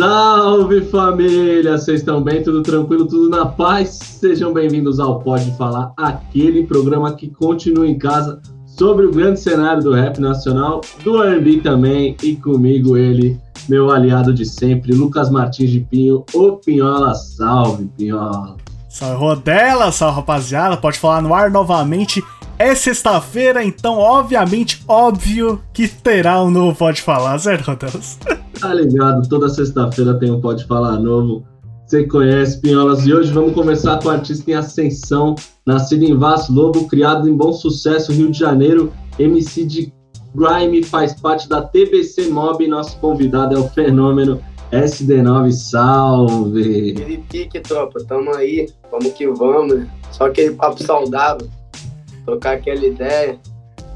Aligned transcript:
Salve 0.00 0.80
família! 0.86 1.76
Vocês 1.76 2.00
estão 2.00 2.22
bem? 2.22 2.42
Tudo 2.42 2.62
tranquilo? 2.62 3.06
Tudo 3.06 3.28
na 3.28 3.44
paz? 3.44 3.88
Sejam 4.18 4.50
bem-vindos 4.50 4.98
ao 4.98 5.20
Pode 5.20 5.54
Falar, 5.58 5.92
aquele 5.94 6.66
programa 6.66 7.14
que 7.14 7.28
continua 7.28 7.86
em 7.86 7.98
casa 7.98 8.40
sobre 8.64 9.04
o 9.04 9.10
grande 9.10 9.38
cenário 9.38 9.82
do 9.82 9.92
rap 9.92 10.18
nacional, 10.18 10.80
do 11.04 11.22
R&B 11.22 11.60
também, 11.60 12.16
e 12.22 12.34
comigo 12.34 12.96
ele, 12.96 13.38
meu 13.68 13.90
aliado 13.90 14.32
de 14.32 14.46
sempre, 14.46 14.94
Lucas 14.94 15.28
Martins 15.28 15.68
de 15.68 15.80
Pinho, 15.80 16.24
o 16.32 16.52
Pinhola. 16.52 17.14
Salve, 17.14 17.84
Pinhola! 17.98 18.56
Salve, 18.88 19.16
Rodela! 19.16 19.92
Salve, 19.92 20.16
rapaziada! 20.16 20.78
Pode 20.78 20.98
falar 20.98 21.20
no 21.20 21.34
ar 21.34 21.50
novamente. 21.50 22.24
É 22.60 22.74
sexta-feira, 22.74 23.64
então, 23.64 23.96
obviamente, 23.96 24.84
óbvio 24.86 25.62
que 25.72 25.88
terá 25.88 26.42
um 26.42 26.50
novo 26.50 26.76
Pode 26.76 27.00
Falar, 27.00 27.38
certo, 27.38 27.68
Rodelas? 27.68 28.18
Tá 28.60 28.74
ligado? 28.74 29.26
Toda 29.26 29.48
sexta-feira 29.48 30.12
tem 30.18 30.30
um 30.30 30.42
Pode 30.42 30.66
Falar 30.66 30.98
novo. 30.98 31.42
Você 31.86 32.06
conhece, 32.06 32.60
Pinholas. 32.60 33.06
E 33.06 33.14
hoje 33.14 33.32
vamos 33.32 33.54
começar 33.54 33.98
com 33.98 34.08
o 34.08 34.10
artista 34.10 34.50
em 34.50 34.52
ascensão, 34.52 35.34
nascido 35.64 36.04
em 36.04 36.14
Vasco 36.14 36.52
Lobo, 36.52 36.86
criado 36.86 37.26
em 37.26 37.34
Bom 37.34 37.50
Sucesso, 37.54 38.12
Rio 38.12 38.30
de 38.30 38.38
Janeiro, 38.38 38.92
MC 39.18 39.64
de 39.64 39.90
Grime, 40.34 40.82
faz 40.82 41.18
parte 41.18 41.48
da 41.48 41.62
TBC 41.62 42.28
Mob. 42.28 42.68
Nosso 42.68 42.98
convidado 42.98 43.56
é 43.56 43.58
o 43.58 43.68
fenômeno 43.70 44.38
SD9. 44.70 45.50
Salve! 45.52 46.90
Aquele 46.90 47.24
pique, 47.26 47.58
tropa. 47.60 48.04
Tamo 48.06 48.34
aí. 48.34 48.68
Vamos 48.90 49.14
que 49.14 49.26
vamos. 49.26 49.86
Só 50.12 50.26
aquele 50.26 50.54
papo 50.54 50.82
saudável. 50.82 51.48
Trocar 52.24 52.54
aquela 52.54 52.84
ideia. 52.84 53.38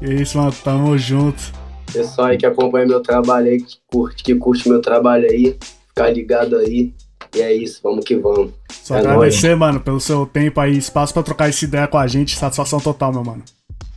É 0.01 0.13
isso, 0.13 0.37
mano. 0.37 0.53
Tamo 0.63 0.97
junto. 0.97 1.53
Pessoal 1.91 2.27
aí 2.27 2.37
que 2.37 2.45
acompanha 2.45 2.85
meu 2.85 3.01
trabalho 3.01 3.47
aí, 3.47 3.61
que 3.61 3.77
curte, 3.87 4.23
que 4.23 4.35
curte 4.35 4.67
meu 4.67 4.81
trabalho 4.81 5.29
aí, 5.29 5.57
ficar 5.87 6.09
ligado 6.09 6.57
aí. 6.57 6.93
E 7.33 7.41
é 7.41 7.53
isso, 7.53 7.79
vamos 7.83 8.03
que 8.03 8.15
vamos. 8.15 8.51
Só 8.71 8.95
é 8.95 8.99
agradecer, 8.99 9.49
nóis. 9.49 9.59
mano, 9.59 9.79
pelo 9.79 9.99
seu 9.99 10.25
tempo 10.25 10.59
aí, 10.59 10.77
espaço 10.77 11.13
pra 11.13 11.23
trocar 11.23 11.49
essa 11.49 11.63
ideia 11.63 11.87
com 11.87 11.97
a 11.97 12.07
gente. 12.07 12.35
Satisfação 12.35 12.79
total, 12.79 13.11
meu 13.11 13.23
mano. 13.23 13.43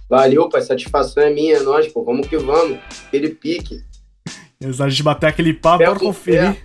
Valeu, 0.09 0.49
pai. 0.49 0.63
Satisfação 0.63 1.23
é 1.23 1.31
minha, 1.31 1.57
é 1.57 1.61
nóis, 1.61 1.87
pô. 1.89 2.03
Vamos 2.03 2.27
que 2.27 2.37
vamos. 2.37 2.79
Aquele 3.07 3.29
pique. 3.31 3.83
Antes 4.61 4.79
da 4.79 4.89
gente 4.89 5.05
bater 5.05 5.27
aquele 5.27 5.55
papo, 5.55 5.85
bora 5.85 6.01
conferir. 6.01 6.57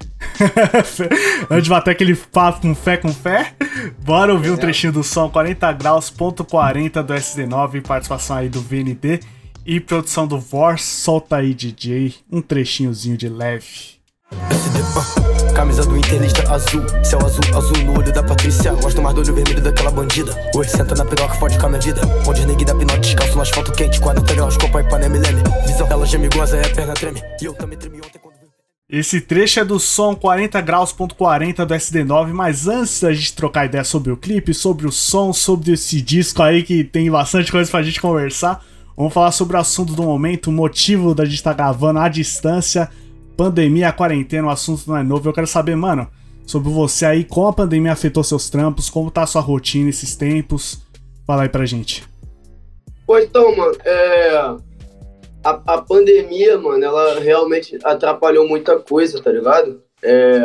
Antes 1.47 1.65
de 1.65 1.69
bater 1.69 1.91
aquele 1.91 2.15
papo 2.15 2.61
com 2.61 2.73
fé 2.73 2.97
com 2.97 3.13
fé, 3.13 3.53
bora 4.03 4.33
ouvir 4.33 4.49
é. 4.49 4.51
um 4.53 4.57
trechinho 4.57 4.91
do 4.91 5.03
som 5.03 5.29
40 5.29 5.71
graus, 5.73 6.09
ponto 6.09 6.43
40 6.43 7.03
do 7.03 7.13
SD9, 7.13 7.83
participação 7.83 8.37
aí 8.37 8.49
do 8.49 8.61
VND. 8.61 9.19
E 9.65 9.79
produção 9.79 10.27
do 10.27 10.39
Vor, 10.39 10.77
solta 10.79 11.37
aí 11.37 11.53
DJ, 11.53 12.15
um 12.31 12.41
trechinhozinho 12.41 13.15
de 13.15 13.29
leve. 13.29 14.02
Camisa 15.55 15.85
do 15.85 15.97
Interlista 15.97 16.51
azul, 16.51 16.83
céu 17.03 17.19
azul, 17.25 17.43
azul 17.55 17.77
no 17.85 17.99
olho 17.99 18.11
da 18.11 18.23
Patrícia. 18.23 18.73
Gosto 18.73 19.01
mais 19.01 19.15
do 19.15 19.21
olho 19.21 19.33
vermelho 19.33 19.61
daquela 19.61 19.91
bandida. 19.91 20.35
Oi, 20.55 20.67
senta 20.67 20.95
na 20.95 21.05
piroca, 21.05 21.35
fode 21.35 21.57
com 21.57 21.65
a 21.65 21.69
minha 21.69 21.81
vida. 21.81 22.01
Onde 22.27 22.45
negue 22.45 22.65
da 22.65 22.75
pinote, 22.75 22.99
descalço 22.99 23.35
no 23.35 23.41
asfalto 23.41 23.71
quente. 23.71 23.99
40 23.99 24.33
graus, 24.33 24.57
copa 24.57 24.81
e 24.81 24.89
paneme 24.89 25.19
leme. 25.19 25.41
Visão, 25.65 25.87
ela 25.89 26.05
geme 26.05 26.29
goza, 26.29 26.57
é 26.57 26.65
a 26.65 26.69
perna 26.69 26.93
treme. 26.93 27.21
E 27.41 27.45
eu 27.45 27.53
também 27.53 27.77
tremi 27.77 27.97
ontem 27.97 28.19
quando. 28.19 28.33
Esse 28.89 29.21
trecho 29.21 29.59
é 29.59 29.65
do 29.65 29.79
som 29.79 30.13
40 30.13 30.61
graus.40 30.61 31.65
do 31.65 31.73
SD9, 31.73 32.33
mas 32.33 32.67
antes 32.67 33.01
da 33.01 33.11
gente 33.13 33.33
trocar 33.33 33.65
ideia 33.65 33.83
sobre 33.83 34.11
o 34.11 34.17
clipe, 34.17 34.53
sobre 34.53 34.85
o 34.85 34.91
som, 34.91 35.33
sobre 35.33 35.71
esse 35.71 36.01
disco 36.01 36.43
aí 36.43 36.61
que 36.61 36.83
tem 36.83 37.09
bastante 37.09 37.51
coisa 37.51 37.71
pra 37.71 37.81
gente 37.81 37.99
conversar, 37.99 38.63
Vamos 38.95 39.13
falar 39.13 39.31
sobre 39.31 39.57
o 39.57 39.59
assunto 39.59 39.93
do 39.93 40.03
momento, 40.03 40.47
o 40.47 40.53
motivo 40.53 41.15
da 41.15 41.25
gente 41.25 41.35
estar 41.35 41.55
tá 41.55 41.57
gravando 41.57 41.99
à 41.99 42.07
distância, 42.07 42.89
pandemia, 43.35 43.91
quarentena, 43.91 44.47
o 44.47 44.51
assunto 44.51 44.87
não 44.87 44.97
é 44.97 45.03
novo. 45.03 45.27
Eu 45.27 45.33
quero 45.33 45.47
saber, 45.47 45.75
mano, 45.75 46.07
sobre 46.45 46.69
você 46.69 47.05
aí, 47.05 47.23
como 47.23 47.47
a 47.47 47.53
pandemia 47.53 47.91
afetou 47.91 48.23
seus 48.23 48.49
trampos, 48.49 48.89
como 48.89 49.11
tá 49.11 49.23
a 49.23 49.27
sua 49.27 49.41
rotina 49.41 49.89
esses 49.89 50.15
tempos. 50.15 50.81
Fala 51.25 51.43
aí 51.43 51.49
pra 51.49 51.65
gente. 51.65 52.03
Pois 53.05 53.25
então, 53.25 53.55
mano, 53.55 53.75
é... 53.83 54.29
a, 54.35 54.59
a 55.43 55.81
pandemia, 55.81 56.57
mano, 56.57 56.83
ela 56.83 57.19
realmente 57.19 57.77
atrapalhou 57.83 58.47
muita 58.47 58.79
coisa, 58.79 59.21
tá 59.21 59.31
ligado? 59.31 59.81
É... 60.01 60.41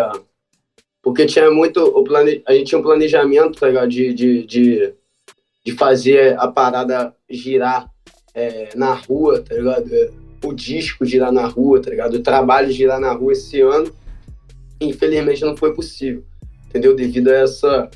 Porque 1.02 1.26
tinha 1.26 1.50
muito. 1.50 1.80
O 1.80 2.04
plane... 2.04 2.42
A 2.46 2.52
gente 2.52 2.68
tinha 2.68 2.78
um 2.78 2.82
planejamento, 2.82 3.58
tá 3.58 3.68
ligado? 3.68 3.88
De, 3.88 4.12
de, 4.12 4.46
de, 4.46 4.94
de 5.64 5.72
fazer 5.72 6.38
a 6.38 6.48
parada 6.48 7.14
girar 7.30 7.88
é, 8.34 8.70
na 8.74 8.94
rua, 8.94 9.40
tá 9.40 9.54
ligado? 9.54 9.88
O 10.44 10.52
disco 10.52 11.04
girar 11.04 11.32
na 11.32 11.46
rua, 11.46 11.80
tá 11.80 11.90
ligado? 11.90 12.14
O 12.14 12.22
trabalho 12.22 12.70
girar 12.70 13.00
na 13.00 13.12
rua 13.12 13.32
esse 13.32 13.60
ano, 13.60 13.92
infelizmente 14.80 15.44
não 15.44 15.56
foi 15.56 15.74
possível, 15.74 16.22
entendeu? 16.68 16.94
Devido 16.94 17.28
a 17.28 17.34
essa, 17.34 17.90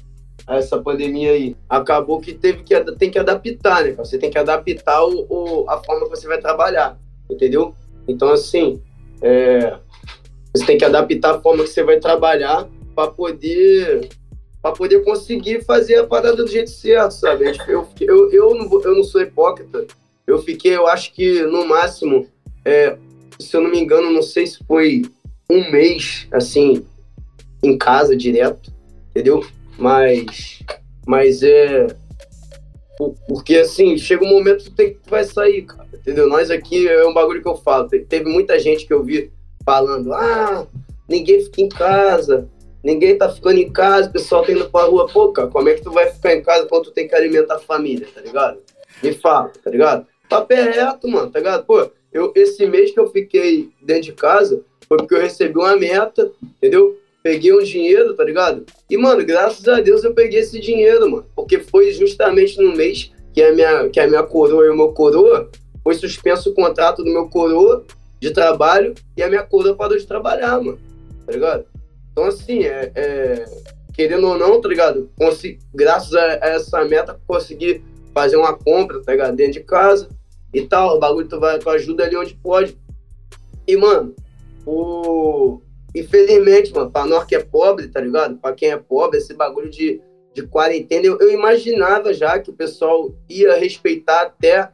a 0.46 0.56
essa 0.56 0.78
pandemia 0.78 1.32
aí. 1.32 1.56
Acabou 1.68 2.20
que 2.20 2.32
teve 2.32 2.62
que 2.62 2.78
tem 2.96 3.10
que 3.10 3.18
adaptar, 3.18 3.84
né? 3.84 3.92
Você 3.92 4.18
tem 4.18 4.30
que 4.30 4.38
adaptar 4.38 5.04
o, 5.04 5.26
o 5.28 5.70
a 5.70 5.82
forma 5.82 6.04
que 6.04 6.10
você 6.10 6.26
vai 6.26 6.40
trabalhar, 6.40 6.98
entendeu? 7.30 7.74
Então, 8.08 8.30
assim, 8.30 8.82
é, 9.20 9.78
você 10.54 10.66
tem 10.66 10.76
que 10.76 10.84
adaptar 10.84 11.36
a 11.36 11.40
forma 11.40 11.62
que 11.62 11.70
você 11.70 11.82
vai 11.82 11.98
trabalhar 11.98 12.68
para 12.94 13.10
poder 13.10 14.08
para 14.60 14.72
poder 14.72 15.02
conseguir 15.02 15.64
fazer 15.64 15.96
a 15.96 16.06
parada 16.06 16.36
do 16.36 16.46
jeito 16.46 16.70
certo, 16.70 17.10
sabe? 17.10 17.52
Eu, 17.66 17.88
eu, 18.00 18.30
eu, 18.30 18.54
não, 18.54 18.80
eu 18.80 18.94
não 18.94 19.02
sou 19.02 19.20
hipócrita, 19.20 19.86
eu 20.24 20.38
fiquei, 20.38 20.76
eu 20.76 20.86
acho 20.86 21.12
que 21.12 21.42
no 21.42 21.66
máximo, 21.66 22.28
é, 22.64 22.96
se 23.38 23.56
eu 23.56 23.60
não 23.60 23.70
me 23.70 23.80
engano, 23.80 24.10
não 24.10 24.22
sei 24.22 24.46
se 24.46 24.62
foi 24.64 25.02
um 25.50 25.70
mês, 25.70 26.26
assim, 26.32 26.84
em 27.62 27.76
casa 27.76 28.16
direto, 28.16 28.72
entendeu? 29.10 29.44
Mas, 29.78 30.62
mas 31.06 31.42
é. 31.42 31.86
Porque 33.26 33.56
assim, 33.56 33.98
chega 33.98 34.24
um 34.24 34.28
momento 34.28 34.64
que 34.64 34.70
tu, 34.70 34.76
tem, 34.76 34.94
tu 34.94 35.10
vai 35.10 35.24
sair, 35.24 35.62
cara, 35.62 35.88
entendeu? 35.92 36.28
Nós 36.28 36.50
aqui 36.50 36.86
é 36.88 37.06
um 37.06 37.12
bagulho 37.14 37.42
que 37.42 37.48
eu 37.48 37.56
falo. 37.56 37.88
Teve 37.88 38.26
muita 38.26 38.58
gente 38.58 38.86
que 38.86 38.92
eu 38.94 39.02
vi 39.02 39.32
falando: 39.64 40.12
ah, 40.12 40.66
ninguém 41.08 41.42
fica 41.42 41.60
em 41.62 41.68
casa, 41.68 42.48
ninguém 42.82 43.18
tá 43.18 43.28
ficando 43.28 43.58
em 43.58 43.70
casa, 43.70 44.08
o 44.08 44.12
pessoal 44.12 44.44
tá 44.44 44.52
indo 44.52 44.70
pra 44.70 44.84
rua. 44.84 45.08
Pô, 45.08 45.32
cara, 45.32 45.48
como 45.48 45.68
é 45.68 45.74
que 45.74 45.82
tu 45.82 45.90
vai 45.90 46.10
ficar 46.10 46.34
em 46.34 46.42
casa 46.42 46.66
quando 46.66 46.84
tu 46.84 46.90
tem 46.92 47.08
que 47.08 47.14
alimentar 47.14 47.56
a 47.56 47.60
família, 47.60 48.06
tá 48.14 48.20
ligado? 48.20 48.58
Me 49.02 49.12
fala, 49.14 49.50
tá 49.62 49.70
ligado? 49.70 50.06
Papo 50.28 50.52
é 50.52 50.70
reto, 50.70 51.08
mano, 51.08 51.30
tá 51.30 51.40
ligado? 51.40 51.64
Pô, 51.64 51.90
eu, 52.12 52.32
esse 52.34 52.66
mês 52.66 52.90
que 52.90 53.00
eu 53.00 53.08
fiquei 53.08 53.70
dentro 53.80 54.02
de 54.02 54.12
casa 54.12 54.62
foi 54.86 54.98
porque 54.98 55.14
eu 55.14 55.20
recebi 55.20 55.56
uma 55.56 55.76
meta, 55.76 56.30
entendeu? 56.42 56.98
Peguei 57.22 57.52
um 57.54 57.62
dinheiro, 57.62 58.14
tá 58.14 58.24
ligado? 58.24 58.66
E, 58.90 58.96
mano, 58.96 59.24
graças 59.24 59.66
a 59.66 59.80
Deus 59.80 60.04
eu 60.04 60.12
peguei 60.12 60.40
esse 60.40 60.60
dinheiro, 60.60 61.10
mano. 61.10 61.26
Porque 61.34 61.60
foi 61.60 61.92
justamente 61.92 62.60
no 62.60 62.76
mês 62.76 63.10
que 63.32 63.42
a 63.42 63.52
minha, 63.52 63.88
que 63.88 63.98
a 63.98 64.06
minha 64.06 64.22
coroa 64.22 64.66
e 64.66 64.68
o 64.68 64.76
meu 64.76 64.92
coroa 64.92 65.50
foi 65.82 65.94
suspenso 65.94 66.50
o 66.50 66.54
contrato 66.54 67.02
do 67.02 67.10
meu 67.10 67.28
coroa 67.28 67.84
de 68.20 68.30
trabalho 68.30 68.94
e 69.16 69.22
a 69.22 69.28
minha 69.28 69.42
coroa 69.42 69.74
parou 69.74 69.96
de 69.96 70.06
trabalhar, 70.06 70.60
mano. 70.60 70.78
Tá 71.24 71.32
ligado? 71.32 71.64
Então, 72.10 72.24
assim, 72.24 72.64
é, 72.64 72.92
é 72.94 73.44
querendo 73.94 74.26
ou 74.26 74.36
não, 74.36 74.60
tá 74.60 74.68
ligado? 74.68 75.10
Consegui, 75.16 75.58
graças 75.74 76.12
a, 76.14 76.24
a 76.44 76.48
essa 76.48 76.84
meta, 76.84 77.18
consegui 77.26 77.82
fazer 78.12 78.36
uma 78.36 78.52
compra, 78.52 79.00
tá 79.00 79.12
ligado? 79.12 79.36
Dentro 79.36 79.54
de 79.54 79.60
casa 79.60 80.08
e 80.52 80.62
tal. 80.62 80.96
O 80.96 81.00
bagulho 81.00 81.28
tu, 81.28 81.38
vai, 81.40 81.58
tu 81.58 81.68
ajuda 81.70 82.04
ali 82.04 82.16
onde 82.16 82.34
pode. 82.34 82.76
E, 83.66 83.76
mano, 83.76 84.14
o. 84.66 85.60
Infelizmente, 85.94 86.72
mano, 86.72 86.90
pra 86.90 87.04
nós 87.04 87.24
que 87.24 87.34
é 87.34 87.40
pobre, 87.40 87.88
tá 87.88 88.00
ligado? 88.00 88.38
Pra 88.38 88.52
quem 88.52 88.70
é 88.70 88.76
pobre, 88.76 89.18
esse 89.18 89.34
bagulho 89.34 89.68
de, 89.70 90.00
de 90.32 90.42
quarentena, 90.42 91.04
eu, 91.04 91.18
eu 91.18 91.30
imaginava 91.30 92.14
já 92.14 92.38
que 92.38 92.50
o 92.50 92.54
pessoal 92.54 93.12
ia 93.28 93.58
respeitar 93.58 94.22
até, 94.22 94.70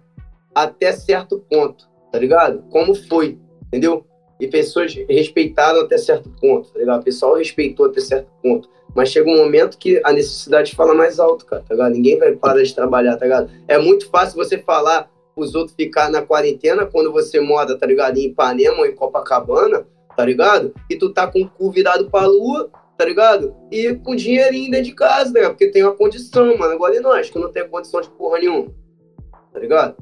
até 0.54 0.92
certo 0.92 1.44
ponto, 1.50 1.88
tá 2.12 2.18
ligado? 2.20 2.62
Como 2.70 2.94
foi, 2.94 3.36
entendeu? 3.66 4.06
E 4.38 4.46
pessoas 4.46 4.94
respeitaram 5.08 5.80
até 5.80 5.98
certo 5.98 6.30
ponto, 6.40 6.70
tá 6.70 6.78
ligado? 6.78 7.00
O 7.00 7.04
pessoal 7.04 7.34
respeitou 7.34 7.86
até 7.86 8.00
certo 8.00 8.30
ponto. 8.40 8.68
Mas 8.94 9.10
chega 9.10 9.28
um 9.28 9.36
momento 9.36 9.76
que 9.76 10.00
a 10.04 10.12
necessidade 10.12 10.74
fala 10.74 10.94
mais 10.94 11.18
alto, 11.18 11.44
cara, 11.44 11.62
tá 11.62 11.74
ligado? 11.74 11.92
Ninguém 11.92 12.18
vai 12.18 12.32
parar 12.32 12.62
de 12.62 12.74
trabalhar, 12.74 13.16
tá 13.16 13.24
ligado? 13.24 13.50
É 13.66 13.76
muito 13.78 14.08
fácil 14.08 14.36
você 14.36 14.58
falar, 14.58 15.10
os 15.42 15.54
outros 15.54 15.74
ficar 15.76 16.10
na 16.10 16.22
quarentena 16.22 16.86
quando 16.86 17.12
você 17.12 17.40
mora, 17.40 17.78
tá 17.78 17.86
ligado? 17.86 18.18
Em 18.18 18.26
Ipanema 18.26 18.78
ou 18.78 18.86
em 18.86 18.94
Copacabana, 18.94 19.86
tá 20.16 20.24
ligado? 20.24 20.74
E 20.88 20.96
tu 20.96 21.10
tá 21.10 21.26
com 21.26 21.42
o 21.42 21.48
cu 21.48 21.70
virado 21.70 22.10
pra 22.10 22.26
lua, 22.26 22.70
tá 22.96 23.04
ligado? 23.04 23.54
E 23.70 23.94
com 23.94 24.16
dinheirinho 24.16 24.70
dentro 24.70 24.86
de 24.86 24.94
casa, 24.94 25.32
ligado? 25.32 25.50
Porque 25.50 25.70
tem 25.70 25.82
uma 25.82 25.94
condição, 25.94 26.56
mano. 26.56 26.72
Agora 26.72 26.96
e 26.96 27.00
nós, 27.00 27.30
que 27.30 27.38
não 27.38 27.52
tem 27.52 27.68
condição 27.68 28.00
de 28.00 28.10
porra 28.10 28.38
nenhuma, 28.38 28.70
tá 29.52 29.60
ligado? 29.60 29.96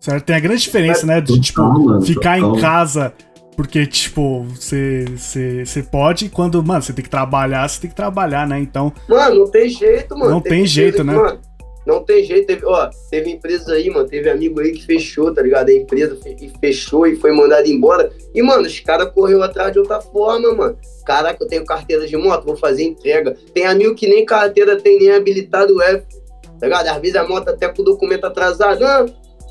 Certo, 0.00 0.24
tem 0.24 0.36
a 0.36 0.40
grande 0.40 0.62
diferença, 0.62 1.06
né? 1.06 1.20
De, 1.20 1.38
tipo, 1.40 1.62
mano, 1.62 2.00
ficar 2.00 2.38
em 2.38 2.60
casa 2.60 3.12
porque, 3.60 3.86
tipo, 3.86 4.44
você 4.44 5.04
você 5.14 5.82
pode 5.82 6.24
e 6.24 6.28
quando, 6.30 6.64
mano, 6.64 6.80
você 6.80 6.94
tem 6.94 7.04
que 7.04 7.10
trabalhar, 7.10 7.68
você 7.68 7.78
tem 7.78 7.90
que 7.90 7.96
trabalhar, 7.96 8.48
né? 8.48 8.58
Então, 8.58 8.90
Mano, 9.06 9.40
não 9.40 9.50
tem 9.50 9.68
jeito, 9.68 10.16
mano. 10.16 10.30
Não 10.30 10.40
Teve 10.40 10.56
tem 10.56 10.66
jeito, 10.66 11.02
empresa 11.02 11.04
né? 11.04 11.22
Mano, 11.22 11.40
não 11.90 12.04
tem 12.04 12.24
jeito. 12.24 12.46
Teve, 12.46 12.64
ó, 12.64 12.88
teve 13.10 13.30
empresa 13.30 13.72
aí, 13.72 13.90
mano. 13.90 14.06
Teve 14.08 14.30
amigo 14.30 14.60
aí 14.60 14.72
que 14.72 14.84
fechou, 14.86 15.32
tá 15.34 15.42
ligado? 15.42 15.68
A 15.68 15.72
empresa 15.72 16.16
fe- 16.16 16.50
fechou 16.60 17.06
e 17.06 17.16
foi 17.16 17.32
mandado 17.32 17.66
embora. 17.66 18.10
E, 18.34 18.42
mano, 18.42 18.66
os 18.66 18.80
caras 18.80 19.10
correu 19.12 19.42
atrás 19.42 19.72
de 19.72 19.78
outra 19.78 20.00
forma, 20.00 20.52
mano. 20.54 20.78
Caraca, 21.06 21.42
eu 21.42 21.48
tenho 21.48 21.64
carteira 21.64 22.06
de 22.06 22.16
moto, 22.16 22.44
vou 22.44 22.56
fazer 22.56 22.84
entrega. 22.84 23.36
Tem 23.52 23.66
amigo 23.66 23.94
que 23.94 24.06
nem 24.08 24.24
carteira 24.24 24.76
tem, 24.76 24.98
nem 24.98 25.10
habilitado 25.12 25.80
é, 25.82 25.98
tá 25.98 26.66
ligado? 26.66 26.86
Às 26.88 27.00
vezes 27.00 27.16
a 27.16 27.26
moto 27.26 27.48
até 27.48 27.68
com 27.68 27.82
o 27.82 27.84
documento 27.84 28.24
atrasado. 28.24 28.84
Ah, 28.84 29.06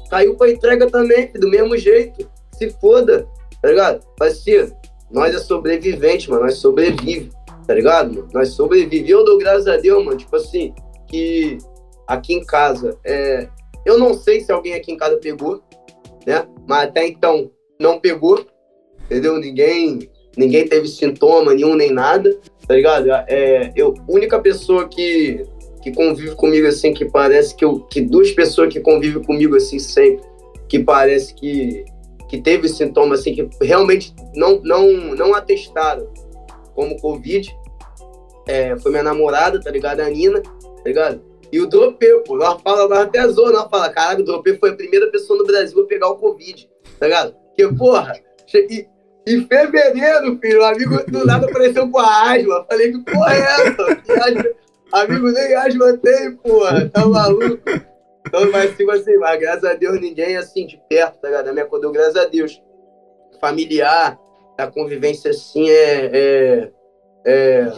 caiu 0.10 0.36
pra 0.36 0.50
entrega 0.50 0.88
também, 0.90 1.32
do 1.34 1.50
mesmo 1.50 1.78
jeito. 1.78 2.30
Se 2.54 2.70
foda, 2.80 3.28
tá 3.62 3.70
ligado? 3.70 4.06
Parceiro, 4.18 4.72
nós 5.12 5.34
é 5.36 5.40
sobrevivente, 5.40 6.30
mano. 6.30 6.44
Nós 6.44 6.56
sobrevive, 6.56 7.30
tá 7.68 7.74
ligado, 7.74 8.14
mano? 8.14 8.30
Nós 8.34 8.50
sobrevivemos. 8.50 9.10
Eu 9.10 9.26
dou 9.26 9.38
graças 9.38 9.68
a 9.68 9.76
Deus, 9.78 10.04
mano. 10.06 10.18
Tipo 10.18 10.36
assim, 10.36 10.74
que 11.08 11.58
aqui 12.10 12.34
em 12.34 12.44
casa, 12.44 12.98
é... 13.06 13.48
eu 13.86 14.00
não 14.00 14.16
sei 14.16 14.42
se 14.42 14.52
alguém 14.52 14.74
aqui 14.74 14.92
em 14.92 14.98
casa 14.98 15.18
pegou, 15.18 15.62
né? 16.26 16.44
Mas 16.68 16.90
até 16.90 17.08
então 17.08 17.52
não 17.80 18.00
pegou, 18.00 18.44
entendeu? 19.06 19.38
Ninguém, 19.38 20.10
ninguém 20.36 20.68
teve 20.68 20.88
sintoma 20.88 21.54
nenhum 21.54 21.76
nem 21.76 21.92
nada, 21.92 22.36
tá 22.68 22.74
ligado? 22.74 23.10
É, 23.28 23.72
eu, 23.76 23.94
única 24.08 24.40
pessoa 24.40 24.90
que, 24.90 25.46
que 25.84 25.94
convive 25.94 26.36
comigo 26.36 26.66
assim, 26.66 26.96
que 26.96 27.06
parece 27.06 27.56
que 27.56 27.64
eu, 27.64 27.82
que 27.82 28.02
duas 28.02 28.32
pessoas 28.32 28.74
que 28.74 28.80
convivem 28.80 29.24
comigo 29.24 29.56
assim 29.56 29.78
sempre, 29.78 30.26
que 30.68 30.80
parece 30.80 31.34
que 31.36 31.86
que 32.28 32.40
teve 32.40 32.70
sintoma 32.70 33.16
assim 33.16 33.34
que 33.34 33.50
realmente 33.60 34.14
não 34.36 34.62
não 34.62 34.92
não 35.16 35.34
atestaram 35.34 36.08
como 36.76 37.00
covid, 37.02 37.52
é, 38.48 38.78
foi 38.78 38.92
minha 38.92 39.04
namorada, 39.04 39.60
tá 39.60 39.72
ligado? 39.72 40.02
A 40.02 40.10
Nina, 40.10 40.40
tá 40.42 40.84
ligado? 40.86 41.29
E 41.52 41.60
o 41.60 41.68
Dropê, 41.68 42.22
pô, 42.26 42.38
nós 42.38 42.62
fala, 42.62 42.88
nós 42.88 43.00
até 43.00 43.28
zoa, 43.28 43.52
nós 43.52 43.70
fala, 43.70 43.90
caraca, 43.90 44.22
o 44.22 44.26
Dropê 44.26 44.56
foi 44.58 44.70
a 44.70 44.76
primeira 44.76 45.10
pessoa 45.12 45.40
no 45.40 45.46
Brasil 45.46 45.82
a 45.82 45.88
pegar 45.88 46.10
o 46.10 46.18
Covid, 46.18 46.70
tá 47.00 47.08
ligado? 47.08 47.34
Porque, 47.48 47.68
porra, 47.76 48.14
e- 48.54 48.88
em 49.28 49.46
fevereiro, 49.46 50.38
filho, 50.40 50.62
o 50.62 50.66
amigo 50.66 51.12
do 51.12 51.26
nada 51.26 51.46
apareceu 51.48 51.90
com 51.90 52.00
a 52.00 52.32
asma. 52.32 52.66
Falei, 52.70 52.92
que 52.92 53.00
porra 53.12 53.34
é 53.34 53.40
essa? 53.40 54.54
Amigo 54.92 55.30
nem 55.30 55.56
asma 55.56 55.98
tem, 55.98 56.36
porra, 56.38 56.90
tá 56.90 57.06
maluco? 57.06 57.60
Então, 58.28 58.52
mas 58.52 58.76
tipo 58.76 58.92
assim, 58.92 59.18
mas 59.18 59.40
graças 59.40 59.64
a 59.64 59.74
Deus 59.74 60.00
ninguém 60.02 60.36
assim 60.38 60.66
de 60.66 60.82
perto, 60.90 61.20
tá 61.20 61.28
ligado? 61.28 61.48
A 61.50 61.52
minha 61.54 61.66
acordou, 61.66 61.92
graças 61.92 62.16
a 62.16 62.26
Deus. 62.26 62.62
Familiar, 63.40 64.20
a 64.58 64.68
convivência 64.68 65.32
assim 65.32 65.70
é. 65.70 66.10
é, 66.14 66.72
é 67.26 67.72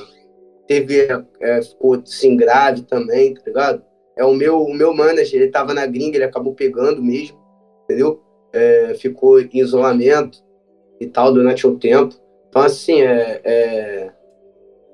teve, 0.71 1.05
é, 1.41 1.61
ficou 1.61 1.95
assim 1.95 2.37
grave 2.37 2.83
também, 2.83 3.33
tá 3.33 3.41
ligado? 3.45 3.83
É 4.15 4.23
o 4.23 4.33
meu, 4.33 4.61
o 4.61 4.73
meu 4.73 4.93
manager, 4.93 5.41
ele 5.41 5.51
tava 5.51 5.73
na 5.73 5.85
gringa, 5.85 6.15
ele 6.15 6.23
acabou 6.23 6.53
pegando 6.53 7.03
mesmo, 7.03 7.37
entendeu? 7.83 8.21
É, 8.53 8.93
ficou 8.97 9.41
em 9.41 9.59
isolamento 9.59 10.37
e 10.99 11.07
tal 11.07 11.33
durante 11.33 11.67
o 11.67 11.77
tempo. 11.77 12.15
Então, 12.47 12.61
assim, 12.61 13.01
é, 13.01 13.41
é, 13.43 14.11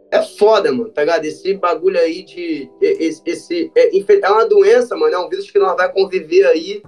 é 0.09 0.21
foda, 0.23 0.71
mano, 0.71 0.89
tá 0.89 1.01
ligado? 1.01 1.25
Esse 1.25 1.53
bagulho 1.53 1.99
aí 1.99 2.23
de. 2.23 2.69
Esse, 2.81 3.21
esse, 3.25 3.71
é, 3.75 3.95
é 3.95 4.29
uma 4.31 4.47
doença, 4.47 4.95
mano, 4.95 5.13
é 5.13 5.19
um 5.19 5.29
vírus 5.29 5.51
que 5.51 5.59
nós 5.59 5.75
vai 5.75 5.91
conviver 5.91 6.45
aí. 6.45 6.81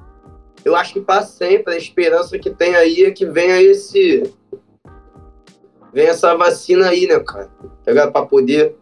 Eu 0.65 0.75
acho 0.75 0.93
que 0.93 1.01
para 1.01 1.21
sempre. 1.23 1.73
A 1.73 1.77
esperança 1.77 2.39
que 2.39 2.49
tem 2.49 2.75
aí 2.75 3.03
é 3.03 3.11
que 3.11 3.25
venha 3.25 3.61
esse. 3.61 4.23
Venha 5.93 6.09
essa 6.09 6.35
vacina 6.35 6.87
aí, 6.89 7.07
né, 7.07 7.19
cara? 7.19 7.49
Tá? 7.83 8.07
Pra 8.07 8.21
poder 8.23 8.75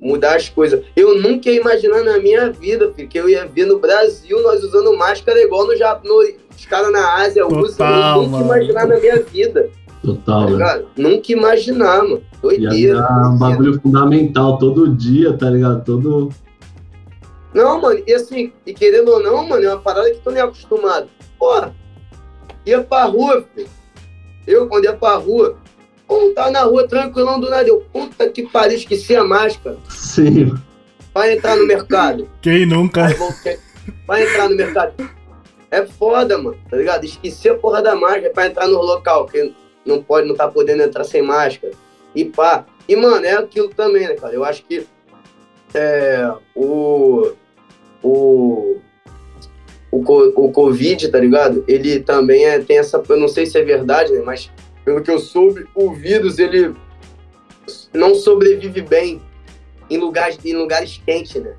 mudar 0.00 0.36
as 0.36 0.48
coisas. 0.48 0.84
Eu 0.96 1.20
nunca 1.20 1.48
ia 1.50 1.60
imaginar 1.60 2.02
na 2.02 2.18
minha 2.18 2.50
vida, 2.50 2.92
filho, 2.92 3.08
que 3.08 3.18
eu 3.18 3.28
ia 3.28 3.46
ver 3.46 3.66
no 3.66 3.78
Brasil 3.78 4.40
nós 4.42 4.62
usando 4.64 4.96
máscara 4.96 5.40
igual 5.40 5.66
no 5.66 5.76
Japão. 5.76 6.18
Os 6.56 6.66
caras 6.66 6.92
na 6.92 7.14
Ásia 7.22 7.46
usam. 7.46 7.62
Total, 7.62 8.22
Eu 8.22 8.28
nunca 8.28 8.38
ia 8.38 8.44
imaginar 8.44 8.86
na 8.86 8.96
minha 8.98 9.22
vida. 9.22 9.70
Tá 10.02 10.08
Total, 10.08 10.40
velho. 10.46 10.52
ligado? 10.56 10.86
Nunca 10.96 11.32
ia 11.32 11.36
imaginar, 11.36 12.02
mano. 12.02 12.22
Doideira. 12.42 12.98
é 12.98 13.26
um 13.28 13.38
bagulho 13.38 13.80
fundamental 13.80 14.58
todo 14.58 14.94
dia, 14.96 15.32
tá 15.36 15.48
ligado? 15.48 15.84
Todo. 15.84 16.30
Não, 17.54 17.80
mano, 17.80 18.02
e 18.06 18.12
assim, 18.14 18.52
e 18.66 18.72
querendo 18.74 19.10
ou 19.10 19.22
não, 19.22 19.46
mano, 19.46 19.64
é 19.64 19.68
uma 19.68 19.80
parada 19.80 20.10
que 20.10 20.18
tô 20.18 20.30
nem 20.30 20.42
acostumado. 20.42 21.06
Porra, 21.38 21.72
ia 22.66 22.80
pra 22.82 23.04
rua, 23.04 23.44
filho. 23.54 23.68
Eu, 24.46 24.66
quando 24.66 24.84
ia 24.84 24.94
pra 24.94 25.14
rua, 25.16 25.56
pô, 26.12 26.32
tava 26.34 26.50
na 26.50 26.62
rua 26.62 26.86
tranquilão 26.86 27.40
do 27.40 27.48
nada. 27.48 27.68
Eu, 27.68 27.80
puta 27.92 28.28
que 28.28 28.42
pariu, 28.42 28.76
esqueci 28.76 29.16
a 29.16 29.24
máscara 29.24 29.78
Sim, 29.88 30.54
pra 31.12 31.32
entrar 31.32 31.56
no 31.56 31.66
mercado. 31.66 32.28
quem 32.40 32.66
nunca? 32.66 33.06
Aí 33.06 33.14
pra 34.06 34.22
entrar 34.22 34.48
no 34.48 34.56
mercado. 34.56 34.92
É 35.70 35.86
foda, 35.86 36.36
mano, 36.36 36.58
tá 36.68 36.76
ligado? 36.76 37.04
Esqueci 37.04 37.48
a 37.48 37.54
porra 37.54 37.80
da 37.80 37.96
máscara 37.96 38.30
pra 38.30 38.46
entrar 38.46 38.68
no 38.68 38.78
local, 38.82 39.26
que 39.26 39.54
não 39.86 40.02
pode, 40.02 40.28
não 40.28 40.34
tá 40.34 40.46
podendo 40.46 40.82
entrar 40.82 41.04
sem 41.04 41.22
máscara. 41.22 41.72
E 42.14 42.26
pá. 42.26 42.66
E, 42.86 42.94
mano, 42.94 43.24
é 43.24 43.32
aquilo 43.32 43.68
também, 43.68 44.06
né, 44.06 44.14
cara? 44.14 44.34
Eu 44.34 44.44
acho 44.44 44.64
que 44.64 44.86
é, 45.72 46.30
o, 46.54 47.32
o, 48.02 48.76
o, 49.90 49.98
o 49.98 50.52
Covid, 50.52 51.08
tá 51.08 51.18
ligado? 51.18 51.64
Ele 51.66 52.00
também 52.00 52.44
é, 52.44 52.58
tem 52.58 52.78
essa. 52.78 53.02
Eu 53.08 53.16
não 53.16 53.28
sei 53.28 53.46
se 53.46 53.56
é 53.56 53.64
verdade, 53.64 54.12
né? 54.12 54.20
Mas 54.22 54.50
pelo 54.84 55.02
que 55.02 55.10
eu 55.10 55.18
soube, 55.18 55.66
o 55.74 55.92
vírus, 55.92 56.38
ele 56.38 56.74
não 57.92 58.14
sobrevive 58.14 58.82
bem 58.82 59.22
em 59.88 59.98
lugares, 59.98 60.38
em 60.44 60.56
lugares 60.56 61.00
quentes, 61.04 61.40
né? 61.42 61.54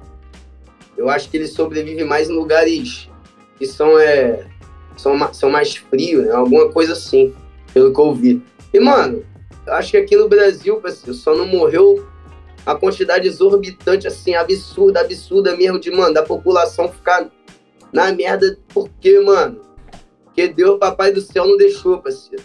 Eu 0.97 1.09
acho 1.09 1.29
que 1.29 1.37
ele 1.37 1.47
sobrevive 1.47 2.03
mais 2.03 2.29
em 2.29 2.33
lugares 2.33 3.09
que 3.57 3.65
são, 3.65 3.97
é, 3.97 4.47
são, 4.95 5.33
são 5.33 5.49
mais 5.49 5.75
frios, 5.75 6.25
né? 6.25 6.31
Alguma 6.31 6.71
coisa 6.71 6.93
assim, 6.93 7.33
pelo 7.73 7.93
que 7.93 7.99
eu 7.99 8.13
vi. 8.13 8.43
E, 8.73 8.79
mano, 8.79 9.23
eu 9.65 9.73
acho 9.73 9.91
que 9.91 9.97
aqui 9.97 10.15
no 10.15 10.27
Brasil, 10.27 10.77
parceiro, 10.77 11.13
só 11.13 11.35
não 11.35 11.47
morreu 11.47 12.05
a 12.65 12.75
quantidade 12.75 13.27
exorbitante, 13.27 14.07
assim, 14.07 14.35
absurda, 14.35 15.01
absurda 15.01 15.55
mesmo, 15.55 15.79
de, 15.79 15.91
mano, 15.91 16.13
da 16.13 16.23
população 16.23 16.91
ficar 16.91 17.29
na 17.91 18.11
merda. 18.11 18.57
Porque, 18.73 19.19
mano, 19.19 19.61
porque 20.25 20.47
Deus, 20.47 20.79
papai 20.79 21.11
do 21.11 21.21
céu, 21.21 21.47
não 21.47 21.57
deixou, 21.57 21.99
parceiro. 21.99 22.43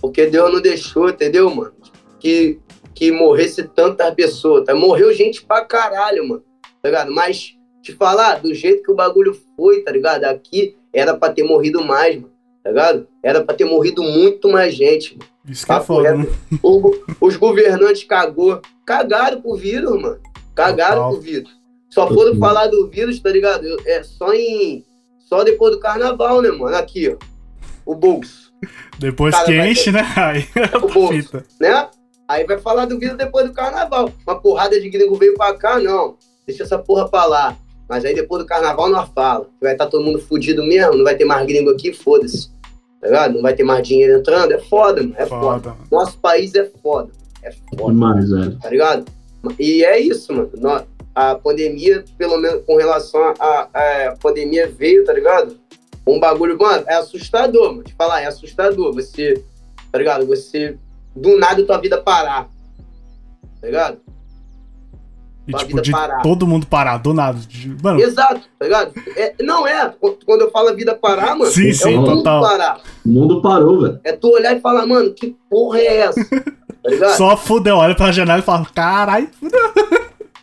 Porque 0.00 0.26
Deus 0.26 0.52
não 0.52 0.60
deixou, 0.60 1.08
entendeu, 1.08 1.52
mano? 1.54 1.72
Que, 2.20 2.58
que 2.94 3.10
morresse 3.10 3.64
tantas 3.64 4.14
pessoas, 4.14 4.64
tá? 4.64 4.74
Morreu 4.74 5.12
gente 5.12 5.44
pra 5.44 5.64
caralho, 5.64 6.26
mano, 6.26 6.42
tá 6.82 6.88
ligado? 6.88 7.12
Mas, 7.12 7.56
te 7.82 7.92
falar, 7.92 8.40
do 8.40 8.54
jeito 8.54 8.82
que 8.82 8.90
o 8.90 8.94
bagulho 8.96 9.38
foi, 9.56 9.82
tá 9.82 9.90
ligado? 9.90 10.24
Aqui 10.24 10.76
era 10.92 11.16
pra 11.16 11.32
ter 11.32 11.42
morrido 11.42 11.84
mais, 11.84 12.16
mano, 12.16 12.32
tá 12.62 12.70
ligado? 12.70 13.06
Era 13.22 13.42
pra 13.42 13.54
ter 13.54 13.64
morrido 13.64 14.02
muito 14.02 14.48
mais 14.48 14.74
gente, 14.74 15.16
mano. 15.16 15.30
Isso 15.48 15.64
que 15.64 15.72
é 15.72 15.80
foda, 15.80 16.14
né? 16.14 16.26
O 16.62 16.94
os 17.20 17.36
governantes 17.36 18.04
cagou. 18.04 18.60
Cagaram 18.84 19.40
pro 19.40 19.54
vírus, 19.54 20.00
mano. 20.00 20.20
Cagaram 20.54 20.96
Total. 20.96 21.12
pro 21.12 21.20
vírus. 21.20 21.50
Só 21.88 22.06
foram 22.06 22.32
Total. 22.34 22.40
falar 22.40 22.66
do 22.66 22.86
vírus, 22.86 23.18
tá 23.20 23.30
ligado? 23.30 23.64
É 23.86 24.02
só 24.02 24.32
em. 24.34 24.84
Só 25.18 25.42
depois 25.44 25.72
do 25.74 25.80
carnaval, 25.80 26.42
né, 26.42 26.50
mano? 26.50 26.76
Aqui, 26.76 27.08
ó. 27.08 27.16
O 27.86 27.94
bolso, 27.94 28.47
Depois 28.98 29.34
Cara, 29.34 29.46
que 29.46 29.58
enche, 29.58 29.92
né? 29.92 30.02
Aí 30.16 30.46
é 30.56 30.76
o 30.76 30.88
bolso, 30.88 31.42
né? 31.60 31.88
Aí 32.26 32.44
vai 32.44 32.58
falar 32.58 32.84
do 32.84 32.98
vírus 32.98 33.16
depois 33.16 33.46
do 33.46 33.52
carnaval. 33.54 34.12
Uma 34.26 34.38
porrada 34.40 34.78
de 34.78 34.90
gringo 34.90 35.16
veio 35.16 35.34
pra 35.34 35.54
cá, 35.54 35.78
não. 35.78 36.16
Deixa 36.46 36.62
essa 36.62 36.78
porra 36.78 37.08
pra 37.08 37.24
lá. 37.24 37.56
Mas 37.88 38.04
aí 38.04 38.14
depois 38.14 38.42
do 38.42 38.46
carnaval 38.46 38.90
nós 38.90 39.08
fala. 39.14 39.48
Vai 39.62 39.72
estar 39.72 39.86
todo 39.86 40.04
mundo 40.04 40.18
fudido 40.20 40.62
mesmo, 40.62 40.94
não 40.96 41.04
vai 41.04 41.16
ter 41.16 41.24
mais 41.24 41.46
gringo 41.46 41.70
aqui, 41.70 41.90
foda-se. 41.92 42.50
Tá 43.00 43.06
ligado? 43.06 43.34
Não 43.34 43.42
vai 43.42 43.54
ter 43.54 43.62
mais 43.64 43.86
dinheiro 43.86 44.18
entrando. 44.18 44.52
É 44.52 44.58
foda, 44.58 45.00
mano. 45.02 45.14
É 45.16 45.24
foda. 45.24 45.40
Foda, 45.40 45.68
mano. 45.70 45.86
Nosso 45.90 46.18
país 46.18 46.54
é 46.54 46.64
foda. 46.82 47.10
É 47.42 47.50
foda. 47.50 47.92
demais, 47.94 48.28
velho. 48.30 48.58
tá 48.58 48.68
ligado? 48.68 49.04
E 49.58 49.84
é 49.84 49.98
isso, 49.98 50.34
mano. 50.34 50.50
A 51.14 51.34
pandemia, 51.34 52.04
pelo 52.18 52.36
menos 52.36 52.62
com 52.66 52.76
relação 52.76 53.32
à 53.40 54.14
pandemia, 54.20 54.68
veio, 54.68 55.04
tá 55.04 55.12
ligado? 55.14 55.56
Um 56.08 56.18
bagulho, 56.20 56.56
mano, 56.58 56.84
é 56.86 56.94
assustador, 56.94 57.70
mano. 57.72 57.84
Te 57.84 57.94
falar, 57.94 58.22
é 58.22 58.26
assustador. 58.26 58.92
Você, 58.94 59.42
tá 59.92 59.98
ligado? 59.98 60.26
Você, 60.26 60.78
do 61.14 61.38
nada, 61.38 61.62
tua 61.64 61.78
vida 61.78 62.00
parar. 62.00 62.48
Tá 63.60 63.66
ligado? 63.66 63.98
E 65.46 65.52
tipo, 65.52 65.66
vida 65.68 65.82
de 65.82 65.90
parar. 65.90 66.22
todo 66.22 66.46
mundo 66.46 66.66
parar, 66.66 66.98
do 66.98 67.14
nada. 67.14 67.38
De- 67.38 67.74
Mano, 67.82 68.00
Exato, 68.00 68.42
tá 68.58 68.64
ligado? 68.66 68.92
É, 69.16 69.34
não 69.42 69.66
é. 69.66 69.94
Quando 70.26 70.42
eu 70.42 70.50
falo 70.50 70.68
a 70.68 70.72
vida 70.74 70.94
parar, 70.94 71.34
mano, 71.34 71.50
Sim, 71.50 71.70
é 71.70 71.72
sim, 71.72 71.94
o 71.96 72.00
mundo 72.02 72.16
total. 72.18 72.42
parar. 72.42 72.80
O 73.04 73.08
mundo 73.08 73.40
parou, 73.40 73.80
velho. 73.80 74.00
É 74.04 74.12
tu 74.12 74.28
olhar 74.28 74.54
e 74.56 74.60
falar, 74.60 74.86
mano, 74.86 75.12
que 75.14 75.34
porra 75.50 75.78
é 75.78 75.96
essa? 75.98 76.20
Tá 76.80 76.90
ligado? 76.90 77.16
só 77.16 77.36
fudeu, 77.36 77.76
olha 77.76 77.94
pra 77.94 78.12
janela 78.12 78.38
e 78.38 78.42
fala, 78.42 78.64
carai, 78.72 79.28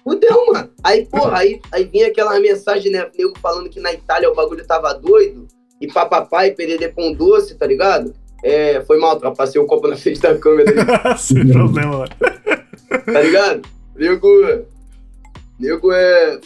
Fudeu, 0.04 0.46
mano. 0.54 0.70
Aí, 0.84 1.06
porra, 1.06 1.38
aí, 1.40 1.60
aí 1.72 1.86
vinha 1.86 2.08
aquela 2.08 2.40
mensagem, 2.40 2.92
né? 2.92 3.10
Nego 3.18 3.34
falando 3.40 3.70
que 3.70 3.80
na 3.80 3.92
Itália 3.94 4.30
o 4.30 4.36
bagulho 4.36 4.64
tava 4.68 4.94
doido. 4.94 5.48
E 5.86 5.94
papapá 5.94 6.48
e 6.48 6.52
perder 6.52 6.94
com 6.94 7.14
doce, 7.14 7.56
tá 7.56 7.68
ligado? 7.68 8.14
É, 8.44 8.82
foi 8.82 8.98
mal. 8.98 9.20
Passei 9.36 9.62
o 9.62 9.66
copo 9.66 9.88
na 9.88 9.96
frente 9.96 10.20
da 10.20 10.38
câmera 10.38 10.72
sem 11.18 11.48
problema, 11.48 12.00
mano. 12.00 12.12
tá 13.06 13.22
ligado? 13.22 13.62
Nego. 13.96 14.66
Nego 15.60 15.92
é. 15.92 16.40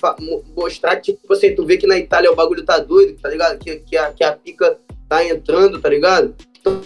mostrar 0.55 0.97
que, 0.97 1.13
tipo 1.13 1.33
assim, 1.33 1.55
tu 1.55 1.65
vê 1.65 1.77
que 1.77 1.87
na 1.87 1.97
Itália 1.97 2.31
o 2.31 2.35
bagulho 2.35 2.63
tá 2.63 2.77
doido, 2.79 3.17
tá 3.19 3.29
ligado? 3.29 3.57
Que, 3.57 3.77
que, 3.77 3.97
a, 3.97 4.11
que 4.11 4.23
a 4.23 4.33
pica 4.33 4.77
tá 5.07 5.25
entrando, 5.25 5.79
tá 5.79 5.89
ligado? 5.89 6.35
Então, 6.59 6.81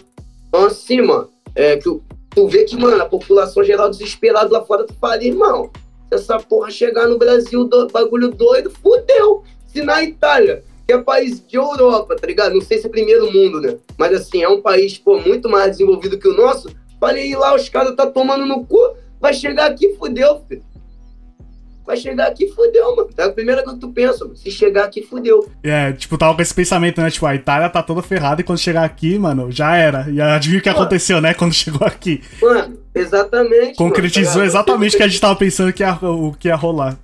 então, 0.47 0.65
assim, 0.65 1.01
mano, 1.01 1.29
é, 1.55 1.77
que, 1.77 1.89
tu 2.29 2.47
vê 2.47 2.63
que, 2.63 2.77
mano, 2.77 3.01
a 3.01 3.05
população 3.05 3.63
geral 3.63 3.89
desesperada 3.89 4.51
lá 4.51 4.63
fora, 4.63 4.85
tu 4.85 4.93
fala, 4.93 5.23
irmão, 5.23 5.71
se 6.07 6.15
essa 6.15 6.39
porra 6.39 6.69
chegar 6.69 7.07
no 7.07 7.17
Brasil, 7.17 7.65
do, 7.65 7.87
bagulho 7.87 8.29
doido, 8.29 8.69
fudeu. 8.69 9.43
Se 9.67 9.81
na 9.81 10.03
Itália, 10.03 10.63
é 10.87 10.97
país 10.97 11.45
de 11.45 11.55
Europa, 11.55 12.15
tá 12.15 12.27
ligado? 12.27 12.53
Não 12.53 12.61
sei 12.61 12.77
se 12.77 12.87
é 12.87 12.89
primeiro 12.89 13.31
mundo, 13.31 13.61
né? 13.61 13.77
Mas 13.97 14.13
assim, 14.13 14.43
é 14.43 14.49
um 14.49 14.61
país, 14.61 14.97
pô, 14.97 15.19
muito 15.19 15.49
mais 15.49 15.71
desenvolvido 15.71 16.17
que 16.17 16.27
o 16.27 16.35
nosso. 16.35 16.69
Falei, 16.99 17.35
lá 17.35 17.55
os 17.55 17.69
caras 17.69 17.95
tá 17.95 18.05
tomando 18.05 18.45
no 18.45 18.65
cu, 18.65 18.77
vai 19.19 19.33
chegar 19.33 19.69
aqui, 19.69 19.95
fudeu, 19.95 20.41
filho. 20.47 20.63
Vai 21.85 21.97
chegar 21.97 22.27
aqui, 22.27 22.47
fudeu, 22.47 22.95
mano. 22.95 23.09
É 23.17 23.23
a 23.23 23.31
primeira 23.31 23.61
coisa 23.61 23.77
que 23.77 23.85
tu 23.85 23.91
pensa, 23.91 24.23
mano. 24.23 24.37
Se 24.37 24.49
chegar 24.49 24.85
aqui, 24.85 25.01
fudeu. 25.01 25.49
É, 25.61 25.91
tipo, 25.91 26.17
tava 26.17 26.33
com 26.33 26.41
esse 26.41 26.53
pensamento, 26.53 27.01
né? 27.01 27.11
Tipo, 27.11 27.25
a 27.25 27.35
Itália 27.35 27.69
tá 27.69 27.83
toda 27.83 28.01
ferrada 28.01 28.39
e 28.39 28.43
quando 28.43 28.59
chegar 28.59 28.85
aqui, 28.85 29.19
mano, 29.19 29.51
já 29.51 29.75
era. 29.75 30.09
E 30.09 30.21
adivinha 30.21 30.59
o 30.59 30.63
que 30.63 30.71
Pô. 30.71 30.77
aconteceu, 30.77 31.19
né? 31.19 31.33
Quando 31.33 31.51
chegou 31.53 31.85
aqui. 31.85 32.23
Mano, 32.41 32.77
exatamente. 32.95 33.75
Concretizou 33.75 34.35
mano, 34.35 34.43
tá 34.43 34.45
exatamente 34.45 34.95
o 34.95 34.97
que 34.97 35.03
a 35.03 35.07
gente 35.07 35.19
tava 35.19 35.35
pensando 35.35 35.73
que 35.73 35.83
ia, 35.83 35.93
o 35.93 36.33
que 36.33 36.47
ia 36.47 36.55
rolar. 36.55 36.97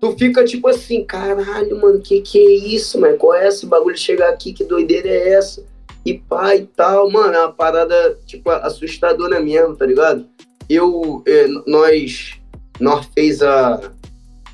Tu 0.00 0.12
fica 0.18 0.44
tipo 0.44 0.68
assim, 0.68 1.04
caralho, 1.04 1.80
mano, 1.80 2.00
que 2.00 2.20
que 2.20 2.38
é 2.38 2.50
isso, 2.74 3.00
mano? 3.00 3.16
Qual 3.16 3.34
é 3.34 3.48
esse 3.48 3.66
bagulho 3.66 3.96
chegar 3.96 4.28
aqui? 4.30 4.52
Que 4.52 4.64
doideira 4.64 5.08
é 5.08 5.30
essa? 5.34 5.64
E 6.04 6.14
pá 6.14 6.54
e 6.54 6.66
tal, 6.66 7.10
mano, 7.10 7.34
é 7.34 7.40
uma 7.40 7.52
parada, 7.52 8.16
tipo, 8.26 8.48
assustadora 8.50 9.40
mesmo, 9.40 9.74
tá 9.76 9.84
ligado? 9.84 10.24
Eu, 10.68 11.22
eh, 11.26 11.48
nós, 11.66 12.34
nós 12.78 13.06
fez 13.14 13.42
a, 13.42 13.90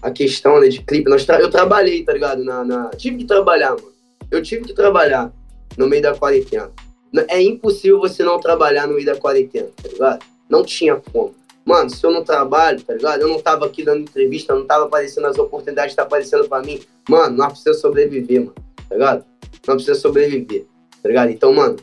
a 0.00 0.10
questão, 0.10 0.60
né, 0.60 0.68
de 0.68 0.80
clipe, 0.82 1.10
nós 1.10 1.24
tra- 1.26 1.40
eu 1.40 1.50
trabalhei, 1.50 2.02
tá 2.04 2.12
ligado? 2.12 2.42
Na, 2.42 2.64
na- 2.64 2.90
tive 2.96 3.18
que 3.18 3.24
trabalhar, 3.24 3.70
mano. 3.70 3.92
Eu 4.30 4.42
tive 4.42 4.64
que 4.64 4.72
trabalhar 4.72 5.30
no 5.76 5.86
meio 5.86 6.02
da 6.02 6.14
quarentena. 6.14 6.70
É 7.28 7.42
impossível 7.42 7.98
você 8.00 8.22
não 8.22 8.40
trabalhar 8.40 8.86
no 8.86 8.94
meio 8.94 9.04
da 9.04 9.16
quarentena, 9.16 9.68
tá 9.82 9.88
ligado? 9.90 10.24
Não 10.48 10.64
tinha 10.64 10.96
como. 10.96 11.34
Mano, 11.64 11.88
se 11.90 12.04
eu 12.04 12.10
não 12.10 12.24
trabalho, 12.24 12.82
tá 12.82 12.92
ligado? 12.94 13.20
Eu 13.22 13.28
não 13.28 13.40
tava 13.40 13.66
aqui 13.66 13.84
dando 13.84 14.00
entrevista, 14.02 14.54
não 14.54 14.66
tava 14.66 14.86
aparecendo 14.86 15.26
as 15.26 15.38
oportunidades 15.38 15.92
que 15.92 15.96
tá 15.96 16.02
aparecendo 16.02 16.48
pra 16.48 16.60
mim. 16.60 16.80
Mano, 17.08 17.36
nós 17.36 17.48
precisamos 17.52 17.80
sobreviver, 17.80 18.40
mano, 18.40 18.54
tá 18.88 18.94
ligado? 18.94 19.24
Nós 19.66 19.74
precisamos 19.76 20.00
sobreviver, 20.02 20.66
tá 21.02 21.08
ligado? 21.08 21.30
Então, 21.30 21.52
mano, 21.52 21.76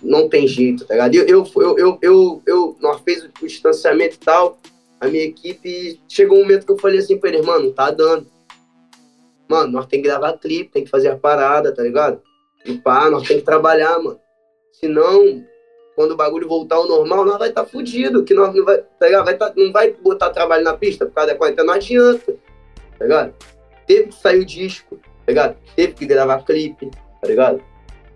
não 0.00 0.28
tem 0.28 0.46
jeito, 0.46 0.84
tá 0.86 0.94
ligado? 0.94 1.14
Eu, 1.14 1.26
eu, 1.26 1.44
eu, 1.56 1.78
eu, 1.78 1.98
eu, 2.00 2.42
eu- 2.46 2.76
nós 2.80 3.00
fez 3.02 3.24
o 3.24 3.46
distanciamento 3.46 4.14
e 4.14 4.18
tal, 4.18 4.56
a 5.00 5.08
minha 5.08 5.24
equipe, 5.24 6.00
chegou 6.08 6.38
um 6.38 6.42
momento 6.42 6.64
que 6.64 6.72
eu 6.72 6.78
falei 6.78 7.00
assim 7.00 7.18
pra 7.18 7.30
eles, 7.30 7.44
mano, 7.44 7.72
tá 7.72 7.90
dando. 7.90 8.26
Mano, 9.48 9.72
nós 9.72 9.86
tem 9.86 10.00
que 10.00 10.08
gravar 10.08 10.38
clipe, 10.38 10.70
tem 10.70 10.84
que 10.84 10.90
fazer 10.90 11.08
a 11.08 11.16
parada, 11.16 11.74
tá 11.74 11.82
ligado? 11.82 12.22
E 12.64 12.78
pá, 12.78 13.10
nós 13.10 13.26
tem 13.26 13.38
que 13.38 13.44
trabalhar, 13.44 13.98
mano. 13.98 14.18
Senão, 14.72 15.44
quando 15.94 16.12
o 16.12 16.16
bagulho 16.16 16.48
voltar 16.48 16.76
ao 16.76 16.88
normal, 16.88 17.24
nós 17.24 17.38
vai 17.38 17.48
estar 17.48 17.62
tá 17.62 17.68
fudido, 17.68 18.24
que 18.24 18.34
nós 18.34 18.54
não 18.54 18.64
vai, 18.64 18.78
tá 18.78 19.06
ligado? 19.06 19.24
Vai 19.24 19.36
tá, 19.36 19.52
não 19.56 19.72
vai 19.72 19.92
botar 19.92 20.30
trabalho 20.30 20.64
na 20.64 20.74
pista 20.74 21.06
por 21.06 21.12
causa 21.12 21.32
da 21.32 21.38
quarentena, 21.38 21.66
não 21.66 21.74
adianta, 21.74 22.36
tá 22.98 23.04
ligado? 23.04 23.34
Teve 23.86 24.08
que 24.08 24.14
sair 24.14 24.40
o 24.40 24.44
disco, 24.44 24.96
tá 24.96 25.28
ligado? 25.28 25.56
Teve 25.76 25.92
que 25.92 26.06
gravar 26.06 26.44
clipe, 26.44 26.90
tá 27.20 27.28
ligado? 27.28 27.62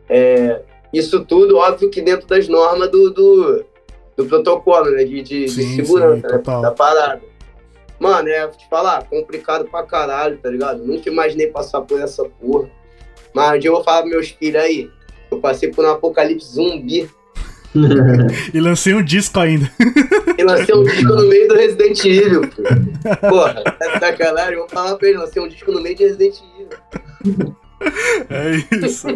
É, 0.09 0.61
isso 0.93 1.25
tudo, 1.25 1.59
óbvio 1.59 1.91
que 1.91 2.01
dentro 2.01 2.27
das 2.27 2.49
normas 2.49 2.91
do, 2.91 3.11
do, 3.11 3.65
do 4.17 4.27
protocolo, 4.27 4.91
né? 4.91 5.05
De, 5.05 5.23
de, 5.23 5.45
de 5.45 5.51
Sim, 5.51 5.77
segurança, 5.77 6.29
sim, 6.29 6.35
né? 6.35 6.63
Da 6.63 6.73
parada. 6.73 7.23
Mano, 8.01 8.29
é, 8.29 8.47
vou 8.47 8.57
te 8.57 8.69
falar, 8.69 9.05
complicado 9.09 9.67
pra 9.67 9.83
caralho, 9.83 10.39
tá 10.39 10.49
ligado? 10.49 10.85
Nunca 10.85 11.09
imaginei 11.09 11.49
passar 11.49 11.81
por 11.83 12.01
essa 12.01 12.25
porra. 12.25 12.71
Mas 13.35 13.57
um 13.57 13.59
dia 13.59 13.71
eu 13.71 13.75
vou 13.75 13.85
falar 13.85 14.03
pros 14.03 14.13
meus 14.13 14.31
filhos 14.31 14.63
aí, 14.63 14.91
eu 15.31 15.41
passei 15.41 15.71
por 15.71 15.85
um 15.85 15.91
apocalipse 15.91 16.55
zumbi 16.55 17.09
E 18.55 18.61
lancei 18.61 18.95
um 18.95 19.03
disco 19.03 19.39
ainda. 19.41 19.71
e 20.39 20.43
lancei 20.43 20.75
um 20.75 20.83
disco 20.85 21.15
no 21.15 21.29
meio 21.29 21.49
do 21.49 21.55
Resident 21.55 22.05
Evil. 22.05 22.43
Porra, 23.29 23.63
tá 23.65 23.99
sacanagem? 24.01 24.55
Eu 24.55 24.61
vou 24.61 24.69
falar 24.69 24.97
pra 24.97 25.09
ele, 25.09 25.19
lancei 25.19 25.43
um 25.43 25.49
disco 25.49 25.71
no 25.73 25.81
meio 25.81 25.95
de 25.97 26.05
Resident 26.05 26.37
Evil. 26.59 27.57
É 28.31 28.77
isso. 28.85 29.07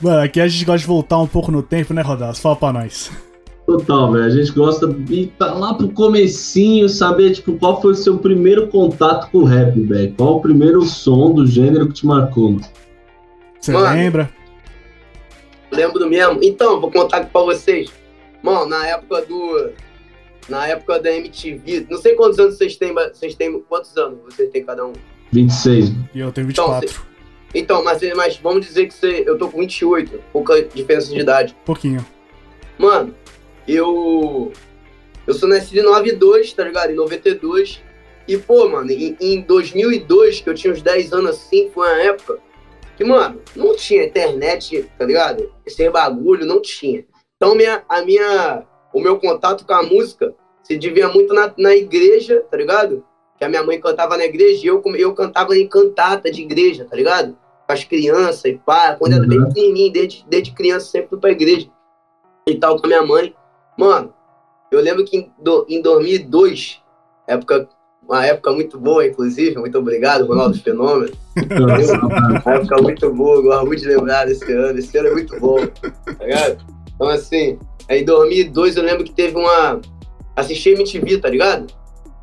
Mano, 0.00 0.22
aqui 0.22 0.40
a 0.40 0.48
gente 0.48 0.64
gosta 0.64 0.78
de 0.78 0.86
voltar 0.86 1.18
um 1.18 1.26
pouco 1.26 1.50
no 1.52 1.62
tempo, 1.62 1.92
né, 1.92 2.02
Rodas? 2.02 2.38
Fala 2.38 2.56
pra 2.56 2.72
nós. 2.72 3.10
Total, 3.66 4.12
velho. 4.12 4.24
A 4.24 4.30
gente 4.30 4.52
gosta 4.52 4.86
de 4.86 5.14
ir 5.14 5.32
pra 5.38 5.52
lá 5.54 5.74
pro 5.74 5.88
comecinho, 5.90 6.88
saber, 6.88 7.32
tipo, 7.32 7.54
qual 7.58 7.80
foi 7.80 7.92
o 7.92 7.96
seu 7.96 8.18
primeiro 8.18 8.68
contato 8.68 9.30
com 9.30 9.38
o 9.38 9.44
rap, 9.44 9.78
velho. 9.80 10.14
Qual 10.16 10.36
o 10.36 10.40
primeiro 10.40 10.82
som 10.82 11.32
do 11.34 11.46
gênero 11.46 11.88
que 11.88 11.94
te 11.94 12.06
marcou? 12.06 12.52
mano? 12.52 12.64
Você 13.60 13.72
Mano. 13.72 13.94
lembra? 13.94 14.30
Lembro 15.74 16.08
mesmo. 16.08 16.38
Então, 16.42 16.80
vou 16.80 16.90
contar 16.90 17.18
aqui 17.18 17.30
pra 17.30 17.42
vocês. 17.42 17.90
Mano, 18.42 18.66
na 18.66 18.86
época 18.86 19.22
do. 19.22 19.70
Na 20.48 20.66
época 20.68 21.00
da 21.00 21.10
MTV, 21.10 21.86
não 21.88 21.96
sei 21.98 22.14
quantos 22.14 22.38
anos 22.38 22.58
vocês 22.58 22.76
têm, 22.76 22.92
mas 22.92 23.16
vocês 23.16 23.34
têm. 23.34 23.60
Quantos 23.62 23.96
anos 23.96 24.18
vocês 24.24 24.50
têm 24.50 24.62
cada 24.62 24.84
um? 24.86 24.92
26. 25.32 25.92
E 26.14 26.20
eu 26.20 26.30
tenho 26.30 26.50
Então, 26.50 26.78
24. 26.80 27.02
Então, 27.54 27.82
mas, 27.82 28.02
mas 28.14 28.36
vamos 28.36 28.66
dizer 28.66 28.86
que 28.86 28.94
você, 28.94 29.22
eu 29.26 29.38
tô 29.38 29.48
com 29.48 29.60
28, 29.60 30.22
pouca 30.32 30.60
diferença 30.62 31.12
de 31.12 31.20
idade. 31.20 31.56
pouquinho. 31.64 32.04
Mano, 32.76 33.14
eu. 33.66 34.52
Eu 35.26 35.32
sou 35.32 35.48
nascido 35.48 35.78
em 35.78 35.82
92, 35.82 36.52
tá 36.52 36.64
ligado? 36.64 36.90
Em 36.90 36.94
92. 36.94 37.80
E, 38.28 38.36
pô, 38.36 38.68
mano, 38.68 38.90
em, 38.90 39.16
em 39.20 39.40
2002, 39.40 40.40
que 40.40 40.50
eu 40.50 40.54
tinha 40.54 40.72
uns 40.72 40.82
10 40.82 41.12
anos 41.12 41.30
assim, 41.30 41.70
foi 41.72 41.86
uma 41.86 42.02
época 42.02 42.38
que, 42.96 43.04
mano, 43.04 43.40
não 43.56 43.74
tinha 43.76 44.04
internet, 44.04 44.88
tá 44.98 45.04
ligado? 45.04 45.52
Esse 45.66 45.88
bagulho, 45.90 46.46
não 46.46 46.60
tinha. 46.62 47.04
Então, 47.36 47.54
minha, 47.54 47.82
a 47.88 48.02
minha, 48.02 48.62
o 48.92 49.00
meu 49.00 49.18
contato 49.18 49.66
com 49.66 49.74
a 49.74 49.82
música 49.82 50.34
se 50.62 50.76
devia 50.78 51.08
muito 51.08 51.34
na, 51.34 51.52
na 51.58 51.74
igreja, 51.74 52.42
tá 52.50 52.56
ligado? 52.56 53.04
Que 53.38 53.44
a 53.44 53.48
minha 53.48 53.62
mãe 53.62 53.80
cantava 53.80 54.16
na 54.16 54.24
igreja 54.24 54.64
e 54.64 54.66
eu, 54.68 54.82
eu 54.96 55.12
cantava 55.14 55.56
em 55.56 55.68
cantata 55.68 56.30
de 56.30 56.42
igreja, 56.42 56.84
tá 56.88 56.94
ligado? 56.96 57.36
Com 57.66 57.72
as 57.72 57.82
crianças 57.84 58.44
e 58.44 58.54
pá. 58.58 58.94
Quando 58.96 59.12
eu 59.12 59.18
era 59.18 59.26
bem 59.26 59.38
Uhum. 59.40 59.48
pequenininho, 59.48 59.92
desde, 59.92 60.24
desde 60.28 60.52
criança, 60.52 60.86
sempre 60.86 61.08
fui 61.08 61.18
pra 61.18 61.30
igreja 61.30 61.68
e 62.46 62.54
tal 62.56 62.78
com 62.78 62.86
a 62.86 62.88
minha 62.88 63.02
mãe. 63.02 63.34
Mano, 63.76 64.14
eu 64.70 64.80
lembro 64.80 65.04
que 65.04 65.16
em, 65.16 65.32
do, 65.38 65.66
em 65.68 65.82
2002, 65.82 66.80
época, 67.26 67.68
uma 68.08 68.26
época 68.26 68.52
muito 68.52 68.78
boa, 68.78 69.06
inclusive, 69.06 69.56
muito 69.56 69.78
obrigado, 69.78 70.26
Ronaldo 70.26 70.58
Fenômeno. 70.58 71.12
Uma 72.44 72.54
época 72.54 72.82
muito 72.82 73.12
boa, 73.12 73.42
gosto 73.42 73.66
muito 73.66 73.80
de 73.80 73.88
lembrar 73.88 74.26
desse 74.26 74.50
ano, 74.52 74.78
esse 74.78 74.96
ano 74.96 75.08
é 75.08 75.12
muito 75.12 75.38
bom, 75.40 75.66
tá 75.66 76.24
ligado? 76.24 76.58
Então, 76.94 77.08
assim, 77.08 77.58
aí 77.88 78.02
em 78.02 78.04
2002 78.04 78.76
eu 78.76 78.82
lembro 78.82 79.04
que 79.04 79.12
teve 79.12 79.36
uma. 79.36 79.80
Assisti 80.36 80.70
MTV, 80.70 81.18
tá 81.18 81.28
ligado? 81.28 81.72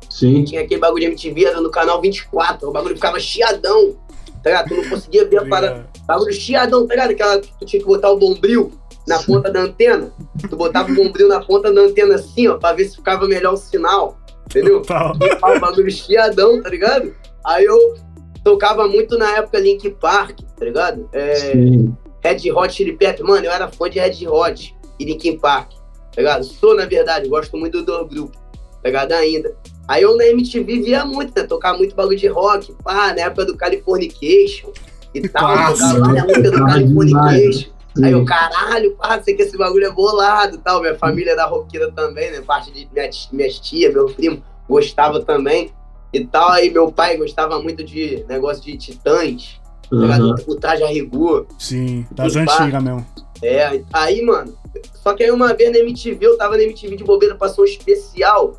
Sim. 0.08 0.44
Tinha 0.44 0.60
aquele 0.60 0.80
bagulho 0.80 1.00
de 1.00 1.06
MTV, 1.06 1.46
era 1.46 1.60
no 1.60 1.70
canal 1.70 2.00
24, 2.00 2.68
o 2.68 2.72
bagulho 2.72 2.94
ficava 2.94 3.18
chiadão, 3.18 3.96
tá 4.42 4.50
ligado? 4.50 4.68
Tu 4.68 4.74
não 4.74 4.88
conseguia 4.90 5.26
ver 5.26 5.38
a 5.38 5.46
parada. 5.46 5.86
Bagulho 6.06 6.32
chiadão, 6.32 6.86
tá 6.86 6.94
ligado? 6.94 7.10
Aquela 7.10 7.40
que 7.40 7.58
tu 7.58 7.64
tinha 7.64 7.80
que 7.80 7.86
botar 7.86 8.10
o 8.10 8.18
bombril 8.18 8.72
na 9.06 9.18
ponta 9.18 9.50
da 9.50 9.60
antena. 9.60 10.12
Tu 10.48 10.56
botava 10.56 10.90
o 10.92 10.94
bombril 10.94 11.28
na 11.28 11.40
ponta 11.40 11.72
da 11.72 11.80
antena 11.80 12.16
assim, 12.16 12.48
ó, 12.48 12.58
pra 12.58 12.72
ver 12.72 12.84
se 12.84 12.96
ficava 12.96 13.26
melhor 13.26 13.54
o 13.54 13.56
sinal. 13.56 14.18
Entendeu? 14.52 14.82
O 14.82 15.60
bagulho 15.60 15.90
chiadão, 15.90 16.62
tá 16.62 16.68
ligado? 16.68 17.14
Aí 17.44 17.64
eu 17.64 17.96
tocava 18.44 18.86
muito 18.86 19.16
na 19.16 19.38
época 19.38 19.58
Link 19.58 19.88
Park, 19.90 20.40
tá 20.58 20.64
ligado? 20.64 21.08
É, 21.12 21.34
Sim. 21.34 21.96
Red 22.22 22.52
Hot 22.52 22.72
Chili 22.72 22.92
Peppers. 22.92 23.26
Mano, 23.26 23.46
eu 23.46 23.50
era 23.50 23.68
fã 23.68 23.88
de 23.88 23.98
Red 23.98 24.28
Hot 24.28 24.74
e 24.98 25.04
Linkin 25.04 25.38
Park, 25.38 25.72
tá 26.14 26.20
ligado? 26.20 26.44
Sou, 26.44 26.76
na 26.76 26.86
verdade, 26.86 27.28
gosto 27.28 27.56
muito 27.56 27.78
do 27.78 27.86
dois 27.86 28.08
grupos, 28.08 28.38
tá 28.82 28.88
ligado? 28.88 29.12
Ainda. 29.12 29.54
Aí 29.88 30.02
eu 30.02 30.16
na 30.16 30.26
MTV 30.26 30.80
via 30.80 31.04
muito, 31.04 31.32
né? 31.34 31.46
Tocava 31.46 31.78
muito 31.78 31.94
bagulho 31.96 32.16
de 32.16 32.28
rock, 32.28 32.72
pá, 32.84 33.12
na 33.14 33.22
época 33.22 33.46
do 33.46 33.56
Californication 33.56 34.70
e 35.14 35.28
tal. 35.28 35.52
Clássico. 35.52 35.98
Tocava 35.98 36.20
músicas 36.20 36.42
do 36.42 36.50
Tocava 36.50 36.72
Californication. 36.72 37.70
Sim. 37.96 38.04
Aí 38.06 38.12
eu, 38.12 38.24
caralho, 38.24 38.96
pá, 38.96 39.20
sei 39.22 39.34
que 39.34 39.42
esse 39.42 39.56
bagulho 39.56 39.86
é 39.86 39.90
bolado 39.90 40.56
e 40.56 40.58
tal. 40.58 40.80
Minha 40.80 40.94
família 40.96 41.32
era 41.32 41.44
roqueira 41.46 41.90
também, 41.92 42.30
né? 42.30 42.40
Parte 42.40 42.70
de 42.72 42.88
minha, 42.92 43.10
minhas 43.32 43.58
tia, 43.58 43.90
meu 43.92 44.06
primo, 44.06 44.42
gostava 44.68 45.20
também 45.22 45.70
e 46.12 46.24
tal. 46.24 46.50
Aí 46.50 46.70
meu 46.70 46.90
pai 46.90 47.16
gostava 47.16 47.60
muito 47.62 47.84
de 47.84 48.24
negócio 48.28 48.62
de 48.62 48.76
titãs, 48.78 49.60
tá? 49.90 49.96
Uhum. 49.96 50.34
o 50.46 50.54
traje 50.56 50.82
a 50.82 50.86
rigor. 50.88 51.46
Sim, 51.58 52.06
das 52.10 52.34
E 52.34 52.44
pá. 52.44 52.62
antigas 52.62 52.82
mesmo. 52.82 53.06
É, 53.42 53.82
aí, 53.92 54.22
mano, 54.22 54.56
só 55.02 55.12
que 55.14 55.24
aí 55.24 55.30
uma 55.30 55.52
vez 55.52 55.70
na 55.72 55.78
MTV, 55.78 56.24
eu 56.24 56.38
tava 56.38 56.56
na 56.56 56.62
MTV 56.62 56.96
de 56.96 57.04
bobeira, 57.04 57.34
passou 57.34 57.64
um 57.64 57.66
especial 57.66 58.56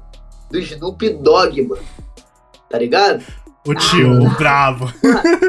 do 0.52 0.60
Snoop 0.60 1.10
Dogg, 1.10 1.62
mano. 1.64 1.82
Tá 2.70 2.78
ligado? 2.78 3.24
O 3.66 3.74
tio, 3.74 4.12
Ah. 4.12 4.20
o 4.24 4.30
bravo. 4.38 4.94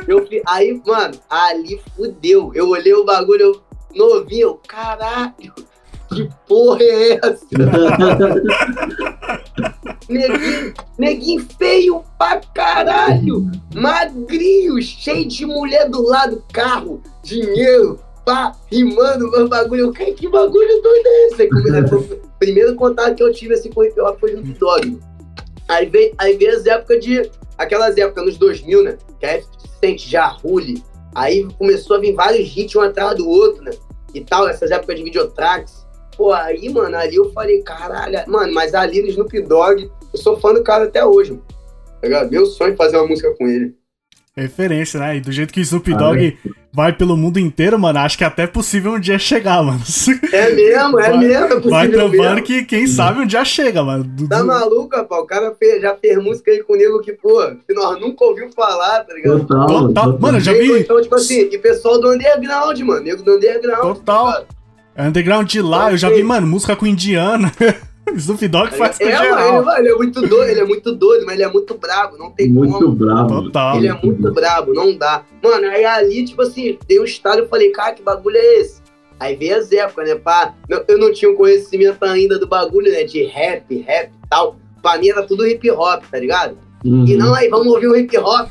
Eu, 0.07 0.25
fi- 0.25 0.41
aí, 0.47 0.81
mano, 0.87 1.15
ali 1.29 1.81
fudeu. 1.97 2.53
Eu 2.55 2.69
olhei 2.69 2.95
o 2.95 3.05
bagulho, 3.05 3.43
eu 3.43 3.61
novinho, 3.95 4.59
caralho, 4.67 5.55
que 6.15 6.29
porra 6.47 6.83
é 6.83 7.21
essa? 7.23 7.47
neguinho, 10.09 10.75
neguinho 10.99 11.47
feio 11.59 12.05
pra 12.19 12.41
caralho, 12.55 13.51
magrinho, 13.75 14.81
cheio 14.83 15.27
de 15.27 15.47
mulher 15.47 15.89
do 15.89 16.03
lado, 16.03 16.45
carro, 16.53 17.03
dinheiro, 17.23 17.99
pá, 18.25 18.55
rimando, 18.71 19.31
meu 19.31 19.49
bagulho. 19.49 19.87
Eu, 19.87 19.93
que 19.93 20.29
bagulho 20.29 20.83
doido 20.83 21.07
é 21.07 21.27
esse? 21.29 21.43
Aí, 21.43 21.49
primeiro 22.39 22.75
contato 22.75 23.15
que 23.15 23.23
eu 23.23 23.33
tive 23.33 23.55
assim, 23.55 23.71
com 23.71 23.81
o 23.81 23.85
hip 23.85 24.01
hop 24.01 24.19
foi 24.19 24.33
no 24.33 24.43
Dog. 24.43 24.99
Aí 25.69 25.87
veio, 25.87 26.15
aí 26.19 26.37
veio 26.37 26.57
as 26.57 26.67
épocas 26.67 27.01
de. 27.05 27.31
Aquelas 27.57 27.97
épocas 27.97 28.25
nos 28.25 28.37
2000, 28.37 28.83
né? 28.83 28.99
Que 29.21 29.27
a 29.27 29.31
F-Cent, 29.35 30.09
Jarrule. 30.09 30.83
Aí 31.15 31.47
começou 31.57 31.97
a 31.97 32.01
vir 32.01 32.13
vários 32.13 32.55
hits 32.57 32.75
um 32.75 32.81
atrás 32.81 33.17
do 33.17 33.29
outro, 33.29 33.63
né? 33.63 33.71
E 34.15 34.25
tal, 34.25 34.49
essas 34.49 34.71
épocas 34.71 34.97
de 34.97 35.05
videotracks. 35.05 35.85
Pô, 36.17 36.33
aí, 36.33 36.69
mano, 36.69 36.97
ali 36.97 37.17
eu 37.17 37.33
falei, 37.33 37.61
caralho, 37.63 38.23
mano, 38.29 38.55
mas 38.55 38.73
ali 38.73 39.03
no 39.03 39.09
Snoop 39.09 39.41
Dogg, 39.43 39.91
eu 40.13 40.19
sou 40.19 40.39
fã 40.39 40.55
do 40.55 40.63
cara 40.63 40.85
até 40.85 41.05
hoje, 41.05 41.33
mano. 41.33 41.45
Tá 42.01 42.07
ligado? 42.07 42.31
Meu 42.31 42.47
sonho 42.47 42.75
é 42.75 42.77
fazer 42.77 42.97
uma 42.97 43.09
música 43.09 43.35
com 43.37 43.49
ele. 43.49 43.75
Referência, 44.37 44.99
né? 44.99 45.17
E 45.17 45.21
do 45.21 45.31
jeito 45.31 45.55
que 45.55 45.61
o 45.61 45.63
Snoop 45.63 45.95
Dogg 45.95 46.37
vai 46.73 46.93
pelo 46.93 47.17
mundo 47.17 47.39
inteiro, 47.39 47.79
mano, 47.79 48.01
acho 48.01 48.19
que 48.19 48.25
é 48.25 48.27
até 48.27 48.49
possível 48.49 48.95
um 48.95 48.99
dia 48.99 49.17
chegar, 49.17 49.63
mano. 49.63 49.81
É 50.33 50.51
mesmo, 50.51 50.99
é 50.99 51.03
Vai- 51.11 51.19
mesmo, 51.19 51.45
é 51.45 51.49
possível 51.51 51.71
Vai 51.71 51.89
trampando 51.89 52.43
que 52.43 52.65
quem 52.65 52.85
sabe 52.89 53.21
um 53.21 53.27
dia 53.27 53.45
chega, 53.45 53.85
mano. 53.85 54.03
Do- 54.03 54.27
Tá 54.29 54.41
do- 54.41 54.47
maluco, 54.49 54.97
rapaz? 54.97 55.23
O 55.23 55.25
cara 55.27 55.55
fez- 55.57 55.81
já 55.81 55.95
fez 55.95 56.19
música 56.21 56.51
aí 56.51 56.65
comigo 56.65 57.01
que, 57.01 57.13
pô, 57.13 57.47
que 57.65 57.73
nós 57.73 58.01
nunca 58.01 58.25
ouvimos 58.25 58.53
falar, 58.57 59.05
tá 59.05 59.15
ligado? 59.15 59.39
Total, 59.47 59.67
Total. 59.69 59.87
total. 59.89 60.19
Mano, 60.19 60.39
eu 60.39 60.43
já 60.43 60.53
vi 60.53 60.81
Então, 60.81 61.01
tipo 61.01 61.15
assim, 61.15 61.41
e 61.53 61.57
pessoal 61.59 62.01
do 62.01 62.11
underground, 62.13 62.81
mano. 62.81 63.03
Nego 63.05 63.23
do 63.23 63.37
underground. 63.37 63.83
Total. 63.99 64.33
cara. 64.33 64.47
underground 65.09 65.49
de 65.49 65.63
lá, 65.63 65.93
eu 65.93 65.97
já 65.97 66.11
vi, 66.11 66.25
mano, 66.25 66.45
música 66.47 66.75
com 66.75 66.87
indiana. 66.89 67.53
Snoop 68.17 68.49
Dogg 68.49 68.71
faz 68.75 68.99
com 68.99 69.05
É, 69.05 69.13
mano, 69.13 69.25
geral. 69.25 69.49
ele, 69.57 69.65
mano, 69.65 69.79
ele 69.79 69.89
é 69.89 69.95
muito 69.95 70.21
doido, 70.21 70.51
ele 70.51 70.61
é 70.61 70.65
muito 70.65 70.93
doido, 70.95 71.25
mas 71.27 71.35
ele 71.35 71.45
é 71.45 71.49
muito 71.51 71.75
brabo, 71.79 72.17
não 72.19 72.31
tem 72.31 72.49
Muito 72.49 72.73
como. 72.73 72.93
bravo. 72.93 73.43
Total. 73.45 73.77
Ele 73.77 73.89
é 73.89 73.95
muito 74.03 74.33
brabo, 74.33 74.75
não 74.75 74.97
dá. 74.97 75.25
Mano, 75.43 75.67
aí 75.67 75.85
ali, 75.85 76.25
tipo 76.25 76.43
assim, 76.43 76.79
dei 76.87 77.01
um 77.01 77.05
estalo 77.05 77.41
eu 77.41 77.49
falei, 77.49 77.71
cara, 77.71 77.93
que 77.93 78.03
bagulho 78.03 78.37
é 78.37 78.61
esse? 78.61 78.83
Aí 79.19 79.35
veio 79.37 79.57
as 79.57 79.71
épocas, 79.73 80.09
né, 80.09 80.15
pá? 80.17 80.55
Eu- 80.69 80.85
Eu 80.89 80.99
não 80.99 81.13
tinha 81.13 81.31
um 81.31 81.37
conhecimento 81.37 82.03
ainda 82.05 82.39
do 82.39 82.47
bagulho, 82.47 82.91
né, 82.93 83.05
de 83.05 83.23
rap, 83.25 83.75
rap 83.87 84.11
e 84.11 84.29
tal. 84.29 84.57
Pra 84.83 84.99
mim 84.99 85.09
era 85.09 85.23
tudo 85.23 85.47
hip 85.47 85.71
hop, 85.71 86.03
tá 86.11 86.19
ligado? 86.19 86.59
Uhum. 86.85 87.07
E 87.07 87.17
não, 87.17 87.35
aí 87.35 87.49
vamos 87.49 87.69
ouvir 87.69 87.87
o 87.89 87.97
hip 87.97 88.17
hop. 88.19 88.51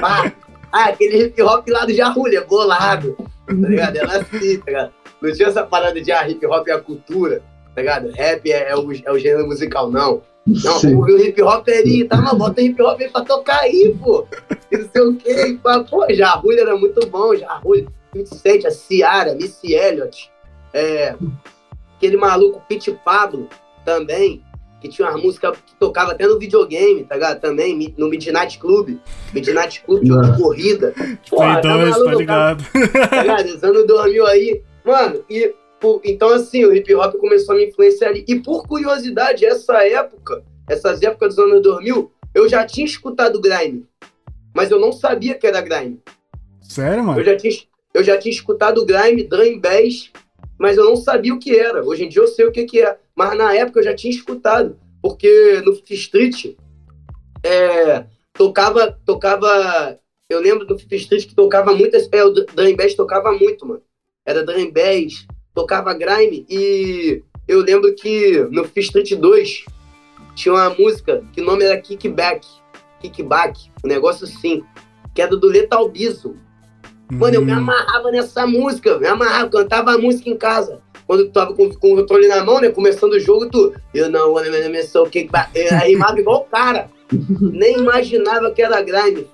Pá. 0.00 0.32
Ah, 0.72 0.84
aquele 0.90 1.24
hip 1.24 1.42
hop 1.42 1.66
lá 1.68 1.84
do 1.84 1.92
Jarulha, 1.92 2.44
bolado. 2.44 3.16
Tá 3.46 3.52
ligado? 3.52 3.96
Era 3.96 4.18
assim, 4.18 4.58
tá 4.58 4.64
ligado? 4.66 4.92
Não 5.22 5.32
tinha 5.32 5.48
essa 5.48 5.62
parada 5.64 6.00
de 6.00 6.12
ah, 6.12 6.28
hip 6.28 6.44
hop 6.46 6.68
é 6.68 6.72
a 6.72 6.78
cultura, 6.80 7.42
tá 7.76 7.82
ligado? 7.82 8.10
Rap 8.10 8.50
é, 8.50 8.70
é 8.70 8.74
o, 8.74 8.90
é 8.90 9.12
o 9.12 9.18
gênero 9.18 9.46
musical, 9.46 9.90
não. 9.90 10.22
Não, 10.46 10.78
Sim. 10.78 10.94
o 10.94 11.18
hip 11.18 11.42
hop 11.42 11.68
ali, 11.68 12.04
tá, 12.04 12.16
mas 12.16 12.32
bota 12.32 12.62
hip 12.62 12.80
hop 12.80 12.98
aí 13.00 13.10
pra 13.10 13.20
tocar 13.20 13.60
aí, 13.60 13.94
pô. 14.02 14.26
E 14.72 14.78
não 14.78 14.88
sei 14.88 15.02
o 15.02 15.16
quê. 15.16 15.58
Pô, 15.90 16.06
Jarulha 16.10 16.62
era 16.62 16.76
muito 16.76 17.06
bom, 17.08 17.36
Jarulha. 17.36 17.86
27, 18.14 18.66
a 18.66 18.70
Ciara, 18.70 19.34
Missy 19.34 19.74
Elliott. 19.74 20.30
É, 20.72 21.14
aquele 21.96 22.16
maluco 22.16 22.62
Pete 22.66 22.92
Pablo 23.04 23.48
também, 23.84 24.42
que 24.80 24.88
tinha 24.88 25.10
uma 25.10 25.18
música 25.18 25.52
que 25.52 25.74
tocava 25.78 26.12
até 26.12 26.26
no 26.26 26.38
videogame, 26.38 27.04
tá 27.04 27.16
ligado? 27.16 27.40
Também, 27.40 27.94
no 27.98 28.08
Midnight 28.08 28.58
Club. 28.58 28.96
Midnight 29.34 29.82
Club 29.84 30.02
tinha 30.02 30.14
uma 30.14 30.36
corrida. 30.38 30.94
Play 31.28 31.60
2, 31.60 31.62
tá 31.62 31.68
maluco, 31.68 32.04
cara? 32.04 32.16
ligado? 32.16 32.64
tá 33.10 33.22
ligado? 33.22 33.46
Os 33.48 33.62
anos 33.62 33.86
2000 33.86 34.26
aí. 34.26 34.62
Mano, 34.84 35.24
e 35.28 35.54
então 36.04 36.30
assim, 36.30 36.64
o 36.64 36.74
hip 36.74 36.94
hop 36.94 37.14
começou 37.16 37.54
a 37.54 37.58
me 37.58 37.66
influenciar 37.66 38.08
ali. 38.08 38.24
E 38.26 38.40
por 38.40 38.66
curiosidade, 38.66 39.44
essa 39.44 39.86
época, 39.86 40.44
essas 40.68 41.02
épocas 41.02 41.36
dos 41.36 41.44
anos 41.44 41.62
2000, 41.62 42.10
eu 42.34 42.48
já 42.48 42.64
tinha 42.64 42.86
escutado 42.86 43.40
grime. 43.40 43.86
Mas 44.54 44.70
eu 44.70 44.80
não 44.80 44.90
sabia 44.92 45.34
que 45.34 45.46
era 45.46 45.60
grime. 45.60 46.00
Sério, 46.62 47.00
Eu 47.00 47.04
mano? 47.04 47.22
já 47.24 47.36
tinha, 47.36 47.52
eu 47.94 48.02
já 48.02 48.18
tinha 48.18 48.32
escutado 48.32 48.84
grime, 48.84 49.22
drum 49.22 49.60
bass, 49.60 50.10
mas 50.58 50.76
eu 50.76 50.84
não 50.84 50.96
sabia 50.96 51.34
o 51.34 51.38
que 51.38 51.56
era. 51.56 51.84
Hoje 51.84 52.04
em 52.04 52.08
dia 52.08 52.22
eu 52.22 52.26
sei 52.28 52.46
o 52.46 52.52
que, 52.52 52.64
que 52.64 52.82
é. 52.82 52.98
Mas 53.14 53.36
na 53.36 53.54
época 53.54 53.80
eu 53.80 53.84
já 53.84 53.94
tinha 53.94 54.10
escutado. 54.10 54.78
Porque 55.02 55.62
no 55.64 55.74
Fifth 55.74 55.90
Street 55.92 56.56
é, 57.44 58.04
tocava, 58.32 58.98
tocava. 59.04 59.98
Eu 60.28 60.40
lembro 60.40 60.66
do 60.66 60.78
Fifth 60.78 60.92
Street 60.92 61.26
que 61.26 61.34
tocava 61.34 61.74
muito. 61.74 61.94
É, 61.96 62.24
o 62.24 62.30
drum 62.30 62.76
bass 62.76 62.94
tocava 62.94 63.30
muito, 63.32 63.66
mano. 63.66 63.82
Era 64.24 64.42
drum 64.44 64.70
bass, 64.72 65.26
tocava 65.56 65.94
grime. 65.94 66.46
E 66.48 67.22
eu 67.48 67.62
lembro 67.62 67.92
que 67.94 68.46
no 68.50 68.64
Fifth 68.64 68.94
Street 68.94 69.14
2 69.14 69.64
tinha 70.34 70.54
uma 70.54 70.68
música 70.70 71.24
que 71.32 71.40
o 71.40 71.44
nome 71.44 71.64
era 71.64 71.80
Kickback. 71.80 72.46
Kickback, 73.00 73.70
um 73.82 73.88
negócio 73.88 74.26
assim. 74.26 74.62
Que 75.14 75.22
era 75.22 75.34
do 75.34 75.48
Lethal 75.48 75.88
Biso. 75.88 76.36
Mano, 77.10 77.36
eu 77.36 77.42
me 77.42 77.52
Hum, 77.52 77.56
amarrava 77.56 78.10
nessa 78.10 78.46
música, 78.46 78.98
me 78.98 79.06
amarrava, 79.06 79.48
cantava 79.48 79.92
a 79.92 79.98
música 79.98 80.28
em 80.28 80.36
casa. 80.36 80.82
Quando 81.06 81.24
tu 81.26 81.30
tava 81.30 81.54
com, 81.54 81.70
com 81.70 81.92
o 81.92 81.96
controle 81.96 82.28
na 82.28 82.44
mão, 82.44 82.60
né? 82.60 82.68
Começando 82.68 83.12
o 83.12 83.20
jogo, 83.20 83.48
tu. 83.48 83.72
Eu 83.94 84.10
não, 84.10 84.36
eu 84.38 84.50
não, 84.50 84.58
eu 84.58 84.70
não 84.70 84.82
sou 84.82 85.06
o. 85.06 85.10
Aí 85.80 85.90
rimava 85.90 86.18
igual 86.18 86.40
o 86.40 86.44
cara. 86.44 86.90
Nem 87.40 87.78
imaginava 87.78 88.50
que 88.50 88.60
era 88.60 88.82
grime. 88.82 89.26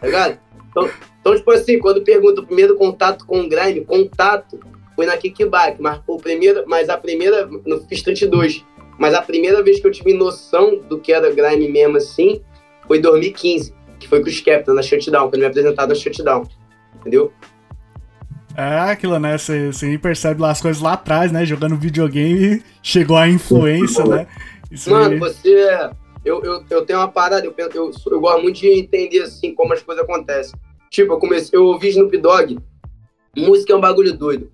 Tá 0.00 0.06
ligado? 0.06 0.38
Então, 0.68 0.90
então, 1.20 1.36
tipo 1.36 1.50
assim, 1.52 1.78
quando 1.78 2.02
pergunta 2.02 2.40
o 2.40 2.46
primeiro 2.46 2.76
contato 2.76 3.24
com 3.24 3.40
o 3.40 3.48
grime, 3.48 3.84
contato 3.84 4.58
foi 4.94 5.06
na 5.06 5.16
Kickback, 5.16 5.80
mas 5.80 6.00
o 6.06 6.16
primeiro, 6.16 6.64
mas 6.66 6.88
a 6.88 6.96
primeira, 6.96 7.46
no 7.46 7.84
Street 7.90 8.24
2, 8.24 8.64
mas 8.98 9.14
a 9.14 9.22
primeira 9.22 9.62
vez 9.62 9.80
que 9.80 9.86
eu 9.86 9.90
tive 9.90 10.12
noção 10.12 10.78
do 10.78 10.98
que 10.98 11.12
era 11.12 11.30
grime 11.32 11.68
mesmo 11.68 11.96
assim, 11.96 12.42
foi 12.86 12.98
em 12.98 13.00
2015, 13.00 13.74
que 13.98 14.08
foi 14.08 14.20
com 14.20 14.28
os 14.28 14.40
Captain 14.40 14.74
na 14.74 14.82
Shutdown, 14.82 15.30
quando 15.30 15.40
me 15.40 15.46
apresentaram 15.46 15.88
na 15.88 15.94
Shutdown. 15.94 16.46
Entendeu? 16.96 17.32
É 18.56 18.78
aquilo, 18.80 19.18
né? 19.18 19.38
Você 19.38 19.96
percebe 19.98 20.42
lá 20.42 20.50
as 20.50 20.60
coisas 20.60 20.82
lá 20.82 20.94
atrás, 20.94 21.32
né? 21.32 21.46
Jogando 21.46 21.76
videogame, 21.76 22.62
chegou 22.82 23.16
a 23.16 23.28
influência, 23.28 24.04
né? 24.04 24.26
Isso 24.70 24.90
Mano, 24.90 25.14
aí. 25.14 25.18
você. 25.18 25.90
Eu, 26.24 26.42
eu, 26.44 26.62
eu 26.68 26.84
tenho 26.84 26.98
uma 26.98 27.08
parada, 27.08 27.46
eu, 27.46 27.54
eu, 27.56 27.90
eu 28.10 28.20
gosto 28.20 28.42
muito 28.42 28.60
de 28.60 28.68
entender 28.68 29.22
assim 29.22 29.54
como 29.54 29.72
as 29.72 29.82
coisas 29.82 30.04
acontecem. 30.04 30.58
Tipo, 30.90 31.14
eu 31.14 31.18
comecei, 31.18 31.58
eu 31.58 31.64
ouvi 31.64 31.88
Snoop 31.88 32.14
Dogg, 32.18 32.58
música 33.34 33.72
é 33.72 33.76
um 33.76 33.80
bagulho 33.80 34.12
doido. 34.12 34.50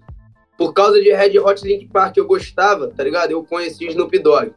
Por 0.57 0.73
causa 0.73 1.01
de 1.01 1.13
Red 1.13 1.39
Hot 1.39 1.67
Link 1.67 1.89
Park 1.89 2.17
eu 2.17 2.27
gostava, 2.27 2.89
tá 2.89 3.05
ligado? 3.05 3.31
Eu 3.31 3.45
conheci 3.45 3.87
Snoop 3.87 4.19
Dogg. 4.19 4.53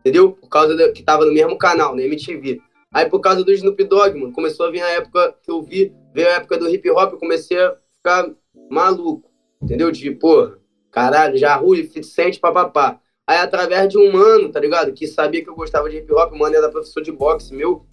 Entendeu? 0.00 0.32
Por 0.32 0.48
causa 0.48 0.92
que 0.92 1.02
tava 1.02 1.24
no 1.24 1.32
mesmo 1.32 1.56
canal, 1.56 1.94
na 1.94 2.02
MTV. 2.02 2.60
Aí 2.92 3.08
por 3.08 3.20
causa 3.20 3.44
do 3.44 3.52
Snoop 3.52 3.82
Dogg, 3.84 4.18
mano, 4.18 4.32
começou 4.32 4.66
a 4.66 4.70
vir 4.70 4.82
a 4.82 4.90
época 4.90 5.34
que 5.42 5.50
eu 5.50 5.62
vi, 5.62 5.94
veio 6.12 6.28
a 6.28 6.32
época 6.32 6.58
do 6.58 6.68
hip 6.68 6.90
hop, 6.90 7.12
eu 7.12 7.18
comecei 7.18 7.58
a 7.58 7.76
ficar 7.96 8.28
maluco. 8.70 9.30
Entendeu? 9.62 9.90
De, 9.90 10.10
pô, 10.10 10.52
caralho, 10.90 11.38
já 11.38 11.54
Rui, 11.54 11.84
50 11.84 12.40
papapá. 12.40 13.00
Aí, 13.26 13.38
através 13.38 13.88
de 13.88 13.96
um 13.96 14.10
mano, 14.10 14.50
tá 14.50 14.58
ligado? 14.58 14.92
Que 14.92 15.06
sabia 15.06 15.42
que 15.42 15.48
eu 15.48 15.54
gostava 15.54 15.88
de 15.88 15.98
hip 15.98 16.12
hop, 16.12 16.32
o 16.32 16.38
mano 16.38 16.56
era 16.56 16.68
professor 16.68 17.00
de 17.00 17.12
boxe 17.12 17.54
meu, 17.54 17.86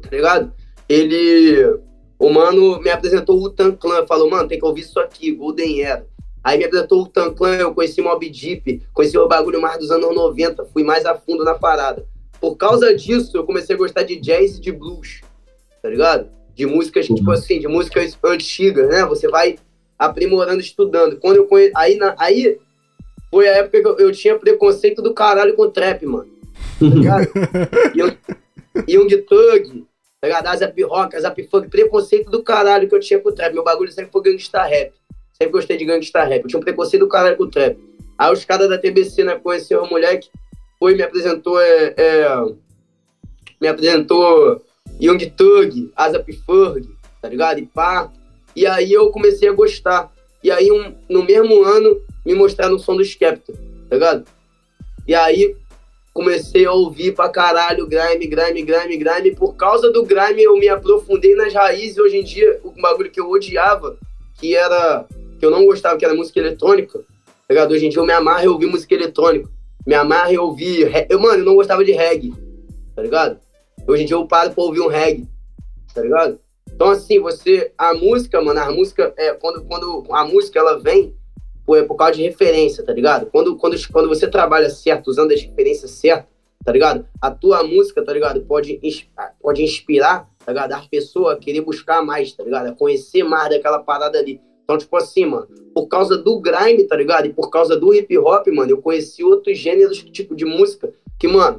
tá 0.00 0.10
ligado? 0.10 0.52
Ele. 0.88 1.80
O 2.18 2.28
mano 2.28 2.78
me 2.80 2.90
apresentou 2.90 3.42
o 3.42 3.50
Tan 3.50 3.72
Clan, 3.72 4.06
falou, 4.06 4.30
mano, 4.30 4.46
tem 4.46 4.58
que 4.58 4.64
ouvir 4.64 4.82
isso 4.82 5.00
aqui, 5.00 5.32
Golden 5.32 5.82
Era. 5.82 6.06
Aí 6.42 6.58
me 6.58 6.64
apresentou 6.64 7.02
o 7.02 7.06
Tan 7.06 7.32
Clan, 7.34 7.56
eu 7.56 7.74
conheci 7.74 8.00
Mob 8.00 8.28
Deep, 8.28 8.82
conheci 8.94 9.18
o 9.18 9.28
bagulho 9.28 9.60
mais 9.60 9.78
dos 9.78 9.90
anos 9.90 10.14
90, 10.14 10.64
fui 10.66 10.82
mais 10.82 11.04
a 11.04 11.14
fundo 11.14 11.44
na 11.44 11.54
parada. 11.54 12.06
Por 12.40 12.56
causa 12.56 12.94
disso, 12.94 13.36
eu 13.36 13.44
comecei 13.44 13.74
a 13.74 13.78
gostar 13.78 14.02
de 14.02 14.16
jazz 14.16 14.56
e 14.56 14.60
de 14.60 14.72
blues, 14.72 15.20
tá 15.82 15.88
ligado? 15.90 16.30
De 16.54 16.64
músicas, 16.64 17.08
Uhum. 17.08 17.16
tipo 17.16 17.30
assim, 17.30 17.58
de 17.58 17.68
músicas 17.68 18.16
antigas, 18.24 18.88
né? 18.88 19.04
Você 19.04 19.28
vai 19.28 19.58
aprimorando, 19.98 20.60
estudando. 20.60 21.18
Quando 21.18 21.36
eu 21.36 21.46
conhe... 21.46 21.70
aí, 21.76 21.96
na... 21.96 22.14
aí 22.18 22.58
foi 23.30 23.46
a 23.46 23.58
época 23.58 23.80
que 23.82 23.86
eu, 23.86 23.98
eu 23.98 24.12
tinha 24.12 24.38
preconceito 24.38 25.02
do 25.02 25.12
caralho 25.12 25.54
com 25.54 25.70
trap, 25.70 26.06
mano. 26.06 26.30
Tá 26.78 26.86
ligado? 26.86 27.28
Young, 27.94 28.16
Young 28.88 29.22
Thug, 29.22 29.86
tá 30.20 30.26
ligado? 30.26 30.46
Azap 30.46 30.82
Rock, 30.84 31.16
Azap 31.16 31.42
Funk, 31.48 31.68
preconceito 31.68 32.30
do 32.30 32.42
caralho 32.42 32.88
que 32.88 32.94
eu 32.94 33.00
tinha 33.00 33.20
com 33.20 33.28
o 33.28 33.32
trap. 33.32 33.52
Meu 33.52 33.62
bagulho 33.62 33.92
sempre 33.92 34.10
foi 34.10 34.22
gangsta 34.22 34.62
rap. 34.64 34.92
Sempre 35.40 35.52
gostei 35.52 35.76
de 35.78 35.86
gangsta 35.86 36.22
rap. 36.24 36.42
Eu 36.42 36.48
tinha 36.48 36.60
um 36.60 36.62
preconceito 36.62 37.02
do 37.02 37.08
caralho 37.08 37.36
com 37.36 37.44
o 37.44 37.50
trap. 37.50 37.78
Aí 38.18 38.32
os 38.32 38.44
caras 38.44 38.68
da 38.68 38.76
TBC, 38.76 39.24
né, 39.24 39.36
conheceram 39.36 39.84
o 39.84 39.90
moleque, 39.90 40.28
foi 40.78 40.94
me 40.94 41.02
apresentou 41.02 41.58
é, 41.58 41.94
é, 41.96 42.44
me 43.58 43.66
apresentou 43.66 44.62
Young 45.00 45.30
Thug, 45.30 45.90
Azap 45.96 46.30
Ferg, 46.30 46.88
tá 47.22 47.28
ligado? 47.28 47.58
E 47.58 47.66
pá. 47.66 48.12
E 48.54 48.66
aí 48.66 48.92
eu 48.92 49.10
comecei 49.10 49.48
a 49.48 49.52
gostar. 49.52 50.12
E 50.42 50.50
aí, 50.50 50.70
um, 50.70 50.94
no 51.08 51.24
mesmo 51.24 51.64
ano, 51.64 52.00
me 52.24 52.34
mostraram 52.34 52.76
o 52.76 52.78
som 52.78 52.96
do 52.96 53.04
Skepta, 53.04 53.52
tá 53.88 53.96
ligado? 53.96 54.26
E 55.06 55.14
aí 55.14 55.56
comecei 56.12 56.66
a 56.66 56.72
ouvir 56.72 57.14
pra 57.14 57.30
caralho 57.30 57.86
grime, 57.86 58.26
grime, 58.26 58.62
grime, 58.62 58.96
grime. 58.98 59.34
Por 59.34 59.54
causa 59.54 59.90
do 59.90 60.04
grime, 60.04 60.42
eu 60.42 60.56
me 60.58 60.68
aprofundei 60.68 61.34
nas 61.34 61.54
raízes. 61.54 61.96
Hoje 61.96 62.18
em 62.18 62.24
dia, 62.24 62.60
o 62.62 62.72
bagulho 62.72 63.10
que 63.10 63.20
eu 63.20 63.30
odiava, 63.30 63.96
que 64.38 64.54
era. 64.54 65.06
Que 65.40 65.46
eu 65.46 65.50
não 65.50 65.64
gostava, 65.64 65.96
que 65.96 66.04
era 66.04 66.14
música 66.14 66.38
eletrônica, 66.38 66.98
tá 66.98 67.04
ligado? 67.48 67.72
Hoje 67.72 67.86
em 67.86 67.88
dia 67.88 67.98
eu 67.98 68.06
me 68.06 68.12
amarro 68.12 68.44
e 68.44 68.48
ouvir 68.48 68.66
música 68.66 68.94
eletrônica. 68.94 69.48
Me 69.86 69.94
amarro 69.94 70.32
e 70.32 70.38
ouvir. 70.38 71.06
Eu, 71.08 71.18
mano, 71.18 71.40
eu 71.40 71.44
não 71.46 71.54
gostava 71.54 71.82
de 71.82 71.92
reggae, 71.92 72.34
tá 72.94 73.02
ligado? 73.02 73.40
Hoje 73.88 74.02
em 74.02 74.06
dia 74.06 74.14
eu 74.14 74.26
paro 74.26 74.52
pra 74.52 74.62
ouvir 74.62 74.80
um 74.80 74.88
reggae, 74.88 75.26
tá 75.94 76.02
ligado? 76.02 76.38
Então, 76.70 76.90
assim, 76.90 77.18
você. 77.18 77.72
A 77.78 77.94
música, 77.94 78.40
mano, 78.42 78.60
a 78.60 78.70
música. 78.70 79.12
É, 79.16 79.32
quando, 79.32 79.64
quando 79.64 80.04
a 80.10 80.24
música 80.24 80.58
ela 80.58 80.78
vem 80.78 81.14
pô, 81.64 81.76
é 81.76 81.82
por 81.82 81.94
causa 81.94 82.14
de 82.14 82.22
referência, 82.22 82.84
tá 82.84 82.92
ligado? 82.92 83.26
Quando, 83.26 83.56
quando, 83.56 83.76
quando 83.90 84.08
você 84.08 84.28
trabalha 84.28 84.68
certo, 84.68 85.08
usando 85.08 85.32
as 85.32 85.40
referências 85.40 85.90
certas, 85.92 86.28
tá 86.64 86.72
ligado? 86.72 87.06
A 87.20 87.30
tua 87.30 87.62
música, 87.62 88.04
tá 88.04 88.12
ligado? 88.12 88.42
Pode, 88.42 88.78
pode 89.40 89.62
inspirar, 89.62 90.28
tá 90.44 90.52
ligado? 90.52 90.72
A 90.72 90.82
pessoa 90.90 91.32
a 91.32 91.36
querer 91.36 91.62
buscar 91.62 92.04
mais, 92.04 92.32
tá 92.32 92.44
ligado? 92.44 92.66
A 92.66 92.72
conhecer 92.72 93.22
mais 93.22 93.50
daquela 93.50 93.78
parada 93.78 94.18
ali. 94.18 94.40
Então, 94.70 94.78
tipo 94.78 94.96
assim, 94.96 95.26
mano, 95.26 95.48
por 95.74 95.88
causa 95.88 96.16
do 96.16 96.38
grime, 96.38 96.84
tá 96.84 96.94
ligado? 96.94 97.26
E 97.26 97.32
por 97.32 97.50
causa 97.50 97.76
do 97.76 97.92
hip 97.92 98.16
hop, 98.18 98.46
mano, 98.52 98.70
eu 98.70 98.78
conheci 98.78 99.24
outros 99.24 99.58
gêneros, 99.58 99.98
tipo, 99.98 100.36
de 100.36 100.44
música 100.44 100.92
que, 101.18 101.26
mano, 101.26 101.58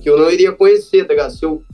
que 0.00 0.08
eu 0.08 0.16
não 0.16 0.30
iria 0.30 0.52
conhecer, 0.52 1.04
tá 1.04 1.14
ligado? 1.14 1.32
Se 1.32 1.44
eu, 1.44 1.64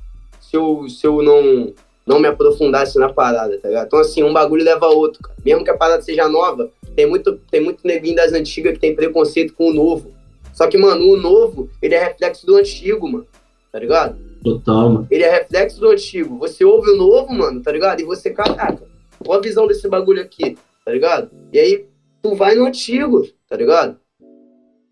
se 0.41 0.57
eu, 0.57 0.89
se 0.89 1.07
eu 1.07 1.23
não, 1.23 1.75
não 2.07 2.19
me 2.19 2.29
aprofundasse 2.29 2.99
na 2.99 3.13
parada, 3.13 3.59
tá 3.59 3.69
ligado? 3.69 3.89
Então, 3.89 3.99
assim, 3.99 4.23
um 4.23 4.33
bagulho 4.33 4.65
leva 4.65 4.87
a 4.87 4.89
outro, 4.89 5.21
cara. 5.23 5.37
Mesmo 5.45 5.63
que 5.63 5.71
a 5.71 5.77
parada 5.77 6.01
seja 6.01 6.27
nova, 6.31 6.71
tem 6.95 7.05
muito, 7.05 7.39
tem 7.51 7.61
muito 7.61 7.87
neguinho 7.87 8.17
das 8.17 8.33
antigas 8.33 8.73
que 8.73 8.81
tem 8.81 8.97
preconceito 8.97 9.53
com 9.53 9.69
o 9.69 9.75
novo. 9.75 10.15
Só 10.55 10.67
que, 10.67 10.79
mano, 10.79 11.07
o 11.11 11.19
novo, 11.19 11.69
ele 11.83 11.95
é 11.95 12.03
reflexo 12.03 12.47
do 12.47 12.57
antigo, 12.57 13.07
mano. 13.07 13.27
Tá 13.71 13.79
ligado? 13.79 14.17
Total, 14.43 14.89
mano. 14.89 15.07
Ele 15.11 15.25
é 15.25 15.31
reflexo 15.31 15.79
do 15.79 15.91
antigo. 15.91 16.39
Você 16.39 16.65
ouve 16.65 16.89
o 16.89 16.97
novo, 16.97 17.35
mano, 17.35 17.63
tá 17.63 17.71
ligado? 17.71 18.01
E 18.01 18.05
você, 18.05 18.31
caraca, 18.31 18.96
qual 19.25 19.39
a 19.39 19.43
visão 19.43 19.67
desse 19.67 19.89
bagulho 19.89 20.23
aqui, 20.23 20.57
tá 20.85 20.93
ligado? 20.93 21.31
E 21.53 21.59
aí, 21.59 21.87
tu 22.23 22.35
vai 22.35 22.55
no 22.55 22.67
antigo, 22.67 23.27
tá 23.49 23.57
ligado? 23.57 23.99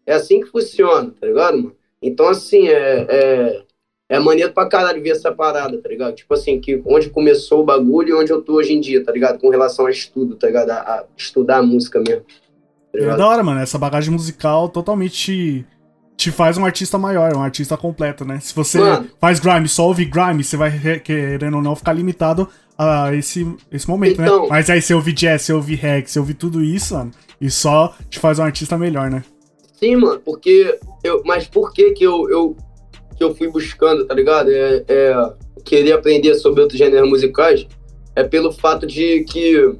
É 0.06 0.14
assim 0.14 0.40
que 0.40 0.46
funciona, 0.46 1.12
tá 1.18 1.26
ligado, 1.26 1.56
mano? 1.56 1.76
Então, 2.00 2.28
assim, 2.28 2.68
é, 2.68 3.06
é, 3.08 3.62
é 4.10 4.18
maneiro 4.18 4.52
pra 4.52 4.68
caralho 4.68 5.02
ver 5.02 5.10
essa 5.10 5.32
parada, 5.32 5.78
tá 5.78 5.88
ligado? 5.88 6.14
Tipo 6.14 6.34
assim, 6.34 6.60
que 6.60 6.82
onde 6.84 7.08
começou 7.08 7.62
o 7.62 7.64
bagulho 7.64 8.10
e 8.10 8.14
onde 8.14 8.30
eu 8.30 8.42
tô 8.42 8.54
hoje 8.54 8.74
em 8.74 8.80
dia, 8.80 9.02
tá 9.02 9.10
ligado? 9.10 9.38
Com 9.38 9.48
relação 9.48 9.86
a 9.86 9.90
estudo, 9.90 10.36
tá 10.36 10.46
ligado? 10.46 10.70
A, 10.70 10.76
a 10.76 11.04
estudar 11.16 11.58
a 11.58 11.62
música 11.62 11.98
mesmo. 12.00 12.24
Tá 12.92 12.98
é 12.98 13.16
da 13.16 13.26
hora, 13.26 13.42
mano. 13.42 13.60
Essa 13.60 13.78
bagagem 13.78 14.12
musical 14.12 14.68
totalmente 14.68 15.64
te 16.16 16.30
faz 16.30 16.56
um 16.56 16.64
artista 16.64 16.96
maior, 16.96 17.34
um 17.34 17.42
artista 17.42 17.76
completo, 17.76 18.24
né? 18.24 18.38
Se 18.40 18.54
você 18.54 18.78
mano, 18.78 19.10
faz 19.18 19.40
grime, 19.40 19.68
só 19.68 19.86
ouve 19.86 20.04
grime, 20.04 20.44
você 20.44 20.56
vai, 20.56 20.70
querendo 21.00 21.56
ou 21.56 21.62
não, 21.62 21.74
ficar 21.74 21.92
limitado 21.92 22.48
a 22.76 23.14
esse, 23.14 23.46
esse 23.70 23.88
momento, 23.88 24.20
né? 24.20 24.26
então, 24.26 24.42
né? 24.42 24.48
Mas 24.50 24.68
aí 24.68 24.82
você 24.82 24.94
ouve 24.94 25.12
jazz, 25.12 25.42
você 25.42 25.52
ouve 25.52 25.74
reggae, 25.74 26.10
você 26.10 26.18
ouve 26.18 26.34
tudo 26.34 26.62
isso, 26.62 26.94
mano, 26.94 27.10
e 27.40 27.50
só 27.50 27.94
te 28.08 28.18
faz 28.18 28.38
um 28.38 28.42
artista 28.42 28.76
melhor, 28.76 29.10
né? 29.10 29.22
Sim, 29.78 29.96
mano, 29.96 30.20
porque 30.20 30.78
eu, 31.02 31.22
mas 31.24 31.46
por 31.46 31.72
que 31.72 31.92
que 31.92 32.04
eu, 32.04 32.28
eu 32.30 32.56
que 33.16 33.22
eu 33.22 33.34
fui 33.34 33.48
buscando, 33.48 34.04
tá 34.06 34.14
ligado? 34.14 34.50
É, 34.50 34.84
é, 34.88 35.32
querer 35.64 35.92
aprender 35.92 36.34
sobre 36.34 36.60
outros 36.60 36.78
gêneros 36.78 37.08
musicais 37.08 37.66
é 38.14 38.24
pelo 38.24 38.52
fato 38.52 38.86
de 38.86 39.24
que. 39.24 39.76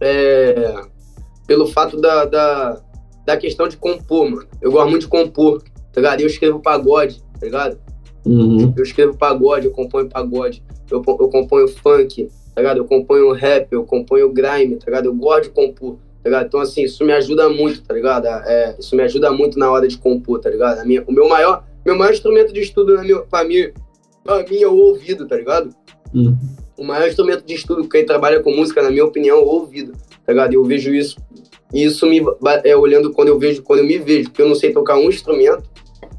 É, 0.00 0.82
pelo 1.46 1.66
fato 1.66 2.00
da, 2.00 2.24
da, 2.24 2.80
da 3.26 3.36
questão 3.36 3.68
de 3.68 3.76
compor, 3.76 4.30
mano. 4.30 4.46
Eu 4.60 4.70
gosto 4.70 4.90
muito 4.90 5.02
de 5.02 5.08
compor, 5.08 5.62
tá 5.92 6.00
ligado? 6.00 6.20
Eu 6.20 6.26
escrevo 6.26 6.60
pagode, 6.60 7.22
tá 7.38 7.46
ligado? 7.46 7.78
Uhum. 8.24 8.72
Eu 8.76 8.82
escrevo 8.82 9.16
pagode, 9.16 9.66
eu 9.66 9.72
componho 9.72 10.08
pagode, 10.08 10.62
eu, 10.90 11.02
eu 11.06 11.28
componho 11.28 11.68
funk, 11.68 12.28
tá 12.54 12.60
ligado? 12.60 12.78
Eu 12.78 12.84
componho 12.84 13.32
rap, 13.32 13.72
eu 13.72 13.84
componho 13.84 14.32
grime, 14.32 14.76
tá 14.76 14.86
ligado? 14.86 15.06
Eu 15.06 15.14
gosto 15.14 15.44
de 15.44 15.50
compor, 15.50 15.96
tá 16.22 16.28
ligado? 16.28 16.46
Então, 16.46 16.60
assim, 16.60 16.82
isso 16.82 17.04
me 17.04 17.12
ajuda 17.12 17.48
muito, 17.48 17.82
tá 17.82 17.94
ligado? 17.94 18.26
É, 18.26 18.76
isso 18.78 18.94
me 18.96 19.02
ajuda 19.02 19.30
muito 19.32 19.58
na 19.58 19.70
hora 19.70 19.86
de 19.86 19.98
compor, 19.98 20.40
tá 20.40 20.50
ligado? 20.50 20.78
A 20.78 20.84
minha, 20.84 21.02
o 21.06 21.12
meu 21.12 21.28
maior, 21.28 21.64
meu 21.84 21.96
maior 21.96 22.12
instrumento 22.12 22.52
de 22.52 22.60
estudo 22.60 22.94
na 22.94 23.02
minha, 23.02 23.20
pra, 23.20 23.44
mim, 23.44 23.70
pra 24.24 24.44
mim 24.44 24.62
é 24.62 24.68
o 24.68 24.74
ouvido, 24.74 25.26
tá 25.26 25.36
ligado? 25.36 25.74
Uhum. 26.14 26.36
O 26.76 26.84
maior 26.84 27.08
instrumento 27.08 27.44
de 27.44 27.54
estudo 27.54 27.82
que 27.82 27.90
quem 27.90 28.06
trabalha 28.06 28.40
com 28.40 28.54
música, 28.54 28.82
na 28.82 28.90
minha 28.90 29.04
opinião, 29.04 29.38
é 29.38 29.40
o 29.40 29.46
ouvido, 29.46 29.92
tá 30.24 30.32
ligado? 30.32 30.54
Eu 30.54 30.64
vejo 30.64 30.92
isso, 30.92 31.16
e 31.72 31.84
isso 31.84 32.06
me 32.06 32.20
é 32.64 32.76
olhando 32.76 33.12
quando 33.12 33.28
eu 33.28 33.38
vejo, 33.38 33.62
quando 33.62 33.80
eu 33.80 33.86
me 33.86 33.98
vejo, 33.98 34.30
porque 34.30 34.42
eu 34.42 34.48
não 34.48 34.54
sei 34.54 34.72
tocar 34.72 34.96
um 34.96 35.08
instrumento, 35.08 35.62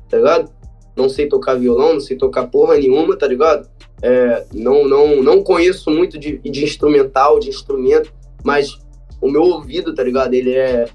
tá 0.09 0.17
ligado? 0.17 0.51
Não 0.95 1.09
sei 1.09 1.27
tocar 1.27 1.55
violão, 1.55 1.93
não 1.93 1.99
sei 1.99 2.17
tocar 2.17 2.47
porra 2.47 2.77
nenhuma, 2.77 3.17
tá 3.17 3.27
ligado? 3.27 3.67
É, 4.01 4.45
não, 4.53 4.87
não, 4.87 5.21
não 5.21 5.43
conheço 5.43 5.91
muito 5.91 6.17
de, 6.17 6.37
de 6.39 6.63
instrumental, 6.63 7.39
de 7.39 7.49
instrumento, 7.49 8.11
mas 8.43 8.79
o 9.21 9.29
meu 9.29 9.43
ouvido, 9.43 9.93
tá 9.93 10.03
ligado? 10.03 10.33
Ele 10.33 10.53
é. 10.53 10.85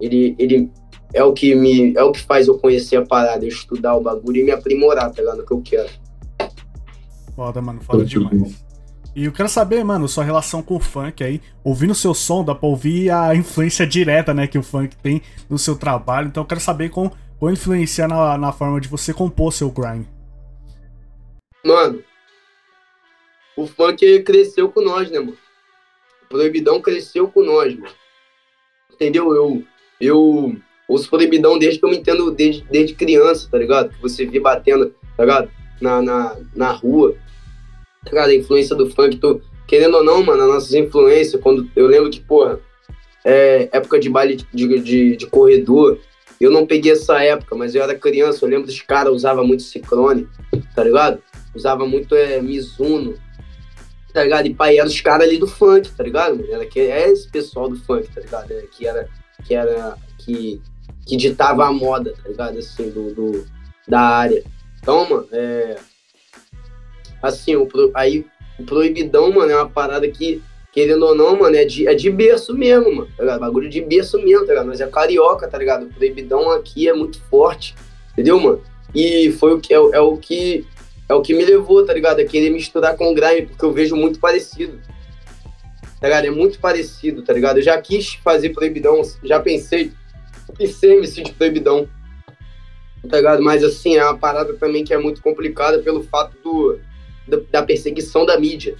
Ele, 0.00 0.34
ele 0.38 0.70
é 1.14 1.24
o 1.24 1.32
que 1.32 1.54
me 1.54 1.94
é 1.96 2.02
o 2.02 2.12
que 2.12 2.20
faz 2.20 2.46
eu 2.48 2.58
conhecer 2.58 2.96
a 2.96 3.06
parada, 3.06 3.44
eu 3.44 3.48
estudar 3.48 3.96
o 3.96 4.02
bagulho 4.02 4.40
e 4.40 4.44
me 4.44 4.50
aprimorar, 4.50 5.10
tá 5.10 5.22
ligado? 5.22 5.38
No 5.38 5.46
que 5.46 5.52
eu 5.52 5.62
quero. 5.62 5.88
Foda, 7.34 7.62
mano, 7.62 7.80
foda 7.80 8.04
demais. 8.04 8.66
E 9.14 9.24
eu 9.24 9.32
quero 9.32 9.48
saber, 9.48 9.82
mano, 9.82 10.06
sua 10.06 10.24
relação 10.24 10.62
com 10.62 10.76
o 10.76 10.80
funk 10.80 11.24
aí. 11.24 11.40
Ouvindo 11.64 11.92
o 11.92 11.94
seu 11.94 12.12
som, 12.12 12.44
dá 12.44 12.54
pra 12.54 12.68
ouvir 12.68 13.10
a 13.10 13.34
influência 13.34 13.86
direta, 13.86 14.34
né, 14.34 14.46
que 14.46 14.58
o 14.58 14.62
funk 14.62 14.94
tem 14.96 15.22
no 15.48 15.58
seu 15.58 15.74
trabalho. 15.74 16.28
Então 16.28 16.42
eu 16.42 16.46
quero 16.46 16.60
saber 16.60 16.90
como, 16.90 17.10
como 17.38 17.50
influenciar 17.50 18.08
na, 18.08 18.36
na 18.36 18.52
forma 18.52 18.78
de 18.78 18.88
você 18.88 19.14
compor 19.14 19.54
seu 19.54 19.70
grime. 19.70 20.06
Mano, 21.64 22.00
o 23.56 23.66
funk 23.66 24.22
cresceu 24.22 24.68
com 24.68 24.82
nós, 24.82 25.10
né, 25.10 25.18
mano? 25.18 25.36
O 26.24 26.28
Proibidão 26.28 26.80
cresceu 26.80 27.28
com 27.28 27.42
nós, 27.42 27.74
mano. 27.74 27.92
Entendeu? 28.92 29.34
Eu, 29.34 29.64
eu 30.00 30.56
ouço 30.88 31.08
proibidão 31.08 31.58
desde 31.58 31.78
que 31.78 31.84
eu 31.84 31.90
me 31.90 31.96
entendo, 31.96 32.30
desde, 32.30 32.62
desde 32.70 32.94
criança, 32.94 33.48
tá 33.50 33.58
ligado? 33.58 33.94
Você 34.00 34.26
vê 34.26 34.38
batendo, 34.38 34.94
tá 35.16 35.24
ligado? 35.24 35.50
Na, 35.80 36.00
na, 36.00 36.36
na 36.54 36.72
rua, 36.72 37.16
tá 38.04 38.10
ligado? 38.10 38.30
A 38.30 38.34
influência 38.34 38.76
do 38.76 38.90
funk, 38.90 39.16
tô, 39.16 39.40
querendo 39.66 39.96
ou 39.96 40.04
não, 40.04 40.22
mano, 40.22 40.42
as 40.42 40.48
nossas 40.48 40.74
influências, 40.74 41.40
quando 41.40 41.68
eu 41.74 41.86
lembro 41.86 42.10
que, 42.10 42.20
porra, 42.20 42.60
é, 43.24 43.68
época 43.72 43.98
de 43.98 44.08
baile 44.08 44.36
de, 44.52 44.80
de, 44.80 45.16
de, 45.16 45.26
corredor, 45.26 45.98
eu 46.40 46.50
não 46.50 46.66
peguei 46.66 46.92
essa 46.92 47.22
época, 47.22 47.56
mas 47.56 47.74
eu 47.74 47.82
era 47.82 47.94
criança, 47.94 48.44
eu 48.44 48.48
lembro 48.48 48.66
dos 48.66 48.80
caras 48.82 49.12
usavam 49.12 49.46
muito 49.46 49.62
Ciclone, 49.62 50.28
tá 50.74 50.84
ligado? 50.84 51.20
Usava 51.54 51.86
muito 51.86 52.14
é, 52.14 52.40
Mizuno, 52.40 53.18
tá 54.16 54.24
ligado? 54.24 54.46
E 54.46 54.54
pai, 54.54 54.78
eram 54.78 54.88
os 54.88 54.98
caras 55.02 55.28
ali 55.28 55.36
do 55.36 55.46
funk, 55.46 55.90
tá 55.90 56.02
ligado? 56.02 56.42
Era 56.50 56.64
que, 56.64 56.80
é 56.80 57.10
esse 57.10 57.28
pessoal 57.28 57.68
do 57.68 57.76
funk, 57.76 58.08
tá 58.14 58.22
ligado? 58.22 58.50
É, 58.50 58.62
que 58.62 58.86
era, 58.86 59.08
que 59.44 59.54
era, 59.54 59.94
que 60.18 60.58
que 61.04 61.16
ditava 61.16 61.66
a 61.66 61.72
moda, 61.72 62.14
tá 62.22 62.28
ligado? 62.30 62.58
Assim, 62.58 62.88
do, 62.88 63.14
do 63.14 63.46
da 63.86 64.00
área. 64.00 64.42
Então, 64.80 65.06
mano, 65.08 65.28
é. 65.30 65.76
Assim, 67.22 67.56
o, 67.56 67.68
aí 67.94 68.24
o 68.58 68.64
proibidão, 68.64 69.30
mano, 69.30 69.52
é 69.52 69.56
uma 69.56 69.68
parada 69.68 70.08
que, 70.08 70.42
querendo 70.72 71.04
ou 71.04 71.14
não, 71.14 71.38
mano, 71.38 71.54
é 71.54 71.66
de, 71.66 71.86
é 71.86 71.94
de 71.94 72.10
berço 72.10 72.54
mesmo, 72.54 72.90
mano. 72.90 73.10
Tá 73.14 73.22
ligado? 73.22 73.40
Bagulho 73.40 73.68
de 73.68 73.82
berço 73.82 74.18
mesmo, 74.18 74.46
tá 74.46 74.52
ligado? 74.52 74.66
Mas 74.66 74.80
é 74.80 74.86
carioca, 74.86 75.46
tá 75.46 75.58
ligado? 75.58 75.84
O 75.84 75.92
proibidão 75.92 76.50
aqui 76.50 76.88
é 76.88 76.94
muito 76.94 77.20
forte, 77.30 77.74
entendeu, 78.12 78.40
mano? 78.40 78.62
E 78.94 79.30
foi 79.32 79.52
o 79.52 79.60
que 79.60 79.74
é, 79.74 79.76
é 79.76 80.00
o 80.00 80.16
que 80.16 80.66
é 81.08 81.14
o 81.14 81.22
que 81.22 81.34
me 81.34 81.44
levou, 81.44 81.84
tá 81.84 81.92
ligado? 81.92 82.20
A 82.20 82.24
querer 82.24 82.50
misturar 82.50 82.96
com 82.96 83.10
o 83.10 83.14
grime, 83.14 83.46
porque 83.46 83.64
eu 83.64 83.72
vejo 83.72 83.94
muito 83.94 84.18
parecido. 84.18 84.80
Tá 86.00 86.08
ligado? 86.08 86.26
É 86.26 86.30
muito 86.30 86.58
parecido, 86.58 87.22
tá 87.22 87.32
ligado? 87.32 87.58
Eu 87.58 87.62
já 87.62 87.80
quis 87.80 88.14
fazer 88.14 88.50
proibidão, 88.50 89.00
já 89.22 89.40
pensei 89.40 89.92
ser 90.66 90.92
MC 90.92 91.22
de 91.22 91.32
proibidão. 91.32 91.88
Tá 93.08 93.16
ligado? 93.16 93.42
Mas 93.42 93.62
assim, 93.62 93.96
é 93.96 94.04
uma 94.04 94.16
parada 94.16 94.54
também 94.54 94.84
que 94.84 94.92
é 94.92 94.98
muito 94.98 95.22
complicada 95.22 95.78
pelo 95.78 96.02
fato 96.02 96.36
do, 96.42 96.78
da, 97.50 97.62
perseguição 97.62 98.26
da 98.26 98.38
mídia. 98.38 98.76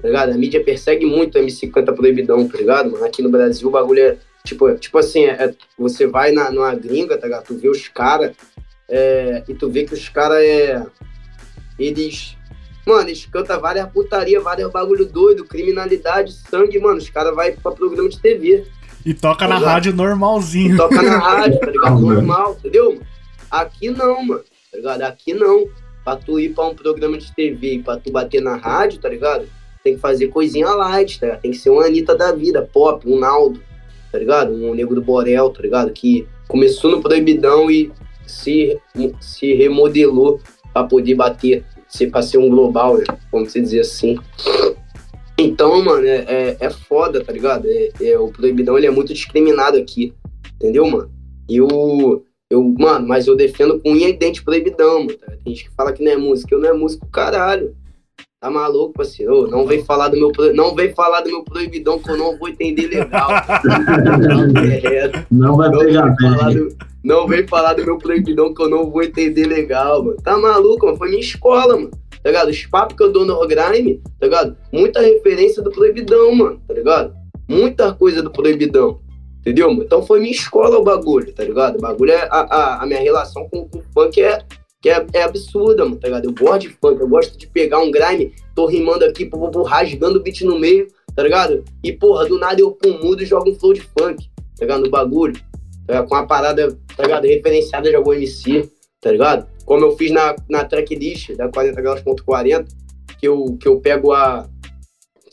Tá 0.00 0.08
ligado? 0.08 0.32
A 0.32 0.36
mídia 0.36 0.62
persegue 0.62 1.04
muito 1.04 1.36
o 1.36 1.38
MC 1.38 1.68
canta 1.68 1.92
proibidão, 1.92 2.48
tá 2.48 2.56
ligado? 2.56 2.90
Mano, 2.90 3.04
aqui 3.04 3.22
no 3.22 3.30
Brasil 3.30 3.68
o 3.68 3.72
bagulho 3.72 4.00
é. 4.00 4.16
Tipo, 4.44 4.74
tipo 4.76 4.96
assim, 4.96 5.24
é, 5.24 5.32
é 5.32 5.54
você 5.76 6.06
vai 6.06 6.32
na, 6.32 6.50
numa 6.50 6.74
gringa, 6.74 7.18
tá 7.18 7.26
ligado? 7.26 7.44
Tu 7.44 7.58
vê 7.58 7.68
os 7.68 7.88
caras 7.88 8.34
é, 8.88 9.42
e 9.46 9.54
tu 9.54 9.68
vê 9.68 9.84
que 9.84 9.94
os 9.94 10.08
caras 10.08 10.42
é. 10.42 10.86
Eles. 11.78 12.36
Mano, 12.86 13.08
eles 13.08 13.26
cantam 13.26 13.60
várias 13.60 13.90
putaria, 13.90 14.40
várias 14.40 14.70
bagulho 14.72 15.04
doido, 15.04 15.44
criminalidade, 15.44 16.32
sangue, 16.32 16.78
mano. 16.78 16.96
Os 16.98 17.10
caras 17.10 17.34
vão 17.34 17.52
pra 17.62 17.72
programa 17.72 18.08
de 18.08 18.18
TV. 18.18 18.66
E 19.04 19.14
toca 19.14 19.46
tá 19.46 19.48
na 19.48 19.58
rádio 19.58 19.94
normalzinho. 19.94 20.74
E 20.74 20.76
toca 20.76 21.02
na 21.02 21.18
rádio, 21.18 21.60
tá 21.60 21.70
ligado? 21.70 22.00
Normal, 22.00 22.56
entendeu? 22.58 23.00
Aqui 23.50 23.90
não, 23.90 24.24
mano. 24.24 24.42
Tá 24.70 24.76
ligado? 24.76 25.02
Aqui 25.02 25.34
não. 25.34 25.66
pra 26.04 26.16
tu 26.16 26.40
ir 26.40 26.54
pra 26.54 26.68
um 26.68 26.74
programa 26.74 27.18
de 27.18 27.32
TV 27.34 27.74
e 27.74 27.82
pra 27.82 27.96
tu 27.96 28.10
bater 28.10 28.40
na 28.40 28.56
rádio, 28.56 29.00
tá 29.00 29.08
ligado? 29.08 29.46
Tem 29.84 29.94
que 29.94 30.00
fazer 30.00 30.28
coisinha 30.28 30.68
light, 30.68 31.20
tá 31.20 31.26
ligado? 31.26 31.40
Tem 31.42 31.50
que 31.50 31.58
ser 31.58 31.70
uma 31.70 31.84
Anitta 31.84 32.16
da 32.16 32.32
vida, 32.32 32.68
pop, 32.72 33.06
um 33.08 33.18
Naldo, 33.18 33.60
tá 34.10 34.18
ligado? 34.18 34.52
Um 34.52 34.74
Nego 34.74 34.94
do 34.94 35.02
Borel, 35.02 35.50
tá 35.50 35.62
ligado? 35.62 35.92
Que 35.92 36.26
começou 36.46 36.90
no 36.90 37.02
Proibidão 37.02 37.70
e 37.70 37.92
se, 38.26 38.78
se 39.20 39.54
remodelou 39.54 40.40
pra 40.72 40.84
poder 40.84 41.14
bater, 41.14 41.64
ser, 41.88 42.10
pra 42.10 42.22
ser 42.22 42.38
um 42.38 42.48
global, 42.48 42.98
né? 42.98 43.04
Vamos 43.32 43.52
dizer 43.52 43.80
assim. 43.80 44.18
Então, 45.36 45.82
mano, 45.84 46.04
é, 46.04 46.24
é, 46.26 46.56
é 46.60 46.70
foda, 46.70 47.24
tá 47.24 47.32
ligado? 47.32 47.66
É, 47.68 47.90
é, 48.00 48.18
o 48.18 48.28
Proibidão, 48.28 48.76
ele 48.76 48.86
é 48.86 48.90
muito 48.90 49.14
discriminado 49.14 49.76
aqui, 49.76 50.12
entendeu, 50.56 50.86
mano? 50.86 51.10
E 51.48 51.60
o... 51.60 52.22
Eu, 52.50 52.64
mano, 52.78 53.06
mas 53.06 53.26
eu 53.26 53.36
defendo 53.36 53.78
com 53.78 53.92
unha 53.92 54.08
e 54.08 54.14
dente 54.14 54.42
proibidão, 54.42 55.04
mano. 55.04 55.18
Tá? 55.18 55.26
Tem 55.26 55.54
gente 55.54 55.68
que 55.68 55.74
fala 55.74 55.92
que 55.92 56.02
não 56.02 56.10
é 56.10 56.16
música. 56.16 56.54
Eu 56.54 56.58
não 56.58 56.70
é 56.70 56.72
músico, 56.72 57.06
caralho. 57.08 57.76
Tá 58.40 58.48
maluco, 58.48 58.92
parceiro? 58.92 59.48
Não 59.48 59.66
vem 59.66 59.84
falar 59.84 60.10
do 60.10 60.16
meu 60.16 60.30
não 60.54 60.72
vem 60.72 60.94
falar 60.94 61.22
do 61.22 61.28
meu 61.28 61.42
proibidão 61.42 61.98
que 61.98 62.08
eu 62.08 62.16
não 62.16 62.38
vou 62.38 62.48
entender 62.48 62.86
legal. 62.86 63.30
não 65.28 65.56
vai 65.56 65.68
não 65.68 65.80
pegar 65.80 66.14
do, 66.52 66.68
Não 67.02 67.26
vem 67.26 67.44
falar 67.48 67.74
do 67.74 67.84
meu 67.84 67.98
proibidão 67.98 68.54
que 68.54 68.62
eu 68.62 68.68
não 68.68 68.88
vou 68.88 69.02
entender 69.02 69.44
legal, 69.44 70.04
mano. 70.04 70.16
Tá 70.22 70.38
maluco, 70.38 70.86
mano? 70.86 70.96
Foi 70.96 71.08
minha 71.08 71.20
escola, 71.20 71.74
mano. 71.74 71.90
Tá 71.90 72.30
ligado? 72.30 72.50
Os 72.50 72.64
papos 72.66 72.96
que 72.96 73.02
eu 73.02 73.10
dou 73.10 73.26
no 73.26 73.44
Grime, 73.48 74.00
tá 74.20 74.26
ligado? 74.26 74.56
Muita 74.72 75.00
referência 75.00 75.60
do 75.60 75.72
proibidão, 75.72 76.32
mano. 76.32 76.62
Tá 76.68 76.74
ligado? 76.74 77.12
Muita 77.48 77.92
coisa 77.92 78.22
do 78.22 78.30
proibidão. 78.30 79.00
Entendeu? 79.40 79.72
Então 79.72 80.00
foi 80.06 80.20
minha 80.20 80.30
escola 80.30 80.78
o 80.78 80.84
bagulho, 80.84 81.32
tá 81.34 81.42
ligado? 81.42 81.76
O 81.76 81.80
bagulho 81.80 82.12
é. 82.12 82.28
A, 82.30 82.40
a, 82.40 82.82
a 82.84 82.86
minha 82.86 83.00
relação 83.00 83.48
com, 83.48 83.68
com 83.68 83.78
o 83.78 83.82
funk 83.92 84.22
é, 84.22 84.44
que 84.80 84.88
é, 84.88 85.04
é 85.12 85.22
absurda, 85.22 85.84
mano, 85.84 85.96
tá 85.96 86.08
ligado? 86.08 86.26
Eu 86.26 86.32
gosto 86.32 86.60
de 86.60 86.68
funk, 86.68 87.00
eu 87.00 87.08
gosto 87.08 87.36
de 87.36 87.46
pegar 87.46 87.80
um 87.80 87.90
grime, 87.90 88.32
tô 88.54 88.66
rimando 88.66 89.04
aqui, 89.04 89.24
pô, 89.24 89.50
pô, 89.50 89.62
rasgando 89.62 90.18
o 90.18 90.22
beat 90.22 90.42
no 90.42 90.58
meio, 90.58 90.86
tá 91.14 91.22
ligado? 91.22 91.64
E, 91.82 91.92
porra, 91.92 92.26
do 92.26 92.38
nada 92.38 92.60
eu 92.60 92.70
pum 92.70 92.98
mudo 93.02 93.22
e 93.22 93.26
jogo 93.26 93.50
um 93.50 93.54
flow 93.54 93.72
de 93.72 93.80
funk, 93.80 94.30
tá 94.56 94.64
ligado? 94.64 94.82
No 94.82 94.90
bagulho, 94.90 95.34
tá 95.86 95.94
ligado? 95.94 96.08
Com 96.08 96.14
uma 96.14 96.26
parada, 96.26 96.78
tá 96.96 97.02
ligado? 97.02 97.24
Referenciada 97.24 97.90
de 97.90 97.96
algum 97.96 98.12
MC, 98.12 98.70
tá 99.00 99.10
ligado? 99.10 99.48
Como 99.64 99.84
eu 99.84 99.96
fiz 99.96 100.12
na, 100.12 100.36
na 100.48 100.64
tracklist 100.64 101.34
da 101.34 101.48
40 101.48 101.80
graus.40, 101.80 102.68
que 103.18 103.26
eu, 103.26 103.56
que 103.60 103.66
eu 103.66 103.80
pego 103.80 104.12
a. 104.12 104.48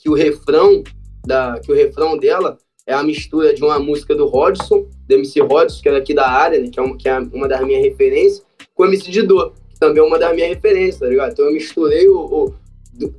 que 0.01 0.09
o 0.09 0.13
refrão, 0.13 0.83
da, 1.25 1.59
que 1.59 1.71
o 1.71 1.75
refrão 1.75 2.17
dela 2.17 2.57
é 2.87 2.93
a 2.93 3.03
mistura 3.03 3.53
de 3.53 3.63
uma 3.63 3.79
música 3.79 4.15
do 4.15 4.27
Rodson, 4.27 4.87
do 5.07 5.13
MC 5.13 5.39
Rodson, 5.41 5.81
que 5.81 5.89
é 5.89 5.91
daqui 5.91 6.13
da 6.13 6.27
área, 6.27 6.59
né, 6.59 6.69
que, 6.69 6.79
é 6.79 6.83
uma, 6.83 6.97
que 6.97 7.07
é 7.07 7.17
uma 7.17 7.47
das 7.47 7.61
minhas 7.61 7.83
referências, 7.83 8.43
com 8.75 8.83
o 8.83 8.85
MC 8.85 9.09
Didô, 9.09 9.51
que 9.69 9.79
também 9.79 10.03
é 10.03 10.05
uma 10.05 10.19
das 10.19 10.35
minhas 10.35 10.49
referências, 10.49 10.99
tá 10.99 11.07
ligado? 11.07 11.31
Então 11.31 11.45
eu 11.45 11.53
misturei 11.53 12.07
o, 12.07 12.19
o 12.19 12.55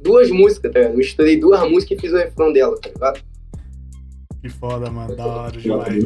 duas 0.03 0.31
músicas, 0.31 0.71
tá 0.71 0.79
ligado? 0.81 0.97
Misturei 0.97 1.41
duas 1.41 1.69
músicas 1.69 1.99
e 1.99 2.01
fiz 2.01 2.13
o 2.13 2.17
refrão 2.17 2.53
dela, 2.53 2.79
tá 2.79 2.91
ligado? 2.91 3.21
Que 4.43 4.49
foda, 4.51 4.91
mano, 4.91 5.17
da 5.17 5.27
hora 5.27 5.57
demais. 5.57 6.05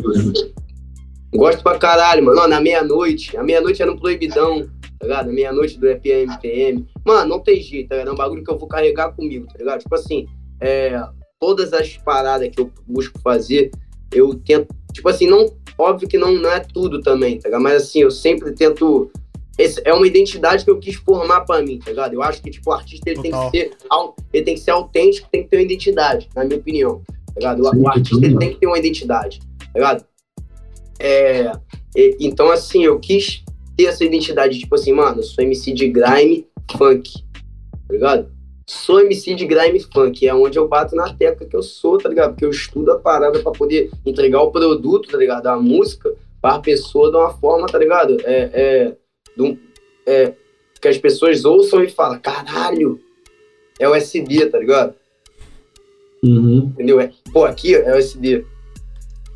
Gosto 1.35 1.63
pra 1.63 1.79
caralho, 1.79 2.25
mano. 2.25 2.41
Ó, 2.41 2.49
na 2.49 2.61
meia-noite, 2.61 3.37
a 3.37 3.43
meia-noite 3.43 3.83
era 3.83 3.91
no 3.91 4.01
proibidão, 4.01 4.63
tá 4.99 5.07
ligado? 5.07 5.33
meia-noite 5.33 5.79
do 5.79 5.89
EPM, 5.89 6.87
Mano, 7.05 7.29
não 7.29 7.41
tem 7.41 7.61
jeito, 7.61 7.89
tá 7.89 7.97
ligado? 7.97 8.09
É 8.09 8.13
um 8.13 8.17
bagulho 8.17 8.45
que 8.45 8.51
eu 8.51 8.59
vou 8.59 8.69
carregar 8.69 9.13
comigo, 9.13 9.47
tá 9.47 9.59
ligado? 9.59 9.81
Tipo 9.81 9.95
assim, 9.97 10.27
é, 10.61 11.01
todas 11.41 11.73
as 11.73 11.97
paradas 11.99 12.49
que 12.49 12.61
eu 12.61 12.71
busco 12.87 13.19
fazer, 13.21 13.71
eu 14.13 14.35
tento, 14.35 14.69
tipo 14.93 15.09
assim, 15.09 15.27
não, 15.29 15.47
óbvio 15.77 16.09
que 16.09 16.19
não, 16.19 16.33
não 16.33 16.51
é 16.51 16.61
tudo 16.61 17.01
também, 17.01 17.39
tá 17.39 17.49
ligado? 17.49 17.63
Mas 17.63 17.83
assim, 17.83 18.01
eu 18.01 18.11
sempre 18.11 18.53
tento 18.53 19.11
esse 19.61 19.81
é 19.85 19.93
uma 19.93 20.07
identidade 20.07 20.65
que 20.65 20.71
eu 20.71 20.79
quis 20.79 20.97
formar 20.97 21.43
para 21.43 21.63
mim, 21.63 21.79
tá 21.79 21.91
ligado? 21.91 22.15
Eu 22.15 22.23
acho 22.23 22.43
que 22.43 22.51
tipo 22.51 22.71
o 22.71 22.73
artista 22.73 23.11
ele 23.11 23.21
tem 23.21 23.31
que 23.31 23.51
ser 23.51 23.77
ele 24.33 24.45
tem 24.45 24.55
que 24.55 24.61
ser 24.61 24.71
autêntico, 24.71 25.29
tem 25.31 25.43
que 25.43 25.49
ter 25.49 25.57
uma 25.57 25.63
identidade, 25.63 26.29
na 26.35 26.45
minha 26.45 26.59
opinião, 26.59 27.03
tá 27.27 27.35
ligado? 27.37 27.63
O, 27.63 27.83
o 27.83 27.89
artista 27.89 28.25
ele 28.25 28.39
tem 28.39 28.51
que 28.51 28.61
ter 28.61 28.67
uma 28.67 28.79
identidade, 28.79 29.41
tá 29.41 29.67
ligado? 29.75 30.05
É, 30.99 31.53
e, 31.97 32.17
então 32.21 32.51
assim, 32.51 32.85
eu 32.85 32.99
quis 32.99 33.43
ter 33.77 33.85
essa 33.85 34.05
identidade, 34.05 34.59
tipo 34.59 34.75
assim, 34.75 34.93
mano, 34.93 35.19
eu 35.19 35.23
sou 35.23 35.43
MC 35.43 35.73
de 35.73 35.89
grime, 35.89 36.47
funk, 36.77 37.13
tá 37.87 37.93
ligado? 37.93 38.41
sou 38.71 39.01
MC 39.01 39.35
de 39.35 39.47
grime 39.47 39.81
funk, 39.81 40.27
é 40.27 40.33
onde 40.33 40.57
eu 40.57 40.69
bato 40.69 40.95
na 40.95 41.13
tecla 41.13 41.47
que 41.47 41.57
eu 41.57 41.63
sou, 41.63 41.99
tá 41.99 42.09
ligado? 42.09 42.31
Porque 42.31 42.45
eu 42.45 42.51
estudo 42.51 42.93
a 42.93 42.99
parada 42.99 43.41
para 43.41 43.51
poder 43.51 43.91
entregar 44.07 44.41
o 44.43 44.53
produto, 44.53 45.11
tá 45.11 45.19
ligado? 45.19 45.49
A 45.49 45.57
música 45.59 46.15
para 46.41 46.55
a 46.55 46.61
pessoa 46.61 47.11
de 47.11 47.17
uma 47.17 47.31
forma, 47.31 47.67
tá 47.67 47.79
ligado? 47.79 48.17
É, 48.25 48.51
é, 48.53 48.97
um, 49.41 49.59
é, 50.07 50.33
que 50.81 50.89
as 50.89 50.99
pessoas 50.99 51.45
ouçam 51.45 51.83
e 51.83 51.89
falam, 51.89 52.19
caralho, 52.21 53.01
é 53.79 53.89
o 53.89 53.95
SD, 53.95 54.47
tá 54.47 54.59
ligado? 54.59 54.95
Uhum. 56.23 56.71
Entendeu? 56.75 57.01
É, 57.01 57.11
pô, 57.33 57.45
aqui 57.45 57.75
é 57.75 57.93
o 57.93 57.97
SD. 57.97 58.45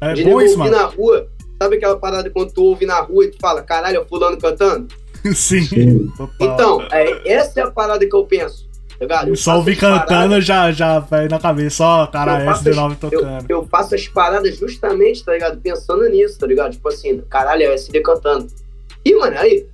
É 0.00 0.12
de 0.12 0.24
bom 0.24 0.40
isso, 0.40 0.58
mano. 0.58 0.70
na 0.70 0.84
rua, 0.84 1.28
sabe 1.60 1.76
aquela 1.76 1.98
parada 1.98 2.28
quando 2.30 2.52
tu 2.52 2.62
ouve 2.62 2.84
na 2.84 3.00
rua 3.00 3.24
e 3.24 3.30
tu 3.30 3.38
fala, 3.40 3.62
caralho, 3.62 3.96
é 3.96 4.00
o 4.00 4.04
fulano 4.04 4.36
cantando? 4.38 4.88
Sim. 5.34 5.62
Sim. 5.62 6.12
Então, 6.40 6.82
é, 6.92 7.32
essa 7.32 7.60
é 7.60 7.62
a 7.62 7.70
parada 7.70 8.06
que 8.06 8.14
eu 8.14 8.24
penso. 8.24 8.68
Tá 9.08 9.26
só 9.34 9.56
ouvir 9.56 9.76
cantando 9.76 10.40
já, 10.40 10.70
já 10.70 11.00
vai 11.00 11.26
na 11.26 11.38
cabeça, 11.38 11.84
ó, 11.84 12.06
cara, 12.06 12.54
SD9 12.54 12.96
tocando. 12.96 13.46
Eu, 13.48 13.58
eu, 13.58 13.66
faço 13.66 13.94
as 13.94 14.06
paradas 14.06 14.56
justamente, 14.56 15.24
tá 15.24 15.32
ligado? 15.32 15.60
Pensando 15.60 16.08
nisso, 16.08 16.38
tá 16.38 16.46
ligado? 16.46 16.72
Tipo 16.72 16.88
assim, 16.88 17.20
caralho, 17.28 17.64
é 17.64 17.74
SD 17.74 18.00
cantando. 18.00 18.46
Ih, 19.04 19.14
mano, 19.16 19.36
aí, 19.38 19.66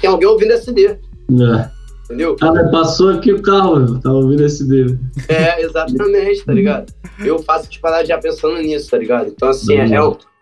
tem 0.00 0.10
alguém 0.10 0.28
ouvindo 0.28 0.52
SD. 0.52 0.86
É. 0.86 1.82
Entendeu? 2.04 2.36
Ah, 2.40 2.68
passou 2.70 3.10
aqui 3.10 3.32
o 3.32 3.40
carro, 3.40 3.98
tá 4.00 4.12
ouvindo 4.12 4.44
SD. 4.44 4.98
É, 5.28 5.62
exatamente, 5.62 6.44
tá 6.44 6.52
ligado? 6.52 6.92
Eu 7.24 7.38
faço 7.38 7.68
as 7.70 7.76
paradas 7.78 8.08
já 8.08 8.18
pensando 8.18 8.58
nisso, 8.58 8.90
tá 8.90 8.98
ligado? 8.98 9.28
Então, 9.28 9.48
assim, 9.48 9.76
é, 9.76 9.86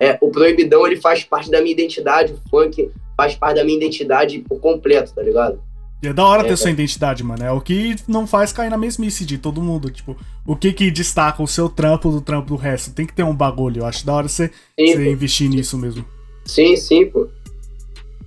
é, 0.01 0.09
é, 0.09 0.19
o 0.21 0.31
proibidão, 0.31 0.87
ele 0.87 0.97
faz 0.97 1.23
parte 1.23 1.51
da 1.51 1.61
minha 1.61 1.73
identidade, 1.73 2.33
o 2.33 2.51
funk 2.51 2.91
faz 3.17 3.35
parte 3.35 3.57
da 3.57 3.65
minha 3.65 3.77
identidade 3.77 4.41
por 4.41 4.59
completo, 4.59 5.13
tá 5.15 5.23
ligado? 5.23 5.61
E 6.03 6.09
é 6.09 6.13
da 6.13 6.25
hora 6.25 6.43
ter 6.43 6.53
é, 6.53 6.57
sua 6.57 6.71
identidade, 6.71 7.23
mano. 7.23 7.45
É 7.45 7.53
o 7.53 7.61
que 7.61 7.95
não 8.09 8.27
faz 8.27 8.53
cair 8.53 8.71
na 8.71 8.79
mesmice 8.79 9.25
de 9.25 9.37
todo 9.37 9.61
mundo. 9.61 9.91
Tipo, 9.91 10.17
o 10.47 10.57
que 10.57 10.73
que 10.73 10.91
destaca 10.91 11.43
o 11.43 11.47
seu 11.47 11.69
trampo 11.69 12.11
do 12.11 12.23
trampo 12.23 12.49
do 12.49 12.57
resto? 12.57 12.93
Tem 12.93 13.05
que 13.05 13.13
ter 13.13 13.23
um 13.23 13.37
bagulho. 13.37 13.83
Eu 13.83 13.87
acho 13.87 14.07
da 14.07 14.15
hora 14.15 14.27
você, 14.27 14.51
você 14.79 15.11
investir 15.11 15.51
nisso 15.51 15.77
mesmo. 15.77 16.05
Sim, 16.47 16.75
sim, 16.75 17.05
pô. 17.05 17.29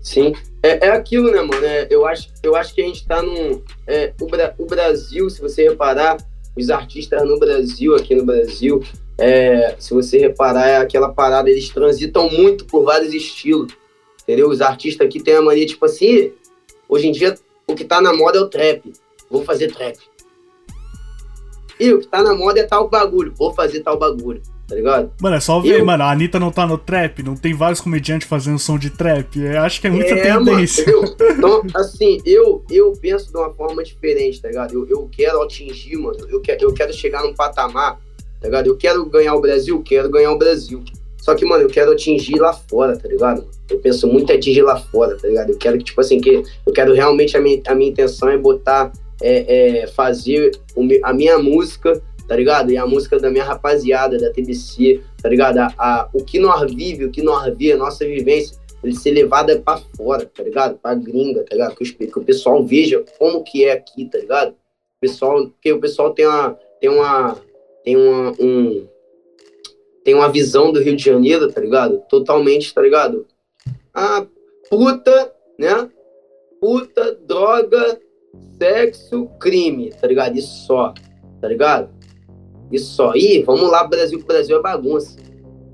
Sim. 0.04 0.34
É, 0.62 0.88
é 0.88 0.90
aquilo, 0.92 1.32
né, 1.32 1.42
mano? 1.42 1.66
É, 1.66 1.88
eu, 1.90 2.06
acho, 2.06 2.30
eu 2.44 2.56
acho 2.56 2.76
que 2.76 2.82
a 2.82 2.86
gente 2.86 3.08
tá 3.08 3.24
num. 3.24 3.64
É, 3.88 4.14
o, 4.22 4.28
Bra 4.28 4.54
o 4.60 4.66
Brasil, 4.66 5.30
se 5.30 5.42
você 5.42 5.70
reparar, 5.70 6.18
os 6.56 6.70
artistas 6.70 7.28
no 7.28 7.40
Brasil, 7.40 7.96
aqui 7.96 8.14
no 8.14 8.26
Brasil, 8.26 8.84
é, 9.18 9.76
se 9.80 9.94
você 9.94 10.18
reparar, 10.18 10.68
é 10.68 10.78
aquela 10.78 11.10
parada, 11.10 11.50
eles 11.50 11.70
transitam 11.70 12.30
muito 12.30 12.66
por 12.66 12.84
vários 12.84 13.14
estilos. 13.14 13.74
Entendeu? 14.22 14.50
Os 14.50 14.62
artistas 14.62 15.08
aqui 15.08 15.22
têm 15.22 15.36
a 15.36 15.42
mania, 15.42 15.66
tipo 15.66 15.86
assim, 15.86 16.34
hoje 16.88 17.08
em 17.08 17.12
dia 17.12 17.36
o 17.66 17.74
que 17.74 17.86
tá 17.86 18.02
na 18.02 18.14
moda 18.14 18.38
é 18.38 18.42
o 18.42 18.50
trap. 18.50 18.94
Vou 19.30 19.44
fazer 19.44 19.74
trap. 19.74 19.98
E 21.80 21.94
o 21.94 22.00
que 22.00 22.08
tá 22.08 22.22
na 22.22 22.34
moda 22.36 22.60
é 22.60 22.64
tal 22.64 22.90
bagulho. 22.90 23.34
Vou 23.36 23.54
fazer 23.54 23.82
tal 23.82 23.98
bagulho. 23.98 24.42
Tá 24.74 24.78
ligado? 24.78 25.12
Mano, 25.22 25.36
é 25.36 25.40
só 25.40 25.60
ver, 25.60 25.80
eu... 25.80 25.86
mano. 25.86 26.04
A 26.04 26.12
Anitta 26.12 26.40
não 26.40 26.52
tá 26.52 26.66
no 26.66 26.80
trap, 26.80 27.22
não 27.22 27.36
tem 27.36 27.54
vários 27.54 27.80
comediantes 27.80 28.28
fazendo 28.28 28.58
som 28.58 28.78
de 28.78 28.90
trap. 28.90 29.40
Eu 29.40 29.62
acho 29.62 29.80
que 29.80 29.86
é 29.86 29.90
muita 29.92 30.16
é, 30.16 30.22
tendência. 30.22 30.84
Mano, 30.88 31.14
então, 31.38 31.64
assim, 31.76 32.20
eu, 32.26 32.66
eu 32.72 32.92
penso 32.94 33.32
de 33.32 33.38
uma 33.38 33.54
forma 33.54 33.84
diferente, 33.84 34.42
tá 34.42 34.48
ligado? 34.48 34.74
Eu, 34.74 34.88
eu 34.90 35.10
quero 35.12 35.44
atingir, 35.44 35.96
mano. 35.98 36.18
Eu 36.28 36.42
quero, 36.42 36.64
eu 36.64 36.74
quero 36.74 36.92
chegar 36.92 37.22
num 37.22 37.36
patamar, 37.36 38.00
tá 38.42 38.48
ligado? 38.48 38.66
Eu 38.66 38.76
quero 38.76 39.06
ganhar 39.06 39.36
o 39.36 39.42
Brasil, 39.42 39.80
quero 39.84 40.10
ganhar 40.10 40.32
o 40.32 40.40
Brasil. 40.40 40.84
Só 41.18 41.36
que, 41.36 41.46
mano, 41.46 41.64
eu 41.64 41.70
quero 41.70 41.92
atingir 41.92 42.40
lá 42.40 42.52
fora, 42.52 42.98
tá 42.98 43.08
ligado? 43.08 43.46
Eu 43.70 43.78
penso 43.78 44.08
muito 44.08 44.32
em 44.32 44.36
atingir 44.36 44.64
lá 44.64 44.78
fora, 44.78 45.16
tá 45.16 45.28
ligado? 45.28 45.52
Eu 45.52 45.58
quero 45.58 45.78
que, 45.78 45.84
tipo 45.84 46.02
assim, 46.02 46.20
que 46.20 46.44
eu 46.66 46.74
quero 46.74 46.94
realmente, 46.94 47.38
a 47.38 47.40
minha, 47.40 47.62
a 47.68 47.76
minha 47.76 47.92
intenção 47.92 48.28
é 48.28 48.38
botar, 48.40 48.92
é, 49.22 49.82
é 49.84 49.88
fazer 49.88 50.52
a 51.04 51.14
minha 51.14 51.38
música, 51.38 52.02
tá 52.28 52.36
ligado? 52.36 52.72
E 52.72 52.78
a 52.78 52.86
música 52.86 53.20
da 53.20 53.30
minha 53.30 53.44
rapaziada, 53.44 54.18
da 54.18 54.32
TBC, 54.32 55.02
tá 55.22 55.30
ligado? 55.30 55.60
A, 55.60 55.74
a, 55.78 56.10
o 56.14 56.24
que 56.24 56.40
nós 56.40 56.74
vive, 56.74 57.06
o 57.06 57.12
que 57.12 57.22
nós 57.22 57.56
vê, 57.58 57.74
a 57.74 57.78
nossa 57.78 58.06
vivência, 58.06 58.58
ele 58.84 58.96
ser 58.96 59.12
levada 59.12 59.60
pra 59.60 59.78
fora, 59.78 60.26
tá 60.26 60.44
ligado? 60.44 60.78
Pra 60.78 60.94
gringa, 60.94 61.44
tá 61.44 61.56
ligado? 61.56 61.76
Que, 61.76 61.86
que 61.86 62.20
o 62.20 62.24
pessoal 62.24 62.64
veja 62.64 63.04
como 63.18 63.44
que 63.44 63.66
é 63.66 63.72
aqui, 63.72 64.06
tá 64.06 64.18
ligado? 64.18 64.52
O 64.52 65.02
pessoal, 65.02 65.48
porque 65.48 65.72
o 65.72 65.80
pessoal 65.80 66.14
tem 66.14 66.28
uma, 66.28 66.60
tem 66.80 66.90
uma, 66.90 67.38
tem 67.84 67.96
uma, 67.96 68.32
um, 68.40 68.88
tem 70.04 70.14
uma 70.14 70.30
visão 70.30 70.72
do 70.72 70.82
Rio 70.82 70.96
de 70.96 71.04
Janeiro, 71.04 71.52
tá 71.52 71.62
ligado? 71.62 72.04
Totalmente, 72.10 72.74
tá 72.74 72.82
ligado? 72.82 73.26
Ah, 73.94 74.26
puta, 74.70 75.34
né? 75.58 75.90
Puta, 76.60 77.16
droga, 77.26 78.00
sexo, 78.58 79.30
crime, 79.40 79.92
tá 79.92 80.08
ligado? 80.08 80.38
Isso 80.38 80.66
só, 80.66 80.94
tá 81.40 81.48
ligado? 81.48 81.90
Isso. 82.72 83.12
Ih, 83.16 83.44
vamos 83.44 83.70
lá, 83.70 83.86
Brasil, 83.86 84.20
o 84.20 84.26
Brasil 84.26 84.58
é 84.58 84.62
bagunça. 84.62 85.18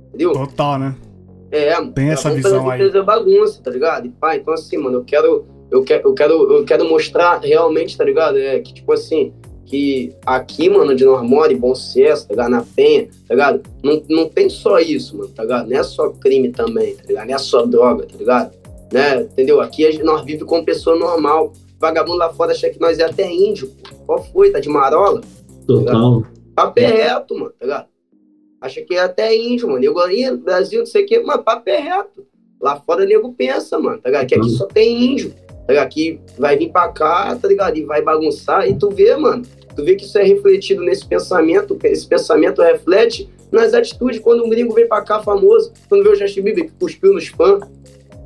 Entendeu? 0.10 0.34
Total, 0.34 0.80
né? 0.80 0.96
É, 1.52 1.82
tem 1.88 2.10
essa 2.10 2.30
visão 2.30 2.52
Brasil, 2.52 2.72
aí. 2.72 2.80
Brasil 2.80 3.02
é 3.02 3.04
bagunça, 3.04 3.62
tá 3.64 3.72
ligado? 3.72 4.06
E 4.08 4.10
pá, 4.10 4.36
então 4.36 4.54
assim, 4.54 4.78
mano, 4.78 5.00
eu 5.00 5.04
quero, 5.04 5.46
eu, 5.72 5.84
quero, 5.84 6.08
eu, 6.08 6.14
quero, 6.14 6.54
eu 6.54 6.66
quero 6.66 6.88
mostrar 6.88 7.40
realmente, 7.40 7.98
tá 7.98 8.04
ligado? 8.04 8.38
É 8.38 8.60
que, 8.60 8.74
tipo 8.74 8.94
assim, 8.94 9.34
que 9.66 10.14
aqui, 10.26 10.70
mano, 10.70 10.92
onde 10.92 11.06
nós 11.06 11.22
moramos, 11.22 11.56
em 11.56 11.60
Bom 11.60 11.76
Sucesso, 11.76 12.28
tá 12.28 12.34
ligado? 12.34 12.50
Na 12.50 12.64
Penha, 12.76 13.08
tá 13.28 13.34
ligado? 13.34 13.62
Não, 13.84 14.02
não 14.10 14.28
tem 14.28 14.50
só 14.50 14.80
isso, 14.80 15.18
mano, 15.18 15.30
tá 15.30 15.44
ligado? 15.44 15.70
Não 15.70 15.78
é 15.78 15.84
só 15.84 16.10
crime 16.10 16.50
também, 16.50 16.96
tá 16.96 17.04
ligado? 17.08 17.28
Não 17.28 17.36
é 17.36 17.38
só 17.38 17.66
droga, 17.66 18.06
tá 18.06 18.18
ligado? 18.18 18.52
Né? 18.92 19.22
Entendeu? 19.22 19.62
Aqui 19.62 20.04
nós 20.04 20.24
vivemos 20.24 20.48
como 20.48 20.66
pessoa 20.66 20.98
normal. 20.98 21.54
Vagabundo 21.80 22.18
lá 22.18 22.34
fora 22.34 22.52
acha 22.52 22.70
que 22.70 22.80
nós 22.80 23.00
é 23.00 23.04
até 23.04 23.32
índio, 23.32 23.68
pô. 23.68 23.96
Qual 24.06 24.24
foi? 24.24 24.50
Tá 24.50 24.60
de 24.60 24.68
marola? 24.68 25.22
Total. 25.66 26.24
Papo 26.60 26.80
é 26.80 26.88
reto, 26.88 27.36
mano, 27.36 27.54
tá 27.58 27.66
ligado? 27.66 27.88
Acha 28.62 28.82
que 28.82 28.94
é 28.94 29.00
até 29.00 29.34
índio, 29.36 29.70
mano. 29.70 29.84
Eu 29.84 29.98
aí, 30.00 30.36
Brasil, 30.36 30.80
não 30.80 30.86
sei 30.86 31.04
o 31.04 31.08
quê, 31.08 31.20
mano, 31.20 31.44
papo 31.44 31.70
é 31.70 31.80
reto. 31.80 32.26
Lá 32.62 32.76
fora 32.76 33.06
nego 33.06 33.34
pensa, 33.34 33.80
mano, 33.80 34.00
tá 34.00 34.10
ligado? 34.10 34.28
Que 34.28 34.36
aqui 34.36 34.50
só 34.50 34.66
tem 34.66 35.14
índio, 35.14 35.34
tá 35.66 35.74
ligado? 35.74 35.90
Que 35.90 36.20
vai 36.38 36.58
vir 36.58 36.70
pra 36.70 36.90
cá, 36.90 37.34
tá 37.36 37.48
ligado? 37.48 37.78
E 37.78 37.86
vai 37.86 38.02
bagunçar. 38.02 38.68
E 38.68 38.78
tu 38.78 38.90
vê, 38.90 39.16
mano, 39.16 39.44
tu 39.74 39.86
vê 39.86 39.96
que 39.96 40.04
isso 40.04 40.18
é 40.18 40.24
refletido 40.24 40.84
nesse 40.84 41.08
pensamento, 41.08 41.78
esse 41.84 42.06
pensamento 42.06 42.62
reflete 42.62 43.30
nas 43.50 43.74
atitudes 43.74 44.20
quando 44.20 44.44
um 44.44 44.50
gringo 44.50 44.74
vem 44.74 44.88
pra 44.88 45.02
cá 45.02 45.24
famoso, 45.24 45.72
quando 45.88 46.04
vê 46.04 46.10
o 46.10 46.16
Justin 46.16 46.42
Bieber 46.42 46.66
que 46.66 46.74
cuspiu 46.78 47.14
nos 47.14 47.28
fãs, 47.28 47.62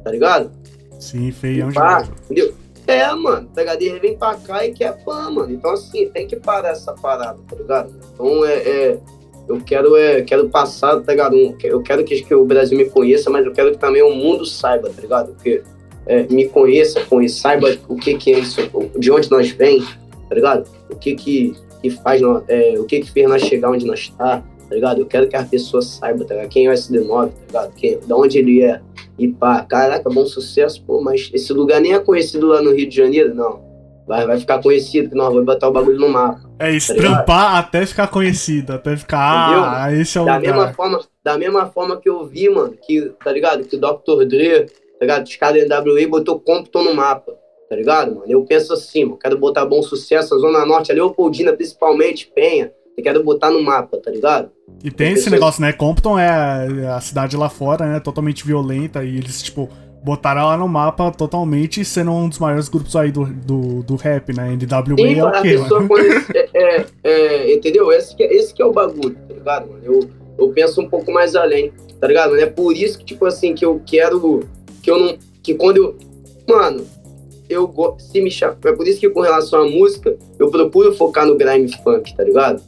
tá 0.04 0.10
ligado? 0.10 0.52
Sim, 1.00 1.32
feião 1.32 1.72
Pá, 1.72 2.08
entendeu? 2.26 2.54
É, 2.86 3.14
mano, 3.14 3.50
tá 3.54 3.62
ligado? 3.62 3.82
Ele 3.82 4.00
vem 4.00 4.18
pra 4.18 4.36
cá 4.36 4.66
e 4.66 4.74
quer 4.74 5.04
fã, 5.04 5.30
mano. 5.30 5.52
Então, 5.54 5.72
assim, 5.72 6.10
tem 6.10 6.28
que 6.28 6.36
parar 6.36 6.70
essa 6.70 6.94
parada, 6.94 7.40
tá 7.50 7.56
ligado? 7.56 7.94
Então, 8.14 8.46
é, 8.46 8.54
é 8.54 9.00
eu 9.48 9.60
quero, 9.62 9.96
é, 9.96 10.22
quero 10.22 10.50
passar, 10.50 11.02
tá 11.02 11.12
ligado? 11.12 11.36
Eu 11.64 11.82
quero 11.82 12.04
que, 12.04 12.22
que 12.22 12.34
o 12.34 12.46
Brasil 12.46 12.78
me 12.78 12.86
conheça, 12.86 13.30
mas 13.30 13.46
eu 13.46 13.52
quero 13.52 13.72
que 13.72 13.78
também 13.78 14.02
o 14.02 14.14
mundo 14.14 14.46
saiba, 14.46 14.90
tá 14.90 15.02
ligado? 15.02 15.34
Porque 15.34 15.62
é, 16.06 16.24
me 16.24 16.48
conheça, 16.48 17.02
conheça, 17.06 17.42
saiba 17.42 17.76
o 17.88 17.96
que 17.96 18.16
que 18.16 18.34
é 18.34 18.40
isso, 18.40 18.62
de 18.98 19.12
onde 19.12 19.30
nós 19.30 19.50
vem, 19.52 19.82
tá 20.30 20.36
ligado? 20.36 20.68
O 20.90 20.96
que 20.96 21.16
que, 21.16 21.56
que 21.82 21.90
faz, 21.90 22.22
é, 22.48 22.76
o 22.80 22.86
que 22.86 23.02
que 23.02 23.12
fez 23.12 23.28
nós 23.28 23.42
chegar 23.42 23.70
onde 23.70 23.86
nós 23.86 24.10
tá, 24.18 24.44
tá 24.68 24.76
ligado? 24.76 25.00
Eu 25.02 25.06
quero 25.06 25.28
que 25.28 25.36
as 25.36 25.48
pessoas 25.48 25.86
saibam, 25.86 26.26
tá 26.26 26.34
ligado? 26.36 26.50
Quem 26.50 26.66
é 26.68 26.70
o 26.70 26.74
SD9, 26.74 27.30
tá 27.30 27.34
ligado? 27.48 27.74
Quem, 27.76 28.00
de 28.00 28.14
onde 28.14 28.38
ele 28.40 28.62
é. 28.64 28.82
E 29.18 29.28
pá, 29.28 29.62
caraca, 29.64 30.10
bom 30.10 30.26
sucesso, 30.26 30.84
pô, 30.86 31.02
mas 31.02 31.30
esse 31.34 31.54
lugar 31.54 31.80
nem 31.80 31.94
é 31.94 32.00
conhecido 32.00 32.48
lá 32.48 32.62
no 32.62 32.72
Rio 32.74 32.90
de 32.90 32.96
Janeiro, 32.96 33.34
não. 33.36 33.62
Vai, 34.08 34.26
vai 34.26 34.38
ficar 34.38 34.62
conhecido, 34.62 35.10
que 35.10 35.16
nós 35.16 35.30
vamos 35.30 35.46
botar 35.46 35.70
o 35.70 35.72
bagulho 35.72 35.98
no 36.00 36.10
mapa. 36.10 36.42
É 36.60 36.72
isso, 36.72 36.94
Tá 36.94 37.02
trampar 37.02 37.56
até 37.58 37.86
ficar 37.86 38.08
conhecido, 38.08 38.74
até 38.74 38.98
ficar. 38.98 39.84
Ah, 39.86 39.94
esse 39.94 40.18
é 40.18 40.22
o 40.22 40.26
Da 40.26 40.40
mesma, 40.40 40.58
lugar. 40.58 40.74
forma, 40.76 41.00
da 41.24 41.38
mesma 41.38 41.68
forma 41.68 41.96
que 41.98 42.10
eu 42.10 42.26
vi, 42.26 42.50
mano, 42.50 42.76
que, 42.82 43.12
tá 43.24 43.32
ligado? 43.32 43.64
Que 43.64 43.78
o 43.78 43.80
Dr. 43.80 44.26
Dre, 44.26 44.66
tá 44.66 44.72
ligado? 45.02 45.26
Os 45.26 45.36
caras 45.38 45.68
da 45.70 45.82
NWA 45.82 46.08
botou 46.10 46.38
Compton 46.40 46.84
no 46.84 46.94
mapa, 46.94 47.34
tá 47.70 47.76
ligado, 47.78 48.14
mano? 48.16 48.26
Eu 48.28 48.44
penso 48.44 48.74
assim, 48.74 49.06
mano, 49.06 49.18
quero 49.18 49.38
botar 49.38 49.66
bom 49.66 49.82
sucesso, 49.82 50.36
a 50.36 50.38
Zona 50.38 50.66
Norte, 50.66 50.92
a 50.92 50.96
Leopoldina, 50.96 51.54
principalmente, 51.54 52.30
Penha, 52.36 52.74
eu 52.98 53.04
quero 53.04 53.24
botar 53.24 53.50
no 53.50 53.62
mapa, 53.62 53.98
tá 53.98 54.12
ligado? 54.12 54.50
E 54.84 54.92
tem 54.92 55.14
esse 55.14 55.30
negócio, 55.30 55.62
né? 55.62 55.72
Compton 55.72 56.20
é 56.20 56.28
a, 56.28 56.98
a 56.98 57.02
cidade 57.02 57.36
lá 57.36 57.50
fora, 57.50 57.86
né? 57.86 58.00
Totalmente 58.00 58.46
violenta. 58.46 59.04
E 59.04 59.18
eles, 59.18 59.42
tipo, 59.42 59.70
botaram 60.04 60.46
lá 60.46 60.58
no 60.58 60.68
mapa 60.68 61.12
totalmente 61.12 61.84
sendo 61.86 62.12
um 62.12 62.28
dos 62.28 62.38
maiores 62.38 62.68
grupos 62.68 62.96
aí 62.96 63.12
do, 63.12 63.26
do, 63.26 63.84
do 63.84 63.96
rap, 63.96 64.34
né? 64.34 64.52
NWA 64.52 64.98
Sim, 64.98 65.20
é 65.20 65.26
o 65.26 65.42
quê, 65.42 65.58
mano? 65.58 65.90
é, 66.34 66.50
é, 66.54 66.86
é, 67.04 67.54
entendeu? 67.54 67.92
Esse 67.92 68.16
que, 68.16 68.24
é- 68.24 68.34
esse 68.34 68.54
que 68.54 68.62
é 68.62 68.66
o 68.66 68.74
bagulho, 68.74 69.16
tá 69.28 69.34
ligado, 69.34 69.70
mano? 69.72 69.82
Eu, 69.84 70.10
eu 70.38 70.50
penso 70.50 70.82
um 70.82 70.90
pouco 70.90 71.12
mais 71.12 71.36
além, 71.36 71.72
tá 72.00 72.08
ligado? 72.08 72.36
É 72.36 72.46
por 72.46 72.76
isso 72.76 73.00
que, 73.00 73.06
tipo 73.06 73.26
assim, 73.26 73.56
que 73.56 73.64
eu 73.64 73.82
quero, 73.86 74.42
que 74.82 74.92
eu 74.92 75.00
não, 75.00 75.18
que 75.42 75.54
quando 75.54 75.78
eu, 75.78 75.96
mano, 76.48 76.86
eu 77.50 77.74
se 77.98 78.22
me 78.22 78.30
chama, 78.30 78.58
é 78.66 78.72
por 78.74 78.88
isso 78.88 79.00
que 79.00 79.10
com 79.10 79.22
relação 79.22 79.62
à 79.62 79.70
música, 79.70 80.18
eu 80.38 80.50
procuro 80.52 80.94
focar 80.94 81.26
no 81.26 81.38
grime 81.38 81.72
funk, 81.82 82.16
tá 82.16 82.24
ligado? 82.24 82.62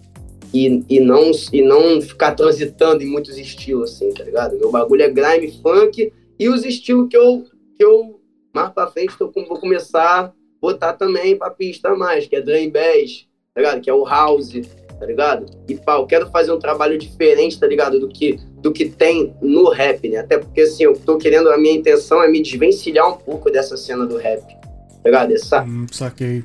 E, 0.55 0.83
e, 0.89 0.99
não, 1.01 1.31
e 1.51 1.61
não 1.61 1.99
ficar 2.01 2.31
transitando 2.33 3.03
em 3.03 3.07
muitos 3.07 3.37
estilos, 3.37 3.91
assim, 3.93 4.13
tá 4.13 4.23
ligado? 4.23 4.57
Meu 4.57 4.71
bagulho 4.71 5.01
é 5.03 5.09
grime 5.09 5.51
funk 5.61 6.13
e 6.39 6.47
os 6.49 6.63
estilos 6.63 7.09
que 7.09 7.17
eu, 7.17 7.43
que 7.77 7.83
eu 7.83 8.21
mais 8.53 8.69
pra 8.71 8.87
frente 8.87 9.17
com- 9.17 9.31
vou 9.45 9.59
começar 9.59 10.25
a 10.27 10.31
botar 10.61 10.93
também 10.93 11.35
pra 11.37 11.49
pista 11.49 11.93
mais, 11.95 12.25
que 12.25 12.37
é 12.37 12.41
drum 12.41 12.69
bass, 12.69 13.27
tá 13.53 13.59
ligado? 13.61 13.81
Que 13.81 13.89
é 13.89 13.93
o 13.93 14.05
house, 14.05 14.53
tá 14.97 15.05
ligado? 15.05 15.45
E 15.67 15.75
pá, 15.75 15.97
eu 15.97 16.05
quero 16.05 16.29
fazer 16.31 16.53
um 16.53 16.59
trabalho 16.59 16.97
diferente, 16.97 17.59
tá 17.59 17.67
ligado? 17.67 17.99
Do 17.99 18.07
que, 18.07 18.39
do 18.61 18.71
que 18.71 18.85
tem 18.87 19.35
no 19.41 19.67
rap, 19.69 20.07
né? 20.07 20.19
Até 20.19 20.37
porque, 20.37 20.61
assim, 20.61 20.83
eu 20.85 20.97
tô 20.97 21.17
querendo, 21.17 21.49
a 21.51 21.57
minha 21.57 21.73
intenção 21.75 22.23
é 22.23 22.29
me 22.29 22.41
desvencilhar 22.41 23.09
um 23.09 23.17
pouco 23.17 23.51
dessa 23.51 23.75
cena 23.75 24.05
do 24.05 24.15
rap, 24.15 24.41
tá 24.41 25.01
ligado? 25.03 25.33
Essa, 25.33 25.63
Hum, 25.63 25.85
saquei. 25.91 26.43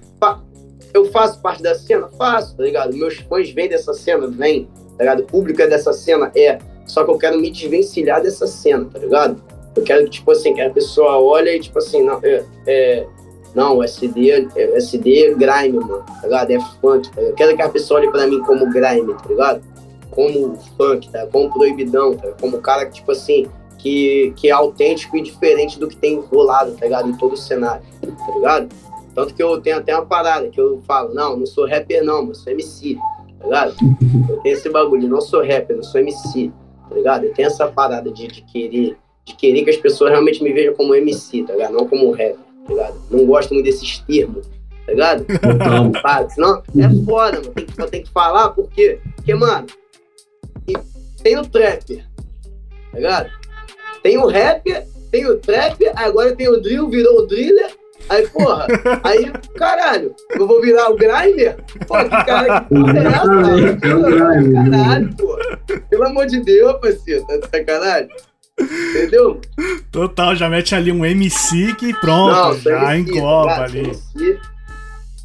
Eu 0.92 1.06
faço 1.06 1.40
parte 1.40 1.62
da 1.62 1.74
cena? 1.74 2.08
Faço, 2.18 2.56
tá 2.56 2.62
ligado? 2.62 2.96
Meus 2.96 3.16
fãs 3.16 3.50
vêm 3.50 3.68
dessa 3.68 3.92
cena? 3.92 4.26
Vêm, 4.26 4.68
tá 4.96 5.04
ligado? 5.04 5.20
O 5.20 5.24
público 5.24 5.62
é 5.62 5.66
dessa 5.66 5.92
cena? 5.92 6.30
É. 6.34 6.58
Só 6.86 7.04
que 7.04 7.10
eu 7.10 7.18
quero 7.18 7.38
me 7.38 7.50
desvencilhar 7.50 8.22
dessa 8.22 8.46
cena, 8.46 8.84
tá 8.92 8.98
ligado? 8.98 9.40
Eu 9.76 9.82
quero 9.82 10.04
que, 10.04 10.10
tipo 10.10 10.30
assim, 10.32 10.52
que 10.52 10.60
a 10.60 10.70
pessoa 10.70 11.18
olha 11.18 11.54
e, 11.54 11.60
tipo 11.60 11.78
assim, 11.78 12.02
não, 12.02 12.18
é, 12.22 12.44
é, 12.66 13.06
não, 13.54 13.82
SD, 13.82 14.48
é, 14.56 14.76
SD 14.76 15.26
é 15.26 15.34
grime, 15.34 15.78
mano, 15.78 16.04
tá 16.04 16.22
ligado? 16.24 16.50
É 16.50 16.60
funk, 16.80 17.08
tá 17.10 17.20
ligado? 17.20 17.30
Eu 17.30 17.34
quero 17.34 17.56
que 17.56 17.62
a 17.62 17.68
pessoa 17.68 18.00
olhe 18.00 18.10
pra 18.10 18.26
mim 18.26 18.40
como 18.40 18.68
grime, 18.70 19.14
tá 19.14 19.28
ligado? 19.28 19.62
Como 20.10 20.58
funk, 20.76 21.08
tá? 21.10 21.26
Como 21.26 21.52
proibidão, 21.52 22.16
tá? 22.16 22.28
Como 22.40 22.58
cara 22.58 22.86
que, 22.86 22.94
tipo 22.94 23.12
assim, 23.12 23.46
que, 23.78 24.32
que 24.36 24.48
é 24.48 24.52
autêntico 24.52 25.16
e 25.16 25.22
diferente 25.22 25.78
do 25.78 25.88
que 25.88 25.96
tem 25.96 26.18
rolado, 26.20 26.72
tá 26.72 26.84
ligado? 26.84 27.08
Em 27.08 27.16
todo 27.16 27.34
o 27.34 27.36
cenário, 27.36 27.82
tá 28.00 28.34
ligado? 28.34 28.68
Tanto 29.14 29.34
que 29.34 29.42
eu 29.42 29.60
tenho 29.60 29.78
até 29.78 29.94
uma 29.94 30.06
parada 30.06 30.48
que 30.48 30.60
eu 30.60 30.80
falo, 30.86 31.12
não, 31.14 31.36
não 31.36 31.46
sou 31.46 31.66
rapper 31.66 32.04
não, 32.04 32.26
mas 32.26 32.38
sou 32.38 32.52
MC, 32.52 32.96
tá 33.38 33.44
ligado? 33.44 33.74
Eu 34.28 34.36
tenho 34.38 34.54
esse 34.54 34.68
bagulho, 34.68 35.08
não 35.08 35.20
sou 35.20 35.40
rapper, 35.40 35.76
eu 35.76 35.82
sou 35.82 36.00
MC, 36.00 36.52
tá 36.88 36.94
ligado? 36.94 37.24
Eu 37.24 37.34
tenho 37.34 37.46
essa 37.46 37.66
parada 37.66 38.10
de, 38.10 38.28
de 38.28 38.42
querer, 38.42 38.96
de 39.24 39.34
querer 39.34 39.64
que 39.64 39.70
as 39.70 39.76
pessoas 39.76 40.10
realmente 40.10 40.42
me 40.42 40.52
vejam 40.52 40.74
como 40.74 40.94
MC, 40.94 41.42
tá 41.42 41.54
ligado? 41.54 41.72
Não 41.72 41.86
como 41.86 42.10
rapper, 42.10 42.36
tá 42.66 42.72
ligado? 42.72 43.00
Não 43.10 43.26
gosto 43.26 43.52
muito 43.52 43.66
desses 43.66 43.98
termos, 43.98 44.46
tá 44.86 44.92
ligado? 44.92 45.26
Pá, 46.02 46.28
senão 46.28 46.62
é 46.78 47.04
foda, 47.04 47.38
mano. 47.40 47.52
Tem 47.52 47.66
que, 47.66 47.86
tem 47.90 48.02
que 48.02 48.10
falar, 48.10 48.50
por 48.50 48.68
quê? 48.70 49.00
Porque, 49.16 49.34
mano, 49.34 49.66
tem 51.22 51.38
o 51.38 51.46
trapper, 51.46 52.04
tá 52.92 52.96
ligado? 52.96 53.30
Tem 54.02 54.18
o 54.18 54.26
rapper, 54.26 54.86
tem 55.10 55.26
o 55.26 55.38
trapper, 55.38 55.92
agora 55.96 56.34
tem 56.34 56.48
o 56.48 56.60
drill, 56.60 56.88
virou 56.88 57.18
o 57.20 57.26
driller. 57.26 57.79
Aí, 58.10 58.26
porra, 58.28 58.66
aí, 59.04 59.32
caralho, 59.56 60.12
eu 60.32 60.44
vou 60.44 60.60
virar 60.60 60.90
o 60.90 60.96
grinder? 60.96 61.56
Pô, 61.86 61.94
que 62.02 62.08
cara, 62.10 62.60
que 62.62 62.74
porra 62.74 62.98
é 62.98 63.06
essa? 63.06 63.60
É 63.60 63.72
grinder, 63.72 64.64
né? 64.64 64.78
Caralho, 64.78 65.16
pô. 65.16 65.38
Pelo 65.88 66.04
amor 66.06 66.26
de 66.26 66.40
Deus, 66.40 66.72
parceiro, 66.80 67.24
tá 67.26 67.36
de 67.36 67.46
sacanagem? 67.48 68.08
Entendeu? 68.60 69.40
Total, 69.92 70.34
já 70.34 70.48
mete 70.50 70.74
ali 70.74 70.90
um 70.90 71.06
MC 71.06 71.72
que 71.76 71.94
pronto, 72.00 72.34
Não, 72.34 72.54
já 72.58 72.96
MC, 72.96 73.10
engloba 73.12 73.44
ligado? 73.44 73.62
ali. 73.64 73.78
MC. 73.78 74.38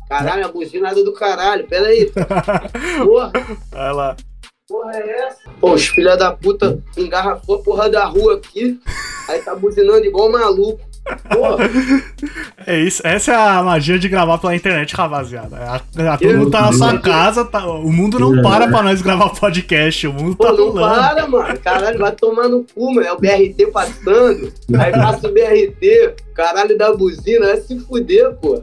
Caralho, 0.07 0.45
a 0.45 0.47
buzinada 0.49 1.03
do 1.03 1.11
caralho, 1.11 1.65
pera 1.67 1.87
aí. 1.87 2.11
Porra. 3.03 3.31
Vai 3.71 3.93
lá. 3.93 4.15
porra 4.67 4.95
é 4.95 5.27
essa? 5.27 5.39
Pô, 5.59 5.73
os 5.73 5.87
filha 5.87 6.15
da 6.15 6.31
puta 6.31 6.79
engarrafou 6.95 7.55
a 7.55 7.63
porra 7.63 7.89
da 7.89 8.05
rua 8.05 8.35
aqui, 8.35 8.79
aí 9.27 9.41
tá 9.41 9.55
buzinando 9.55 10.05
igual 10.05 10.31
maluco. 10.31 10.79
Porra, 11.29 11.57
É 12.65 12.79
isso, 12.79 13.01
essa 13.05 13.31
é 13.31 13.35
a 13.35 13.61
magia 13.61 13.99
de 13.99 14.09
gravar 14.09 14.37
pela 14.39 14.55
internet, 14.55 14.95
rapaziada. 14.95 15.55
A, 15.57 15.75
a, 16.13 16.17
todo 16.17 16.37
mundo 16.37 16.49
tá 16.51 16.61
na 16.63 16.71
sua 16.73 16.97
casa, 16.99 17.45
tá- 17.45 17.67
o 17.67 17.91
mundo 17.91 18.17
não 18.19 18.39
É. 18.39 18.41
para 18.41 18.67
pra 18.67 18.81
nós 18.81 19.01
gravar 19.03 19.29
podcast, 19.29 20.07
o 20.07 20.13
mundo 20.13 20.35
pô, 20.35 20.45
tá 20.45 20.53
não 20.53 20.73
para, 20.73 21.27
mano. 21.27 21.59
Caralho, 21.59 21.99
vai 21.99 22.11
tomar 22.11 22.49
no 22.49 22.63
cu, 22.73 22.93
mano. 22.93 23.05
É 23.07 23.13
o 23.13 23.19
BRT 23.19 23.67
passando, 23.71 24.51
aí 24.79 24.91
passa 24.91 25.27
o 25.27 25.31
BRT, 25.33 26.15
caralho 26.33 26.75
da 26.77 26.91
buzina, 26.93 27.45
vai 27.47 27.57
se 27.57 27.79
fuder, 27.81 28.33
pô. 28.37 28.59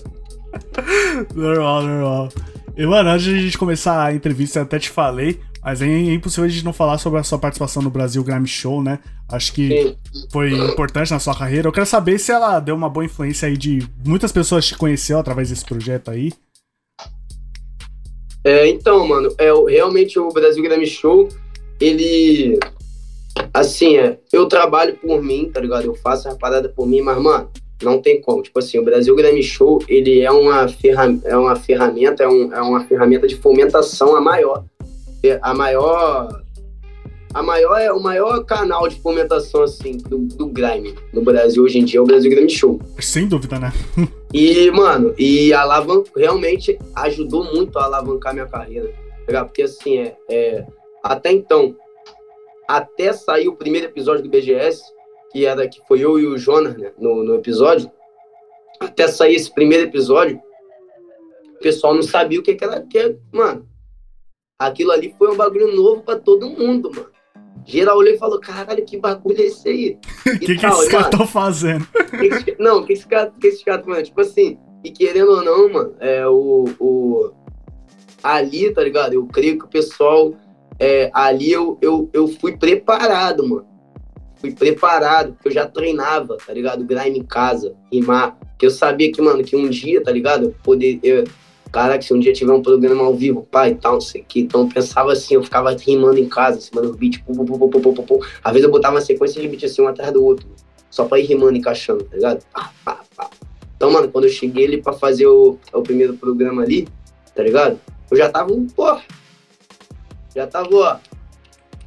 Normal, 1.35 1.83
normal. 1.83 2.29
E, 2.77 2.87
mano, 2.87 3.11
antes 3.11 3.25
de 3.25 3.35
a 3.35 3.41
gente 3.41 3.59
começar 3.59 4.03
a 4.05 4.15
entrevista, 4.15 4.59
eu 4.59 4.63
até 4.65 4.79
te 4.79 4.91
falei, 4.91 5.39
mas 5.63 5.81
é 5.81 5.87
impossível 5.87 6.45
a 6.45 6.49
gente 6.49 6.65
não 6.65 6.73
falar 6.73 6.99
sobre 6.99 7.21
a 7.21 7.23
sua 7.23 7.39
participação 7.39 7.83
no 7.83 7.91
Brasil 7.91 8.25
Grammy 8.25 8.49
Show, 8.49 8.83
né? 8.83 8.99
Acho 9.29 9.53
que 9.53 9.97
foi 10.31 10.53
importante 10.53 11.13
na 11.13 11.21
sua 11.21 11.37
carreira. 11.37 11.69
Eu 11.69 11.73
quero 11.73 11.87
saber 11.87 12.19
se 12.19 12.33
ela 12.33 12.59
deu 12.59 12.75
uma 12.75 12.89
boa 12.89 13.05
influência 13.05 13.47
aí 13.47 13.57
de 13.57 13.87
muitas 14.05 14.33
pessoas 14.33 14.67
te 14.67 14.77
conheceu 14.77 15.19
através 15.19 15.51
desse 15.51 15.65
projeto 15.65 16.11
aí. 16.11 16.33
É, 18.45 18.67
então, 18.67 19.07
mano, 19.07 19.33
é, 19.39 19.51
realmente 19.71 20.19
o 20.19 20.29
Brasil 20.31 20.63
Grammy 20.63 20.87
Show, 20.87 21.29
ele. 21.81 22.59
Assim, 23.55 23.97
é, 23.97 24.19
eu 24.33 24.47
trabalho 24.47 24.97
por 24.97 25.23
mim, 25.23 25.49
tá 25.53 25.61
ligado? 25.61 25.85
Eu 25.85 25.95
faço 25.95 26.29
a 26.29 26.35
parada 26.35 26.69
por 26.69 26.87
mim, 26.87 27.01
mas, 27.01 27.17
mano, 27.23 27.49
não 27.83 28.03
tem 28.03 28.21
como. 28.21 28.43
Tipo 28.43 28.59
assim, 28.59 28.79
o 28.79 28.85
Brasil 28.85 29.15
Grammy 29.15 29.43
Show, 29.43 29.81
ele 29.89 30.21
é 30.21 30.31
uma, 30.31 30.67
ferra, 30.69 31.17
é 31.25 31.37
uma 31.37 31.55
ferramenta, 31.55 32.25
é, 32.25 32.29
um, 32.29 32.53
é 32.53 32.61
uma 32.61 32.85
ferramenta 32.85 33.29
de 33.29 33.37
fomentação 33.37 34.17
a 34.17 34.21
maior. 34.21 34.65
É, 35.25 35.39
A 35.43 35.55
maior. 35.55 36.43
a 37.33 37.43
maior, 37.43 37.79
é 37.79 37.93
o 37.93 38.01
maior 38.01 38.45
canal 38.45 38.89
de 38.89 39.01
fomentação, 39.01 39.63
assim, 39.63 39.97
do, 39.97 40.19
do 40.19 40.47
grime 40.47 40.95
no 41.13 41.23
Brasil 41.23 41.63
hoje 41.63 41.79
em 41.79 41.85
dia 41.85 41.99
é 41.99 42.03
o 42.03 42.07
Brasil 42.07 42.31
Grime 42.31 42.51
Show. 42.51 42.81
Sem 42.99 43.27
dúvida, 43.27 43.59
né? 43.59 43.73
E, 44.35 44.71
mano, 44.71 45.15
e 45.19 45.53
alavan 45.53 46.03
realmente 46.17 46.79
ajudou 46.95 47.45
muito 47.53 47.79
a 47.79 47.85
alavancar 47.85 48.33
minha 48.33 48.47
carreira. 48.47 48.91
tá 49.27 49.45
Porque, 49.45 49.61
assim, 49.61 49.99
é, 49.99 50.17
é, 50.27 50.67
até 51.05 51.31
então, 51.31 51.77
até 52.67 53.13
sair 53.13 53.49
o 53.49 53.57
primeiro 53.57 53.89
episódio 53.89 54.23
do 54.23 54.31
BGS, 54.31 54.83
que 55.31 55.45
era 55.45 55.69
que 55.69 55.83
foi 55.87 56.01
eu 56.01 56.19
e 56.19 56.25
o 56.25 56.39
Jonas, 56.39 56.79
né, 56.79 56.93
no, 56.99 57.23
no 57.23 57.35
episódio, 57.35 57.91
até 58.81 59.07
sair 59.07 59.35
esse 59.35 59.53
primeiro 59.53 59.85
episódio, 59.85 60.41
o 61.57 61.59
pessoal 61.59 61.95
não 61.95 62.03
sabia 62.03 62.41
o 62.41 62.43
que, 62.43 62.55
que 62.55 62.65
era. 62.65 62.81
Que, 62.81 63.19
mano, 63.31 63.69
aquilo 64.67 64.93
ali 64.93 65.15
foi 65.19 65.31
um 65.31 65.37
bagulho 65.37 65.75
novo 65.75 66.03
pra 66.03 66.17
todo 66.17 66.49
mundo, 66.49 66.91
mano. 66.95 67.11
Geral 67.65 67.97
olhou 67.97 68.15
e 68.15 68.19
falou: 68.19 68.41
caralho, 68.41 68.85
que 68.85 68.97
bagulho 68.97 69.41
é 69.41 69.47
esse 69.47 69.69
aí? 69.69 69.99
O 70.27 70.39
que, 70.41 70.57
que 70.57 70.67
esses 70.67 70.89
caras 70.89 71.07
estão 71.07 71.27
fazendo? 71.27 71.87
Que 72.45 72.57
não, 72.59 72.79
o 72.79 72.87
que 72.87 72.93
esses 72.93 73.05
caras 73.05 73.33
que 73.41 73.47
esse 73.47 73.65
cara 73.65 73.83
fazendo? 73.83 74.05
Tipo 74.05 74.21
assim, 74.21 74.59
e 74.85 74.91
querendo 74.91 75.31
ou 75.31 75.45
não, 75.45 75.73
mano, 75.73 75.95
é, 76.01 76.27
o, 76.27 76.65
o, 76.79 77.33
ali, 78.23 78.73
tá 78.73 78.83
ligado? 78.83 79.15
Eu 79.15 79.27
creio 79.27 79.59
que 79.59 79.65
o 79.65 79.69
pessoal. 79.69 80.35
É, 80.79 81.11
ali 81.15 81.53
eu, 81.53 81.79
eu, 81.81 82.11
eu 82.13 82.27
fui 82.27 82.57
preparado, 82.57 83.47
mano. 83.47 83.67
Fui 84.37 84.53
preparado, 84.53 85.35
porque 85.35 85.49
eu 85.49 85.53
já 85.53 85.67
treinava, 85.67 86.37
tá 86.45 86.53
ligado? 86.53 86.85
Grime 86.85 87.19
em 87.19 87.23
casa, 87.23 87.77
rimar. 87.93 88.37
Porque 88.51 88.67
eu 88.67 88.71
sabia 88.71 89.13
que, 89.13 89.23
mano, 89.23 89.45
que 89.45 89.55
um 89.55 89.69
dia, 89.69 90.03
tá 90.03 90.11
ligado? 90.11 90.57
Poder. 90.65 90.99
Eu, 91.03 91.25
Caraca, 91.73 92.03
se 92.03 92.13
um 92.13 92.19
dia 92.19 92.35
tiver 92.35 92.53
um 92.53 92.61
programa 92.61 93.03
ao 93.03 93.15
vivo, 93.15 93.49
pai 93.51 93.75
tal, 93.75 93.95
não 93.95 94.01
sei 94.01 94.21
o 94.21 94.25
que. 94.25 94.41
Então 94.41 94.61
eu 94.61 94.69
pensava 94.69 95.11
assim, 95.11 95.35
eu 95.35 95.43
ficava 95.43 95.75
rimando 95.75 96.19
em 96.19 96.29
casa, 96.29 96.59
em 96.59 96.61
cima 96.61 96.83
do 96.83 96.93
beat, 96.93 97.25
pum, 97.25 97.35
pum, 97.35 97.47
pum, 97.47 97.59
pum, 97.59 97.81
pum, 97.81 97.95
pum, 97.95 98.05
pum. 98.05 98.21
Às 98.45 98.53
vezes 98.53 98.67
eu 98.67 98.71
botava 98.71 98.97
uma 98.97 99.01
sequência 99.01 99.41
de 99.41 99.49
beat 99.49 99.65
assim, 99.65 99.81
um 99.81 99.89
atrás 99.89 100.13
do 100.13 100.23
outro, 100.23 100.47
só 100.91 101.07
pra 101.07 101.19
ir 101.19 101.25
rimando, 101.25 101.57
encaixando, 101.57 102.05
tá 102.05 102.15
ligado? 102.15 102.45
Pá, 102.53 102.71
pá, 102.85 103.01
pá. 103.17 103.31
Então, 103.75 103.91
mano, 103.91 104.07
quando 104.09 104.27
eu 104.27 104.31
cheguei 104.31 104.67
ali 104.67 104.83
pra 104.83 104.93
fazer 104.93 105.27
o, 105.27 105.59
o 105.73 105.83
primeiro 105.83 106.15
programa 106.15 106.63
ali, 106.63 106.87
tá 107.35 107.43
ligado? 107.43 107.81
Eu 108.11 108.17
já 108.19 108.29
tava, 108.29 108.51
pô, 108.77 108.99
já 110.37 110.47
tava, 110.47 110.69
ó, 110.77 110.97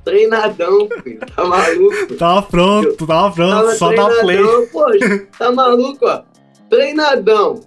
treinadão, 0.03 0.89
filho, 1.03 1.19
tá 1.19 1.43
maluco? 1.45 2.15
tava 2.17 2.41
pronto, 2.41 3.05
tava 3.05 3.31
pronto, 3.35 3.51
tava 3.51 3.75
só 3.75 3.93
dá 3.93 4.09
play. 4.21 4.39
Pô, 4.71 4.85
tá 5.37 5.51
maluco, 5.51 6.07
ó, 6.07 6.23
treinadão. 6.71 7.63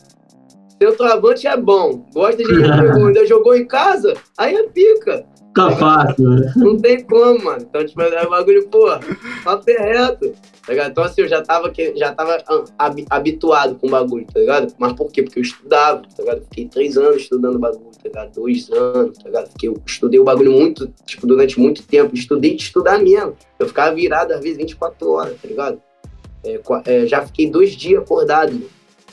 Seu 0.81 0.97
travante 0.97 1.47
é 1.47 1.57
bom. 1.57 2.07
Gosta 2.15 2.43
de 2.43 2.53
ainda 3.07 3.27
jogou 3.27 3.55
em 3.55 3.67
casa, 3.67 4.15
aí 4.37 4.55
é 4.55 4.63
pica. 4.65 5.27
Fica 5.49 5.71
fácil, 5.73 6.31
né? 6.31 6.53
Não 6.57 6.77
tem 6.79 7.03
como, 7.03 7.45
mano. 7.45 7.67
Então, 7.69 7.85
tipo, 7.85 8.01
é 8.01 8.27
um 8.27 8.31
bagulho, 8.31 8.69
pô, 8.69 8.87
papo 9.43 9.71
é 9.71 9.73
reto. 9.73 10.33
Tá 10.65 10.73
ligado? 10.73 10.91
Então, 10.91 11.05
assim, 11.05 11.23
eu 11.23 11.29
já 11.29 11.43
tava, 11.43 11.73
já 11.97 12.15
tava 12.15 12.39
habituado 13.09 13.75
com 13.77 13.87
o 13.87 13.91
bagulho, 13.91 14.27
tá 14.27 14.39
ligado? 14.39 14.73
Mas 14.79 14.93
por 14.93 15.11
quê? 15.11 15.23
Porque 15.23 15.39
eu 15.39 15.43
estudava, 15.43 16.03
tá 16.03 16.23
ligado? 16.23 16.43
Fiquei 16.43 16.69
três 16.69 16.97
anos 16.97 17.23
estudando 17.23 17.59
bagulho, 17.59 17.91
tá 17.91 18.03
ligado? 18.05 18.35
Dois 18.35 18.71
anos, 18.71 19.17
tá 19.17 19.25
ligado? 19.25 19.49
Porque 19.49 19.67
eu 19.67 19.83
estudei 19.87 20.21
o 20.21 20.25
bagulho 20.25 20.53
muito, 20.53 20.93
tipo, 21.07 21.27
durante 21.27 21.59
muito 21.59 21.83
tempo. 21.83 22.15
Estudei 22.15 22.55
de 22.55 22.63
estudar 22.63 22.99
mesmo. 22.99 23.35
Eu 23.59 23.67
ficava 23.67 23.95
virado, 23.95 24.33
às 24.33 24.41
vezes, 24.41 24.59
24 24.59 25.11
horas, 25.11 25.41
tá 25.41 25.49
ligado? 25.49 25.81
É, 26.45 26.61
é, 26.85 27.07
já 27.07 27.27
fiquei 27.27 27.51
dois 27.51 27.73
dias 27.73 28.03
acordado, 28.03 28.63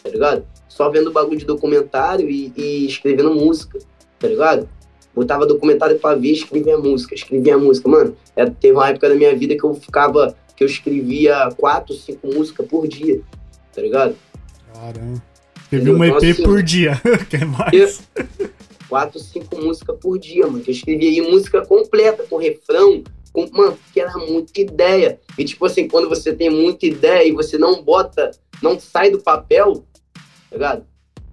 tá 0.04 0.10
ligado? 0.10 0.46
Só 0.76 0.90
vendo 0.90 1.10
bagulho 1.10 1.40
de 1.40 1.46
documentário 1.46 2.30
e, 2.30 2.52
e 2.58 2.86
escrevendo 2.86 3.34
música, 3.34 3.80
tá 4.20 4.28
ligado? 4.28 4.68
Botava 5.16 5.46
documentário 5.46 5.98
pra 5.98 6.16
ver, 6.16 6.32
escrevia 6.32 6.78
música, 6.78 7.16
escrevia 7.16 7.58
música. 7.58 7.88
Mano, 7.88 8.18
é, 8.36 8.46
teve 8.46 8.74
uma 8.74 8.90
época 8.90 9.08
da 9.08 9.16
minha 9.16 9.34
vida 9.34 9.56
que 9.56 9.64
eu 9.64 9.74
ficava, 9.76 10.36
que 10.54 10.66
eu 10.66 10.68
escrevia 10.68 11.50
quatro, 11.58 11.96
cinco 11.96 12.28
músicas 12.28 12.68
por 12.68 12.86
dia, 12.90 13.22
tá 13.74 13.82
ligado? 13.82 14.18
Caramba. 14.74 15.24
Teve 15.70 15.90
um 15.90 16.04
EP 16.04 16.22
então, 16.22 16.46
por 16.46 16.62
dia, 16.62 17.02
quer 17.30 17.46
mais? 17.46 18.04
Quatro, 18.90 19.18
cinco 19.18 19.56
músicas 19.56 19.98
por 19.98 20.20
dia, 20.20 20.46
mano. 20.46 20.60
Que 20.60 20.72
eu 20.72 20.76
escrevia 20.76 21.10
aí 21.10 21.22
música 21.22 21.66
completa, 21.66 22.26
com 22.30 22.36
refrão, 22.36 23.02
com, 23.32 23.50
mano, 23.54 23.80
que 23.94 24.02
era 24.02 24.18
muita 24.18 24.60
ideia. 24.60 25.22
E 25.38 25.46
tipo 25.46 25.66
assim, 25.66 25.88
quando 25.88 26.10
você 26.10 26.34
tem 26.34 26.50
muita 26.50 26.86
ideia 26.86 27.26
e 27.26 27.32
você 27.32 27.58
não 27.58 27.82
bota, 27.82 28.32
não 28.62 28.78
sai 28.78 29.10
do 29.10 29.22
papel, 29.22 29.86
ligado? 30.56 30.86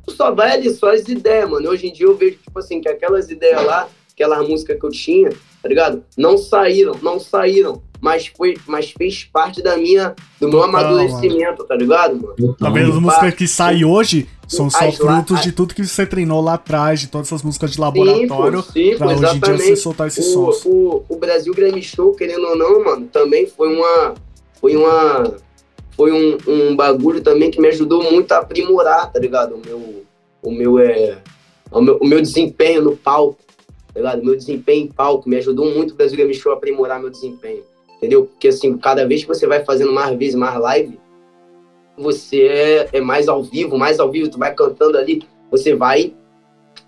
Tu 0.07 0.13
só 0.13 0.35
vai 0.35 0.53
ali, 0.53 0.71
só 0.71 0.93
as 0.93 1.07
ideias, 1.09 1.49
mano. 1.49 1.69
Hoje 1.69 1.87
em 1.87 1.93
dia 1.93 2.07
eu 2.07 2.17
vejo, 2.17 2.37
tipo 2.37 2.59
assim, 2.59 2.81
que 2.81 2.89
aquelas 2.89 3.31
ideias 3.31 3.65
lá, 3.65 3.89
aquela 4.13 4.43
música 4.43 4.75
que 4.75 4.85
eu 4.85 4.91
tinha, 4.91 5.31
tá 5.31 5.69
ligado? 5.69 6.05
Não 6.17 6.37
saíram, 6.37 6.97
não 7.03 7.19
saíram. 7.19 7.83
Mas, 8.01 8.27
foi, 8.27 8.57
mas 8.67 8.91
fez 8.91 9.23
parte 9.33 9.63
da 9.63 9.77
minha, 9.77 10.17
do 10.41 10.49
meu 10.49 10.65
amadurecimento, 10.65 11.59
mano. 11.59 11.65
tá 11.69 11.77
ligado, 11.77 12.21
mano? 12.21 12.57
Talvez 12.59 12.89
as 12.89 12.97
músicas 12.97 13.35
que 13.35 13.47
saem 13.47 13.85
hoje 13.85 14.29
são 14.49 14.69
só 14.69 14.89
as 14.89 14.97
frutos 14.97 15.37
lá, 15.37 15.43
de 15.43 15.53
tudo 15.53 15.73
que 15.73 15.87
você 15.87 16.05
treinou 16.05 16.41
lá 16.41 16.55
atrás, 16.55 16.99
de 16.99 17.07
todas 17.07 17.29
essas 17.29 17.45
músicas 17.45 17.71
de 17.71 17.81
laboratório, 17.81 18.61
sim, 18.63 18.97
pra 18.99 19.07
hoje 19.07 19.37
em 19.37 19.41
dia 19.41 19.57
você 19.57 19.77
soltar 19.77 20.09
esses 20.09 20.27
o, 20.27 20.33
sons. 20.33 20.67
O, 20.67 21.05
o 21.09 21.17
Brasil 21.17 21.55
Grammy 21.55 21.81
Show, 21.81 22.13
querendo 22.15 22.45
ou 22.45 22.57
não, 22.57 22.85
mano, 22.85 23.07
também 23.07 23.47
foi 23.47 23.73
uma. 23.73 24.15
Foi 24.61 24.77
uma 24.77 25.37
foi 25.93 26.13
um, 26.13 26.39
um 26.47 26.77
bagulho 26.77 27.23
também 27.23 27.51
que 27.51 27.61
me 27.61 27.69
ajudou 27.69 28.03
muito 28.03 28.33
a 28.33 28.39
aprimorar, 28.39 29.13
tá 29.13 29.19
ligado? 29.19 29.55
O 29.55 29.59
meu, 29.65 30.05
o 30.43 30.51
meu, 30.51 30.79
é, 30.79 31.19
o 31.71 31.81
meu, 31.81 31.97
o 31.99 32.07
meu 32.07 32.21
desempenho 32.21 32.83
no 32.83 32.97
palco, 32.97 33.39
tá 33.93 34.01
ligado? 34.01 34.21
O 34.21 34.25
meu 34.25 34.37
desempenho 34.37 34.85
em 34.85 34.89
palco 34.89 35.29
me 35.29 35.37
ajudou 35.37 35.67
muito 35.67 35.93
o 35.93 35.97
Brasil 35.97 36.17
Game 36.17 36.35
Show 36.35 36.53
a 36.53 36.57
aprimorar 36.57 37.01
meu 37.01 37.11
desempenho, 37.11 37.63
entendeu? 37.97 38.25
Porque, 38.25 38.49
assim, 38.49 38.77
cada 38.79 39.07
vez 39.07 39.23
que 39.23 39.29
você 39.29 39.47
vai 39.47 39.65
fazendo 39.65 39.93
mais 39.93 40.17
vezes, 40.19 40.35
mais 40.35 40.59
live, 40.59 40.99
você 41.97 42.43
é, 42.43 42.89
é 42.95 43.01
mais 43.01 43.29
ao 43.29 43.43
vivo, 43.43 43.79
mais 43.79 44.01
ao 44.01 44.11
vivo, 44.11 44.31
tu 44.31 44.39
vai 44.39 44.55
cantando 44.55 44.97
ali, 44.97 45.23
você 45.51 45.75
vai 45.75 46.15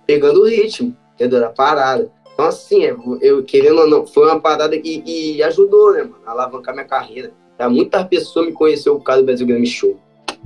pegando 0.06 0.40
o 0.40 0.48
ritmo, 0.48 0.96
entendeu? 1.14 1.40
Da 1.40 1.50
parada. 1.50 2.10
Então, 2.32 2.46
assim, 2.46 2.84
é, 2.84 2.96
eu 3.20 3.44
querendo 3.44 3.80
ou 3.80 3.88
não, 3.88 4.06
foi 4.06 4.26
uma 4.26 4.40
parada 4.40 4.78
que, 4.78 5.02
que 5.02 5.42
ajudou, 5.42 5.92
né, 5.92 6.02
mano, 6.02 6.16
a 6.26 6.30
alavancar 6.30 6.74
minha 6.74 6.86
carreira. 6.86 7.32
Tá? 7.56 7.68
Muitas 7.68 8.04
pessoas 8.08 8.46
me 8.46 8.52
conheceram 8.52 8.98
por 8.98 9.04
causa 9.04 9.22
do 9.22 9.26
Brasil 9.26 9.46
Grime 9.46 9.66
Show. 9.66 9.98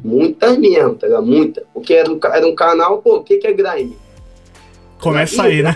Muitas 0.03 0.57
mesmo, 0.57 0.95
tá 0.95 1.07
ligado? 1.07 1.27
Muita. 1.27 1.65
Porque 1.75 1.95
era 1.95 2.11
um, 2.11 2.19
era 2.23 2.47
um 2.47 2.55
canal, 2.55 2.99
pô, 3.03 3.17
o 3.17 3.25
que, 3.25 3.39
que 3.39 3.47
é 3.47 3.53
grime? 3.53 3.97
Começa 5.01 5.45
aí, 5.45 5.63
né? 5.63 5.73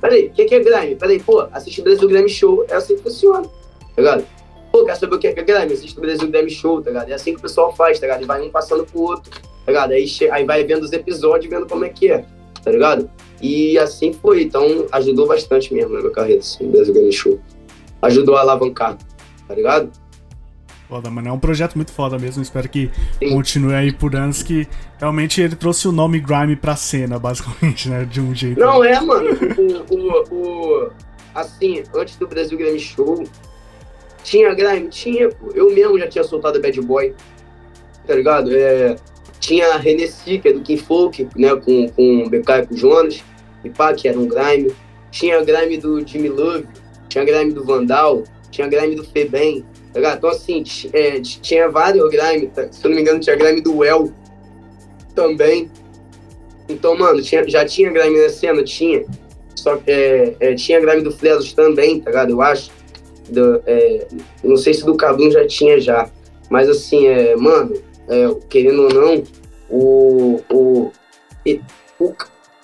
Peraí, 0.00 0.26
o 0.26 0.30
que, 0.32 0.44
que 0.44 0.54
é 0.54 0.60
grime? 0.60 0.96
Peraí, 0.96 1.20
pô, 1.20 1.46
assiste 1.52 1.80
o 1.80 1.84
Brasil 1.84 2.08
Grime 2.08 2.28
Show, 2.28 2.64
é 2.68 2.74
assim 2.74 2.96
que 2.96 3.02
funciona, 3.02 3.42
tá 3.42 4.02
ligado? 4.02 4.24
Pô, 4.70 4.84
quer 4.84 4.96
saber 4.96 5.16
o 5.16 5.18
que 5.18 5.26
é 5.26 5.32
grime? 5.32 5.72
Assiste 5.72 5.98
o 5.98 6.00
Brasil 6.00 6.28
Grime 6.28 6.50
Show, 6.50 6.80
tá 6.80 6.90
ligado? 6.90 7.10
É 7.10 7.14
assim 7.14 7.32
que 7.32 7.38
o 7.38 7.42
pessoal 7.42 7.74
faz, 7.74 7.98
tá 7.98 8.06
ligado? 8.06 8.22
E 8.22 8.26
vai 8.26 8.40
um 8.40 8.50
passando 8.50 8.84
pro 8.84 9.02
outro, 9.02 9.30
tá 9.30 9.40
ligado? 9.66 9.92
Aí, 9.92 10.06
aí 10.30 10.44
vai 10.44 10.64
vendo 10.64 10.82
os 10.82 10.92
episódios, 10.92 11.50
vendo 11.50 11.66
como 11.66 11.84
é 11.84 11.88
que 11.88 12.10
é, 12.10 12.24
tá 12.64 12.70
ligado? 12.70 13.10
E 13.40 13.76
assim 13.78 14.12
foi, 14.12 14.44
então 14.44 14.86
ajudou 14.92 15.26
bastante 15.26 15.74
mesmo 15.74 15.92
na 15.92 16.00
minha 16.00 16.12
carreira, 16.12 16.40
assim, 16.40 16.66
o 16.66 16.70
Brasil 16.70 16.94
Grime 16.94 17.12
Show. 17.12 17.40
Ajudou 18.00 18.36
a 18.36 18.40
alavancar, 18.40 18.96
tá 19.46 19.54
ligado? 19.54 19.90
Foda, 20.92 21.08
mano. 21.08 21.26
É 21.26 21.32
um 21.32 21.38
projeto 21.38 21.74
muito 21.74 21.90
foda 21.90 22.18
mesmo. 22.18 22.42
Espero 22.42 22.68
que 22.68 22.90
Sim. 23.18 23.30
continue 23.30 23.72
aí 23.72 23.90
por 23.90 24.14
anos. 24.14 24.42
Que 24.42 24.68
realmente 24.98 25.40
ele 25.40 25.56
trouxe 25.56 25.88
o 25.88 25.92
nome 25.92 26.20
Grime 26.20 26.54
pra 26.54 26.76
cena, 26.76 27.16
basicamente, 27.18 27.88
né? 27.88 28.04
De 28.04 28.20
um 28.20 28.34
jeito. 28.34 28.60
Não, 28.60 28.84
é, 28.84 29.00
mano. 29.00 29.30
O, 29.88 29.94
o, 29.94 30.84
o, 30.84 30.90
assim, 31.34 31.82
antes 31.94 32.16
do 32.16 32.28
Brasil 32.28 32.58
Grime 32.58 32.78
Show, 32.78 33.24
tinha 34.22 34.52
Grime? 34.52 34.90
Tinha, 34.90 35.30
Eu 35.54 35.74
mesmo 35.74 35.98
já 35.98 36.06
tinha 36.06 36.24
soltado 36.24 36.60
Bad 36.60 36.78
Boy. 36.82 37.14
Tá 38.06 38.14
ligado? 38.14 38.54
É, 38.54 38.94
tinha 39.40 39.74
Renesci, 39.78 40.40
que 40.40 40.48
é 40.48 40.52
do 40.52 40.60
King 40.60 40.82
Folk, 40.82 41.26
né? 41.34 41.56
Com, 41.56 41.88
com 41.88 42.24
o 42.24 42.28
BK 42.28 42.50
e 42.50 42.66
com 42.66 42.74
o 42.74 42.76
Jonas. 42.76 43.24
E 43.64 43.70
pá, 43.70 43.94
que 43.94 44.08
era 44.08 44.18
um 44.18 44.28
Grime. 44.28 44.70
Tinha 45.10 45.42
Grime 45.42 45.78
do 45.78 46.06
Jimmy 46.06 46.28
Love. 46.28 46.66
Tinha 47.08 47.24
Grime 47.24 47.50
do 47.54 47.64
Vandal. 47.64 48.24
Tinha 48.52 48.68
Grime 48.68 48.94
do 48.94 49.02
Febem 49.02 49.64
Tá 49.92 50.14
então, 50.14 50.30
assim, 50.30 50.64
é, 50.92 51.20
tinha 51.20 51.68
vários 51.68 52.08
grime, 52.08 52.46
tá? 52.46 52.66
se 52.72 52.84
eu 52.84 52.88
não 52.88 52.96
me 52.96 53.02
engano, 53.02 53.20
tinha 53.20 53.36
grime 53.36 53.60
do 53.60 53.76
Well 53.76 54.10
também. 55.14 55.70
Então, 56.68 56.96
mano, 56.96 57.20
tinha, 57.20 57.46
já 57.46 57.64
tinha 57.66 57.90
grime 57.90 58.22
na 58.22 58.30
cena? 58.30 58.64
Tinha. 58.64 59.04
Só 59.54 59.78
é, 59.86 60.34
é, 60.40 60.54
tinha 60.54 60.80
grime 60.80 61.02
do 61.02 61.12
Flesos 61.12 61.52
também, 61.52 62.00
tá 62.00 62.10
ligado? 62.10 62.30
Eu 62.30 62.40
acho. 62.40 62.70
Do, 63.28 63.62
é, 63.66 64.06
não 64.42 64.56
sei 64.56 64.72
se 64.72 64.84
do 64.84 64.96
Cabum 64.96 65.30
já 65.30 65.46
tinha 65.46 65.78
já. 65.78 66.08
Mas, 66.48 66.70
assim, 66.70 67.06
é, 67.06 67.36
mano, 67.36 67.74
é, 68.08 68.34
querendo 68.48 68.84
ou 68.84 68.94
não, 68.94 69.22
o, 69.68 70.40
o, 70.50 70.92
o, 72.00 72.14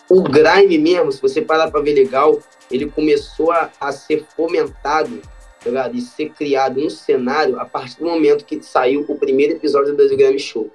o 0.09 0.23
grime 0.23 0.79
mesmo, 0.79 1.13
se 1.13 1.21
você 1.21 1.43
parar 1.43 1.71
pra 1.71 1.83
ver 1.83 1.93
legal, 1.93 2.39
ele 2.71 2.87
começou 2.87 3.53
a, 3.53 3.71
a 3.79 3.93
ser 3.93 4.25
fomentado 4.35 5.21
ligado? 5.67 5.97
E 5.97 6.01
ser 6.01 6.31
criado 6.31 6.81
um 6.81 6.91
cenário 6.91 7.59
a 7.59 7.65
partir 7.65 7.99
do 7.99 8.07
momento 8.07 8.45
que 8.45 8.63
saiu 8.63 9.05
o 9.09 9.19
primeiro 9.19 9.55
episódio 9.55 9.93
do 9.93 9.97
Brasil 9.97 10.17
Grammy 10.17 10.39
Show, 10.39 10.71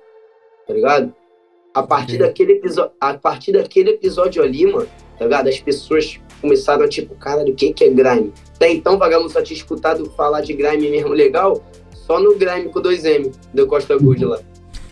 tá 0.68 0.74
ligado? 0.74 1.14
A 1.74 1.82
partir, 1.82 2.20
daquele 2.20 2.54
episódio, 2.54 2.92
a 3.02 3.14
partir 3.16 3.54
daquele 3.54 3.92
episódio 3.92 4.44
ali, 4.44 4.66
mano, 4.66 4.88
tá 5.18 5.26
ligado? 5.26 5.48
As 5.48 5.60
pessoas 5.60 6.20
começaram 6.40 6.84
a 6.84 6.88
tipo, 6.88 7.16
caralho, 7.16 7.52
o 7.52 7.56
que, 7.56 7.74
que 7.74 7.86
é 7.86 7.90
grime? 7.90 8.32
Até 8.56 8.72
então, 8.72 8.98
vagabundo 8.98 9.30
só 9.30 9.42
tinha 9.42 9.58
escutado 9.58 10.06
falar 10.12 10.42
de 10.42 10.54
grime 10.54 10.90
mesmo 10.90 11.10
legal 11.10 11.64
só 12.06 12.20
no 12.20 12.36
grime 12.36 12.70
com 12.70 12.82
2M 12.82 13.34
do 13.54 13.66
Costa 13.66 13.98
Good 13.98 14.26
lá. 14.26 14.40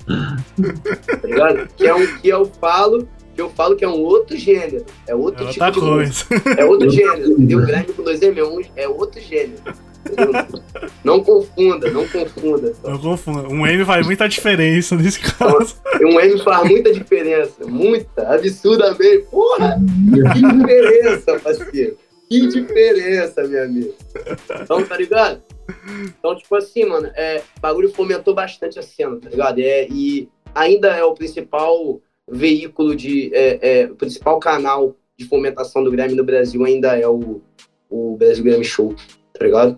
tá 0.07 1.27
ligado? 1.27 1.67
Que 1.75 1.87
é, 1.87 1.93
um, 1.93 2.17
que 2.17 2.29
eu 2.29 2.45
falo, 2.45 3.07
que 3.33 3.41
eu 3.41 3.49
falo 3.49 3.75
que 3.75 3.83
é 3.85 3.87
um 3.87 3.99
outro 3.99 4.37
gênero. 4.37 4.85
É 5.07 5.15
outro 5.15 5.47
É 5.47 5.51
tipo 5.51 5.65
outra 5.65 5.81
de 5.81 5.87
música. 5.87 6.39
coisa. 6.39 6.59
É 6.59 6.65
outro 6.65 6.89
gênero, 6.89 7.31
entendeu? 7.31 7.61
Grime 7.61 7.93
com 7.93 8.03
2M 8.03 8.69
é, 8.75 8.87
outro 8.87 9.19
gênero. 9.21 9.61
Não 11.03 11.23
confunda, 11.23 11.91
não 11.91 12.07
confunda. 12.07 12.73
Eu 12.83 12.99
confundo. 12.99 13.47
Um 13.53 13.65
M 13.65 13.85
faz 13.85 14.05
muita 14.05 14.27
diferença 14.27 14.95
nesse 14.95 15.19
caso. 15.19 15.75
Um 16.01 16.19
M 16.19 16.39
faz 16.39 16.67
muita 16.67 16.91
diferença, 16.91 17.65
muita, 17.67 18.33
absurdamente. 18.33 19.25
Porra, 19.29 19.79
que 20.33 20.41
diferença, 20.41 21.39
parceiro. 21.39 21.97
Que 22.29 22.47
diferença, 22.47 23.43
meu 23.43 23.63
amigo. 23.63 23.93
Então, 24.61 24.83
tá 24.85 24.97
ligado? 24.97 25.41
Então, 26.17 26.35
tipo 26.35 26.55
assim, 26.55 26.85
mano, 26.85 27.09
é, 27.15 27.41
o 27.57 27.61
bagulho 27.61 27.91
fomentou 27.93 28.33
bastante 28.33 28.79
a 28.79 28.81
cena, 28.81 29.17
tá 29.17 29.29
ligado? 29.29 29.59
É, 29.59 29.87
e 29.89 30.27
ainda 30.55 30.87
é 30.89 31.03
o 31.03 31.13
principal 31.13 32.01
veículo 32.31 32.95
de. 32.95 33.29
É, 33.33 33.81
é, 33.81 33.85
o 33.91 33.95
principal 33.95 34.39
canal 34.39 34.95
de 35.17 35.25
fomentação 35.25 35.83
do 35.83 35.91
Grêmio 35.91 36.15
no 36.15 36.23
Brasil 36.23 36.63
ainda 36.65 36.97
é 36.97 37.07
o, 37.07 37.41
o 37.89 38.15
Brasil 38.17 38.43
Grêmio 38.43 38.63
Show, 38.63 38.95
tá 39.37 39.45
ligado? 39.45 39.77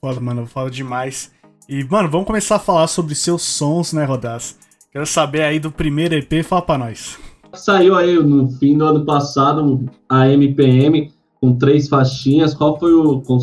Foda, 0.00 0.20
mano, 0.20 0.46
fala 0.46 0.70
demais. 0.70 1.32
E, 1.68 1.84
mano, 1.84 2.10
vamos 2.10 2.26
começar 2.26 2.56
a 2.56 2.58
falar 2.60 2.86
sobre 2.88 3.14
seus 3.14 3.42
sons, 3.42 3.92
né, 3.92 4.04
Rodas? 4.04 4.58
Quero 4.92 5.06
saber 5.06 5.42
aí 5.42 5.58
do 5.58 5.70
primeiro 5.72 6.14
EP, 6.14 6.44
fala 6.44 6.62
pra 6.62 6.78
nós. 6.78 7.18
Saiu 7.54 7.94
aí 7.96 8.14
no 8.14 8.48
fim 8.58 8.76
do 8.76 8.84
ano 8.84 9.04
passado 9.04 9.88
a 10.08 10.28
MPM 10.28 11.12
com 11.40 11.56
três 11.56 11.88
faixinhas. 11.88 12.52
Qual 12.54 12.78
foi 12.78 12.92
o 12.92 13.20
con- 13.22 13.38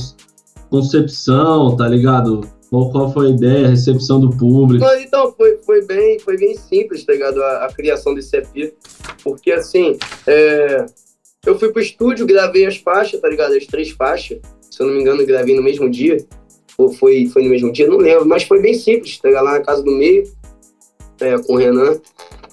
concepção, 0.69 1.75
tá 1.75 1.87
ligado? 1.87 2.41
Qual, 2.72 2.89
qual 2.89 3.11
foi 3.11 3.28
a 3.28 3.30
ideia, 3.32 3.65
a 3.67 3.69
recepção 3.72 4.22
do 4.22 4.30
público? 4.30 4.86
Mas 4.86 5.03
então, 5.03 5.34
foi, 5.34 5.57
foi, 5.57 5.84
bem, 5.84 6.17
foi 6.19 6.38
bem 6.38 6.55
simples, 6.55 7.03
tá 7.03 7.11
ligado? 7.11 7.43
A, 7.43 7.65
a 7.65 7.74
criação 7.74 8.15
desse 8.15 8.38
EP. 8.38 8.74
Porque, 9.22 9.51
assim, 9.51 9.97
é, 10.26 10.86
eu 11.45 11.59
fui 11.59 11.69
pro 11.69 11.82
estúdio, 11.82 12.26
gravei 12.26 12.65
as 12.65 12.78
faixas, 12.78 13.19
tá 13.19 13.28
ligado? 13.28 13.55
As 13.55 13.65
três 13.65 13.89
faixas. 13.91 14.39
Se 14.69 14.82
eu 14.82 14.88
não 14.88 14.93
me 14.93 15.01
engano, 15.01 15.26
gravei 15.26 15.53
no 15.53 15.61
mesmo 15.61 15.89
dia. 15.89 16.15
Ou 16.78 16.89
foi, 16.93 17.26
foi 17.26 17.43
no 17.43 17.49
mesmo 17.49 17.74
dia, 17.74 17.89
não 17.89 17.97
lembro. 17.97 18.26
Mas 18.26 18.43
foi 18.43 18.61
bem 18.61 18.74
simples, 18.74 19.19
tá 19.19 19.28
ligado? 19.28 19.43
Lá 19.43 19.51
na 19.51 19.65
casa 19.65 19.84
do 19.84 19.91
meio, 19.91 20.32
é, 21.19 21.38
com 21.39 21.55
o 21.55 21.57
Renan. 21.57 21.99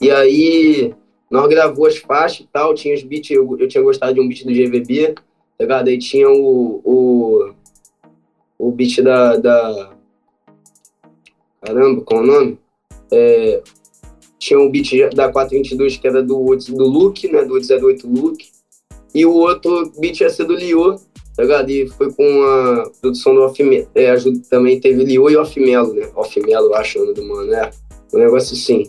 E 0.00 0.10
aí, 0.10 0.94
nós 1.30 1.48
gravou 1.48 1.86
as 1.86 1.96
faixas 1.96 2.40
e 2.40 2.48
tal. 2.52 2.74
Tinha 2.74 2.96
os 2.96 3.04
beats, 3.04 3.30
eu, 3.30 3.56
eu 3.56 3.68
tinha 3.68 3.84
gostado 3.84 4.14
de 4.14 4.20
um 4.20 4.26
beat 4.26 4.44
do 4.44 4.52
GVB, 4.52 5.14
tá 5.14 5.22
ligado? 5.60 5.86
Aí 5.86 5.96
tinha 5.96 6.28
o, 6.28 6.80
o, 6.84 7.52
o 8.58 8.72
beat 8.72 9.00
da, 9.00 9.36
da 9.36 9.97
caramba, 11.60 12.02
qual 12.02 12.20
é 12.20 12.24
o 12.24 12.26
nome? 12.26 12.58
É, 13.12 13.62
tinha 14.38 14.58
um 14.58 14.70
beat 14.70 15.14
da 15.14 15.30
422 15.30 15.96
que 15.96 16.06
era 16.06 16.22
do, 16.22 16.56
do 16.56 16.84
Luke, 16.84 17.30
né? 17.30 17.44
Do 17.44 17.54
808 17.54 18.06
Luke. 18.06 18.48
E 19.14 19.26
o 19.26 19.32
outro 19.32 19.92
beat 19.98 20.20
ia 20.20 20.30
ser 20.30 20.44
do 20.44 20.54
Lio, 20.54 20.96
tá 21.36 21.42
ligado? 21.42 21.70
E 21.70 21.88
foi 21.88 22.12
com 22.12 22.42
a 22.42 22.90
produção 23.00 23.34
do 23.34 23.42
Off 23.42 23.62
é, 23.94 24.10
ajuda, 24.10 24.40
também 24.48 24.80
teve 24.80 25.04
Lio 25.04 25.28
e 25.30 25.36
Off 25.36 25.58
Melo, 25.58 25.94
né? 25.94 26.08
Off 26.14 26.40
Melo, 26.40 26.74
acho 26.74 26.98
o 26.98 27.02
nome 27.02 27.14
do 27.14 27.24
mano, 27.24 27.50
né? 27.50 27.70
Um 28.12 28.18
negócio 28.18 28.54
assim. 28.54 28.86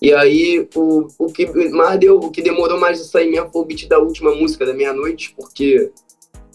E 0.00 0.12
aí, 0.12 0.68
o, 0.74 1.08
o, 1.18 1.32
que 1.32 1.46
mais 1.70 1.98
deu, 1.98 2.16
o 2.18 2.30
que 2.30 2.42
demorou 2.42 2.78
mais 2.78 3.00
a 3.00 3.04
sair 3.04 3.30
mesmo 3.30 3.50
foi 3.50 3.62
o 3.62 3.64
beat 3.64 3.88
da 3.88 3.98
última 3.98 4.34
música, 4.34 4.66
da 4.66 4.74
meia-noite, 4.74 5.34
porque, 5.34 5.90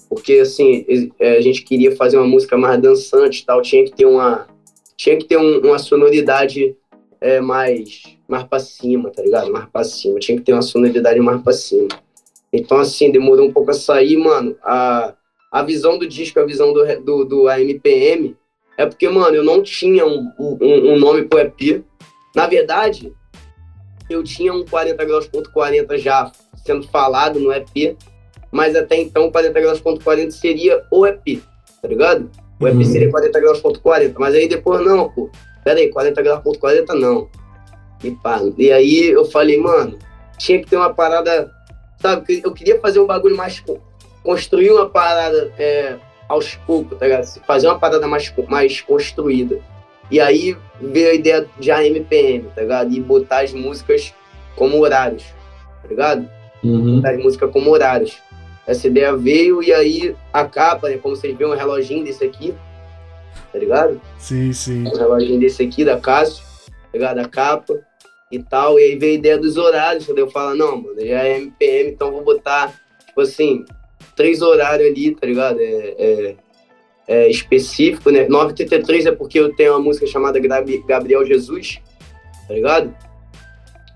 porque 0.07 0.33
assim, 0.33 0.85
é, 1.17 1.37
a 1.37 1.41
gente 1.41 1.63
queria 1.63 1.95
fazer 1.95 2.17
uma 2.17 2.27
música 2.27 2.57
mais 2.57 2.79
dançante 2.79 3.41
e 3.41 3.45
tal, 3.45 3.61
tinha 3.61 3.83
que 3.85 3.91
ter 3.91 4.05
uma, 4.05 4.45
tinha 4.99 5.17
que 5.17 5.23
ter 5.23 5.37
um, 5.37 5.59
uma 5.59 5.79
sonoridade 5.79 6.75
é, 7.21 7.39
mais, 7.39 8.03
mais 8.27 8.43
pra 8.43 8.59
cima, 8.59 9.09
tá 9.09 9.21
ligado? 9.21 9.49
Mais 9.49 9.65
pra 9.69 9.81
cima. 9.85 10.19
Tinha 10.19 10.37
que 10.37 10.43
ter 10.43 10.51
uma 10.51 10.61
sonoridade 10.61 11.21
mais 11.21 11.41
pra 11.41 11.53
cima. 11.53 11.87
Então, 12.51 12.77
assim, 12.77 13.09
demorou 13.09 13.47
um 13.47 13.53
pouco 13.53 13.71
a 13.71 13.73
sair, 13.73 14.17
mano. 14.17 14.57
A, 14.61 15.13
a 15.49 15.63
visão 15.63 15.97
do 15.97 16.05
disco, 16.05 16.37
a 16.37 16.45
visão 16.45 16.73
do, 16.73 16.83
do, 17.01 17.23
do 17.23 17.47
AMPM, 17.47 18.35
é 18.77 18.85
porque, 18.85 19.07
mano, 19.07 19.37
eu 19.37 19.43
não 19.43 19.63
tinha 19.63 20.05
um, 20.05 20.33
um, 20.37 20.93
um 20.93 20.99
nome 20.99 21.23
pro 21.23 21.39
EP. 21.39 21.81
Na 22.35 22.45
verdade, 22.45 23.13
eu 24.09 24.21
tinha 24.21 24.53
um 24.53 24.65
40 24.65 25.05
graus.40 25.05 25.49
40 25.53 25.97
já 25.97 26.29
sendo 26.65 26.85
falado 26.89 27.39
no 27.39 27.53
EP, 27.53 27.95
mas 28.51 28.75
até 28.75 28.97
então 28.97 29.31
40 29.31 29.61
graus.40 29.61 30.03
40 30.03 30.31
seria 30.31 30.83
o 30.91 31.07
EP, 31.07 31.41
tá 31.81 31.87
ligado? 31.87 32.29
O 32.59 32.65
Uhum. 32.65 32.83
seria 32.83 33.09
40 33.09 33.39
graus.40, 33.39 33.79
40, 33.81 34.19
mas 34.19 34.35
aí 34.35 34.47
depois 34.47 34.85
não, 34.85 35.09
pô. 35.09 35.29
Pera 35.63 35.79
aí, 35.79 35.89
40 35.89 36.21
graus.40 36.21 36.57
40 36.59 36.95
não. 36.95 37.29
E 38.03 38.11
pá. 38.11 38.39
E 38.57 38.71
aí 38.71 39.07
eu 39.09 39.25
falei, 39.25 39.57
mano, 39.57 39.97
tinha 40.37 40.59
que 40.59 40.69
ter 40.69 40.75
uma 40.77 40.93
parada, 40.93 41.49
sabe? 42.01 42.41
Eu 42.43 42.51
queria 42.53 42.79
fazer 42.79 42.99
um 42.99 43.05
bagulho 43.07 43.35
mais. 43.37 43.59
co- 43.59 43.79
construir 44.23 44.69
uma 44.71 44.89
parada 44.89 45.51
é, 45.57 45.95
aos 46.27 46.55
poucos, 46.55 46.97
tá 46.97 47.05
ligado? 47.05 47.25
Fazer 47.47 47.67
uma 47.67 47.79
parada 47.79 48.05
mais, 48.07 48.33
mais 48.49 48.81
construída. 48.81 49.59
E 50.11 50.19
aí 50.19 50.57
veio 50.81 51.11
a 51.11 51.13
ideia 51.13 51.47
de 51.59 51.71
AMPM, 51.71 52.49
tá 52.55 52.61
ligado? 52.61 52.91
E 52.93 52.99
botar 52.99 53.41
as 53.43 53.53
músicas 53.53 54.13
como 54.55 54.79
horários, 54.79 55.23
tá 55.81 55.87
ligado? 55.87 56.29
Uhum. 56.63 56.97
Botar 56.97 57.11
as 57.11 57.17
músicas 57.23 57.51
como 57.51 57.69
horários. 57.71 58.17
Essa 58.67 58.87
ideia 58.87 59.15
veio 59.15 59.63
e 59.63 59.73
aí 59.73 60.15
a 60.31 60.45
capa, 60.45 60.89
né? 60.89 60.97
Como 60.97 61.15
vocês 61.15 61.35
viram, 61.35 61.51
um 61.51 61.55
reloginho 61.55 62.03
desse 62.03 62.23
aqui, 62.23 62.53
tá 63.51 63.57
ligado? 63.57 63.99
Sim, 64.17 64.53
sim. 64.53 64.87
um 64.87 64.95
reloginho 64.95 65.39
desse 65.39 65.63
aqui 65.63 65.83
da 65.83 65.99
Cássio, 65.99 66.43
pegar 66.91 67.17
a 67.17 67.27
capa 67.27 67.79
e 68.31 68.39
tal. 68.39 68.79
E 68.79 68.83
aí 68.83 68.95
veio 68.97 69.13
a 69.13 69.15
ideia 69.15 69.37
dos 69.37 69.57
horários, 69.57 70.03
entendeu? 70.03 70.25
Eu 70.25 70.31
falo, 70.31 70.55
não, 70.55 70.81
mano, 70.81 70.99
já 70.99 71.23
é 71.23 71.37
MPM, 71.37 71.91
então 71.91 72.11
vou 72.11 72.23
botar, 72.23 72.73
tipo 73.07 73.21
assim, 73.21 73.65
três 74.15 74.41
horários 74.41 74.91
ali, 74.91 75.15
tá 75.15 75.25
ligado? 75.25 75.59
É, 75.59 75.95
é, 75.97 76.35
é 77.07 77.29
específico, 77.29 78.11
né? 78.11 78.27
933 78.27 79.07
é 79.07 79.11
porque 79.11 79.39
eu 79.39 79.55
tenho 79.55 79.73
uma 79.73 79.79
música 79.79 80.05
chamada 80.05 80.39
Gabriel 80.39 81.25
Jesus, 81.25 81.79
tá 82.47 82.53
ligado? 82.53 82.95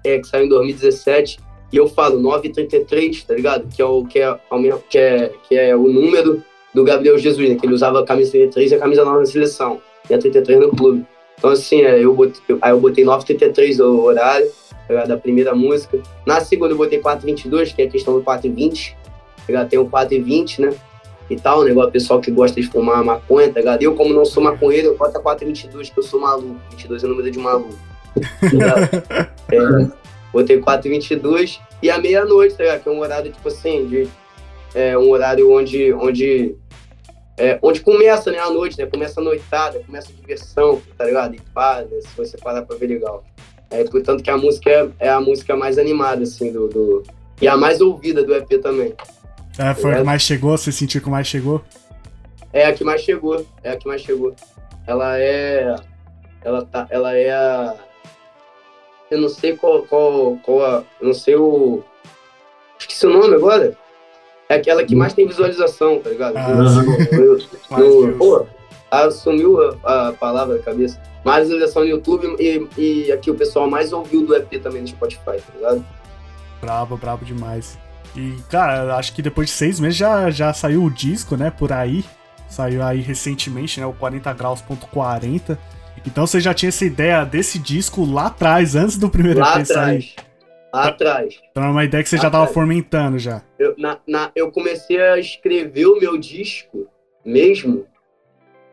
É, 0.03 0.19
que 0.19 0.27
saiu 0.27 0.45
em 0.45 0.49
2017. 0.49 1.39
E 1.73 1.77
eu 1.77 1.87
falo 1.87 2.19
933, 2.19 3.23
tá 3.23 3.33
ligado? 3.33 3.67
Que 3.67 3.81
é 3.81 3.85
o, 3.85 4.05
que 4.05 4.19
é, 4.19 4.37
que 4.87 4.97
é, 4.99 5.31
que 5.49 5.55
é 5.55 5.75
o 5.75 5.87
número 5.87 6.43
do 6.71 6.83
Gabriel 6.83 7.17
Jesus, 7.17 7.49
né? 7.49 7.55
Que 7.55 7.65
ele 7.65 7.73
usava 7.73 7.99
a 7.99 8.05
camisa 8.05 8.29
33 8.29 8.71
e 8.71 8.75
a 8.75 8.79
camisa 8.79 9.03
9 9.03 9.19
na 9.21 9.25
seleção. 9.25 9.81
E 10.07 10.13
a 10.13 10.19
33 10.19 10.59
no 10.59 10.69
clube. 10.69 11.03
Então, 11.35 11.49
assim, 11.49 11.81
é, 11.81 11.99
eu 11.99 12.13
botei, 12.13 12.41
aí 12.61 12.71
eu 12.71 12.79
botei 12.79 13.03
9h33 13.03 13.83
o 13.83 14.03
horário 14.03 14.45
tá 14.45 14.93
ligado? 14.93 15.07
da 15.07 15.17
primeira 15.17 15.55
música. 15.55 15.99
Na 16.27 16.41
segunda 16.41 16.73
eu 16.73 16.77
botei 16.77 17.01
4h22, 17.01 17.73
que 17.73 17.81
é 17.81 17.85
a 17.85 17.89
questão 17.89 18.13
do 18.13 18.23
4h20. 18.23 18.93
tá? 19.51 19.65
Tem 19.65 19.79
o 19.79 19.87
4h20, 19.87 20.59
né? 20.59 20.75
E 21.27 21.35
tal, 21.37 21.63
né? 21.63 21.73
O 21.73 21.89
pessoal 21.89 22.21
que 22.21 22.29
gosta 22.29 22.61
de 22.61 22.67
fumar 22.67 23.03
maconha, 23.03 23.51
tá 23.51 23.59
ligado? 23.59 23.81
Eu, 23.81 23.95
como 23.95 24.13
não 24.13 24.25
sou 24.25 24.43
maconheiro, 24.43 24.89
eu 24.89 24.97
boto 24.97 25.17
a 25.17 25.21
4h22, 25.21 25.91
que 25.91 25.97
eu 25.97 26.03
sou 26.03 26.19
maluco. 26.19 26.55
22 26.69 27.03
é 27.03 27.05
o 27.07 27.09
número 27.09 27.31
de 27.31 27.39
maluco. 27.39 27.73
tá? 28.15 29.31
É, 29.51 30.03
botei 30.33 30.59
4h22 30.59 31.59
e 31.81 31.89
a 31.89 31.97
meia-noite, 31.97 32.55
tá 32.57 32.63
ligado? 32.63 32.83
Que 32.83 32.89
é 32.89 32.91
um 32.91 32.99
horário, 32.99 33.31
tipo 33.31 33.47
assim, 33.47 33.85
de, 33.87 34.09
é 34.73 34.97
um 34.97 35.09
horário 35.09 35.51
onde, 35.51 35.93
onde 35.93 36.55
é, 37.37 37.57
onde 37.61 37.81
começa, 37.81 38.31
né, 38.31 38.39
a 38.39 38.49
noite, 38.49 38.77
né? 38.77 38.85
Começa 38.85 39.19
a 39.19 39.23
noitada, 39.23 39.79
começa 39.85 40.09
a 40.11 40.15
diversão, 40.19 40.81
tá 40.97 41.05
ligado? 41.05 41.35
E 41.35 41.37
né, 41.37 42.01
se 42.01 42.15
você 42.17 42.37
parar 42.37 42.63
pra 42.63 42.75
ver 42.75 42.87
legal. 42.87 43.23
É, 43.71 43.83
portanto 43.85 44.21
que 44.23 44.29
a 44.29 44.37
música 44.37 44.69
é, 44.69 44.89
é 44.99 45.09
a 45.09 45.19
música 45.19 45.55
mais 45.55 45.77
animada, 45.77 46.23
assim, 46.23 46.51
do, 46.51 46.67
do- 46.67 47.03
E 47.41 47.47
a 47.47 47.57
mais 47.57 47.81
ouvida 47.81 48.23
do 48.23 48.35
EP 48.35 48.61
também. 48.61 48.93
É, 49.57 49.73
foi 49.73 49.93
a 49.93 49.97
que 49.97 50.03
mais 50.03 50.21
chegou? 50.21 50.57
Você 50.57 50.71
sentiu 50.71 51.01
que 51.01 51.09
mais 51.09 51.27
chegou? 51.27 51.63
É 52.51 52.65
a 52.65 52.73
que 52.73 52.83
mais 52.83 53.01
chegou, 53.01 53.45
é 53.63 53.71
a 53.71 53.75
que 53.77 53.87
mais 53.87 54.01
chegou. 54.01 54.35
Ela 54.85 55.19
é... 55.19 55.75
Ela, 56.43 56.65
tá, 56.65 56.85
ela 56.89 57.15
é 57.17 57.31
a... 57.31 57.75
Eu 59.13 59.21
não 59.21 59.29
sei 59.29 59.55
qual, 59.55 59.83
qual, 59.83 60.37
qual 60.43 60.65
a... 60.65 60.83
Eu 60.99 61.07
não 61.07 61.13
sei 61.13 61.35
o... 61.35 61.83
Esqueci 62.79 63.05
o 63.05 63.09
nome 63.13 63.35
agora. 63.35 63.77
É 64.49 64.55
aquela 64.55 64.83
que 64.83 64.95
mais 64.95 65.13
tem 65.13 65.27
visualização, 65.27 65.99
tá 65.99 66.09
ligado? 66.09 66.35
Ah, 66.35 66.49
No- 66.49 66.69
sim. 66.69 66.87
no- 67.15 67.37
Mais 67.69 67.85
no- 67.85 68.13
pô, 68.17 68.45
ah, 68.91 69.11
sumiu 69.11 69.57
a, 69.83 70.09
a 70.09 70.13
palavra 70.13 70.57
da 70.57 70.63
cabeça. 70.63 70.99
Mais 71.23 71.43
visualização 71.43 71.83
no 71.83 71.89
YouTube 71.89 72.35
e, 72.39 72.67
e 72.77 73.11
aqui 73.11 73.29
o 73.31 73.35
pessoal 73.35 73.69
mais 73.69 73.93
ouviu 73.93 74.25
do 74.25 74.35
EP 74.35 74.61
também 74.61 74.81
no 74.81 74.87
Spotify, 74.87 75.23
tá 75.25 75.53
ligado? 75.55 75.85
Brabo, 76.59 76.97
brabo 76.97 77.23
demais. 77.23 77.77
E, 78.15 78.35
cara, 78.49 78.95
acho 78.95 79.13
que 79.13 79.21
depois 79.21 79.47
de 79.49 79.53
seis 79.55 79.79
meses 79.79 79.97
já, 79.97 80.29
já 80.29 80.51
saiu 80.53 80.83
o 80.83 80.89
disco, 80.89 81.35
né? 81.37 81.51
Por 81.51 81.71
aí. 81.71 82.03
Saiu 82.49 82.83
aí 82.83 82.99
recentemente, 83.01 83.79
né? 83.79 83.85
O 83.85 83.93
40 83.93 84.31
graus.40. 84.33 85.57
Então 86.05 86.27
você 86.27 86.39
já 86.39 86.53
tinha 86.53 86.69
essa 86.69 86.85
ideia 86.85 87.23
desse 87.23 87.57
disco 87.59 88.05
lá 88.05 88.27
atrás, 88.27 88.75
antes 88.75 88.97
do 88.97 89.09
primeiro 89.09 89.39
Lá 89.39 89.59
EP 89.59 89.65
sair. 89.65 89.77
atrás. 89.79 90.15
Lá 90.73 90.87
atrás. 90.87 91.39
Então 91.51 91.63
é 91.63 91.69
uma 91.69 91.83
ideia 91.85 92.03
que 92.03 92.09
você 92.09 92.17
já 92.17 92.29
tava 92.29 92.47
fomentando 92.47 93.17
já. 93.19 93.41
Eu, 93.59 93.73
na, 93.77 93.99
na, 94.07 94.31
eu 94.35 94.51
comecei 94.51 94.99
a 95.01 95.17
escrever 95.19 95.85
o 95.85 95.99
meu 95.99 96.17
disco 96.17 96.87
mesmo 97.25 97.85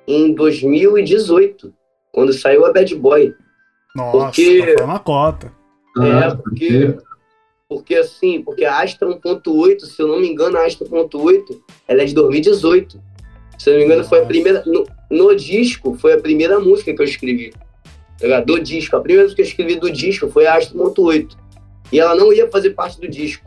em 0.08 0.34
2018, 0.34 1.72
quando 2.12 2.32
saiu 2.32 2.64
a 2.66 2.72
Bad 2.72 2.94
Boy. 2.96 3.34
Nossa, 3.94 4.26
Porque- 4.26 4.74
tá 4.76 4.84
uma 4.84 4.98
cota. 4.98 5.52
É, 5.98 6.10
Ah, 6.24 6.36
porque, 6.36 6.96
porque 7.68 7.94
assim, 7.96 8.42
porque 8.42 8.64
a 8.64 8.80
Astra 8.82 9.08
1.8, 9.08 9.80
se 9.86 10.00
eu 10.00 10.08
não 10.08 10.20
me 10.20 10.28
engano, 10.28 10.56
a 10.56 10.64
Astra 10.66 10.86
1.8, 10.88 11.60
ela 11.86 12.02
é 12.02 12.04
de 12.04 12.14
2018. 12.14 13.00
Se 13.58 13.68
eu 13.68 13.74
não 13.74 13.80
me 13.80 13.86
engano, 13.86 14.04
foi 14.04 14.22
a 14.22 14.26
primeira. 14.26 14.62
No, 14.64 14.86
no 15.11 15.34
disco, 15.34 15.94
foi 15.94 16.12
a 16.12 16.18
primeira 16.18 16.61
música 16.61 16.94
que 16.94 17.00
eu 17.00 17.04
escrevi. 17.04 17.52
Tá? 18.20 18.40
Do 18.40 18.61
disco. 18.61 18.96
A 18.96 19.00
primeira 19.00 19.24
música 19.24 19.42
que 19.42 19.48
eu 19.48 19.50
escrevi 19.50 19.76
do 19.76 19.90
disco 19.90 20.28
foi 20.28 20.46
a 20.46 20.54
Astra 20.54 20.78
1.8. 20.78 21.36
E 21.92 21.98
ela 21.98 22.14
não 22.14 22.32
ia 22.32 22.48
fazer 22.48 22.70
parte 22.70 23.00
do 23.00 23.08
disco. 23.08 23.44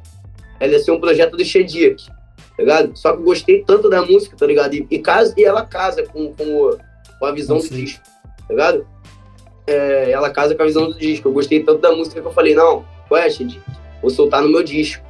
Ela 0.60 0.74
ia 0.74 0.80
ser 0.80 0.92
um 0.92 1.00
projeto 1.00 1.38
do 1.38 1.46
Shediak. 1.46 2.06
Tá 2.06 2.14
ligado? 2.60 2.96
Só 2.96 3.14
que 3.14 3.20
eu 3.20 3.24
gostei 3.24 3.64
tanto 3.64 3.90
da 3.90 4.02
música, 4.02 4.36
tá 4.36 4.46
ligado? 4.46 4.74
E, 4.74 4.86
e, 4.92 5.00
casa, 5.00 5.34
e 5.38 5.44
ela 5.44 5.66
casa 5.66 6.04
com, 6.04 6.34
com, 6.34 6.78
com 7.20 7.26
a 7.26 7.32
visão 7.32 7.58
do 7.58 7.70
disco. 7.70 8.04
Tá 8.24 8.46
ligado? 8.50 8.86
É, 9.66 10.12
ela 10.12 10.30
casa 10.30 10.54
com 10.54 10.62
a 10.62 10.66
visão 10.66 10.88
do 10.88 10.98
disco. 10.98 11.30
Eu 11.30 11.34
gostei 11.34 11.64
tanto 11.64 11.80
da 11.80 11.92
música 11.96 12.22
que 12.22 12.28
eu 12.28 12.34
falei, 12.34 12.54
não, 12.54 12.86
qual 13.08 13.22
é, 13.22 13.30
Shedi? 13.30 13.62
Vou 14.02 14.12
soltar 14.12 14.42
no 14.42 14.50
meu 14.50 14.64
disco. 14.64 15.04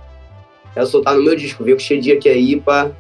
É 0.76 0.86
soltar 0.86 1.16
no 1.16 1.24
meu 1.24 1.36
disco, 1.36 1.64
ver 1.64 1.74
o 1.74 1.78
que 1.78 1.84
o 1.84 1.86
Shedi 1.86 2.16
quer 2.18 2.36
ir 2.36 2.62
pra, 2.62 2.92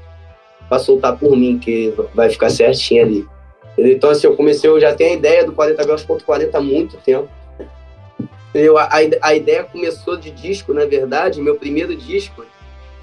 pra 0.67 0.79
soltar 0.79 1.17
por 1.17 1.35
mim, 1.35 1.57
que 1.57 1.93
vai 2.13 2.29
ficar 2.29 2.49
certinho 2.49 3.03
ali. 3.03 3.32
Então, 3.77 4.09
assim, 4.09 4.27
eu 4.27 4.35
comecei, 4.35 4.69
eu 4.69 4.79
já 4.79 4.93
tenho 4.93 5.11
a 5.11 5.15
ideia 5.15 5.45
do 5.45 5.51
40 5.51 5.83
graus 5.83 6.03
ponto 6.03 6.23
40 6.23 6.57
há 6.57 6.61
muito 6.61 6.97
tempo. 6.97 7.29
Entendeu? 8.49 8.77
A, 8.77 8.89
a, 9.21 9.35
ideia 9.35 9.63
começou 9.63 10.15
de 10.15 10.29
disco, 10.29 10.73
na 10.73 10.85
verdade, 10.85 11.41
meu 11.41 11.55
primeiro 11.55 11.95
disco, 11.95 12.45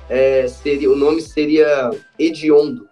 é, 0.09 0.47
seria, 0.47 0.91
o 0.91 0.95
nome 0.95 1.21
seria 1.21 1.91
Hediondo. 2.19 2.89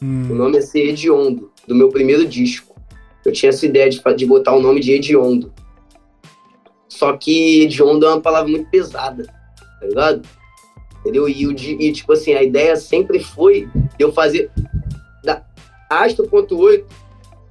O 0.00 0.04
Hum, 0.04 0.34
nome 0.34 0.56
ia 0.56 0.62
ser 0.62 0.88
Hediondo, 0.88 1.52
do 1.66 1.74
meu 1.74 1.88
primeiro 1.88 2.26
disco. 2.26 2.74
Eu 3.24 3.32
tinha 3.32 3.50
essa 3.50 3.64
ideia 3.64 3.88
de, 3.88 4.00
de 4.16 4.26
botar 4.26 4.52
o 4.52 4.60
nome 4.60 4.80
de 4.80 4.92
Hediondo. 4.92 5.52
Só 6.88 7.16
que 7.16 7.62
Hediondo 7.62 8.06
é 8.06 8.08
uma 8.10 8.20
palavra 8.20 8.50
muito 8.50 8.68
pesada, 8.68 9.24
tá 9.24 9.86
ligado? 9.86 10.22
Entendeu? 11.00 11.28
E, 11.28 11.46
o 11.46 11.52
e, 11.52 11.92
tipo 11.92 12.12
assim, 12.12 12.34
a 12.34 12.42
ideia 12.42 12.76
sempre 12.76 13.20
foi 13.20 13.68
eu 13.98 14.12
fazer 14.12 14.50
Astro.8 16.00 16.84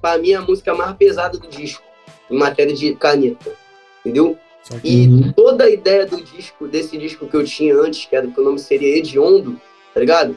pra 0.00 0.18
mim 0.18 0.32
é 0.32 0.36
a 0.36 0.42
música 0.42 0.74
mais 0.74 0.96
pesada 0.96 1.38
do 1.38 1.48
disco, 1.48 1.82
em 2.30 2.36
matéria 2.36 2.74
de 2.74 2.94
caneta. 2.94 3.52
Entendeu? 4.00 4.36
E 4.82 5.06
Uhum. 5.08 5.32
toda 5.32 5.64
a 5.64 5.70
ideia 5.70 6.06
do 6.06 6.22
disco, 6.22 6.66
desse 6.68 6.96
disco 6.96 7.26
que 7.26 7.36
eu 7.36 7.44
tinha 7.44 7.74
antes, 7.74 8.04
que 8.04 8.14
era 8.14 8.26
que 8.26 8.40
o 8.40 8.44
nome 8.44 8.58
seria 8.58 8.96
Hediondo, 8.96 9.60
tá 9.92 10.00
ligado? 10.00 10.36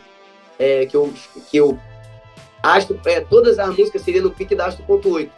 É, 0.57 0.85
que 0.85 0.95
eu, 0.95 1.11
que 1.49 1.57
eu 1.57 1.77
Astro, 2.63 2.99
é, 3.05 3.21
todas 3.21 3.59
as 3.59 3.77
músicas 3.77 4.01
seriam 4.01 4.23
no 4.23 4.31
pique 4.31 4.55
da 4.55 4.65
Astro.8. 4.65 5.29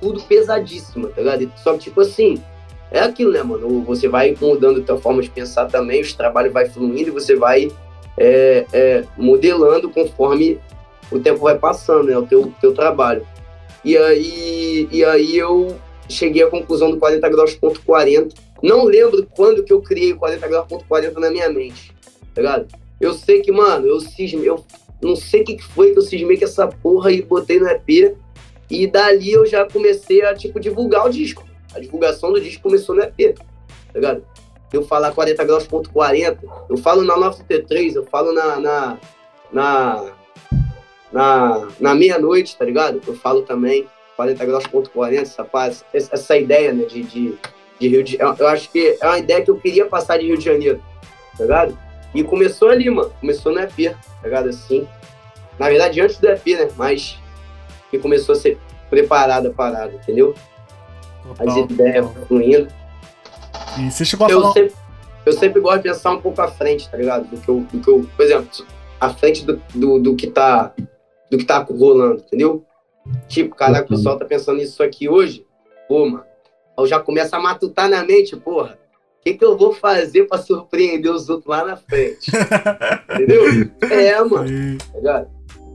Tudo 0.00 0.22
pesadíssima, 0.22 1.08
tá 1.08 1.20
ligado? 1.20 1.52
Só 1.62 1.74
que, 1.74 1.80
tipo 1.80 2.00
assim, 2.00 2.42
é 2.90 3.00
aquilo, 3.00 3.32
né, 3.32 3.42
mano? 3.42 3.82
Você 3.82 4.08
vai 4.08 4.34
mudando 4.40 4.80
a 4.80 4.82
tua 4.82 4.98
forma 4.98 5.20
de 5.20 5.28
pensar 5.28 5.66
também, 5.66 6.00
os 6.00 6.14
trabalhos 6.14 6.52
vai 6.52 6.66
fluindo 6.68 7.08
e 7.08 7.12
você 7.12 7.36
vai 7.36 7.70
é, 8.16 8.64
é, 8.72 9.04
modelando 9.18 9.90
conforme 9.90 10.58
o 11.10 11.18
tempo 11.18 11.40
vai 11.40 11.58
passando, 11.58 12.04
né? 12.04 12.16
O 12.16 12.26
teu, 12.26 12.52
teu 12.60 12.74
trabalho. 12.74 13.26
E 13.84 13.96
aí, 13.96 14.88
e 14.90 15.04
aí 15.04 15.36
eu 15.36 15.76
cheguei 16.08 16.42
à 16.42 16.48
conclusão 16.48 16.90
do 16.90 16.98
40 16.98 17.28
graus 17.28 17.54
ponto 17.54 17.80
40. 17.82 18.34
Não 18.62 18.84
lembro 18.84 19.26
quando 19.36 19.62
que 19.62 19.72
eu 19.72 19.82
criei 19.82 20.12
o 20.12 20.18
40 20.18 20.48
graus 20.48 20.66
ponto 20.66 20.84
40 20.86 21.20
na 21.20 21.30
minha 21.30 21.50
mente, 21.50 21.92
tá 22.34 22.40
ligado? 22.40 22.68
Eu 23.00 23.12
sei 23.12 23.40
que, 23.42 23.52
mano, 23.52 23.86
eu 23.86 24.00
cismei, 24.00 24.48
eu 24.48 24.64
não 25.02 25.14
sei 25.14 25.42
o 25.42 25.44
que 25.44 25.56
que 25.56 25.64
foi 25.64 25.92
que 25.92 25.98
eu 25.98 26.02
cismei 26.02 26.38
com 26.38 26.44
essa 26.44 26.66
porra 26.66 27.12
e 27.12 27.22
botei 27.22 27.60
no 27.60 27.68
EP. 27.68 28.16
E 28.70 28.86
dali 28.86 29.32
eu 29.32 29.44
já 29.44 29.66
comecei 29.66 30.22
a, 30.22 30.34
tipo, 30.34 30.58
divulgar 30.58 31.06
o 31.06 31.10
disco. 31.10 31.44
A 31.74 31.80
divulgação 31.80 32.32
do 32.32 32.40
disco 32.40 32.62
começou 32.62 32.94
no 32.94 33.02
EP, 33.02 33.36
tá 33.36 33.44
ligado? 33.94 34.24
Eu 34.72 34.82
falar 34.82 35.12
40 35.12 35.44
graus 35.44 35.66
ponto 35.66 35.90
40, 35.90 36.40
eu 36.68 36.76
falo 36.78 37.02
na 37.02 37.16
933, 37.16 37.96
eu 37.96 38.04
falo 38.06 38.32
na, 38.32 38.58
na, 38.58 38.98
na, 39.52 40.12
na, 41.14 41.68
na 41.78 41.94
meia-noite, 41.94 42.56
tá 42.56 42.64
ligado? 42.64 43.00
Eu 43.06 43.14
falo 43.14 43.42
também 43.42 43.86
40 44.16 44.44
graus 44.44 44.66
ponto 44.66 44.90
40, 44.90 45.22
essa, 45.22 45.44
paz- 45.44 45.84
essa 45.94 46.36
ideia, 46.36 46.72
né, 46.72 46.84
de, 46.86 47.04
de, 47.04 47.34
de 47.78 47.88
Rio 47.88 48.02
de 48.02 48.16
eu, 48.20 48.34
eu 48.36 48.48
acho 48.48 48.68
que 48.70 48.98
é 49.00 49.06
uma 49.06 49.18
ideia 49.18 49.40
que 49.42 49.50
eu 49.50 49.56
queria 49.56 49.86
passar 49.86 50.18
de 50.18 50.26
Rio 50.26 50.36
de 50.36 50.44
Janeiro, 50.44 50.82
tá 51.38 51.44
ligado? 51.44 51.78
E 52.12 52.24
começou 52.24 52.68
ali, 52.68 52.90
mano, 52.90 53.12
começou 53.20 53.52
no 53.52 53.60
EP, 53.60 53.92
tá 53.94 54.24
ligado? 54.24 54.48
Assim, 54.48 54.88
na 55.56 55.68
verdade, 55.68 56.00
antes 56.00 56.18
do 56.18 56.28
EP, 56.28 56.46
né, 56.48 56.68
mas 56.76 57.16
que 57.90 57.98
começou 57.98 58.32
a 58.34 58.36
ser 58.38 58.58
preparada 58.90 59.48
a 59.50 59.52
parada, 59.52 59.92
entendeu? 59.94 60.34
As 61.38 61.56
ideias 61.56 62.06
total. 62.06 62.26
fluindo. 62.26 62.68
E 63.78 63.90
você 63.90 64.04
chegou 64.04 64.26
a 64.26 64.30
Eu 64.30 64.40
falar. 64.42 64.52
sempre, 64.52 64.74
eu 65.26 65.32
sempre 65.32 65.60
gosto 65.60 65.76
de 65.78 65.82
pensar 65.84 66.10
um 66.10 66.20
pouco 66.20 66.40
à 66.42 66.48
frente, 66.48 66.88
tá 66.88 66.96
ligado? 66.96 67.24
Do 67.28 67.36
que 67.40 67.48
eu, 67.48 67.60
do 67.72 67.80
que 67.80 67.88
eu 67.88 68.08
por 68.16 68.22
exemplo, 68.24 68.48
à 69.00 69.10
frente 69.10 69.44
do, 69.44 69.60
do, 69.74 69.98
do 70.00 70.14
que 70.16 70.26
tá 70.28 70.72
do 71.34 71.38
que 71.38 71.44
tá 71.44 71.58
rolando, 71.58 72.22
entendeu? 72.26 72.64
Tipo, 73.28 73.54
caraca, 73.54 73.84
o 73.86 73.88
pessoal 73.96 74.18
tá 74.18 74.24
pensando 74.24 74.58
nisso 74.58 74.82
aqui 74.82 75.08
hoje, 75.08 75.44
pô, 75.88 76.06
mano. 76.06 76.24
Eu 76.78 76.86
já 76.86 76.98
começo 76.98 77.34
a 77.36 77.40
matutar 77.40 77.88
na 77.88 78.04
mente, 78.04 78.36
porra. 78.36 78.78
O 79.20 79.24
que, 79.24 79.34
que 79.34 79.44
eu 79.44 79.56
vou 79.56 79.72
fazer 79.72 80.24
pra 80.24 80.38
surpreender 80.38 81.10
os 81.10 81.28
outros 81.28 81.48
lá 81.48 81.64
na 81.64 81.76
frente? 81.76 82.30
entendeu? 83.14 83.42
É, 83.90 84.22
mano, 84.22 84.78
tá? 85.02 85.26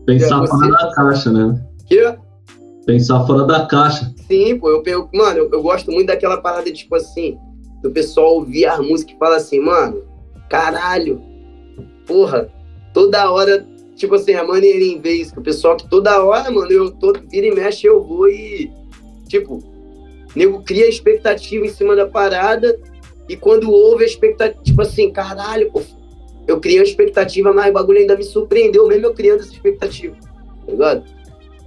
Pensar 0.05 0.39
Você- 0.39 0.51
fora 0.51 0.69
da 0.71 0.91
caixa, 0.93 1.31
né? 1.31 1.65
Que, 1.87 2.15
Pensar 2.85 3.25
fora 3.25 3.45
da 3.45 3.65
caixa. 3.67 4.13
Sim, 4.27 4.57
pô, 4.57 4.69
eu, 4.69 4.83
eu 4.85 5.09
mano, 5.13 5.37
eu, 5.39 5.49
eu 5.51 5.61
gosto 5.61 5.91
muito 5.91 6.07
daquela 6.07 6.37
parada, 6.41 6.71
tipo 6.71 6.95
assim, 6.95 7.37
do 7.81 7.91
pessoal 7.91 8.35
ouvir 8.35 8.65
as 8.65 8.79
músicas 8.79 9.15
e 9.15 9.19
falar 9.19 9.35
assim, 9.37 9.59
mano, 9.59 10.03
caralho, 10.49 11.21
porra, 12.07 12.49
toda 12.93 13.31
hora, 13.31 13.65
tipo 13.99 14.15
assim, 14.15 14.33
a 14.33 14.45
maneirinha 14.45 14.99
ver 14.99 15.11
isso, 15.11 15.33
que 15.33 15.39
o 15.39 15.43
pessoal 15.43 15.75
que 15.75 15.87
toda 15.89 16.23
hora, 16.23 16.49
mano, 16.49 16.71
eu 16.71 16.89
todo 16.89 17.21
vira 17.29 17.47
e 17.47 17.51
mexe, 17.51 17.85
eu 17.85 18.01
vou 18.01 18.29
e, 18.29 18.71
tipo, 19.27 19.61
nego 20.33 20.63
cria 20.63 20.87
expectativa 20.87 21.65
em 21.65 21.69
cima 21.69 21.95
da 21.97 22.07
parada 22.07 22.79
e 23.27 23.35
quando 23.35 23.69
ouve 23.69 24.05
a 24.05 24.07
expectativa, 24.07 24.63
tipo 24.63 24.81
assim, 24.81 25.11
caralho, 25.11 25.69
pô, 25.69 25.81
eu 26.47 26.61
criei 26.61 26.79
uma 26.79 26.85
expectativa, 26.85 27.51
mas 27.53 27.69
o 27.69 27.73
bagulho 27.73 27.99
ainda 27.99 28.15
me 28.15 28.23
surpreendeu, 28.23 28.87
mesmo 28.87 29.07
eu 29.07 29.13
criando 29.13 29.41
essa 29.41 29.51
expectativa, 29.51 30.15
tá 30.65 30.71
ligado? 30.71 31.03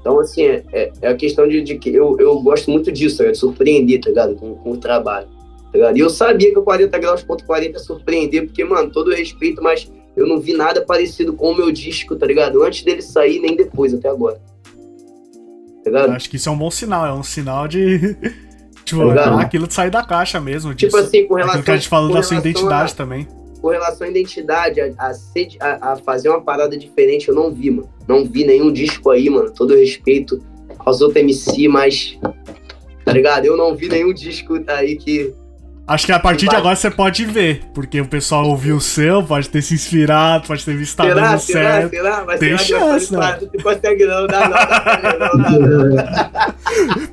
Então, 0.00 0.18
assim, 0.18 0.44
é, 0.44 0.64
é, 0.72 0.92
é 1.02 1.08
a 1.08 1.14
questão 1.14 1.46
de, 1.46 1.60
de 1.60 1.76
que 1.76 1.94
eu, 1.94 2.16
eu 2.18 2.40
gosto 2.40 2.70
muito 2.70 2.90
disso, 2.90 3.22
tá 3.22 3.34
surpreender, 3.34 4.00
tá 4.00 4.08
ligado? 4.08 4.34
Com, 4.36 4.54
com 4.54 4.70
o 4.72 4.76
trabalho, 4.78 5.28
tá 5.70 5.70
ligado? 5.74 5.98
E 5.98 6.00
eu 6.00 6.08
sabia 6.08 6.50
que 6.50 6.58
o 6.58 6.62
40 6.62 6.98
graus 6.98 7.22
ponto 7.22 7.44
40 7.44 7.72
ia 7.72 7.78
surpreender, 7.78 8.46
porque, 8.46 8.64
mano, 8.64 8.90
todo 8.90 9.14
respeito, 9.14 9.62
mas 9.62 9.88
eu 10.16 10.26
não 10.26 10.38
vi 10.40 10.52
nada 10.54 10.84
parecido 10.84 11.32
com 11.32 11.50
o 11.52 11.56
meu 11.56 11.70
disco, 11.72 12.14
tá 12.16 12.26
ligado? 12.26 12.62
Antes 12.62 12.82
dele 12.84 13.02
sair, 13.02 13.40
nem 13.40 13.56
depois, 13.56 13.94
até 13.94 14.08
agora. 14.08 14.40
Tá 15.84 15.90
ligado? 15.90 16.10
Acho 16.12 16.30
que 16.30 16.36
isso 16.36 16.48
é 16.48 16.52
um 16.52 16.58
bom 16.58 16.70
sinal, 16.70 17.06
é 17.06 17.12
um 17.12 17.22
sinal 17.22 17.66
de. 17.66 17.98
tipo, 18.84 19.00
Tá 19.00 19.04
ligado? 19.08 19.38
aquilo 19.40 19.66
de 19.66 19.74
sair 19.74 19.90
da 19.90 20.04
caixa 20.04 20.40
mesmo. 20.40 20.74
Tipo 20.74 20.92
disso. 20.96 21.08
assim, 21.08 21.26
com 21.26 21.34
relação, 21.34 21.60
Aquilo 21.60 21.64
que 21.64 21.70
a 21.70 21.76
gente 21.76 21.88
falou 21.88 22.12
da 22.12 22.22
sua 22.22 22.36
identidade 22.36 22.92
a- 22.92 22.94
também. 22.94 23.26
com 23.60 23.68
relação 23.68 24.06
à 24.06 24.10
identidade, 24.10 24.80
a, 24.80 24.92
a- 24.98 25.92
a 25.92 25.96
fazer 25.96 26.28
uma 26.28 26.40
parada 26.40 26.76
diferente, 26.76 27.28
eu 27.28 27.34
não 27.34 27.52
vi, 27.52 27.70
mano. 27.70 27.88
Não 28.06 28.24
vi 28.24 28.44
nenhum 28.44 28.72
disco 28.72 29.10
aí, 29.10 29.28
mano. 29.30 29.50
Todo 29.52 29.74
respeito 29.74 30.40
aos 30.78 31.00
outros 31.00 31.20
MC, 31.22 31.66
mas. 31.68 32.18
Tá 33.04 33.12
ligado? 33.12 33.44
Eu 33.46 33.56
não 33.56 33.74
vi 33.74 33.88
nenhum 33.88 34.12
disco 34.12 34.54
aí 34.68 34.96
que. 34.96 35.34
Acho 35.92 36.06
que 36.06 36.12
a 36.12 36.18
partir 36.18 36.48
de 36.48 36.56
agora 36.56 36.74
você 36.74 36.90
pode 36.90 37.26
ver, 37.26 37.64
porque 37.74 38.00
o 38.00 38.06
pessoal 38.08 38.46
ouviu 38.46 38.76
o 38.76 38.80
seu, 38.80 39.22
pode 39.22 39.46
ter 39.50 39.60
se 39.60 39.74
inspirado, 39.74 40.46
pode 40.46 40.64
ter 40.64 40.74
visto 40.74 40.92
que 40.92 40.96
tá 40.96 41.02
será, 41.04 41.28
dando 41.28 41.40
será, 41.40 41.72
certo. 41.72 41.90
será? 41.90 42.24
Mas 42.24 42.40
Tem 42.40 42.56
será 42.56 42.80
chance, 42.80 43.08
que 43.08 43.16
né? 43.16 43.38
Não 43.40 43.62
consegue 43.62 44.06
não, 44.06 44.26
dá 44.26 44.40
não, 44.40 44.50
dá 44.50 45.18
não, 45.18 45.38
dá 45.38 45.50
não. 45.50 46.52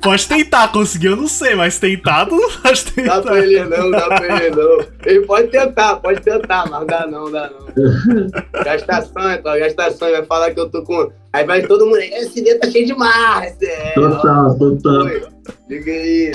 Pode 0.00 0.26
tentar, 0.26 0.68
conseguir 0.68 1.08
eu 1.08 1.16
não 1.16 1.28
sei, 1.28 1.54
mas 1.54 1.78
tentado, 1.78 2.30
pode 2.62 2.84
Dá 2.84 2.90
tentar. 2.92 3.20
pra 3.20 3.38
ele 3.38 3.64
não, 3.64 3.90
dá 3.90 4.06
pra 4.06 4.46
ele 4.46 4.56
não. 4.56 4.86
Ele 5.04 5.26
pode 5.26 5.48
tentar, 5.48 5.96
pode 5.96 6.20
tentar, 6.22 6.66
mas 6.70 6.86
dá 6.86 7.06
não, 7.06 7.30
dá 7.30 7.50
não. 7.50 7.66
Gastação, 8.64 9.32
então, 9.32 9.58
gastação, 9.58 10.10
vai 10.10 10.24
falar 10.24 10.52
que 10.52 10.60
eu 10.60 10.70
tô 10.70 10.82
com. 10.82 11.12
Aí 11.32 11.44
vai 11.44 11.62
todo 11.66 11.86
mundo. 11.86 11.98
Esse 11.98 12.42
dedo 12.42 12.60
tá 12.60 12.70
cheio 12.70 12.86
de 12.86 12.94
marra, 12.94 13.46
é. 13.62 13.92
Total, 13.94 14.58
total. 14.58 15.04
Oi, 15.04 15.22
Liga 15.68 15.92
aí. 15.92 16.32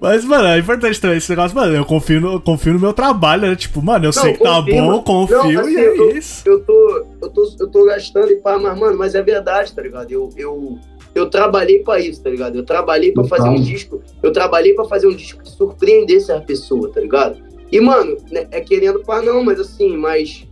Mas, 0.00 0.24
mano, 0.24 0.46
é 0.48 0.58
importante 0.58 1.00
também 1.00 1.18
esse 1.18 1.30
negócio, 1.30 1.54
mano, 1.56 1.74
eu 1.74 1.84
confio 1.84 2.20
no, 2.20 2.40
confio 2.40 2.72
no 2.74 2.80
meu 2.80 2.92
trabalho, 2.92 3.42
né? 3.42 3.56
Tipo, 3.56 3.82
mano, 3.82 4.06
eu 4.06 4.12
sei 4.12 4.32
que 4.32 4.42
tá 4.42 4.56
confio, 4.56 4.74
bom, 4.74 4.86
mano. 4.86 5.02
confio 5.02 5.36
Não, 5.54 5.60
assim, 5.60 5.70
e 5.70 5.74
eu- 5.84 6.10
é 6.10 6.18
isso. 6.18 6.42
Eu 6.48 6.60
tô, 6.60 7.04
eu 7.22 7.28
tô, 7.30 7.56
eu 7.60 7.68
tô 7.68 7.84
gastando 7.84 8.30
e 8.32 8.36
pá, 8.36 8.58
mas, 8.58 8.78
mano, 8.78 8.96
mas 8.98 9.14
é 9.14 9.22
verdade, 9.22 9.72
tá 9.74 9.82
ligado? 9.82 10.10
Eu, 10.10 10.30
eu, 10.36 10.78
eu 11.14 11.28
trabalhei 11.28 11.80
pra 11.80 12.00
isso, 12.00 12.22
tá 12.22 12.30
ligado? 12.30 12.56
Eu 12.56 12.64
trabalhei 12.64 13.12
pra 13.12 13.24
fazer 13.24 13.48
um 13.48 13.60
disco, 13.60 14.02
eu 14.22 14.32
trabalhei 14.32 14.74
pra 14.74 14.84
fazer 14.84 15.06
um 15.06 15.14
disco 15.14 15.42
que 15.42 15.50
surpreendesse 15.50 16.32
a 16.32 16.40
pessoa, 16.40 16.90
tá 16.90 17.00
ligado? 17.00 17.38
E, 17.70 17.80
mano, 17.80 18.16
né, 18.30 18.46
é 18.50 18.60
querendo 18.60 19.00
pra 19.00 19.22
não, 19.22 19.42
mas 19.42 19.58
assim, 19.58 19.96
mas 19.96 20.46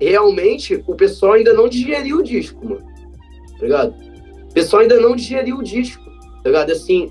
realmente 0.00 0.82
o 0.86 0.94
pessoal 0.94 1.34
ainda 1.34 1.52
não 1.52 1.68
digeriu 1.68 2.18
o 2.18 2.22
disco, 2.22 2.64
mano. 2.64 2.84
Tá 3.58 3.62
ligado? 3.62 3.94
O 4.50 4.54
pessoal 4.54 4.82
ainda 4.82 5.00
não 5.00 5.16
digeriu 5.16 5.58
o 5.58 5.62
disco, 5.62 6.04
tá 6.42 6.50
ligado? 6.50 6.70
Assim, 6.70 7.10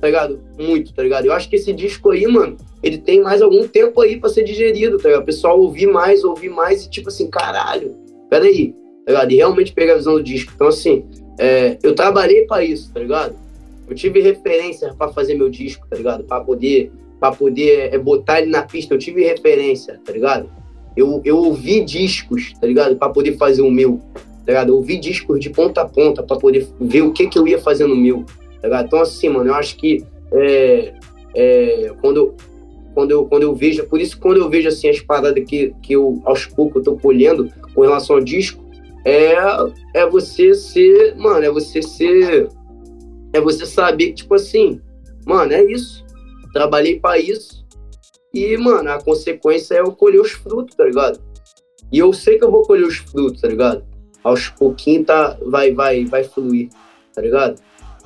tá 0.00 0.06
ligado? 0.06 0.40
Muito, 0.58 0.92
tá 0.92 1.02
ligado? 1.02 1.26
Eu 1.26 1.32
acho 1.32 1.48
que 1.48 1.56
esse 1.56 1.72
disco 1.72 2.10
aí, 2.10 2.26
mano, 2.26 2.56
ele 2.82 2.98
tem 2.98 3.20
mais 3.20 3.40
algum 3.40 3.66
tempo 3.66 4.00
aí 4.00 4.18
pra 4.18 4.28
ser 4.28 4.42
digerido, 4.42 4.98
tá 4.98 5.08
ligado? 5.08 5.22
O 5.22 5.26
pessoal 5.26 5.60
ouvir 5.60 5.86
mais, 5.86 6.24
ouvir 6.24 6.48
mais 6.48 6.84
e 6.84 6.90
tipo 6.90 7.08
assim, 7.08 7.30
caralho, 7.30 7.96
peraí, 8.28 8.74
tá 9.06 9.12
ligado? 9.12 9.32
E 9.32 9.36
realmente 9.36 9.72
pegar 9.72 9.94
a 9.94 9.96
visão 9.96 10.14
do 10.14 10.22
disco. 10.22 10.52
Então, 10.54 10.68
assim, 10.68 11.04
é, 11.38 11.78
eu 11.82 11.94
trabalhei 11.94 12.46
para 12.46 12.64
isso, 12.64 12.92
tá 12.92 13.00
ligado? 13.00 13.36
Eu 13.88 13.94
tive 13.94 14.20
referência 14.20 14.94
para 14.94 15.12
fazer 15.12 15.34
meu 15.34 15.48
disco, 15.48 15.86
tá 15.88 15.96
ligado? 15.96 16.24
Para 16.24 16.42
poder, 16.42 16.90
pra 17.20 17.32
poder 17.32 17.94
é, 17.94 17.98
botar 17.98 18.40
ele 18.40 18.50
na 18.50 18.62
pista, 18.62 18.94
eu 18.94 18.98
tive 18.98 19.24
referência, 19.24 20.00
tá 20.04 20.12
ligado? 20.12 20.50
Eu, 20.96 21.20
eu 21.24 21.38
ouvi 21.38 21.84
discos, 21.84 22.52
tá 22.60 22.66
ligado? 22.66 22.96
Para 22.96 23.08
poder 23.08 23.36
fazer 23.36 23.62
o 23.62 23.70
meu, 23.70 24.00
tá 24.14 24.52
ligado? 24.52 24.70
Eu 24.70 24.76
ouvi 24.76 24.98
discos 24.98 25.40
de 25.40 25.50
ponta 25.50 25.82
a 25.82 25.88
ponta 25.88 26.22
para 26.22 26.36
poder 26.36 26.68
ver 26.80 27.02
o 27.02 27.12
que 27.12 27.26
que 27.26 27.38
eu 27.38 27.46
ia 27.46 27.58
fazer 27.58 27.86
no 27.86 27.96
meu, 27.96 28.24
tá 28.60 28.68
ligado? 28.68 28.86
Então, 28.86 29.00
assim, 29.00 29.28
mano, 29.28 29.50
eu 29.50 29.54
acho 29.54 29.76
que 29.76 30.04
é, 30.32 30.94
é, 31.34 31.92
quando, 32.00 32.34
quando, 32.94 33.10
eu, 33.10 33.24
quando 33.26 33.42
eu 33.42 33.54
vejo, 33.54 33.84
por 33.84 34.00
isso 34.00 34.18
quando 34.18 34.38
eu 34.38 34.48
vejo, 34.48 34.68
assim, 34.68 34.88
as 34.88 35.00
paradas 35.00 35.44
que, 35.44 35.74
que 35.82 35.94
eu, 35.94 36.20
aos 36.24 36.46
poucos, 36.46 36.76
eu 36.76 36.82
tô 36.82 36.96
colhendo 36.96 37.48
com 37.74 37.82
relação 37.82 38.16
ao 38.16 38.22
disco, 38.22 38.62
é, 39.04 39.34
é 39.94 40.06
você 40.06 40.54
ser, 40.54 41.16
mano, 41.16 41.44
é 41.44 41.50
você 41.50 41.82
ser, 41.82 42.48
é 43.32 43.40
você 43.40 43.66
saber 43.66 44.08
que, 44.08 44.14
tipo 44.14 44.34
assim, 44.34 44.80
mano, 45.26 45.52
é 45.52 45.64
isso, 45.64 46.04
trabalhei 46.52 46.98
para 47.00 47.18
isso, 47.18 47.61
e, 48.34 48.56
mano, 48.56 48.90
a 48.90 49.02
consequência 49.02 49.74
é 49.74 49.80
eu 49.80 49.92
colher 49.92 50.20
os 50.20 50.32
frutos, 50.32 50.74
tá 50.74 50.84
ligado? 50.84 51.20
E 51.92 51.98
eu 51.98 52.12
sei 52.12 52.38
que 52.38 52.44
eu 52.44 52.50
vou 52.50 52.62
colher 52.62 52.86
os 52.86 52.96
frutos, 52.96 53.40
tá 53.40 53.48
ligado? 53.48 53.84
Aos 54.24 54.48
pouquinhos 54.48 55.06
tá, 55.06 55.36
vai, 55.44 55.72
vai, 55.72 56.04
vai 56.06 56.24
fluir, 56.24 56.70
tá 57.14 57.20
ligado? 57.20 57.60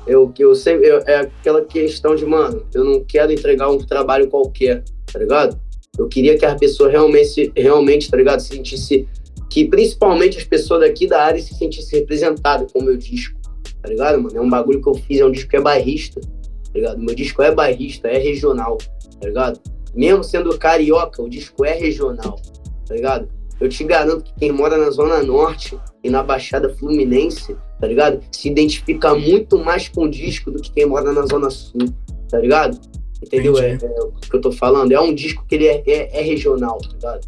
Eu, 0.06 0.32
eu 0.38 0.54
sei, 0.54 0.76
eu, 0.76 0.98
é 1.06 1.16
aquela 1.16 1.64
questão 1.64 2.14
de, 2.16 2.24
mano, 2.24 2.64
eu 2.74 2.84
não 2.84 3.04
quero 3.04 3.32
entregar 3.32 3.70
um 3.70 3.78
trabalho 3.78 4.28
qualquer, 4.28 4.82
tá 5.12 5.18
ligado? 5.18 5.60
Eu 5.98 6.08
queria 6.08 6.36
que 6.36 6.44
a 6.44 6.54
pessoa 6.54 6.90
realmente, 6.90 7.52
realmente, 7.56 8.10
tá 8.10 8.16
ligado, 8.16 8.40
se 8.40 8.48
sentisse 8.48 9.08
que 9.48 9.64
principalmente 9.64 10.38
as 10.38 10.44
pessoas 10.44 10.80
daqui 10.80 11.06
da 11.06 11.22
área 11.22 11.40
se 11.40 11.54
sentissem 11.54 12.00
representadas 12.00 12.70
com 12.72 12.80
o 12.80 12.84
meu 12.84 12.96
disco, 12.96 13.38
tá 13.80 13.88
ligado, 13.88 14.20
mano? 14.20 14.36
É 14.36 14.40
um 14.40 14.50
bagulho 14.50 14.82
que 14.82 14.88
eu 14.88 14.94
fiz, 14.94 15.20
é 15.20 15.24
um 15.24 15.30
disco 15.30 15.50
que 15.50 15.56
é 15.56 15.60
bairrista, 15.60 16.20
tá 16.20 16.72
ligado? 16.74 16.98
Meu 16.98 17.14
disco 17.14 17.42
é 17.42 17.54
bairrista, 17.54 18.08
é 18.08 18.18
regional, 18.18 18.76
tá 19.20 19.28
ligado? 19.28 19.60
Mesmo 19.96 20.22
sendo 20.22 20.56
carioca, 20.58 21.22
o 21.22 21.28
disco 21.28 21.64
é 21.64 21.72
regional, 21.72 22.38
tá 22.86 22.94
ligado? 22.94 23.28
Eu 23.58 23.68
te 23.68 23.82
garanto 23.84 24.24
que 24.24 24.34
quem 24.34 24.52
mora 24.52 24.76
na 24.76 24.90
Zona 24.90 25.22
Norte 25.22 25.78
e 26.04 26.10
na 26.10 26.22
Baixada 26.22 26.68
Fluminense, 26.74 27.56
tá 27.80 27.86
ligado? 27.86 28.20
Se 28.30 28.48
identifica 28.48 29.14
muito 29.14 29.58
mais 29.58 29.88
com 29.88 30.04
o 30.04 30.10
disco 30.10 30.50
do 30.50 30.60
que 30.60 30.70
quem 30.70 30.86
mora 30.86 31.10
na 31.12 31.24
Zona 31.24 31.48
Sul, 31.48 31.88
tá 32.28 32.38
ligado? 32.38 32.78
Entendeu? 33.22 33.56
É, 33.58 33.72
é, 33.72 34.00
o 34.02 34.12
que 34.12 34.36
eu 34.36 34.40
tô 34.40 34.52
falando. 34.52 34.92
É 34.92 35.00
um 35.00 35.14
disco 35.14 35.44
que 35.48 35.54
ele 35.54 35.66
é, 35.66 35.82
é, 35.86 36.20
é 36.20 36.22
regional, 36.22 36.78
tá 36.78 36.88
ligado? 36.92 37.26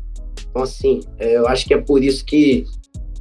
Então, 0.50 0.62
assim, 0.62 1.00
é, 1.18 1.36
eu 1.36 1.48
acho 1.48 1.66
que 1.66 1.72
é 1.72 1.78
por 1.78 2.04
isso 2.04 2.24
que, 2.24 2.66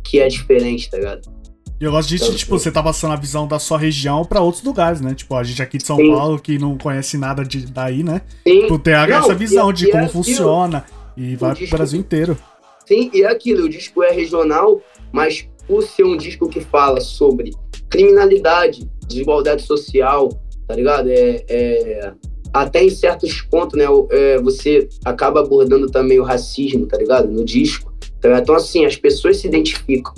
que 0.03 0.19
é 0.19 0.27
diferente, 0.27 0.89
tá 0.89 0.97
ligado? 0.97 1.36
E 1.79 1.83
eu 1.83 1.91
gosto 1.91 2.09
disso, 2.09 2.25
então, 2.25 2.35
tipo, 2.35 2.57
você 2.57 2.71
tá 2.71 2.81
passando 2.81 3.13
a 3.13 3.15
visão 3.15 3.47
da 3.47 3.59
sua 3.59 3.77
região 3.77 4.25
para 4.25 4.41
outros 4.41 4.63
lugares, 4.63 4.99
né? 4.99 5.13
Tipo, 5.13 5.35
a 5.35 5.43
gente 5.43 5.61
aqui 5.61 5.77
de 5.77 5.85
São 5.85 5.97
sim. 5.97 6.11
Paulo, 6.11 6.39
que 6.39 6.57
não 6.57 6.75
conhece 6.75 7.17
nada 7.17 7.45
de, 7.45 7.67
daí, 7.67 8.03
né? 8.03 8.21
Sim. 8.47 8.61
Tipo, 8.61 8.79
tem 8.79 8.93
não, 8.93 9.03
essa 9.03 9.35
visão 9.35 9.69
e, 9.69 9.73
de 9.73 9.85
e 9.85 9.91
como 9.91 10.03
é 10.03 10.07
funciona 10.07 10.85
e 11.15 11.35
vai 11.35 11.53
disco, 11.53 11.69
pro 11.69 11.77
Brasil 11.77 11.99
inteiro. 11.99 12.37
Sim, 12.85 13.11
e 13.13 13.21
é 13.21 13.27
aquilo, 13.27 13.65
o 13.65 13.69
disco 13.69 14.01
é 14.01 14.11
regional, 14.11 14.81
mas 15.11 15.47
por 15.67 15.83
ser 15.83 16.03
um 16.03 16.17
disco 16.17 16.49
que 16.49 16.61
fala 16.61 16.99
sobre 16.99 17.51
criminalidade, 17.89 18.89
desigualdade 19.07 19.61
social, 19.61 20.29
tá 20.67 20.73
ligado? 20.73 21.09
É, 21.09 21.43
é, 21.47 22.13
até 22.53 22.83
em 22.83 22.89
certos 22.89 23.41
pontos, 23.41 23.77
né, 23.77 23.85
é, 24.11 24.39
você 24.39 24.87
acaba 25.05 25.41
abordando 25.41 25.91
também 25.91 26.19
o 26.19 26.23
racismo, 26.23 26.87
tá 26.87 26.97
ligado? 26.97 27.27
No 27.27 27.45
disco. 27.45 27.93
Então, 28.23 28.55
assim, 28.55 28.83
as 28.83 28.95
pessoas 28.95 29.37
se 29.37 29.47
identificam, 29.47 30.13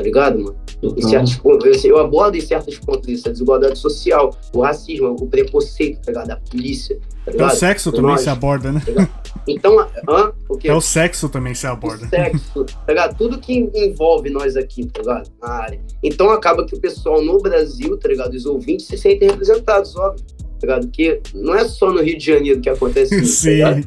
tá 0.00 0.04
ligado, 0.04 0.38
mano? 0.38 0.56
Em 0.82 1.02
certos 1.02 1.36
pontos, 1.36 1.84
eu 1.84 1.98
abordo 1.98 2.36
em 2.36 2.40
certos 2.40 2.78
pontos 2.78 3.06
isso, 3.08 3.28
a 3.28 3.32
desigualdade 3.32 3.78
social, 3.78 4.34
o 4.54 4.62
racismo, 4.62 5.14
o 5.20 5.26
preconceito, 5.26 6.00
tá 6.00 6.12
ligado? 6.12 6.30
A 6.30 6.36
polícia, 6.36 6.98
tá 7.24 7.32
ligado? 7.32 7.50
É 7.50 7.52
o 7.52 7.56
sexo 7.56 7.92
também 7.92 8.16
se 8.16 8.30
aborda, 8.30 8.72
né? 8.72 8.80
Tá 8.80 9.08
então, 9.46 9.78
hã? 10.08 10.32
O 10.48 10.56
quê? 10.56 10.68
É 10.68 10.74
o 10.74 10.80
sexo 10.80 11.28
também 11.28 11.54
se 11.54 11.66
aborda. 11.66 12.06
O 12.06 12.08
sexo, 12.08 12.64
tá 12.64 12.84
ligado? 12.88 13.16
Tudo 13.18 13.38
que 13.38 13.70
envolve 13.74 14.30
nós 14.30 14.56
aqui, 14.56 14.86
tá 14.86 15.00
ligado? 15.00 15.30
Na 15.40 15.48
área. 15.48 15.80
Então 16.02 16.30
acaba 16.30 16.64
que 16.64 16.74
o 16.74 16.80
pessoal 16.80 17.22
no 17.22 17.38
Brasil, 17.38 17.96
tá 17.98 18.08
ligado? 18.08 18.32
Os 18.32 18.46
ouvintes 18.46 18.86
se 18.86 18.96
sentem 18.96 19.28
representados, 19.28 19.94
óbvio 19.96 20.24
tá 20.60 20.66
ligado? 20.66 20.86
Porque 20.86 21.20
não 21.34 21.54
é 21.54 21.66
só 21.66 21.90
no 21.90 22.02
Rio 22.02 22.18
de 22.18 22.26
Janeiro 22.26 22.60
que 22.60 22.68
acontece 22.68 23.18
isso, 23.18 23.40
Sim. 23.48 23.60
Tá 23.60 23.80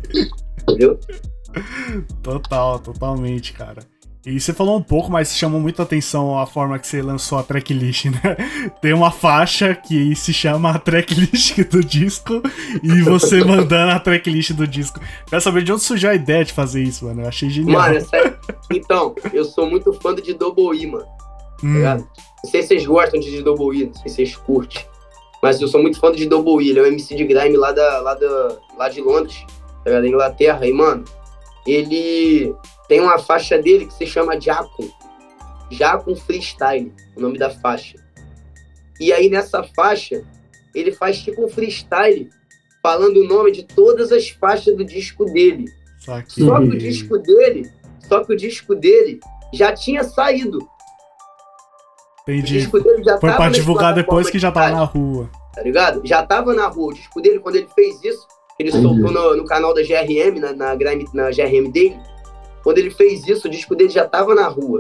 Entendeu? 0.64 1.00
Total, 2.24 2.80
totalmente, 2.80 3.54
cara. 3.54 3.82
E 4.26 4.40
você 4.40 4.54
falou 4.54 4.78
um 4.78 4.82
pouco, 4.82 5.12
mas 5.12 5.36
chamou 5.36 5.60
muita 5.60 5.84
atenção 5.84 6.40
a 6.40 6.48
forma 6.48 6.80
que 6.80 6.88
você 6.88 7.02
lançou 7.02 7.38
a 7.38 7.44
tracklist, 7.44 8.06
né? 8.06 8.38
Tem 8.82 8.94
uma 8.94 9.12
faixa 9.12 9.76
que 9.76 10.16
se 10.16 10.34
chama 10.34 10.72
a 10.72 10.80
tracklist 10.80 11.58
do 11.70 11.84
disco 11.84 12.42
e 12.82 13.02
você 13.02 13.44
mandando 13.44 13.92
a 13.92 14.00
tracklist 14.00 14.54
do 14.54 14.66
disco. 14.66 14.98
Quero 15.28 15.42
saber 15.42 15.64
de 15.64 15.74
onde 15.74 15.84
surgiu 15.84 16.10
a 16.10 16.16
ideia 16.16 16.46
de 16.46 16.54
fazer 16.54 16.82
isso, 16.82 17.04
mano. 17.06 17.24
Eu 17.24 17.28
achei 17.28 17.50
genial. 17.50 17.82
Mano, 17.82 17.98
é 17.98 18.00
sério. 18.00 18.38
Então, 18.72 19.14
eu 19.34 19.44
sou 19.44 19.70
muito 19.70 19.92
fã 19.92 20.16
de 20.16 20.34
Double 20.34 20.82
E, 20.82 20.88
mano. 20.88 21.06
Hum. 21.62 21.82
Tá 21.82 21.98
não 21.98 22.50
sei 22.50 22.62
se 22.62 22.70
vocês 22.70 22.86
gostam 22.86 23.20
de 23.20 23.42
Double 23.42 23.78
E, 23.78 23.86
não 23.88 23.94
sei 23.94 24.10
se 24.10 24.16
vocês 24.16 24.36
curtem. 24.38 24.86
Mas 25.42 25.60
eu 25.60 25.68
sou 25.68 25.82
muito 25.82 26.00
fã 26.00 26.14
de 26.14 26.26
Double 26.26 26.66
E, 26.66 26.70
ele 26.70 26.80
é 26.80 26.84
um 26.84 26.86
MC 26.86 27.14
de 27.14 27.26
grime 27.26 27.58
lá, 27.58 27.74
da, 27.74 28.00
lá, 28.00 28.14
da, 28.14 28.58
lá 28.78 28.88
de 28.88 29.02
Londres, 29.02 29.46
tá 29.84 29.92
da 30.00 30.08
Inglaterra. 30.08 30.66
E, 30.66 30.72
mano, 30.72 31.04
ele 31.68 32.56
tem 32.94 33.02
uma 33.02 33.18
faixa 33.18 33.58
dele 33.58 33.88
que 33.88 33.94
se 33.96 34.06
chama 34.06 34.40
Jacon. 34.40 34.88
Jacon 35.72 36.16
Freestyle, 36.16 36.94
o 37.16 37.22
nome 37.22 37.40
da 37.40 37.50
faixa. 37.50 37.98
E 39.00 39.12
aí 39.12 39.32
nessa 39.32 39.64
faixa, 39.64 40.24
ele 40.76 40.92
faz 40.92 41.18
tipo 41.18 41.44
um 41.44 41.50
freestyle, 41.50 42.30
falando 42.84 43.18
o 43.18 43.28
nome 43.28 43.52
de 43.52 43.64
todas 43.64 44.12
as 44.12 44.30
faixas 44.30 44.78
do 44.78 44.86
disco 44.86 45.26
dele. 45.26 45.66
Só 45.98 46.22
que 46.22 46.44
o 46.44 46.78
disco 46.78 47.18
dele, 47.18 47.68
só 48.08 48.24
que 48.24 48.32
o 48.32 48.38
disco 48.38 48.76
dele 48.76 49.20
já 49.52 49.74
tinha 49.74 50.04
saído. 50.04 50.60
Entendi. 52.22 52.58
O 52.58 52.60
disco 52.60 52.80
dele 52.80 53.04
já 53.04 53.20
Foi 53.20 53.34
pra 53.34 53.50
divulgar 53.50 53.96
depois 53.96 54.30
que 54.30 54.38
já 54.38 54.52
tava 54.52 54.70
na 54.70 54.84
rua. 54.84 55.32
Tá 55.56 55.64
ligado? 55.64 56.06
Já 56.06 56.24
tava 56.24 56.54
na 56.54 56.68
rua. 56.68 56.92
O 56.92 56.94
disco 56.94 57.20
dele, 57.20 57.40
quando 57.40 57.56
ele 57.56 57.68
fez 57.74 57.96
isso, 58.04 58.28
ele 58.60 58.70
Entendi. 58.70 58.86
soltou 58.86 59.12
no, 59.12 59.36
no, 59.36 59.46
canal 59.46 59.74
da 59.74 59.82
GRM, 59.82 60.40
na, 60.40 60.54
na, 60.54 60.76
na 60.76 61.32
GRM 61.32 61.72
dele. 61.72 62.00
Quando 62.64 62.78
ele 62.78 62.90
fez 62.90 63.28
isso, 63.28 63.48
o 63.48 63.52
disco 63.52 63.76
dele 63.76 63.90
já 63.90 64.08
tava 64.08 64.34
na 64.34 64.48
rua. 64.48 64.80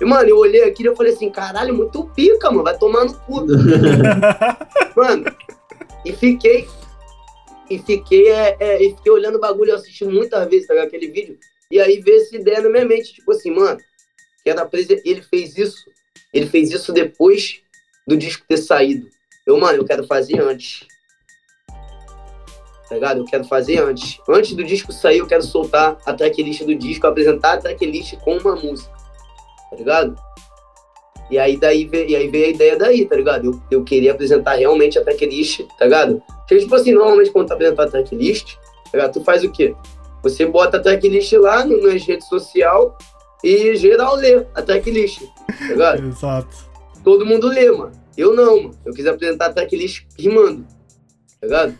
E, 0.00 0.04
mano, 0.04 0.28
eu 0.28 0.38
olhei 0.38 0.64
aqui 0.64 0.82
e 0.82 0.86
eu 0.86 0.96
falei 0.96 1.12
assim, 1.12 1.30
caralho, 1.30 1.74
muito 1.74 2.04
pica, 2.14 2.50
mano, 2.50 2.64
vai 2.64 2.78
tomar 2.78 3.04
no 3.04 3.14
cu. 3.20 3.44
mano, 4.96 5.24
e 6.04 6.12
fiquei, 6.12 6.66
e 7.68 7.78
fiquei, 7.78 8.30
é, 8.30 8.56
é, 8.58 8.82
e 8.82 8.94
fiquei 8.96 9.12
olhando 9.12 9.36
o 9.36 9.40
bagulho, 9.40 9.72
eu 9.72 9.76
assisti 9.76 10.04
muitas 10.04 10.48
vezes, 10.48 10.66
tá? 10.66 10.82
Aquele 10.82 11.08
vídeo. 11.08 11.38
E 11.70 11.78
aí 11.78 12.00
veio 12.00 12.20
essa 12.20 12.34
ideia 12.34 12.62
na 12.62 12.70
minha 12.70 12.84
mente, 12.86 13.12
tipo 13.12 13.30
assim, 13.30 13.50
mano, 13.50 13.78
que 14.42 14.48
era 14.48 14.68
ele 15.04 15.22
fez 15.22 15.56
isso 15.58 15.84
ele 16.32 16.46
fez 16.46 16.70
isso 16.70 16.92
depois 16.92 17.60
do 18.06 18.16
disco 18.16 18.44
ter 18.46 18.56
saído. 18.56 19.08
Eu, 19.46 19.58
mano, 19.58 19.78
eu 19.78 19.84
quero 19.84 20.06
fazer 20.06 20.40
antes. 20.40 20.86
Tá 22.90 22.96
ligado? 22.96 23.18
Eu 23.18 23.24
quero 23.24 23.44
fazer 23.44 23.78
antes. 23.78 24.20
Antes 24.28 24.52
do 24.52 24.64
disco 24.64 24.92
sair, 24.92 25.18
eu 25.18 25.26
quero 25.26 25.44
soltar 25.44 25.96
a 26.04 26.12
tracklist 26.12 26.64
do 26.64 26.74
disco, 26.74 27.06
apresentar 27.06 27.52
a 27.52 27.56
tracklist 27.58 28.16
com 28.16 28.36
uma 28.36 28.56
música. 28.56 28.90
Tá 29.70 29.76
ligado? 29.76 30.16
E 31.30 31.38
aí, 31.38 31.56
daí, 31.56 31.88
e 31.92 32.16
aí 32.16 32.26
veio 32.28 32.46
a 32.46 32.48
ideia 32.48 32.76
daí, 32.76 33.06
tá 33.06 33.14
ligado? 33.14 33.44
Eu, 33.44 33.62
eu 33.70 33.84
queria 33.84 34.10
apresentar 34.10 34.56
realmente 34.56 34.98
a 34.98 35.04
tracklist, 35.04 35.60
tá 35.78 35.84
ligado? 35.84 36.20
Porque, 36.40 36.58
tipo 36.58 36.74
assim, 36.74 36.92
normalmente 36.92 37.30
quando 37.30 37.46
tu 37.46 37.52
apresenta 37.52 37.84
a 37.84 37.88
tracklist, 37.88 38.56
tá 38.56 38.98
ligado? 38.98 39.12
Tu 39.12 39.22
faz 39.22 39.44
o 39.44 39.52
quê? 39.52 39.72
Você 40.24 40.44
bota 40.44 40.78
a 40.78 40.80
tracklist 40.80 41.32
lá 41.34 41.64
no, 41.64 41.80
nas 41.80 42.02
redes 42.04 42.26
sociais 42.26 42.90
e 43.44 43.76
geral 43.76 44.16
lê 44.16 44.44
a 44.52 44.62
tracklist, 44.62 45.22
tá 45.46 45.64
ligado? 45.68 46.02
Exato. 46.10 46.68
Todo 47.04 47.24
mundo 47.24 47.46
lê, 47.46 47.70
mano. 47.70 47.92
Eu 48.18 48.34
não, 48.34 48.64
mano. 48.64 48.74
Eu 48.84 48.92
quis 48.92 49.06
apresentar 49.06 49.46
a 49.46 49.52
tracklist 49.52 50.04
rimando, 50.18 50.66
tá 51.40 51.46
ligado? 51.46 51.78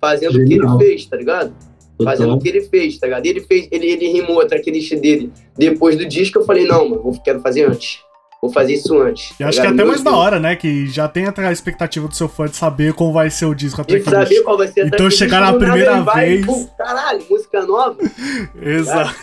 Fazendo 0.00 0.32
Genial. 0.32 0.44
o 0.74 0.78
que 0.78 0.84
ele 0.84 0.90
fez, 0.90 1.06
tá 1.06 1.16
ligado? 1.16 1.54
Fazendo 2.02 2.34
o 2.34 2.38
que 2.38 2.48
ele 2.48 2.60
fez, 2.60 2.98
tá 2.98 3.06
ligado? 3.06 3.24
Ele, 3.24 3.40
fez, 3.40 3.68
ele, 3.72 3.86
ele 3.86 4.08
rimou 4.08 4.40
a 4.40 4.46
tracklist 4.46 4.94
dele 4.96 5.32
depois 5.56 5.96
do 5.96 6.06
disco. 6.06 6.38
Eu 6.38 6.44
falei, 6.44 6.66
não, 6.66 6.88
mano, 6.88 7.02
eu 7.06 7.20
quero 7.24 7.40
fazer 7.40 7.64
antes. 7.64 8.00
vou 8.42 8.52
fazer 8.52 8.74
isso 8.74 8.98
antes. 9.00 9.32
E 9.40 9.44
acho 9.44 9.56
tá 9.56 9.62
que 9.62 9.68
é 9.68 9.74
até 9.74 9.84
mais 9.84 10.02
da 10.02 10.10
Meu 10.10 10.20
hora, 10.20 10.38
né? 10.38 10.54
Que 10.56 10.86
já 10.88 11.08
tem 11.08 11.24
a 11.26 11.52
expectativa 11.52 12.06
do 12.06 12.14
seu 12.14 12.28
fã 12.28 12.44
de 12.44 12.54
saber 12.56 12.92
como 12.92 13.14
vai 13.14 13.30
ser 13.30 13.46
o 13.46 13.54
disco. 13.54 13.80
a 13.80 13.84
tracklist. 13.84 14.10
saber 14.14 14.42
qual 14.42 14.58
vai 14.58 14.68
ser 14.68 14.80
a 14.80 14.86
Então 14.86 14.90
tracklist, 14.98 15.18
chegar 15.18 15.40
na 15.40 15.54
primeira 15.58 16.02
vai, 16.02 16.26
vez- 16.26 16.46
pô, 16.46 16.66
caralho, 16.76 17.24
música 17.30 17.64
nova. 17.64 17.96
Exato. 18.60 19.14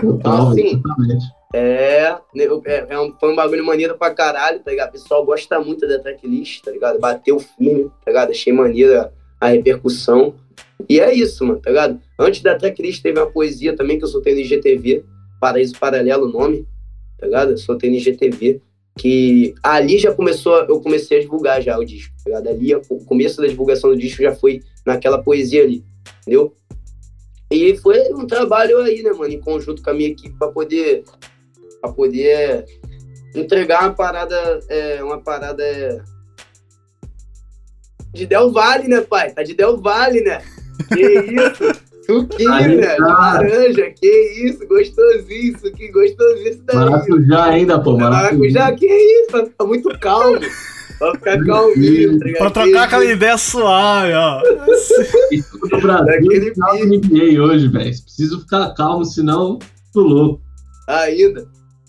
Total, 0.00 0.48
assim. 0.48 0.82
É, 1.54 2.16
né, 2.34 2.44
é, 2.64 2.86
é 2.88 2.98
um, 2.98 3.12
foi 3.20 3.30
um 3.30 3.36
bagulho 3.36 3.66
maneiro 3.66 3.98
pra 3.98 4.14
caralho, 4.14 4.60
tá 4.60 4.70
ligado? 4.70 4.88
O 4.88 4.92
pessoal 4.92 5.26
gosta 5.26 5.60
muito 5.60 5.86
da 5.86 5.98
tracklist, 5.98 6.62
tá 6.62 6.70
ligado? 6.70 6.98
Bateu 6.98 7.38
firme, 7.38 7.90
tá 8.02 8.10
ligado? 8.10 8.30
Achei 8.30 8.50
maneira 8.54 9.12
a 9.42 9.48
repercussão. 9.48 10.36
E 10.88 11.00
é 11.00 11.12
isso, 11.12 11.44
mano, 11.44 11.60
tá 11.60 11.70
ligado? 11.70 12.00
Antes 12.16 12.42
da 12.42 12.56
tracklist 12.56 13.02
teve 13.02 13.18
uma 13.18 13.30
poesia 13.30 13.74
também 13.76 13.98
que 13.98 14.04
eu 14.04 14.08
soltei 14.08 14.34
no 14.34 14.40
IGTV, 14.40 15.04
Paraíso 15.40 15.76
Paralelo 15.78 16.28
o 16.28 16.32
nome, 16.32 16.66
tá 17.18 17.26
ligado? 17.26 17.50
Eu 17.50 17.58
soltei 17.58 17.90
no 17.90 17.96
IGTV, 17.96 18.60
que 18.96 19.52
ali 19.60 19.98
já 19.98 20.14
começou, 20.14 20.54
eu 20.64 20.80
comecei 20.80 21.18
a 21.18 21.20
divulgar 21.20 21.60
já 21.60 21.76
o 21.76 21.84
disco, 21.84 22.14
tá 22.22 22.30
ligado? 22.30 22.48
Ali, 22.48 22.74
o 22.88 23.04
começo 23.04 23.40
da 23.42 23.48
divulgação 23.48 23.90
do 23.90 23.96
disco 23.96 24.22
já 24.22 24.32
foi 24.32 24.60
naquela 24.86 25.20
poesia 25.20 25.64
ali, 25.64 25.84
entendeu? 26.20 26.54
E 27.50 27.76
foi 27.78 27.98
um 28.14 28.26
trabalho 28.26 28.78
aí, 28.78 29.02
né, 29.02 29.10
mano, 29.10 29.32
em 29.32 29.40
conjunto 29.40 29.82
com 29.82 29.90
a 29.90 29.94
minha 29.94 30.10
equipe 30.10 30.38
pra 30.38 30.48
poder 30.48 31.04
para 31.80 31.92
poder 31.92 32.64
entregar 33.34 33.82
uma 33.82 33.94
parada, 33.94 34.60
é, 34.68 35.02
uma 35.02 35.20
parada 35.20 36.04
de 38.14 38.26
Del 38.26 38.52
Valle, 38.52 38.88
né, 38.88 39.00
pai? 39.00 39.30
Tá 39.30 39.42
de 39.42 39.54
Del 39.54 39.76
Valle, 39.78 40.20
né? 40.22 40.42
Que 40.88 41.00
isso? 41.00 41.82
Suquinho, 42.04 42.80
né? 42.80 42.96
Tá. 42.96 43.04
laranja, 43.06 43.90
que 43.90 44.44
isso? 44.44 44.66
Gostosinho, 44.66 45.58
suquinho, 45.58 45.92
gostosinho 45.92 46.48
isso 46.48 46.62
daí. 46.64 46.76
Maracujá 46.76 47.44
ainda, 47.44 47.80
pô. 47.80 47.96
Maracujá, 47.96 48.72
que 48.72 48.86
isso? 48.86 49.30
Vai 49.30 49.46
ficar 49.46 49.64
muito 49.64 49.98
calmo. 50.00 50.40
Vai 50.98 51.12
ficar 51.12 51.44
calminho, 51.44 52.18
tá 52.18 52.24
ligado? 52.24 52.38
Pra 52.38 52.50
trocar 52.50 52.82
aquela 52.84 53.04
ideia 53.04 53.38
suave, 53.38 54.12
ó. 54.14 54.42
Isso 55.30 55.58
do 55.58 55.80
Brasil 55.80 56.54
final 56.54 56.78
do 56.78 56.86
NBA 56.86 57.40
hoje, 57.40 57.68
velho. 57.68 58.02
Preciso 58.02 58.40
ficar 58.40 58.74
calmo, 58.74 59.04
senão 59.04 59.58
tô 59.92 60.00
louco. 60.00 60.42
ainda. 60.88 61.46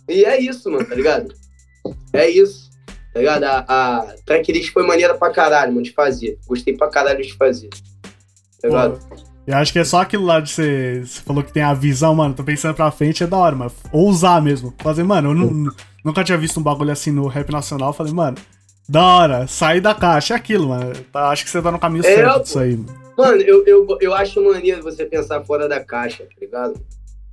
E 0.08 0.26
é 0.26 0.40
isso, 0.40 0.70
mano, 0.70 0.86
tá 0.86 0.96
ligado? 0.96 1.34
É 2.14 2.30
isso. 2.30 2.63
Tá 3.14 3.20
ligado? 3.20 3.44
A, 3.44 3.60
a 3.68 4.16
tracklist 4.26 4.72
foi 4.74 4.86
maneira 4.86 5.14
pra 5.16 5.30
caralho, 5.32 5.72
mano, 5.72 5.84
de 5.84 5.92
fazer. 5.92 6.38
Gostei 6.48 6.76
pra 6.76 6.90
caralho 6.90 7.22
de 7.22 7.34
fazer. 7.36 7.70
Tá 8.62 8.68
ligado? 8.68 9.00
Pô, 9.08 9.16
Eu 9.46 9.58
acho 9.58 9.72
que 9.74 9.80
é 9.80 9.84
só 9.84 10.02
aquilo 10.02 10.26
lá 10.26 10.40
de 10.40 10.50
você. 10.50 11.02
Você 11.06 11.22
falou 11.22 11.44
que 11.44 11.52
tem 11.54 11.62
a 11.64 11.74
visão, 11.74 12.16
mano. 12.16 12.34
Tô 12.34 12.44
pensando 12.44 12.74
pra 12.74 12.90
frente, 12.92 13.24
é 13.24 13.28
da 13.28 13.38
hora, 13.38 13.56
mano. 13.56 13.72
Ousar 13.92 14.42
mesmo. 14.42 14.74
Fazer, 14.80 15.04
mano, 15.04 15.30
eu 15.30 15.34
nu- 15.36 15.72
nunca 16.04 16.24
tinha 16.24 16.38
visto 16.38 16.60
um 16.60 16.64
bagulho 16.64 16.92
assim 16.92 17.12
no 17.12 17.28
rap 17.28 17.52
nacional. 17.52 17.94
Falei, 17.94 18.14
mano, 18.14 18.38
da 18.90 19.04
hora, 19.06 19.48
sair 19.48 19.80
da 19.82 19.94
caixa. 19.94 20.34
É 20.34 20.38
aquilo, 20.38 20.70
mano. 20.70 20.94
Tá, 21.12 21.30
Acho 21.30 21.44
que 21.44 21.50
você 21.52 21.62
tá 21.62 21.72
no 21.72 21.80
caminho 21.80 22.06
É, 22.06 22.16
certo 22.16 22.34
pô. 22.38 22.40
disso 22.44 22.60
aí, 22.60 22.76
mano. 22.78 23.04
Mano, 23.16 23.42
eu, 23.42 23.64
eu, 23.68 23.86
eu 24.02 24.14
acho 24.16 24.44
maneiro 24.44 24.82
você 24.82 25.06
pensar 25.06 25.44
fora 25.44 25.70
da 25.70 25.80
caixa, 25.80 26.24
tá 26.24 26.32
ligado? 26.42 26.74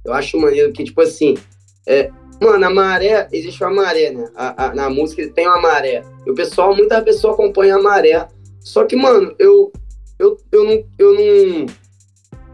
Eu 0.04 0.12
acho 0.12 0.38
maneiro 0.38 0.70
que, 0.72 0.84
tipo 0.84 1.00
assim, 1.00 1.38
é, 1.86 2.10
mano, 2.40 2.66
a 2.66 2.70
maré, 2.70 3.28
existe 3.32 3.62
uma 3.62 3.72
maré, 3.72 4.10
né? 4.10 4.30
A, 4.34 4.66
a- 4.66 4.74
na 4.74 4.88
música 4.90 5.26
tem 5.34 5.46
uma 5.46 5.60
maré. 5.60 6.02
E 6.26 6.30
o 6.30 6.34
pessoal, 6.34 6.74
muita 6.74 7.00
pessoa 7.02 7.34
acompanha 7.34 7.76
a 7.76 7.82
maré. 7.82 8.26
Só 8.60 8.84
que, 8.84 8.96
mano, 8.96 9.34
eu, 9.38 9.72
eu, 10.18 10.36
eu, 10.52 10.64
não, 10.64 10.84
eu 10.98 11.14
não. 11.14 11.66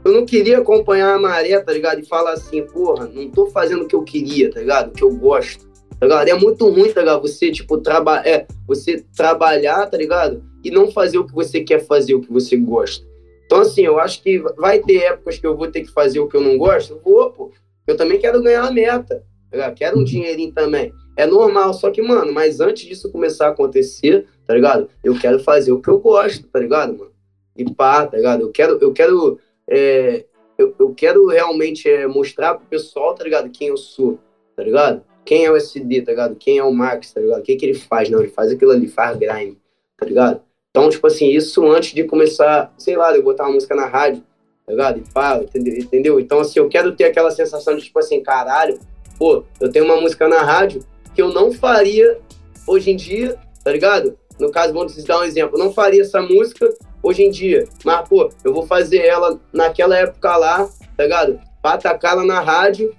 Eu 0.05 0.13
não 0.13 0.25
queria 0.25 0.59
acompanhar 0.59 1.15
a 1.15 1.19
maré, 1.19 1.59
tá 1.61 1.73
ligado? 1.73 2.01
E 2.01 2.05
falar 2.07 2.33
assim, 2.35 2.63
porra, 2.65 3.07
não 3.13 3.29
tô 3.29 3.47
fazendo 3.47 3.83
o 3.83 3.89
que 3.89 3.97
eu 3.97 4.05
queria, 4.05 4.51
tá 4.51 4.61
ligado? 4.61 4.89
O 4.89 4.93
que 4.93 5.03
eu 5.03 5.11
gosto. 5.11 5.67
Tá 5.99 6.07
ligado? 6.07 6.29
É 6.29 6.35
muito 6.35 6.69
ruim, 6.69 6.93
tá 6.93 7.01
ligado? 7.01 7.23
Você, 7.23 7.51
tipo, 7.51 7.79
traba 7.79 8.21
é, 8.25 8.47
você 8.69 9.05
trabalhar, 9.17 9.87
tá 9.87 9.97
ligado? 9.97 10.45
E 10.63 10.71
não 10.71 10.93
fazer 10.93 11.19
o 11.19 11.27
que 11.27 11.35
você 11.35 11.61
quer 11.61 11.81
fazer, 11.85 12.15
o 12.15 12.21
que 12.21 12.33
você 12.33 12.57
gosta. 12.57 13.05
Então, 13.47 13.61
assim, 13.61 13.83
eu 13.83 13.99
acho 13.99 14.23
que 14.23 14.39
vai 14.57 14.79
ter 14.81 14.99
épocas 15.05 15.39
que 15.39 15.47
eu 15.47 15.57
vou 15.57 15.69
ter 15.71 15.81
que 15.83 15.91
fazer 15.93 16.21
o 16.21 16.29
que 16.29 16.37
eu 16.37 16.41
não 16.41 16.57
gosto. 16.59 16.93
Eu 16.95 17.01
Vou, 17.05 17.31
pô. 17.31 17.51
Eu 17.87 17.97
também 17.97 18.19
quero 18.21 18.43
ganhar 18.43 18.65
a 18.65 18.71
meta. 18.71 19.25
Tá? 19.51 19.71
Quero 19.73 19.99
um 19.99 20.05
dinheirinho 20.05 20.53
também. 20.53 20.93
É 21.17 21.27
normal, 21.27 21.73
só 21.73 21.91
que, 21.91 22.03
mano, 22.03 22.33
mas 22.33 22.61
antes 22.61 22.85
disso 22.85 23.11
começar 23.11 23.47
a 23.47 23.51
acontecer, 23.51 24.27
tá 24.47 24.55
ligado? 24.55 24.89
Eu 25.03 25.19
quero 25.19 25.39
fazer 25.41 25.73
o 25.73 25.81
que 25.81 25.89
eu 25.89 25.99
gosto, 25.99 26.47
tá 26.49 26.59
ligado, 26.59 26.97
mano? 26.97 27.13
E 27.57 27.65
pá, 27.73 28.07
tá 28.07 28.17
ligado? 28.17 28.43
Eu 28.43 28.51
quero, 28.51 28.79
eu 28.81 28.93
quero, 28.93 29.39
é, 29.69 30.25
eu, 30.59 30.75
eu 30.79 30.95
quero 30.95 31.27
realmente 31.27 31.89
é, 31.89 32.07
mostrar 32.07 32.55
pro 32.55 32.67
pessoal, 32.67 33.15
tá 33.15 33.25
ligado? 33.25 33.49
Quem 33.51 33.69
eu 33.69 33.77
sou, 33.79 34.19
tá 34.55 34.63
ligado? 34.63 35.03
Quem 35.25 35.47
é 35.47 35.51
o 35.51 35.57
SD, 35.57 36.03
tá 36.03 36.13
ligado? 36.13 36.37
Quem 36.37 36.59
é 36.59 36.65
o 36.65 36.73
Max, 36.73 37.13
tá 37.13 37.21
ligado? 37.21 37.41
O 37.41 37.43
que, 37.43 37.57
que 37.57 37.67
ele 37.67 37.75
faz? 37.75 38.11
Não, 38.11 38.21
ele 38.21 38.29
faz 38.29 38.53
aquilo 38.53 38.71
ali, 38.71 38.87
faz 38.87 39.17
grime, 39.17 39.59
tá 39.97 40.05
ligado? 40.05 40.43
Então, 40.71 40.91
tipo 40.91 41.07
assim, 41.07 41.31
isso 41.31 41.67
antes 41.67 41.95
de 41.95 42.05
começar, 42.05 42.73
sei 42.77 42.97
lá, 42.97 43.17
eu 43.17 43.23
botar 43.23 43.45
uma 43.45 43.55
música 43.55 43.75
na 43.75 43.87
rádio, 43.87 44.23
tá 44.67 44.73
ligado? 44.73 44.99
E 44.99 45.13
pá, 45.13 45.41
entendeu? 45.43 46.21
Então, 46.21 46.41
assim, 46.41 46.59
eu 46.59 46.69
quero 46.69 46.95
ter 46.95 47.05
aquela 47.05 47.31
sensação 47.31 47.75
de, 47.75 47.85
tipo 47.85 47.99
assim, 47.99 48.23
caralho, 48.23 48.79
pô, 49.19 49.45
eu 49.61 49.71
tenho 49.71 49.85
uma 49.85 50.01
música 50.01 50.29
na 50.29 50.43
rádio 50.43 50.83
que 51.15 51.21
eu 51.23 51.33
não 51.33 51.53
faria 51.53 52.19
hoje 52.67 52.91
em 52.91 52.97
dia, 52.97 53.37
tá 53.65 53.71
ligado? 53.73 54.17
No 54.39 54.51
caso, 54.51 54.73
vamos 54.75 55.03
dar 55.05 55.21
um 55.21 55.25
exemplo, 55.25 55.59
eu 55.59 55.65
não 55.65 55.73
faria 55.73 56.03
essa 56.03 56.21
música 56.21 56.73
hoje 57.03 57.23
em 57.23 57.31
dia, 57.31 57.67
mas, 57.85 58.07
pô, 58.09 58.29
eu 58.45 58.53
vou 58.53 58.67
fazer 58.67 58.99
ela 58.99 59.41
naquela 59.53 59.97
época 59.97 60.37
lá, 60.37 60.69
tá 60.97 61.03
ligado? 61.05 61.41
Pra 61.63 61.73
atacá-la 61.75 62.25
na 62.25 62.41
rádio 62.41 62.95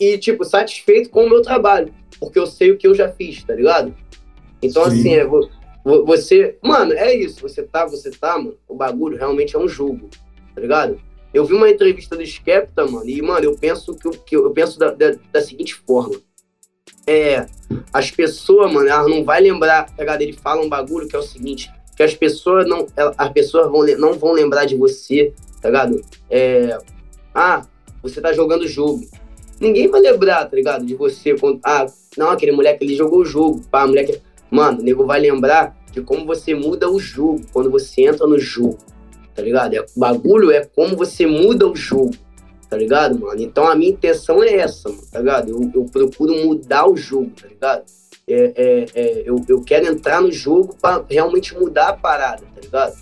e, 0.00 0.18
tipo, 0.18 0.44
satisfeito 0.44 1.10
com 1.10 1.24
o 1.24 1.28
meu 1.30 1.42
trabalho, 1.42 1.92
porque 2.20 2.38
eu 2.38 2.46
sei 2.46 2.70
o 2.70 2.76
que 2.76 2.86
eu 2.86 2.94
já 2.94 3.08
fiz, 3.08 3.42
tá 3.44 3.54
ligado? 3.54 3.94
Então, 4.62 4.84
Sim. 4.90 4.98
assim, 5.00 5.14
é, 5.14 5.24
vo- 5.24 5.48
vo- 5.84 6.04
você. 6.04 6.56
Mano, 6.62 6.92
é 6.92 7.14
isso. 7.14 7.40
Você 7.42 7.62
tá, 7.62 7.86
você 7.86 8.10
tá, 8.10 8.36
mano. 8.38 8.56
O 8.68 8.74
bagulho 8.74 9.16
realmente 9.16 9.54
é 9.54 9.58
um 9.58 9.68
jogo, 9.68 10.08
tá 10.54 10.60
ligado? 10.60 11.00
Eu 11.32 11.44
vi 11.44 11.54
uma 11.54 11.68
entrevista 11.68 12.16
do 12.16 12.22
Skepta, 12.22 12.86
mano, 12.86 13.08
e, 13.08 13.20
mano, 13.20 13.44
eu 13.44 13.56
penso 13.56 13.94
que, 13.94 14.10
que 14.18 14.36
eu, 14.36 14.50
penso 14.50 14.78
da, 14.78 14.90
da, 14.92 15.14
da 15.32 15.42
seguinte 15.42 15.74
forma. 15.74 16.16
É. 17.06 17.46
As 17.92 18.10
pessoas, 18.10 18.72
mano, 18.72 18.88
elas 18.88 19.08
não 19.08 19.24
vai 19.24 19.40
lembrar, 19.40 19.90
tá? 19.94 20.22
Ele 20.22 20.32
fala 20.32 20.62
um 20.62 20.68
bagulho 20.68 21.08
que 21.08 21.16
é 21.16 21.18
o 21.18 21.22
seguinte: 21.22 21.70
que 21.96 22.02
as 22.02 22.14
pessoas 22.14 22.66
não. 22.68 22.86
As 23.16 23.30
pessoas 23.30 23.70
vão, 23.70 23.86
não 23.98 24.14
vão 24.14 24.32
lembrar 24.32 24.64
de 24.64 24.76
você, 24.76 25.32
tá 25.60 25.68
ligado? 25.68 26.02
É. 26.30 26.78
Ah, 27.34 27.66
você 28.02 28.20
tá 28.20 28.32
jogando 28.32 28.62
o 28.62 28.68
jogo. 28.68 29.06
Ninguém 29.60 29.88
vai 29.88 30.00
lembrar, 30.00 30.44
tá 30.46 30.56
ligado? 30.56 30.84
De 30.84 30.94
você 30.94 31.34
quando. 31.34 31.60
Ah, 31.64 31.86
não, 32.16 32.30
aquele 32.30 32.52
moleque 32.52 32.84
ele 32.84 32.94
jogou 32.94 33.20
o 33.20 33.24
jogo. 33.24 33.62
Pá, 33.70 33.86
moleque. 33.86 34.20
Mano, 34.50 34.80
o 34.80 34.82
nego 34.82 35.04
vai 35.04 35.20
lembrar 35.20 35.76
de 35.92 36.00
como 36.00 36.24
você 36.24 36.54
muda 36.54 36.90
o 36.90 36.98
jogo 36.98 37.40
quando 37.52 37.70
você 37.70 38.02
entra 38.02 38.26
no 38.26 38.38
jogo. 38.38 38.78
Tá 39.38 39.42
ligado? 39.44 39.72
É, 39.72 39.86
bagulho 39.96 40.50
é 40.50 40.64
como 40.64 40.96
você 40.96 41.24
muda 41.24 41.68
o 41.68 41.76
jogo. 41.76 42.10
Tá 42.68 42.76
ligado, 42.76 43.20
mano? 43.20 43.40
Então 43.40 43.68
a 43.68 43.76
minha 43.76 43.92
intenção 43.92 44.42
é 44.42 44.52
essa, 44.56 44.88
mano, 44.88 45.02
tá 45.12 45.20
ligado? 45.20 45.50
Eu, 45.50 45.70
eu 45.76 45.84
procuro 45.84 46.44
mudar 46.44 46.90
o 46.90 46.96
jogo, 46.96 47.30
tá 47.40 47.46
ligado? 47.46 47.84
É, 48.28 48.52
é, 48.56 48.86
é, 48.96 49.22
eu, 49.24 49.40
eu 49.48 49.62
quero 49.62 49.86
entrar 49.86 50.20
no 50.20 50.32
jogo 50.32 50.74
pra 50.82 51.04
realmente 51.08 51.54
mudar 51.54 51.90
a 51.90 51.92
parada, 51.92 52.42
tá 52.52 52.60
ligado? 52.60 52.96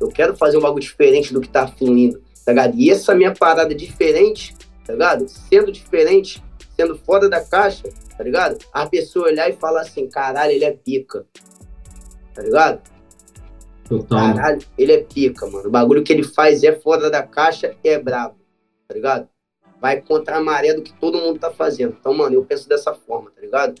Eu 0.00 0.08
quero 0.08 0.36
fazer 0.36 0.58
um 0.58 0.60
bagulho 0.60 0.82
diferente 0.82 1.32
do 1.32 1.40
que 1.40 1.48
tá 1.48 1.68
fluindo, 1.68 2.20
tá 2.44 2.50
ligado? 2.50 2.74
E 2.76 2.90
essa 2.90 3.14
minha 3.14 3.32
parada 3.32 3.72
diferente, 3.72 4.56
tá 4.84 4.92
ligado? 4.92 5.28
Sendo 5.28 5.70
diferente, 5.70 6.42
sendo 6.76 6.98
fora 6.98 7.28
da 7.28 7.40
caixa, 7.40 7.88
tá 8.18 8.24
ligado? 8.24 8.58
A 8.72 8.86
pessoa 8.86 9.28
olhar 9.28 9.48
e 9.48 9.52
falar 9.52 9.82
assim, 9.82 10.08
caralho, 10.08 10.50
ele 10.50 10.64
é 10.64 10.72
pica. 10.72 11.24
Tá 12.34 12.42
ligado? 12.42 12.82
Total. 13.88 14.34
Caralho, 14.34 14.62
ele 14.76 14.92
é 14.92 14.98
pica, 15.02 15.46
mano. 15.46 15.68
O 15.68 15.70
bagulho 15.70 16.02
que 16.02 16.12
ele 16.12 16.22
faz 16.24 16.62
é 16.62 16.72
fora 16.72 17.10
da 17.10 17.22
caixa 17.22 17.74
e 17.82 17.88
é 17.88 17.98
brabo, 17.98 18.36
tá 18.88 18.94
ligado? 18.94 19.28
Vai 19.80 20.00
contra 20.00 20.36
a 20.36 20.42
maré 20.42 20.74
do 20.74 20.82
que 20.82 20.92
todo 20.94 21.18
mundo 21.18 21.38
tá 21.38 21.50
fazendo. 21.50 21.96
Então, 22.00 22.14
mano, 22.14 22.34
eu 22.34 22.44
penso 22.44 22.68
dessa 22.68 22.94
forma, 22.94 23.30
tá 23.30 23.40
ligado? 23.40 23.74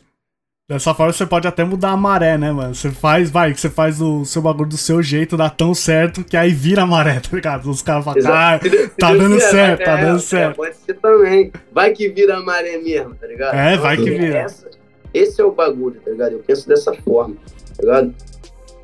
Dessa 0.68 0.92
forma 0.92 1.12
você 1.12 1.24
pode 1.24 1.46
até 1.46 1.62
mudar 1.62 1.90
a 1.90 1.96
maré, 1.96 2.36
né, 2.36 2.50
mano? 2.50 2.74
Você 2.74 2.90
faz, 2.90 3.30
vai, 3.30 3.52
que 3.52 3.60
você 3.60 3.70
faz 3.70 4.00
o 4.00 4.24
seu 4.24 4.42
bagulho 4.42 4.68
do 4.68 4.76
seu 4.76 5.00
jeito, 5.00 5.36
dá 5.36 5.48
tão 5.48 5.72
certo 5.72 6.24
que 6.24 6.36
aí 6.36 6.52
vira 6.52 6.82
a 6.82 6.86
maré, 6.86 7.20
tá 7.22 7.28
ligado? 7.32 7.70
Os 7.70 7.82
caras 7.82 8.04
falam, 8.04 8.20
ah, 8.26 8.58
tá 8.98 9.14
dando 9.14 9.40
certo, 9.40 9.84
tá 9.84 9.98
é, 9.98 10.04
dando 10.04 10.16
é, 10.16 10.22
certo. 10.22 10.56
Pode 10.56 10.76
ser 10.76 10.94
também. 10.94 11.52
Vai 11.70 11.92
que 11.92 12.08
vira 12.08 12.36
a 12.36 12.42
maré 12.42 12.78
mesmo, 12.78 13.14
tá 13.14 13.28
ligado? 13.28 13.54
É, 13.54 13.76
vai 13.76 13.96
que 13.96 14.02
assim, 14.08 14.18
vira. 14.18 14.38
essa- 14.38 14.70
esse 15.14 15.40
é 15.40 15.44
o 15.44 15.52
bagulho, 15.52 16.00
tá 16.04 16.10
ligado? 16.10 16.32
Eu 16.32 16.40
penso 16.40 16.68
dessa 16.68 16.92
forma, 16.92 17.36
tá 17.76 17.82
ligado? 17.82 18.14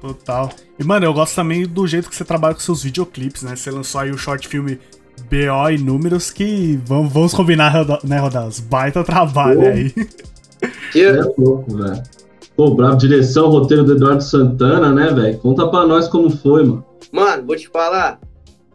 Total. 0.02 0.50
E, 0.76 0.82
mano, 0.82 1.06
eu 1.06 1.14
gosto 1.14 1.36
também 1.36 1.64
do 1.64 1.86
jeito 1.86 2.10
que 2.10 2.16
você 2.16 2.24
trabalha 2.24 2.54
com 2.54 2.60
seus 2.60 2.82
videoclipes, 2.82 3.44
né? 3.44 3.54
Você 3.54 3.70
lançou 3.70 4.00
aí 4.00 4.10
o 4.10 4.18
short 4.18 4.48
filme 4.48 4.80
BO 5.30 5.70
e 5.70 5.78
Números, 5.78 6.32
que 6.32 6.76
vamos, 6.84 7.12
vamos 7.12 7.32
combinar, 7.32 7.86
né, 8.02 8.18
Rodas? 8.18 8.58
Baita 8.58 9.04
trabalho 9.04 9.60
Pô. 9.60 9.66
aí. 9.66 9.94
Que, 10.90 11.04
É 11.04 11.22
louco, 11.38 11.76
velho. 11.76 12.02
Pô, 12.56 12.74
bravo, 12.74 12.96
direção, 12.96 13.48
roteiro 13.48 13.84
do 13.84 13.92
Eduardo 13.92 14.24
Santana, 14.24 14.92
né, 14.92 15.12
velho? 15.12 15.38
Conta 15.38 15.68
pra 15.68 15.86
nós 15.86 16.08
como 16.08 16.28
foi, 16.28 16.64
mano. 16.64 16.84
Mano, 17.12 17.46
vou 17.46 17.56
te 17.56 17.68
falar. 17.68 18.18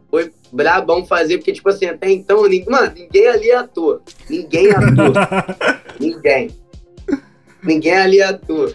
Foi 0.09 0.31
brabão 0.53 1.05
fazer, 1.05 1.39
porque, 1.39 1.51
tipo 1.51 1.67
assim, 1.67 1.87
até 1.87 2.09
então, 2.09 2.43
ninguém, 2.43 2.69
mano, 2.69 2.93
ninguém 2.95 3.27
ali 3.27 3.49
é 3.49 3.57
ator. 3.57 4.01
Ninguém 4.29 4.67
é 4.67 4.75
ator. 4.77 5.13
ninguém. 5.99 6.49
ninguém 7.61 7.97
ali 7.97 8.21
atua. 8.21 8.71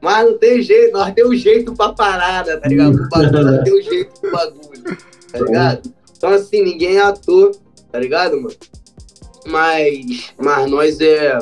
Mas 0.00 0.26
não 0.26 0.38
tem 0.38 0.62
jeito, 0.62 0.92
nós 0.92 1.12
temos 1.12 1.38
jeito 1.40 1.74
pra 1.74 1.92
parada, 1.92 2.58
tá 2.58 2.68
ligado? 2.68 2.96
O 3.04 3.08
bagulho, 3.08 3.44
nós 3.44 3.64
temos 3.64 3.84
jeito 3.84 4.20
pro 4.20 4.30
bagulho, 4.30 4.96
tá 5.30 5.38
ligado? 5.40 5.94
Então, 6.16 6.30
assim, 6.30 6.62
ninguém 6.62 6.96
é 6.96 7.02
ator, 7.02 7.52
tá 7.90 7.98
ligado, 7.98 8.40
mano? 8.40 8.54
Mas, 9.46 10.32
mas 10.38 10.70
nós 10.70 11.00
é. 11.00 11.38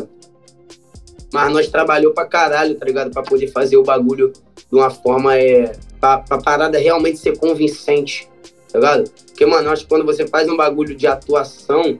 Mas 1.32 1.52
nós 1.52 1.68
trabalhou 1.68 2.12
pra 2.12 2.26
caralho, 2.26 2.74
tá 2.74 2.86
ligado? 2.86 3.10
Pra 3.10 3.22
poder 3.22 3.48
fazer 3.48 3.76
o 3.76 3.82
bagulho 3.82 4.32
de 4.56 4.76
uma 4.76 4.90
forma 4.90 5.36
é. 5.36 5.72
Pra, 6.00 6.18
pra 6.18 6.38
parada 6.38 6.78
realmente 6.78 7.18
ser 7.18 7.36
convincente, 7.36 8.28
tá 8.72 8.78
ligado? 8.78 9.10
Porque, 9.26 9.44
mano, 9.44 9.68
acho 9.70 9.82
que 9.82 9.88
quando 9.88 10.04
você 10.04 10.26
faz 10.28 10.48
um 10.48 10.56
bagulho 10.56 10.94
de 10.94 11.08
atuação, 11.08 11.98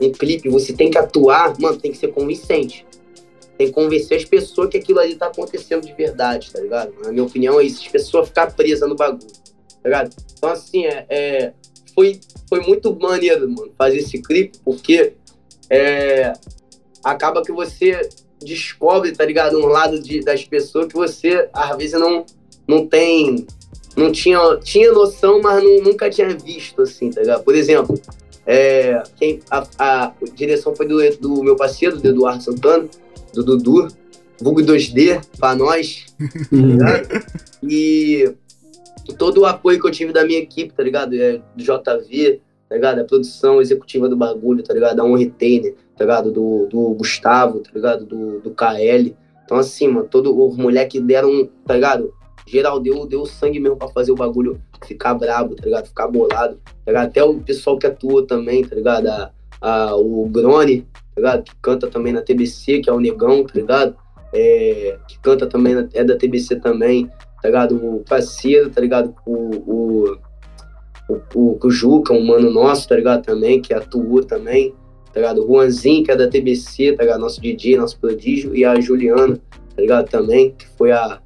um 0.00 0.10
clipe, 0.10 0.48
você 0.48 0.72
tem 0.72 0.90
que 0.90 0.96
atuar, 0.96 1.54
mano, 1.60 1.76
tem 1.76 1.92
que 1.92 1.98
ser 1.98 2.08
convincente. 2.08 2.86
Tem 3.56 3.68
que 3.68 3.72
convencer 3.72 4.18
as 4.18 4.24
pessoas 4.24 4.68
que 4.68 4.78
aquilo 4.78 4.98
ali 4.98 5.14
tá 5.14 5.26
acontecendo 5.26 5.86
de 5.86 5.92
verdade, 5.92 6.50
tá 6.52 6.60
ligado? 6.60 6.92
Na 7.02 7.12
minha 7.12 7.24
opinião 7.24 7.60
é 7.60 7.64
isso, 7.64 7.82
as 7.82 7.88
pessoas 7.88 8.28
ficar 8.28 8.52
presas 8.52 8.88
no 8.88 8.96
bagulho, 8.96 9.20
tá 9.20 9.84
ligado? 9.84 10.10
Então, 10.36 10.50
assim, 10.50 10.84
é, 10.86 11.06
é, 11.08 11.52
foi, 11.94 12.20
foi 12.48 12.60
muito 12.60 12.94
maneiro, 12.98 13.48
mano, 13.48 13.72
fazer 13.78 13.98
esse 13.98 14.20
clipe, 14.20 14.58
porque 14.64 15.14
é, 15.70 16.32
acaba 17.02 17.42
que 17.42 17.52
você 17.52 18.08
descobre, 18.44 19.12
tá 19.12 19.24
ligado? 19.24 19.58
Um 19.58 19.66
lado 19.66 20.00
de, 20.00 20.20
das 20.20 20.44
pessoas 20.44 20.86
que 20.86 20.94
você, 20.94 21.48
às 21.52 21.76
vezes, 21.76 21.98
não, 21.98 22.24
não 22.66 22.86
tem. 22.86 23.46
Não 23.96 24.10
tinha, 24.10 24.40
tinha 24.56 24.90
noção, 24.92 25.40
mas 25.40 25.62
não, 25.62 25.82
nunca 25.82 26.10
tinha 26.10 26.28
visto, 26.36 26.82
assim, 26.82 27.10
tá 27.10 27.20
ligado? 27.20 27.44
Por 27.44 27.54
exemplo, 27.54 27.96
é, 28.44 29.00
quem, 29.16 29.40
a, 29.48 29.66
a, 29.78 30.12
direção 30.34 30.74
foi 30.74 30.88
do, 30.88 30.98
do 31.18 31.44
meu 31.44 31.54
parceiro, 31.54 31.96
do 31.96 32.08
Eduardo 32.08 32.42
Santana, 32.42 32.88
do 33.34 33.44
Dudu, 33.44 33.88
Vulgo 34.40 34.62
2D, 34.62 35.24
pra 35.38 35.54
nós, 35.54 36.06
tá 36.18 36.56
ligado? 36.56 37.08
E 37.62 38.34
todo 39.18 39.42
o 39.42 39.46
apoio 39.46 39.80
que 39.80 39.86
eu 39.86 39.90
tive 39.90 40.12
da 40.12 40.24
minha 40.24 40.38
equipe, 40.38 40.72
tá 40.72 40.82
ligado? 40.82 41.14
É, 41.14 41.40
do 41.54 41.62
JV, 41.62 42.40
tá 42.68 42.74
ligado? 42.74 43.00
A 43.00 43.04
produção 43.04 43.60
executiva 43.60 44.08
do 44.08 44.16
bagulho, 44.16 44.62
tá 44.62 44.74
ligado? 44.74 44.96
Da 44.96 45.04
On 45.04 45.16
Retainer, 45.16 45.74
tá 45.96 46.04
ligado? 46.04 46.32
Do, 46.32 46.66
do 46.66 46.94
Gustavo, 46.94 47.60
tá 47.60 47.70
ligado? 47.74 48.04
Do, 48.04 48.40
do 48.40 48.50
KL. 48.50 49.14
Então, 49.44 49.58
assim, 49.58 49.88
mano, 49.88 50.08
todo 50.08 50.36
os 50.46 50.56
moleques 50.56 51.00
deram, 51.02 51.48
tá 51.66 51.74
ligado? 51.74 52.12
Geral 52.46 52.78
deu, 52.80 53.06
deu 53.06 53.24
sangue 53.24 53.58
mesmo 53.58 53.76
pra 53.76 53.88
fazer 53.88 54.12
o 54.12 54.16
bagulho 54.16 54.60
ficar 54.86 55.14
brabo, 55.14 55.54
tá 55.54 55.64
ligado? 55.64 55.86
Ficar 55.86 56.08
bolado, 56.08 56.56
tá 56.84 56.92
ligado? 56.92 57.06
Até 57.06 57.24
o 57.24 57.40
pessoal 57.40 57.78
que 57.78 57.86
atua 57.86 58.26
também, 58.26 58.64
tá 58.64 58.74
ligado? 58.74 59.06
A, 59.08 59.30
a, 59.60 59.96
o 59.96 60.28
Grone, 60.28 60.86
tá 61.14 61.20
ligado? 61.20 61.44
Que 61.44 61.52
canta 61.62 61.88
também 61.88 62.12
na 62.12 62.22
TBC, 62.22 62.80
que 62.80 62.90
é 62.90 62.92
o 62.92 63.00
Negão, 63.00 63.44
tá 63.44 63.52
ligado? 63.54 63.96
É, 64.32 64.98
que 65.06 65.18
canta 65.20 65.46
também, 65.46 65.74
na, 65.74 65.88
é 65.94 66.02
da 66.02 66.16
TBC 66.16 66.56
também, 66.56 67.06
tá 67.40 67.48
ligado? 67.48 67.76
O 67.76 68.04
parceiro, 68.08 68.68
tá 68.68 68.80
ligado? 68.80 69.14
O, 69.24 69.32
o, 69.32 70.18
o, 71.08 71.20
o, 71.34 71.58
o 71.62 71.70
Juca, 71.70 72.12
um 72.12 72.24
mano 72.24 72.50
nosso, 72.50 72.88
tá 72.88 72.96
ligado? 72.96 73.24
Também, 73.24 73.60
que 73.60 73.72
atua 73.72 74.24
também, 74.24 74.74
tá 75.12 75.20
ligado? 75.20 75.44
O 75.44 75.46
Juanzinho, 75.46 76.04
que 76.04 76.10
é 76.10 76.16
da 76.16 76.26
TBC, 76.26 76.94
tá 76.94 77.04
ligado? 77.04 77.20
Nosso 77.20 77.40
DJ, 77.40 77.76
nosso 77.76 77.98
prodígio, 78.00 78.54
e 78.56 78.64
a 78.64 78.80
Juliana, 78.80 79.36
tá 79.36 79.80
ligado? 79.80 80.08
Também, 80.08 80.50
que 80.50 80.66
foi 80.76 80.90
a, 80.90 81.20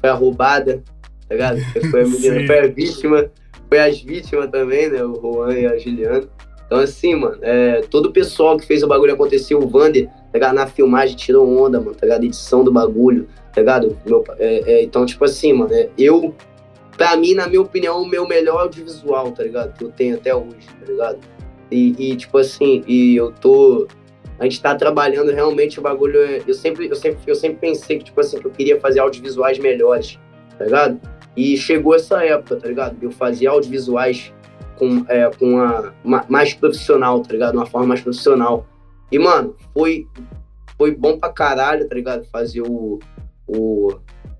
foi 0.00 0.08
a 0.08 0.14
roubada, 0.14 0.82
tá 1.28 1.34
ligado? 1.34 1.60
Foi 1.90 2.02
a 2.02 2.06
menina, 2.06 2.46
foi 2.46 2.58
a 2.60 2.66
vítima, 2.68 3.30
foi 3.68 3.78
as 3.78 4.00
vítimas 4.00 4.50
também, 4.50 4.88
né? 4.88 5.04
O 5.04 5.20
Juan 5.20 5.52
e 5.52 5.66
a 5.66 5.76
Juliana. 5.76 6.28
Então, 6.74 6.82
assim, 6.82 7.14
mano, 7.14 7.38
é, 7.40 7.82
todo 7.82 8.06
o 8.06 8.12
pessoal 8.12 8.56
que 8.56 8.66
fez 8.66 8.82
o 8.82 8.88
bagulho 8.88 9.14
acontecer, 9.14 9.54
o 9.54 9.60
Vander, 9.68 10.08
tá 10.08 10.12
ligado? 10.34 10.54
Na 10.56 10.66
filmagem 10.66 11.14
tirou 11.14 11.48
onda, 11.56 11.78
mano, 11.78 11.94
tá 11.94 12.04
ligado? 12.04 12.24
Edição 12.24 12.64
do 12.64 12.72
bagulho, 12.72 13.28
tá 13.54 13.60
ligado? 13.60 13.96
Meu, 14.04 14.24
é, 14.40 14.72
é, 14.72 14.82
então, 14.82 15.06
tipo 15.06 15.24
assim, 15.24 15.52
mano, 15.52 15.72
é, 15.72 15.88
eu, 15.96 16.34
pra 16.96 17.16
mim, 17.16 17.32
na 17.32 17.46
minha 17.46 17.60
opinião, 17.60 18.02
o 18.02 18.08
meu 18.08 18.26
melhor 18.26 18.62
audiovisual, 18.62 19.30
tá 19.30 19.44
ligado? 19.44 19.72
Que 19.78 19.84
eu 19.84 19.90
tenho 19.92 20.16
até 20.16 20.34
hoje, 20.34 20.66
tá 20.80 20.90
ligado? 20.90 21.18
E, 21.70 22.10
e, 22.10 22.16
tipo 22.16 22.38
assim, 22.38 22.82
e 22.88 23.14
eu 23.14 23.30
tô. 23.30 23.86
A 24.40 24.42
gente 24.42 24.60
tá 24.60 24.74
trabalhando 24.74 25.30
realmente 25.30 25.78
o 25.78 25.82
bagulho. 25.82 26.20
é- 26.20 26.42
Eu 26.44 26.54
sempre, 26.54 26.88
eu 26.88 26.96
sempre, 26.96 27.20
eu 27.24 27.36
sempre 27.36 27.58
pensei 27.58 27.98
que, 27.98 28.04
tipo 28.06 28.20
assim, 28.20 28.40
que 28.40 28.46
eu 28.46 28.50
queria 28.50 28.80
fazer 28.80 28.98
audiovisuais 28.98 29.60
melhores, 29.60 30.18
tá 30.58 30.64
ligado? 30.64 31.00
E 31.36 31.56
chegou 31.56 31.94
essa 31.94 32.24
época, 32.24 32.56
tá 32.56 32.66
ligado? 32.66 32.96
Eu 33.00 33.12
fazer 33.12 33.46
audiovisuais 33.46 34.32
com, 34.78 35.04
é, 35.08 35.30
com 35.30 35.54
uma, 35.54 35.94
uma- 36.04 36.24
mais 36.28 36.54
profissional, 36.54 37.20
tá 37.20 37.32
ligado? 37.32 37.54
Uma 37.56 37.66
forma 37.66 37.86
mais 37.88 38.00
profissional. 38.00 38.66
E, 39.10 39.18
mano, 39.18 39.54
foi, 39.72 40.06
foi 40.76 40.94
bom 40.94 41.18
pra 41.18 41.30
caralho, 41.32 41.88
tá 41.88 41.94
ligado? 41.94 42.24
Fazer 42.32 42.62
o, 42.62 42.98
o, 43.46 43.94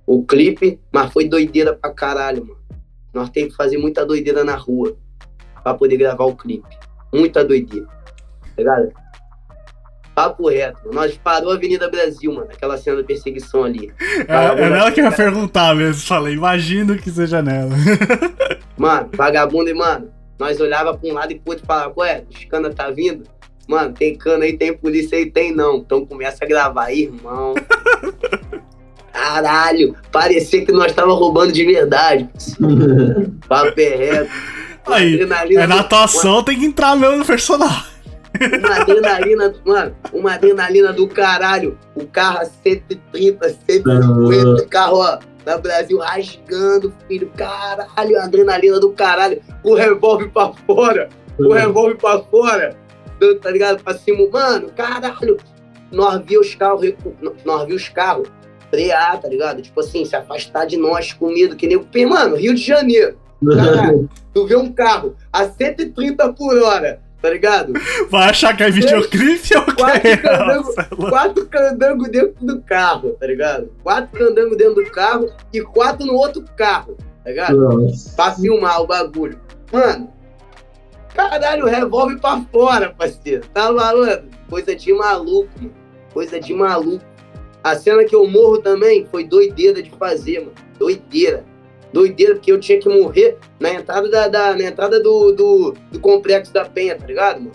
o 0.07 0.25
clipe, 0.25 0.81
mas 0.93 1.13
foi 1.13 1.29
doideira 1.29 1.73
pra 1.75 1.91
caralho, 1.91 2.45
mano. 2.47 2.59
Nós 3.13 3.31
temos 3.31 3.51
que 3.53 3.57
fazer 3.57 3.79
muita 3.79 4.05
doideira 4.05 4.43
na 4.43 4.57
rua 4.57 4.97
pra 5.63 5.75
poder 5.75 5.97
gravar 5.97 6.25
o 6.25 6.35
clipe. 6.35 6.67
Muita 7.13 7.45
doideira, 7.45 7.87
tá 7.87 8.49
ligado? 8.59 8.93
Papo 10.15 10.49
reto. 10.49 10.79
mano. 10.85 10.95
Nós 10.95 11.17
parou 11.19 11.51
a 11.51 11.55
Avenida 11.55 11.91
Brasil, 11.91 12.33
mano. 12.33 12.49
Aquela 12.53 12.77
cena 12.77 12.99
da 12.99 13.05
perseguição 13.05 13.65
ali. 13.65 13.93
É, 14.29 14.63
é 14.63 14.71
nela 14.71 14.93
que 14.93 15.01
eu 15.01 15.05
ia 15.05 15.13
perguntar 15.13 15.75
mesmo. 15.75 16.03
Falei, 16.03 16.35
imagino 16.35 16.97
que 16.97 17.11
seja 17.11 17.43
nela. 17.43 17.71
Mano, 18.77 19.09
vagabundo, 19.15 19.71
e, 19.71 19.75
mano, 19.75 20.11
nós 20.39 20.61
olhava 20.61 20.97
pra 20.97 21.09
um 21.09 21.13
lado 21.15 21.33
e 21.33 21.39
pro 21.39 21.51
outro 21.53 21.65
e 21.65 21.67
falava, 21.67 21.93
ué, 21.99 22.25
os 22.31 22.45
cana 22.45 22.71
tá 22.71 22.91
vindo? 22.91 23.25
Mano, 23.69 23.93
tem 23.95 24.15
cana 24.17 24.45
aí, 24.45 24.57
tem 24.57 24.77
polícia 24.77 25.17
aí, 25.17 25.31
tem 25.31 25.55
não. 25.55 25.77
Então 25.79 26.05
começa 26.05 26.45
a 26.45 26.47
gravar, 26.49 26.93
irmão. 26.93 27.55
Caralho, 29.13 29.95
parecia 30.11 30.65
que 30.65 30.73
nós 30.73 30.93
tava 30.93 31.13
roubando 31.13 31.53
de 31.53 31.65
verdade. 31.65 32.29
Papo 33.49 33.81
é 33.81 33.95
reto. 33.97 34.31
Aí, 34.87 35.15
adrenalina 35.15 35.63
é 35.63 35.67
na 35.67 35.77
do- 35.77 35.81
atuação, 35.83 36.43
tem 36.43 36.59
que 36.59 36.67
entrar 36.67 36.97
mesmo 36.97 37.19
no 37.19 37.25
personagem. 37.25 37.95
Uma 38.59 38.75
adrenalina, 38.81 39.55
mano, 39.65 39.97
uma 40.13 40.35
adrenalina 40.35 40.93
do 40.93 41.07
caralho. 41.07 41.79
O 41.95 42.05
carro 42.07 42.39
a 42.41 42.45
130, 42.45 43.49
150, 43.67 44.63
o 44.63 44.69
carro, 44.69 44.97
ó, 44.99 45.19
na 45.45 45.59
Brasil 45.59 45.99
rasgando, 45.99 46.93
filho. 47.07 47.31
Caralho, 47.37 48.19
a 48.19 48.25
adrenalina 48.25 48.81
do 48.81 48.91
caralho. 48.93 49.41
O 49.63 49.75
revólver 49.75 50.31
pra 50.31 50.53
fora, 50.67 51.09
o 51.39 51.53
revólver 51.53 51.97
pra 51.97 52.21
fora. 52.21 52.77
Tá 53.41 53.51
ligado? 53.51 53.83
Pra 53.83 53.95
cima, 53.95 54.29
mano, 54.31 54.71
caralho. 54.77 55.39
Nós 55.91 56.21
via 56.25 56.41
os 56.41 56.55
carros, 56.55 56.93
nós 57.45 57.67
via 57.67 57.77
os 57.77 57.89
carros 57.89 58.29
frear, 58.71 59.21
tá 59.21 59.29
ligado? 59.29 59.63
Tipo 59.63 59.81
assim, 59.81 60.05
se 60.05 60.17
afastar 60.17 60.67
de 60.67 60.77
nós 60.77 61.13
com 61.13 61.29
medo, 61.29 61.55
que 61.55 61.67
nem 61.67 61.77
o 61.77 62.09
mano, 62.09 62.37
Rio 62.37 62.55
de 62.55 62.63
Janeiro. 62.63 63.17
Caralho, 63.47 64.09
tu 64.33 64.47
vê 64.47 64.57
um 64.57 64.73
carro 64.73 65.15
a 65.33 65.49
130 65.49 66.33
por 66.33 66.59
hora, 66.61 67.01
tá 67.25 67.31
ligado? 67.31 67.73
Vai 68.11 68.29
achar 68.29 68.55
que 68.55 68.63
é 68.63 68.71
videoclipe 68.71 69.57
ou 69.57 69.65
que 69.65 69.77
Quatro 69.77 70.09
é? 70.09 70.17
candangos 70.19 70.77
Nossa, 70.77 70.85
quatro 71.09 71.47
candangos 71.47 72.09
dentro 72.11 72.35
do 72.45 72.61
carro, 72.61 73.17
tá 73.19 73.27
ligado? 73.27 73.73
Quatro 73.83 74.19
candangos 74.19 74.59
dentro 74.59 74.75
do 74.75 74.91
carro 74.91 75.31
e 75.51 75.63
quatro 75.63 76.05
no 76.07 76.13
outro 76.17 76.45
carro, 76.55 76.99
tá 77.25 77.31
ligado? 77.31 77.57
Nossa. 77.57 78.15
Pra 78.15 78.33
filmar 78.33 78.83
o 78.83 78.87
bagulho. 78.87 79.41
Mano, 79.73 80.13
caralho, 81.15 81.65
revólver 81.65 82.21
pra 82.21 82.43
fora, 82.53 82.91
parceiro. 82.91 83.43
Tá 83.55 83.73
malandro? 83.73 84.29
Coisa 84.51 84.77
de 84.77 84.93
maluco, 84.93 85.49
mano. 85.57 85.75
Coisa 86.13 86.39
de 86.39 86.53
maluco. 86.53 87.03
A 87.63 87.75
cena 87.75 88.05
que 88.05 88.15
eu 88.15 88.29
morro 88.29 88.59
também 88.59 89.07
foi 89.11 89.25
doideira 89.25 89.83
de 89.83 89.91
fazer, 89.93 90.41
mano. 90.41 90.53
Doideira. 90.79 91.43
Doideira, 91.95 92.35
porque 92.35 92.51
eu 92.51 92.59
tinha 92.59 92.79
que 92.81 92.89
morrer 92.89 93.39
na 93.61 93.73
entrada, 93.73 94.09
da, 94.11 94.27
da- 94.29 94.57
na 94.57 94.65
entrada 94.65 94.99
do, 95.01 95.31
do, 95.33 95.75
do 95.93 96.01
complexo 96.01 96.53
da 96.53 96.65
Penha, 96.65 96.97
tá 96.97 97.07
ligado, 97.07 97.39
mano? 97.41 97.53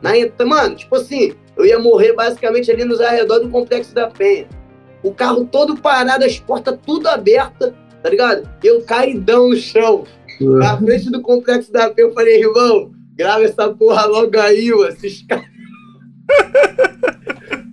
Na 0.00 0.16
entrada, 0.16 0.46
mano, 0.46 0.76
tipo 0.76 0.94
assim, 0.94 1.32
eu 1.56 1.66
ia 1.66 1.78
morrer 1.78 2.12
basicamente 2.12 2.70
ali 2.70 2.84
nos 2.84 3.00
arredores 3.00 3.44
do 3.44 3.50
complexo 3.50 3.92
da 3.92 4.06
Penha. 4.08 4.46
O 5.02 5.12
carro 5.12 5.44
todo 5.50 5.76
parado, 5.76 6.24
as 6.24 6.38
portas 6.38 6.78
tudo 6.86 7.08
abertas, 7.08 7.72
tá 8.00 8.08
ligado? 8.08 8.48
Eu 8.62 8.80
caidão 8.82 9.48
no 9.50 9.56
chão. 9.56 10.04
Na 10.40 10.76
frente 10.78 11.10
do 11.10 11.20
complexo 11.20 11.72
da 11.72 11.90
Penha, 11.90 12.08
eu 12.08 12.12
falei, 12.14 12.40
irmão, 12.40 12.92
grava 13.16 13.42
essa 13.44 13.68
porra 13.74 14.06
logo 14.06 14.38
aí, 14.38 14.70
mano. 14.70 14.86
Esses 14.88 15.22
caras. 15.26 15.44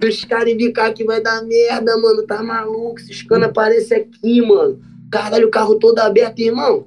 Esses 0.02 0.26
caras 0.26 0.54
bicar 0.56 0.90
aqui 0.90 1.04
vai 1.04 1.22
dar 1.22 1.44
merda, 1.44 1.96
mano. 1.98 2.24
Tá 2.26 2.42
maluco? 2.42 3.00
Esses 3.00 3.22
caras 3.24 3.50
aparecem 3.50 3.98
aqui, 4.00 4.42
mano. 4.42 4.80
Caralho, 5.12 5.48
o 5.48 5.52
carro 5.52 5.76
todo 5.76 6.00
aberto, 6.00 6.40
irmão. 6.40 6.86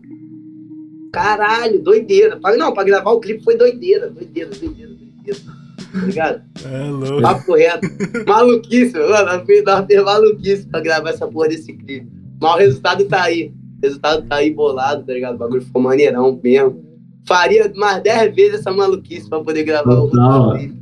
Caralho, 1.13 1.81
doideira. 1.83 2.39
Pra- 2.41 2.57
Não, 2.57 2.73
pra 2.73 2.83
gravar 2.85 3.13
o 3.13 3.21
clipe 3.21 3.45
foi 3.45 3.57
doideira. 3.57 4.11
Doideira, 4.11 4.51
doideira, 4.51 4.91
doideira. 4.93 5.41
Tá 5.93 6.07
ligado? 6.07 6.43
É 6.65 6.91
louco. 6.91 7.23
Papo 7.23 7.55
reto. 7.55 7.87
Maluquice, 8.27 8.95
mano. 8.95 9.27
Nós 9.27 9.45
fez 9.47 9.63
maluquice 10.05 10.67
pra 10.67 10.81
gravar 10.81 11.11
essa 11.11 11.27
porra 11.29 11.49
desse 11.49 11.73
clipe. 11.73 12.09
Mas 12.41 12.55
o 12.55 12.59
resultado 12.59 13.05
tá 13.05 13.23
aí. 13.23 13.53
O 13.81 13.87
resultado 13.87 14.23
tá 14.27 14.37
aí 14.37 14.51
bolado, 14.53 15.05
tá 15.05 15.13
ligado? 15.13 15.35
O 15.37 15.39
bagulho 15.39 15.63
ficou 15.63 15.81
maneirão 15.83 16.41
mesmo. 16.43 16.83
faria 17.27 17.73
mais 17.77 18.03
10 18.03 18.35
vezes 18.35 18.61
essa 18.61 18.71
maluquice 18.73 19.29
pra 19.31 19.41
poder 19.41 19.63
gravar 19.63 19.95
o 19.95 20.11
clipe. 20.11 20.75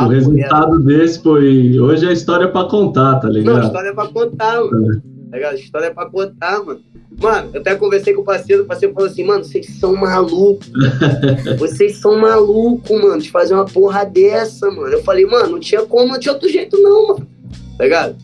O 0.00 0.08
resultado 0.08 0.78
desse 0.80 1.22
foi. 1.22 1.78
Hoje 1.78 2.06
é 2.08 2.12
história 2.12 2.48
pra 2.48 2.64
contar, 2.64 3.20
tá 3.20 3.28
Não, 3.28 3.34
ligado? 3.34 3.64
história 3.66 3.88
é 3.90 3.92
pra 3.94 4.08
contar, 4.08 4.60
mano. 4.62 5.02
Tá 5.36 5.40
ligado? 5.40 5.58
História 5.58 5.86
é 5.86 5.90
pra 5.90 6.06
contar, 6.06 6.64
mano. 6.64 6.80
Mano, 7.20 7.50
eu 7.52 7.60
até 7.60 7.74
conversei 7.74 8.14
com 8.14 8.22
o 8.22 8.24
parceiro, 8.24 8.62
o 8.62 8.66
parceiro 8.66 8.94
falou 8.94 9.08
assim, 9.08 9.22
mano, 9.22 9.44
vocês 9.44 9.66
são 9.78 9.94
malucos. 9.94 10.70
vocês 11.58 11.98
são 11.98 12.18
malucos, 12.18 12.98
mano, 12.98 13.20
de 13.20 13.30
fazer 13.30 13.52
uma 13.52 13.66
porra 13.66 14.04
dessa, 14.04 14.70
mano. 14.70 14.88
Eu 14.88 15.02
falei, 15.02 15.26
mano, 15.26 15.52
não 15.52 15.60
tinha 15.60 15.82
como, 15.82 16.12
não 16.12 16.18
tinha 16.18 16.32
outro 16.32 16.48
jeito, 16.48 16.80
não, 16.80 17.08
mano. 17.08 17.28
Tá 17.76 17.84
ligado? 17.84 18.16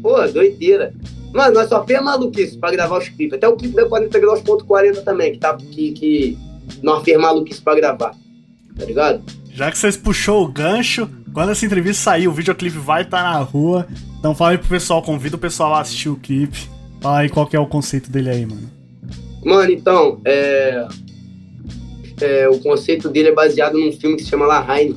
Pô, 0.00 0.24
doideira. 0.28 0.94
Mano, 1.34 1.54
nós 1.54 1.68
só 1.68 1.84
fez 1.84 2.00
maluquice 2.00 2.56
pra 2.58 2.70
gravar 2.70 2.98
os 2.98 3.08
clipes. 3.08 3.36
Até 3.36 3.48
o 3.48 3.56
clipe 3.56 3.74
da 3.74 3.88
40 3.88 4.18
graus 4.20 4.40
ponto 4.40 4.64
40 4.64 5.02
também, 5.02 5.32
que 5.32 5.38
tá. 5.38 5.56
Que, 5.56 5.92
que 5.92 6.38
nós 6.80 7.02
fez 7.02 7.18
maluquice 7.18 7.60
pra 7.60 7.74
gravar. 7.74 8.14
Tá 8.78 8.84
ligado? 8.84 9.22
Já 9.52 9.70
que 9.70 9.78
vocês 9.78 9.96
puxou 9.96 10.44
o 10.44 10.48
gancho, 10.48 11.08
quando 11.32 11.50
essa 11.50 11.66
entrevista 11.66 12.04
sair, 12.04 12.28
o 12.28 12.32
videoclipe 12.32 12.78
vai 12.78 13.02
estar 13.02 13.22
na 13.22 13.38
rua. 13.38 13.86
Então 14.20 14.34
fala 14.34 14.50
aí 14.50 14.58
pro 14.58 14.68
pessoal, 14.68 15.02
convida 15.02 15.36
o 15.36 15.38
pessoal 15.38 15.74
a 15.74 15.80
assistir 15.80 16.10
o 16.10 16.16
clipe. 16.16 16.68
Fala 17.00 17.20
aí 17.20 17.30
qual 17.30 17.46
que 17.46 17.56
é 17.56 17.58
o 17.58 17.66
conceito 17.66 18.10
dele 18.10 18.28
aí, 18.28 18.44
mano. 18.44 18.70
Mano, 19.42 19.72
então, 19.72 20.20
é... 20.26 20.86
é, 22.20 22.48
O 22.50 22.58
conceito 22.60 23.08
dele 23.08 23.30
é 23.30 23.34
baseado 23.34 23.78
num 23.78 23.90
filme 23.90 24.16
que 24.16 24.22
se 24.22 24.28
chama 24.28 24.44
La 24.44 24.62
Haine, 24.70 24.94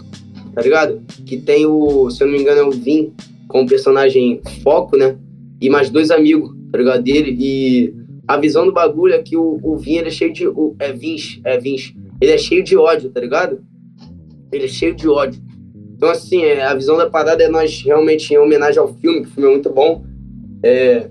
tá 0.54 0.62
ligado? 0.62 1.02
Que 1.26 1.38
tem 1.38 1.66
o, 1.66 2.10
se 2.12 2.22
eu 2.22 2.28
não 2.28 2.34
me 2.34 2.42
engano, 2.42 2.60
é 2.60 2.64
o 2.66 2.72
Vin, 2.72 3.14
com 3.48 3.62
o 3.64 3.66
personagem 3.66 4.42
Foco, 4.62 4.98
né? 4.98 5.16
E 5.62 5.70
mais 5.70 5.90
dois 5.90 6.12
amigos, 6.12 6.54
tá 6.70 6.78
ligado? 6.78 7.02
Dele. 7.02 7.38
E 7.40 7.94
a 8.28 8.36
visão 8.36 8.66
do 8.66 8.74
bagulho 8.74 9.14
é 9.14 9.20
que 9.20 9.38
o, 9.38 9.58
o 9.64 9.78
Vin, 9.78 9.96
ele 9.96 10.10
é 10.10 10.12
cheio 10.12 10.34
de. 10.34 10.46
O, 10.46 10.76
é 10.80 10.92
Vinch, 10.92 11.40
é 11.46 11.58
Vinch. 11.58 11.96
Ele 12.20 12.32
é 12.32 12.38
cheio 12.38 12.62
de 12.62 12.76
ódio, 12.76 13.10
tá 13.10 13.22
ligado? 13.22 13.64
Ele 14.52 14.66
é 14.66 14.68
cheio 14.68 14.94
de 14.94 15.08
ódio. 15.08 15.42
Então, 15.96 16.10
assim, 16.10 16.44
é, 16.44 16.64
a 16.64 16.74
visão 16.74 16.98
da 16.98 17.10
parada 17.10 17.44
é 17.44 17.48
nós 17.48 17.82
realmente, 17.82 18.34
em 18.34 18.38
homenagem 18.38 18.80
ao 18.80 18.94
filme, 18.96 19.22
que 19.22 19.28
o 19.28 19.32
filme 19.32 19.50
é 19.50 19.54
muito 19.54 19.70
bom, 19.70 20.04
é, 20.62 21.10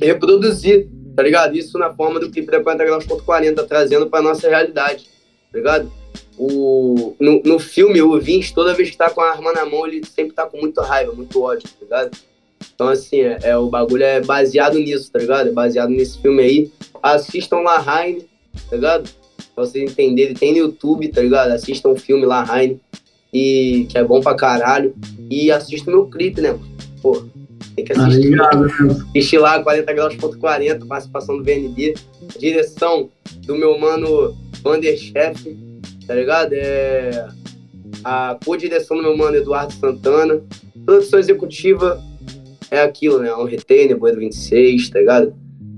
reproduzir, 0.00 0.88
tá 1.14 1.22
ligado? 1.22 1.56
Isso 1.56 1.76
na 1.78 1.92
forma 1.92 2.18
do 2.18 2.30
clipe 2.30 2.50
da 2.50 2.62
40 2.62 2.84
graus 2.84 3.04
ponto 3.04 3.24
40, 3.24 3.62
trazendo 3.64 4.08
pra 4.08 4.22
nossa 4.22 4.48
realidade, 4.48 5.08
tá 5.52 5.58
ligado? 5.58 5.92
O, 6.38 7.14
no, 7.20 7.42
no 7.44 7.58
filme, 7.58 8.00
o 8.00 8.18
Vince, 8.18 8.54
toda 8.54 8.72
vez 8.72 8.90
que 8.90 8.96
tá 8.96 9.10
com 9.10 9.20
a 9.20 9.30
arma 9.30 9.52
na 9.52 9.66
mão, 9.66 9.86
ele 9.86 10.02
sempre 10.06 10.34
tá 10.34 10.46
com 10.46 10.58
muita 10.58 10.82
raiva, 10.82 11.12
muito 11.12 11.42
ódio, 11.42 11.68
tá 11.68 11.76
ligado? 11.82 12.16
Então, 12.74 12.88
assim, 12.88 13.20
é, 13.20 13.38
é, 13.42 13.56
o 13.56 13.68
bagulho 13.68 14.04
é 14.04 14.20
baseado 14.20 14.78
nisso, 14.78 15.10
tá 15.12 15.18
ligado? 15.18 15.48
É 15.48 15.52
baseado 15.52 15.90
nesse 15.90 16.18
filme 16.18 16.42
aí. 16.42 16.72
Assistam 17.02 17.60
La 17.60 17.78
Haine, 17.78 18.26
tá 18.68 18.76
ligado? 18.76 19.10
Pra 19.54 19.64
vocês 19.64 19.90
entenderem. 19.90 20.34
Tem 20.34 20.52
no 20.52 20.58
YouTube, 20.58 21.08
tá 21.08 21.20
ligado? 21.20 21.50
Assistam 21.50 21.90
o 21.90 21.96
filme 21.96 22.24
La 22.24 22.42
Haine, 22.42 22.80
e, 23.32 23.86
que 23.88 23.96
é 23.98 24.04
bom 24.04 24.20
pra 24.20 24.34
caralho. 24.34 24.94
E 25.30 25.50
assistam 25.50 25.92
meu 25.92 26.06
clipe, 26.06 26.40
né, 26.40 26.50
mano? 26.52 26.66
Pô, 27.02 27.22
tem 27.76 27.84
que 27.84 27.92
Tá 27.94 28.06
assistir. 28.06 28.30
né? 28.30 28.38
Assistir 29.10 29.38
lá 29.38 29.62
40 29.62 29.92
graus 29.92 30.14
ponto 30.16 30.38
40, 30.38 30.84
participação 30.86 31.36
do 31.38 31.44
VND. 31.44 31.94
Direção 32.38 33.08
do 33.46 33.56
meu 33.56 33.78
mano 33.78 34.36
Vander 34.62 34.96
Chef, 34.96 35.56
tá 36.06 36.14
ligado? 36.14 36.52
É 36.52 37.28
a 38.04 38.38
co-direção 38.44 38.96
do 38.96 39.02
meu 39.02 39.16
mano 39.16 39.36
Eduardo 39.36 39.72
Santana. 39.74 40.40
Produção 40.84 41.18
executiva 41.18 42.02
é 42.70 42.80
aquilo, 42.82 43.18
né? 43.18 43.32
Um 43.34 43.44
retainer, 43.44 43.96
Bueno 43.98 44.18
26, 44.18 44.90
tá 44.90 44.98
ligado? 45.00 45.34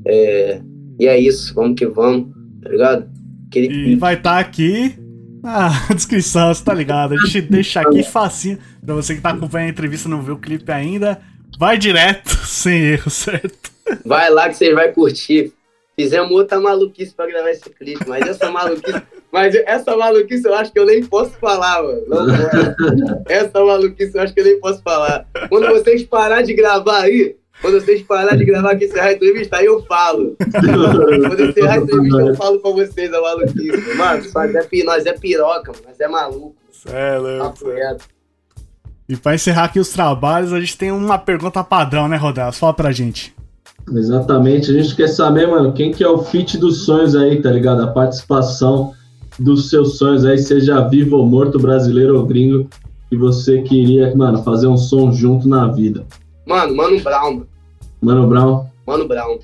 É, 0.07 0.61
e 0.99 1.07
é 1.07 1.19
isso, 1.19 1.55
vamos 1.55 1.79
que 1.79 1.87
vamos, 1.87 2.29
tá 2.63 2.69
ligado? 2.71 3.09
Aquele 3.49 3.67
E 3.67 3.69
pique. 3.85 3.97
vai 3.97 4.15
estar 4.15 4.39
aqui 4.39 4.95
na 5.43 5.71
descrição, 5.95 6.55
você 6.55 6.65
tá 6.65 6.73
ligado? 6.73 7.15
A 7.15 7.17
gente 7.17 7.41
deixa 7.43 7.81
aqui 7.81 8.03
facinho 8.03 8.59
pra 8.85 8.95
você 8.95 9.15
que 9.15 9.21
tá 9.21 9.31
acompanhando 9.31 9.69
a 9.69 9.73
entrevista 9.73 10.09
e 10.09 10.11
não 10.11 10.23
viu 10.23 10.35
o 10.35 10.39
clipe 10.39 10.71
ainda. 10.71 11.21
Vai 11.59 11.77
direto, 11.77 12.31
sem 12.47 12.83
erro, 12.83 13.11
certo? 13.11 13.73
Vai 14.05 14.31
lá 14.31 14.49
que 14.49 14.55
vocês 14.55 14.75
vão 14.75 14.93
curtir. 14.93 15.53
Fizemos 15.95 16.31
outra 16.31 16.59
maluquice 16.59 17.13
pra 17.13 17.27
gravar 17.27 17.51
esse 17.51 17.69
clipe, 17.69 18.09
mas 18.09 18.27
essa 18.27 18.51
maluquice. 18.51 19.03
Mas 19.31 19.55
essa 19.55 19.95
maluquice 19.97 20.47
eu 20.47 20.55
acho 20.55 20.73
que 20.73 20.79
eu 20.79 20.87
nem 20.87 21.05
posso 21.05 21.33
falar, 21.33 21.83
mano. 21.83 22.03
Pode. 22.07 23.23
Essa 23.29 23.63
maluquice 23.63 24.15
eu 24.15 24.23
acho 24.23 24.33
que 24.33 24.41
eu 24.41 24.45
nem 24.45 24.59
posso 24.59 24.83
falar. 24.83 25.27
Quando 25.49 25.69
vocês 25.69 26.03
parar 26.05 26.43
de 26.43 26.55
gravar 26.55 27.03
aí, 27.03 27.37
quando 27.63 27.81
vocês 27.81 28.03
parar 28.03 28.37
de 28.37 28.45
gravar 28.45 28.73
aqui 28.73 28.85
encerrar 28.85 29.07
a 29.07 29.13
entrevista, 29.15 29.57
aí 29.57 29.65
eu 29.67 29.83
falo. 29.85 30.37
Quando 30.39 31.41
eu 31.41 31.49
encerrar 31.51 31.73
a 31.75 31.77
entrevista, 31.79 32.21
eu 32.21 32.35
falo 32.35 32.59
pra 32.61 32.71
vocês 32.73 33.15
a 33.15 33.21
maluquice. 33.23 33.97
Mano, 33.97 34.23
nós 34.35 34.55
é, 34.55 34.63
pi- 34.65 34.85
nós 34.85 35.07
é 35.07 35.13
piroca, 35.15 35.73
mano. 35.73 35.85
Nós 35.89 35.99
é 36.01 36.09
maluco. 36.09 36.55
É, 36.89 37.39
Papo 37.39 37.69
reto. 37.71 38.05
E 39.09 39.17
pra 39.17 39.35
encerrar 39.35 39.65
aqui 39.65 39.79
os 39.81 39.89
trabalhos, 39.91 40.53
a 40.53 40.61
gente 40.61 40.77
tem 40.77 40.91
uma 40.93 41.19
pergunta 41.19 41.63
padrão, 41.65 42.09
né, 42.09 42.17
Rodas? 42.17 42.59
Fala 42.59 42.75
pra 42.75 42.93
gente. 42.93 43.35
Exatamente. 43.93 44.71
A 44.71 44.75
gente 44.75 44.95
quer 44.95 45.09
saber, 45.09 45.47
mano, 45.49 45.73
quem 45.73 45.93
que 45.93 46.03
é 46.05 46.09
o 46.09 46.23
fit 46.25 46.57
dos 46.59 46.85
sonhos 46.85 47.15
aí, 47.15 47.41
tá 47.43 47.51
ligado? 47.51 47.83
A 47.83 47.89
participação 47.89 48.93
dos 49.39 49.71
seus 49.71 49.99
sonhos 49.99 50.25
aí, 50.25 50.39
seja 50.39 50.87
vivo 50.89 51.17
ou 51.17 51.27
morto, 51.27 51.59
brasileiro 51.59 52.17
ou 52.19 52.25
gringo, 52.27 52.69
que 53.11 53.17
você 53.17 53.61
queria, 53.63 54.15
mano, 54.15 54.43
fazer 54.43 54.67
um 54.67 54.77
som 54.77 55.13
junto 55.13 55.49
na 55.49 55.67
vida. 55.69 56.07
Mano, 56.47 56.75
Mano 56.77 57.01
Brown, 57.01 57.43
mano. 58.03 58.27
Brown, 58.27 58.67
Mano 58.87 59.07
Brown. 59.07 59.39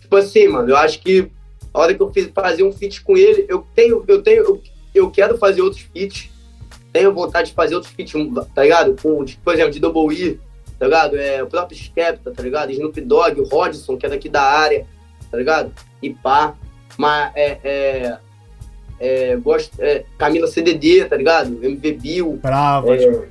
Tipo 0.00 0.16
assim, 0.16 0.48
mano, 0.48 0.68
eu 0.68 0.76
acho 0.76 1.00
que 1.00 1.30
a 1.72 1.80
hora 1.80 1.94
que 1.94 2.02
eu 2.02 2.12
fiz 2.12 2.28
fazer 2.34 2.64
um 2.64 2.72
feat 2.72 3.02
com 3.02 3.16
ele, 3.16 3.46
eu 3.48 3.64
tenho, 3.74 4.04
eu 4.08 4.22
tenho, 4.22 4.42
eu, 4.42 4.62
eu 4.94 5.10
quero 5.10 5.38
fazer 5.38 5.62
outros 5.62 5.82
feats. 5.82 6.28
Tenho 6.92 7.14
vontade 7.14 7.50
de 7.50 7.54
fazer 7.54 7.76
outros 7.76 7.92
feats, 7.92 8.12
tá 8.52 8.62
ligado? 8.64 8.96
Com, 9.00 9.24
tipo, 9.24 9.40
por 9.44 9.54
exemplo, 9.54 9.70
de 9.70 9.78
Double 9.78 10.12
E, 10.12 10.40
tá 10.78 10.86
ligado? 10.86 11.16
É, 11.16 11.40
o 11.40 11.46
próprio 11.46 11.78
Skepta, 11.78 12.32
tá 12.32 12.42
ligado? 12.42 12.72
Snoop 12.72 13.00
Dogg, 13.00 13.40
o 13.40 13.44
Rodson, 13.44 13.96
que 13.96 14.06
é 14.06 14.08
daqui 14.08 14.28
da 14.28 14.42
área, 14.42 14.84
tá 15.30 15.36
ligado? 15.38 15.72
E 16.02 16.10
pá. 16.10 16.54
Mas 16.98 17.30
é. 17.36 17.58
é, 17.62 18.18
é 18.98 19.36
gosto, 19.36 19.72
é, 19.78 20.04
Camila 20.18 20.48
CDD, 20.48 21.04
tá 21.04 21.16
ligado? 21.16 21.64
MV 21.64 21.92
Bill, 21.92 22.32
Brava, 22.42 22.96
É. 22.96 23.28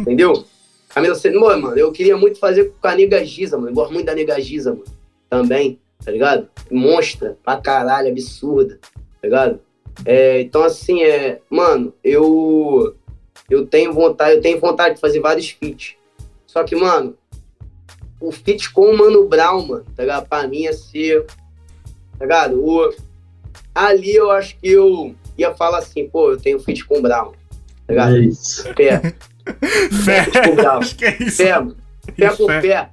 entendeu? 0.00 0.44
Camila 0.88 1.14
CDD, 1.14 1.38
Mano, 1.38 1.76
eu 1.76 1.92
queria 1.92 2.16
muito 2.16 2.38
fazer 2.38 2.72
com 2.80 2.88
a 2.88 2.94
Nega 2.94 3.24
Giza, 3.24 3.56
mano. 3.56 3.70
Eu 3.70 3.74
gosto 3.74 3.92
muito 3.92 4.06
da 4.06 4.14
Nega 4.14 4.40
Giza, 4.40 4.70
mano. 4.70 4.84
Também, 5.28 5.78
tá 6.04 6.10
ligado? 6.10 6.48
Monstra 6.70 7.36
pra 7.44 7.60
caralho, 7.60 8.10
absurda, 8.10 8.78
tá 8.80 9.00
ligado? 9.22 9.60
É, 10.04 10.40
então, 10.40 10.62
assim, 10.62 11.02
é. 11.02 11.40
Mano, 11.50 11.92
eu. 12.02 12.94
Eu 13.50 13.66
tenho 13.66 13.92
vontade, 13.92 14.36
eu 14.36 14.42
tenho 14.42 14.60
vontade 14.60 14.96
de 14.96 15.00
fazer 15.00 15.20
vários 15.20 15.48
feats. 15.50 15.96
Só 16.46 16.62
que, 16.64 16.76
mano, 16.76 17.16
o 18.20 18.30
feat 18.30 18.72
com 18.72 18.90
o 18.90 18.96
Mano 18.96 19.26
Brown, 19.26 19.66
mano, 19.66 19.86
tá 19.96 20.02
ligado? 20.02 20.28
Pra 20.28 20.46
mim 20.46 20.62
ia 20.62 20.72
ser. 20.72 21.24
Tá 22.18 22.24
ligado? 22.24 22.62
O, 22.62 22.92
ali 23.74 24.14
eu 24.14 24.30
acho 24.30 24.58
que 24.58 24.68
eu 24.70 25.14
ia 25.36 25.54
falar 25.54 25.78
assim, 25.78 26.08
pô, 26.08 26.32
eu 26.32 26.36
tenho 26.36 26.58
feat 26.58 26.84
com 26.84 26.98
o 26.98 27.02
Brown. 27.02 27.32
Tá 27.86 27.92
ligado? 27.92 28.16
é 28.16 28.20
isso. 28.20 28.74
Pé, 28.74 29.14
Fé, 30.04 30.26
acho 30.78 30.96
que 30.96 31.04
é 31.04 31.16
isso. 31.22 31.36
com 32.36 32.46
Fé. 32.46 32.90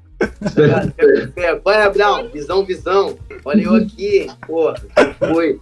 Pé 0.56 0.88
com 0.94 1.32
pé. 1.34 1.56
Qual 1.62 1.76
é, 1.76 1.90
Brown? 1.90 2.30
Visão, 2.30 2.66
visão. 2.66 3.18
Olha 3.44 3.62
eu 3.64 3.76
aqui, 3.76 4.28
pô. 4.48 4.74
Foi? 5.20 5.60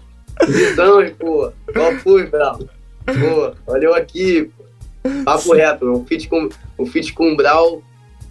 Visão, 0.47 0.97
pô. 1.19 1.51
Qual 1.73 1.91
foi, 1.99 2.27
Brown? 2.27 2.59
Pô, 3.05 3.53
olha 3.67 3.85
eu 3.85 3.95
aqui, 3.95 4.51
pô. 4.57 4.63
Papo 5.25 5.53
reto, 5.53 5.91
o 5.91 6.05
feat 6.05 6.29
com, 6.29 6.47
o 6.77 6.85
feat 6.85 7.13
com 7.13 7.33
o 7.33 7.35
Brown 7.35 7.81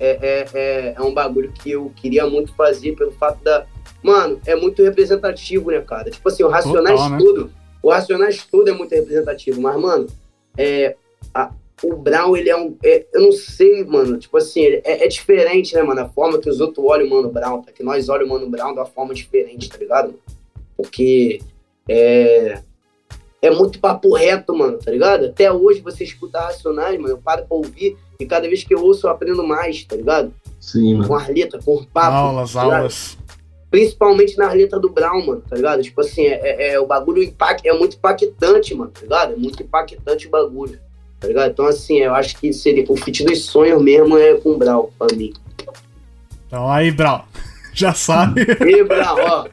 é, 0.00 0.10
é, 0.22 0.46
é, 0.54 0.94
é 0.96 1.02
um 1.02 1.12
bagulho 1.12 1.52
que 1.52 1.70
eu 1.72 1.92
queria 1.94 2.26
muito 2.26 2.54
fazer 2.54 2.92
pelo 2.96 3.12
fato 3.12 3.42
da. 3.44 3.66
Mano, 4.02 4.40
é 4.46 4.56
muito 4.56 4.82
representativo, 4.82 5.70
né, 5.70 5.80
cara? 5.80 6.10
Tipo 6.10 6.28
assim, 6.28 6.42
o 6.42 6.48
Racionais 6.48 6.96
Total, 6.98 7.10
né? 7.10 7.18
tudo. 7.18 7.52
O 7.82 7.90
Racionais 7.90 8.46
tudo 8.50 8.70
é 8.70 8.72
muito 8.72 8.92
representativo, 8.94 9.60
mas, 9.60 9.78
mano, 9.80 10.06
é, 10.56 10.96
a- 11.34 11.50
o 11.82 11.96
Brown, 11.96 12.36
ele 12.36 12.50
é 12.50 12.56
um. 12.56 12.76
é- 12.84 13.06
eu 13.12 13.20
não 13.22 13.32
sei, 13.32 13.84
mano. 13.84 14.18
Tipo 14.18 14.36
assim, 14.36 14.60
ele- 14.62 14.82
é, 14.84 15.04
é 15.04 15.08
diferente, 15.08 15.74
né, 15.74 15.82
mano? 15.82 16.00
A 16.00 16.08
forma 16.08 16.38
que 16.38 16.48
os 16.48 16.60
outros 16.60 16.84
olham 16.84 17.06
o 17.06 17.10
Mano 17.10 17.30
Brown, 17.30 17.62
tá? 17.62 17.72
Que 17.72 17.82
nós 17.82 18.08
olhamos 18.08 18.30
o 18.30 18.34
Mano 18.34 18.50
Brown 18.50 18.72
de 18.72 18.78
uma 18.78 18.86
forma 18.86 19.12
diferente, 19.14 19.68
tá 19.68 19.78
ligado? 19.78 20.14
Porque 20.76 21.40
é. 21.88 22.60
É 23.44 23.50
muito 23.50 23.80
papo 23.80 24.14
reto, 24.14 24.54
mano, 24.56 24.78
tá 24.78 24.88
ligado? 24.88 25.24
Até 25.26 25.50
hoje 25.52 25.80
você 25.80 26.04
escuta 26.04 26.38
Racionais, 26.38 26.96
mano. 27.00 27.14
Eu 27.14 27.18
paro 27.18 27.44
pra 27.44 27.56
ouvir 27.56 27.96
e 28.20 28.24
cada 28.24 28.48
vez 28.48 28.62
que 28.62 28.72
eu 28.72 28.80
ouço 28.80 29.08
eu 29.08 29.10
aprendo 29.10 29.44
mais, 29.44 29.82
tá 29.84 29.96
ligado? 29.96 30.32
Sim, 30.60 30.94
mano. 30.94 31.08
Com 31.08 31.16
as 31.16 31.26
letras, 31.28 31.64
com 31.64 31.74
o 31.74 31.84
papo. 31.84 32.14
Aulas, 32.16 32.52
tá 32.52 32.62
aulas. 32.62 33.18
Principalmente 33.68 34.38
nas 34.38 34.54
letras 34.54 34.80
do 34.80 34.88
Brown, 34.90 35.26
mano, 35.26 35.42
tá 35.48 35.56
ligado? 35.56 35.82
Tipo 35.82 36.02
assim, 36.02 36.22
é, 36.26 36.34
é- 36.40 36.72
é- 36.74 36.78
o 36.80 36.86
bagulho 36.86 37.20
impact, 37.20 37.66
é 37.66 37.72
muito 37.72 37.96
impactante, 37.96 38.74
mano, 38.76 38.92
tá 38.92 39.00
ligado? 39.00 39.32
É 39.32 39.36
muito 39.36 39.60
impactante 39.60 40.28
o 40.28 40.30
bagulho, 40.30 40.78
tá 41.22 41.28
ligado? 41.28 41.50
Então, 41.52 41.66
assim, 41.66 41.98
eu 42.00 42.14
acho 42.14 42.36
que 42.36 42.52
seria 42.52 42.84
o 42.86 42.96
feat 42.96 43.24
dos 43.24 43.44
sonhos 43.46 43.80
mesmo 43.82 44.18
é 44.18 44.34
com 44.34 44.50
o 44.50 44.58
Brown, 44.58 44.88
pra 44.98 45.06
mim. 45.16 45.32
Então 46.46 46.70
aí, 46.70 46.90
Brau, 46.90 47.26
já 47.72 47.94
sabe. 47.94 48.42
E, 48.42 48.84
Brown, 48.84 49.16
ó. 49.20 49.46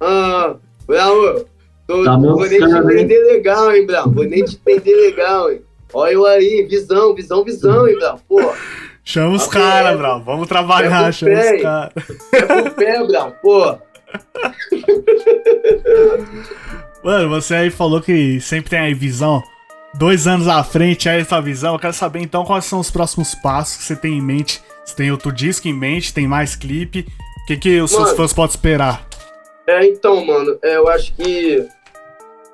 Ah, 0.00 0.54
Brown, 0.86 1.44
Tô, 1.86 2.04
Tá 2.04 2.16
vou 2.18 2.46
nem 2.46 2.60
te 2.60 2.82
prender 2.82 3.24
legal, 3.26 3.72
hein, 3.74 3.86
Brau? 3.86 4.10
Vou 4.10 4.24
nem 4.24 4.44
te 4.44 4.56
prender 4.58 4.94
legal, 4.94 5.50
hein? 5.50 5.62
Olha 5.94 6.12
eu 6.12 6.26
aí, 6.26 6.66
visão, 6.68 7.14
visão, 7.14 7.42
visão, 7.42 7.88
hein, 7.88 7.96
Brau? 7.98 8.20
Pô, 8.28 8.52
Chama 9.02 9.36
os 9.36 9.46
Ok. 9.46 9.58
caras, 9.58 9.96
Brau. 9.96 10.22
Vamos 10.22 10.46
trabalhar, 10.46 11.08
É 11.08 11.12
chama 11.12 11.32
os 11.32 11.62
caras. 11.62 11.92
é 12.32 12.42
por 12.42 12.70
pé, 12.74 13.06
Brau, 13.06 13.34
pô. 13.42 13.78
Mano, 17.02 17.28
você 17.30 17.54
aí 17.54 17.70
falou 17.70 18.02
que 18.02 18.38
sempre 18.40 18.68
tem 18.70 18.78
aí 18.80 18.92
visão. 18.94 19.42
Dois 19.98 20.28
anos 20.28 20.46
à 20.46 20.62
frente 20.62 21.08
aí 21.08 21.20
essa 21.20 21.40
visão. 21.40 21.74
Eu 21.74 21.78
quero 21.78 21.92
saber 21.92 22.20
então 22.20 22.44
quais 22.44 22.64
são 22.64 22.78
os 22.78 22.90
próximos 22.90 23.34
passos 23.34 23.78
que 23.78 23.82
você 23.82 23.96
tem 23.96 24.18
em 24.18 24.22
mente. 24.22 24.62
Você 24.84 24.94
tem 24.94 25.10
outro 25.10 25.32
disco 25.32 25.66
em 25.66 25.74
mente, 25.74 26.14
tem 26.14 26.26
mais 26.28 26.54
clipe. 26.54 27.06
O 27.42 27.46
que, 27.46 27.56
que 27.56 27.80
os 27.80 27.90
seus 27.90 28.04
Mano. 28.04 28.16
fãs 28.16 28.32
podem 28.32 28.54
esperar? 28.54 29.06
É, 29.66 29.84
então, 29.86 30.24
mano, 30.24 30.56
é, 30.62 30.76
eu 30.76 30.88
acho 30.88 31.12
que 31.14 31.66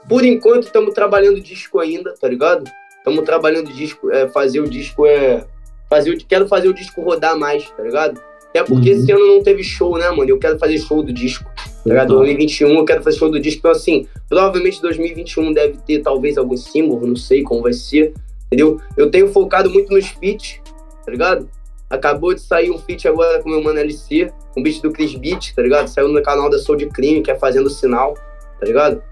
por 0.08 0.24
enquanto 0.24 0.64
estamos 0.64 0.94
trabalhando 0.94 1.40
disco 1.40 1.78
ainda, 1.80 2.14
tá 2.18 2.28
ligado? 2.28 2.64
Estamos 2.98 3.24
trabalhando 3.24 3.72
disco, 3.72 4.10
é, 4.10 4.26
fazer 4.28 4.60
o 4.60 4.68
disco 4.68 5.06
é. 5.06 5.44
Fazer 5.90 6.16
quero 6.26 6.48
fazer 6.48 6.68
o 6.68 6.74
disco 6.74 7.02
rodar 7.02 7.38
mais, 7.38 7.68
tá 7.70 7.82
ligado? 7.82 8.20
Até 8.48 8.62
porque 8.64 8.90
Uhum. 8.92 8.98
esse 8.98 9.12
ano 9.12 9.26
não 9.26 9.42
teve 9.42 9.62
show, 9.62 9.98
né, 9.98 10.08
mano? 10.10 10.28
Eu 10.28 10.38
quero 10.38 10.58
fazer 10.58 10.78
show 10.78 11.02
do 11.02 11.12
disco. 11.12 11.44
Tá 11.84 11.90
ligado? 11.90 12.14
2021 12.14 12.78
eu 12.78 12.84
quero 12.84 13.02
fazer 13.02 13.18
show 13.18 13.30
do 13.30 13.38
disco. 13.38 13.58
Então, 13.58 13.70
assim, 13.70 14.08
provavelmente 14.26 14.80
2021 14.80 15.52
deve 15.52 15.76
ter 15.86 16.00
talvez 16.00 16.38
algum 16.38 16.56
símbolo, 16.56 17.06
não 17.06 17.16
sei 17.16 17.42
como 17.42 17.62
vai 17.62 17.74
ser, 17.74 18.14
entendeu? 18.46 18.80
Eu 18.96 19.10
tenho 19.10 19.28
focado 19.28 19.68
muito 19.68 19.92
nos 19.92 20.08
feats, 20.08 20.60
tá 21.04 21.12
ligado? 21.12 21.48
Acabou 21.90 22.32
de 22.34 22.40
sair 22.40 22.70
um 22.70 22.78
feat 22.78 23.06
agora 23.06 23.42
com 23.42 23.50
o 23.50 23.52
meu 23.52 23.62
mano 23.62 23.78
LC, 23.78 24.32
um 24.56 24.62
beat 24.62 24.80
do 24.80 24.90
Chris 24.90 25.14
Beat, 25.14 25.54
tá 25.54 25.60
ligado? 25.60 25.86
Saiu 25.88 26.08
no 26.08 26.22
canal 26.22 26.48
da 26.48 26.58
Soul 26.58 26.78
de 26.78 26.86
Crime, 26.86 27.22
que 27.22 27.30
é 27.30 27.38
Fazendo 27.38 27.68
Sinal, 27.68 28.14
tá 28.58 28.66
ligado? 28.66 29.02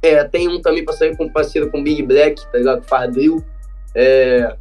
É, 0.00 0.22
tem 0.22 0.46
um 0.48 0.60
também 0.60 0.84
pra 0.84 0.94
sair 0.94 1.16
com 1.16 1.28
parceiro 1.28 1.68
com 1.70 1.82
Big 1.82 2.02
Black, 2.02 2.40
tá 2.52 2.58
ligado? 2.58 2.82
Fardril. 2.82 3.42
É, 3.94 4.54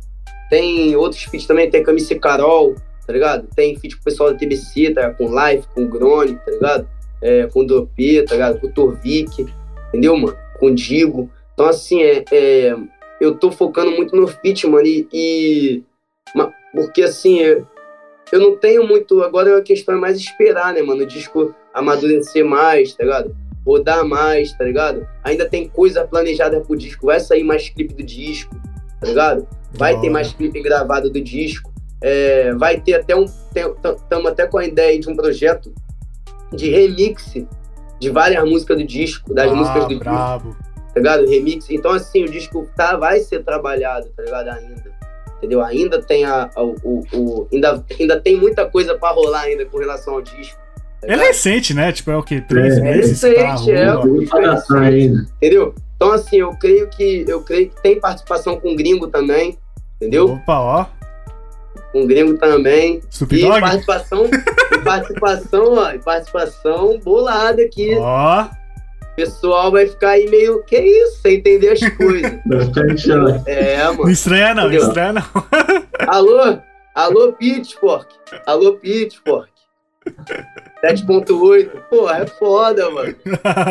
tem 0.50 0.96
outros 0.96 1.24
feats 1.24 1.46
também, 1.46 1.70
tem 1.70 1.84
Camisa 1.84 2.12
e 2.14 2.20
Carol, 2.20 2.74
tá 3.06 3.14
ligado? 3.14 3.48
Tem 3.56 3.78
feat 3.78 3.96
com 3.96 4.02
o 4.02 4.06
pessoal 4.06 4.32
da 4.32 4.38
TBC, 4.38 4.92
tá 4.92 5.02
ligado? 5.02 5.18
Com 5.18 5.28
Life, 5.28 5.68
com 5.76 5.84
o 5.84 5.88
Grone, 5.88 6.36
tá 6.38 6.52
ligado? 6.52 6.95
É, 7.26 7.48
com 7.48 7.62
o 7.62 7.66
Dopê, 7.66 8.22
tá 8.22 8.36
ligado? 8.36 8.60
Com 8.60 8.68
o 8.68 8.72
Torvik, 8.72 9.48
entendeu, 9.88 10.16
mano? 10.16 10.38
Com 10.60 10.68
o 10.68 10.76
Digo. 10.76 11.28
Então, 11.56 11.66
assim, 11.66 12.04
é, 12.04 12.24
é, 12.32 12.76
eu 13.20 13.34
tô 13.36 13.50
focando 13.50 13.90
muito 13.92 14.16
no 14.16 14.28
feat, 14.28 14.68
mano, 14.68 14.86
e... 14.86 15.08
e 15.12 15.84
porque, 16.72 17.02
assim, 17.02 17.42
é, 17.42 17.64
eu 18.32 18.40
não 18.40 18.56
tenho 18.58 18.86
muito... 18.86 19.24
Agora 19.24 19.58
a 19.58 19.62
questão 19.64 19.96
é 19.96 19.98
mais 19.98 20.18
esperar, 20.18 20.72
né, 20.74 20.84
mano? 20.84 21.02
O 21.02 21.08
disco 21.08 21.56
amadurecer 21.74 22.46
mais, 22.46 22.94
tá 22.94 23.04
ligado? 23.04 23.36
Rodar 23.66 24.06
mais, 24.06 24.54
tá 24.54 24.64
ligado? 24.64 25.08
Ainda 25.24 25.50
tem 25.50 25.68
coisa 25.68 26.06
planejada 26.06 26.62
pro 26.62 26.78
disco. 26.78 27.08
Vai 27.08 27.20
sair 27.20 27.44
mais 27.44 27.70
clipe 27.70 27.96
do 27.96 28.04
disco, 28.04 28.56
tá 29.02 29.08
ligado? 29.08 29.48
Vai 29.74 29.96
Da 29.96 30.02
ter 30.02 30.10
mais 30.10 30.32
clipe 30.32 30.62
gravado 30.62 31.10
do 31.10 31.20
disco. 31.20 31.74
É, 32.02 32.54
vai 32.54 32.80
ter 32.80 32.94
até 32.94 33.16
um. 33.16 33.26
Estamos 33.26 34.28
até 34.28 34.46
com 34.46 34.58
a 34.58 34.66
ideia 34.66 35.00
de 35.00 35.10
um 35.10 35.16
projeto 35.16 35.74
de 36.54 36.70
remix 36.70 37.34
de 38.00 38.10
várias 38.10 38.44
músicas 38.48 38.78
do 38.78 38.84
disco, 38.86 39.34
das 39.34 39.52
Ah, 39.52 39.56
músicas 39.56 39.84
do 39.84 39.88
disco, 39.90 40.04
brabo. 40.04 40.56
tá 40.94 41.00
ligado? 41.00 41.26
Remix. 41.28 41.70
Então, 41.70 41.92
assim, 41.92 42.24
o 42.24 42.30
disco 42.30 42.68
tá, 42.76 42.98
vai 42.98 43.20
ser 43.20 43.44
trabalhado, 43.44 44.08
tá 44.16 44.24
ligado? 44.24 44.50
Ainda. 44.50 44.96
Entendeu? 45.38 45.62
Ainda 45.64 46.02
tem 46.02 46.24
a. 46.26 46.50
a- 46.56 46.64
o, 46.64 47.04
o- 47.14 47.48
ainda, 47.54 47.84
ainda 48.00 48.20
tem 48.20 48.38
muita 48.38 48.66
coisa 48.66 48.98
pra 48.98 49.12
rolar 49.12 49.42
ainda 49.42 49.66
com 49.66 49.78
relação 49.78 50.16
ao 50.16 50.22
disco. 50.22 50.58
tá 51.02 51.08
É 51.08 51.16
recente, 51.16 51.74
né? 51.74 51.92
Tipo, 51.92 52.12
é 52.12 52.18
o 52.18 52.24
quê? 52.24 52.42
Três 52.42 52.78
É, 52.78 52.82
meses 52.82 53.22
recente, 53.22 53.72
é. 53.72 53.86
Pra 54.30 54.42
gastar 54.42 54.82
ainda. 54.82 55.26
Entendeu? 55.38 55.76
Então, 55.96 56.12
assim, 56.12 56.38
eu 56.38 56.52
creio 56.58 56.88
que. 56.90 57.26
Eu 57.28 57.42
creio 57.42 57.70
que 57.70 57.82
tem 57.82 58.00
participação 58.00 58.60
com 58.60 58.76
gringo 58.76 59.08
também. 59.08 59.58
Entendeu? 59.98 60.32
Opa, 60.34 60.60
ó. 60.60 60.86
Com 61.92 62.06
gringo 62.08 62.38
também. 62.38 63.02
Snoop 63.10 63.36
E 63.36 63.48
participação, 63.62 64.24
participação, 64.86 65.74
ó, 65.74 65.98
participação 66.00 67.00
bolada 67.00 67.62
aqui. 67.62 67.96
Ó. 68.00 68.44
O 68.44 69.16
pessoal 69.16 69.72
vai 69.72 69.88
ficar 69.88 70.10
aí 70.12 70.30
meio, 70.30 70.62
que 70.64 70.78
isso, 70.78 71.22
sem 71.22 71.38
entender 71.38 71.70
as 71.70 71.80
coisas. 71.96 72.32
Vai 72.46 72.66
ficar 72.66 72.86
em 72.90 72.98
choque. 72.98 73.50
É, 73.50 73.84
Não 73.86 73.94
mano. 73.96 74.10
estranha 74.10 74.54
não, 74.54 74.64
não 74.64 74.70
Entendeu? 74.70 74.88
estranha 74.88 75.14
não. 75.14 75.24
Alô? 76.08 76.58
Alô, 76.94 77.34
Pitchfork. 77.34 78.14
Alô, 78.46 78.74
Pitchfork. 78.74 79.50
7.8. 80.84 81.70
Porra, 81.90 82.18
é 82.20 82.28
foda, 82.28 82.90
mano. 82.92 83.16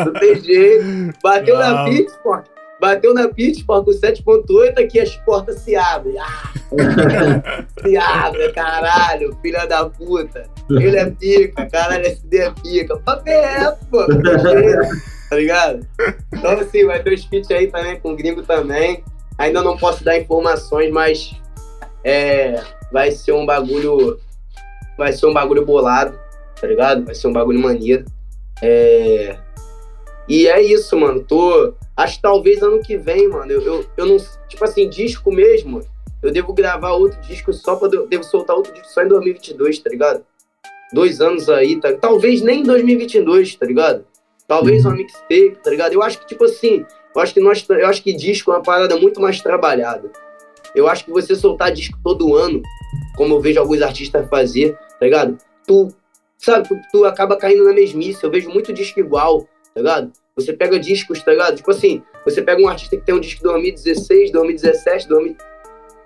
Não 0.05 0.13
tem 0.13 0.35
jeito. 0.41 1.13
Bateu 1.23 1.57
na 1.57 1.69
Bravo. 1.73 1.89
Pitchfork. 1.91 2.49
Bateu 2.85 3.15
na 3.15 3.27
Pitchfork 3.27 3.83
com 3.85 3.91
7.8, 3.91 4.77
aqui 4.77 4.99
as 4.99 5.15
portas 5.17 5.59
se 5.61 5.75
abrem. 5.75 6.19
Ah, 6.19 6.53
se 7.81 7.97
abre, 7.97 8.53
caralho, 8.53 9.35
filha 9.41 9.65
da 9.65 9.89
puta. 9.89 10.47
Ele 10.69 10.95
é 10.95 11.09
pica, 11.09 11.65
caralho, 11.65 12.05
SD 12.05 12.37
é 12.37 12.51
pica. 12.51 12.95
Papo 12.97 13.27
é 13.27 13.75
pô. 13.89 14.05
Tá 15.27 15.35
ligado? 15.35 15.87
Então, 16.31 16.51
assim, 16.51 16.85
vai 16.85 17.01
ter 17.01 17.13
os 17.13 17.25
feats 17.25 17.49
aí 17.49 17.71
também 17.71 17.99
com 17.99 18.15
gringo 18.15 18.43
também. 18.43 19.03
Ainda 19.39 19.63
não 19.63 19.75
posso 19.75 20.03
dar 20.03 20.19
informações, 20.19 20.91
mas 20.91 21.35
é, 22.03 22.61
vai 22.91 23.09
ser 23.09 23.31
um 23.31 23.47
bagulho. 23.47 24.19
Vai 24.95 25.11
ser 25.11 25.25
um 25.25 25.33
bagulho 25.33 25.65
bolado, 25.65 26.15
tá 26.61 26.67
ligado? 26.67 27.03
Vai 27.03 27.15
ser 27.15 27.27
um 27.27 27.33
bagulho 27.33 27.59
maneiro. 27.59 28.05
É, 28.61 29.35
e 30.29 30.47
é 30.47 30.61
isso, 30.61 30.95
mano. 30.95 31.23
Tô. 31.23 31.73
Acho 31.95 32.17
que 32.17 32.21
talvez 32.21 32.61
ano 32.61 32.81
que 32.81 32.97
vem, 32.97 33.27
mano. 33.29 33.51
Eu, 33.51 33.61
eu, 33.61 33.85
eu 33.95 34.05
não. 34.05 34.17
Tipo 34.47 34.65
assim, 34.65 34.89
disco 34.89 35.31
mesmo. 35.31 35.81
Eu 36.21 36.31
devo 36.31 36.53
gravar 36.53 36.91
outro 36.91 37.19
disco 37.21 37.53
só 37.53 37.75
pra. 37.75 37.87
Devo 37.87 38.23
soltar 38.23 38.55
outro 38.55 38.73
disco 38.73 38.89
só 38.89 39.03
em 39.03 39.07
2022, 39.07 39.79
tá 39.79 39.89
ligado? 39.89 40.25
Dois 40.91 41.21
anos 41.21 41.49
aí, 41.49 41.79
tá? 41.79 41.93
Talvez 41.93 42.41
nem 42.41 42.61
em 42.61 42.63
2022, 42.63 43.55
tá 43.55 43.65
ligado? 43.65 44.05
Talvez 44.47 44.85
uma 44.85 44.95
mixtape, 44.95 45.57
tá 45.63 45.69
ligado? 45.69 45.93
Eu 45.93 46.03
acho 46.03 46.19
que, 46.19 46.27
tipo 46.27 46.43
assim. 46.43 46.85
Eu 47.15 47.21
acho 47.21 47.33
que, 47.33 47.39
nós, 47.39 47.65
eu 47.69 47.87
acho 47.87 48.03
que 48.03 48.11
disco 48.11 48.51
é 48.51 48.55
uma 48.55 48.61
parada 48.61 48.97
muito 48.97 49.21
mais 49.21 49.39
trabalhada. 49.41 50.11
Eu 50.75 50.89
acho 50.89 51.05
que 51.05 51.11
você 51.11 51.33
soltar 51.33 51.71
disco 51.71 51.97
todo 52.03 52.35
ano, 52.35 52.61
como 53.15 53.35
eu 53.35 53.39
vejo 53.39 53.57
alguns 53.57 53.81
artistas 53.81 54.27
fazer, 54.27 54.77
tá 54.99 55.05
ligado? 55.05 55.37
Tu, 55.65 55.87
sabe, 56.37 56.67
tu, 56.67 56.77
tu 56.91 57.05
acaba 57.05 57.37
caindo 57.37 57.63
na 57.63 57.71
mesmice. 57.71 58.21
Eu 58.21 58.29
vejo 58.29 58.49
muito 58.49 58.73
disco 58.73 58.99
igual, 58.99 59.43
tá 59.73 59.79
ligado? 59.79 60.11
Você 60.37 60.51
pega 60.51 60.77
discos, 60.77 61.23
tá 61.23 61.31
ligado? 61.31 61.55
Tipo 61.55 61.71
assim, 61.71 62.03
você 62.25 62.41
pega 62.41 62.61
um 62.61 62.67
artista 62.67 62.97
que 62.97 63.05
tem 63.05 63.15
um 63.15 63.21
disco 63.21 63.37
de 63.41 63.43
2016, 63.47 64.31
2017, 64.31 65.07
2000... 65.07 65.35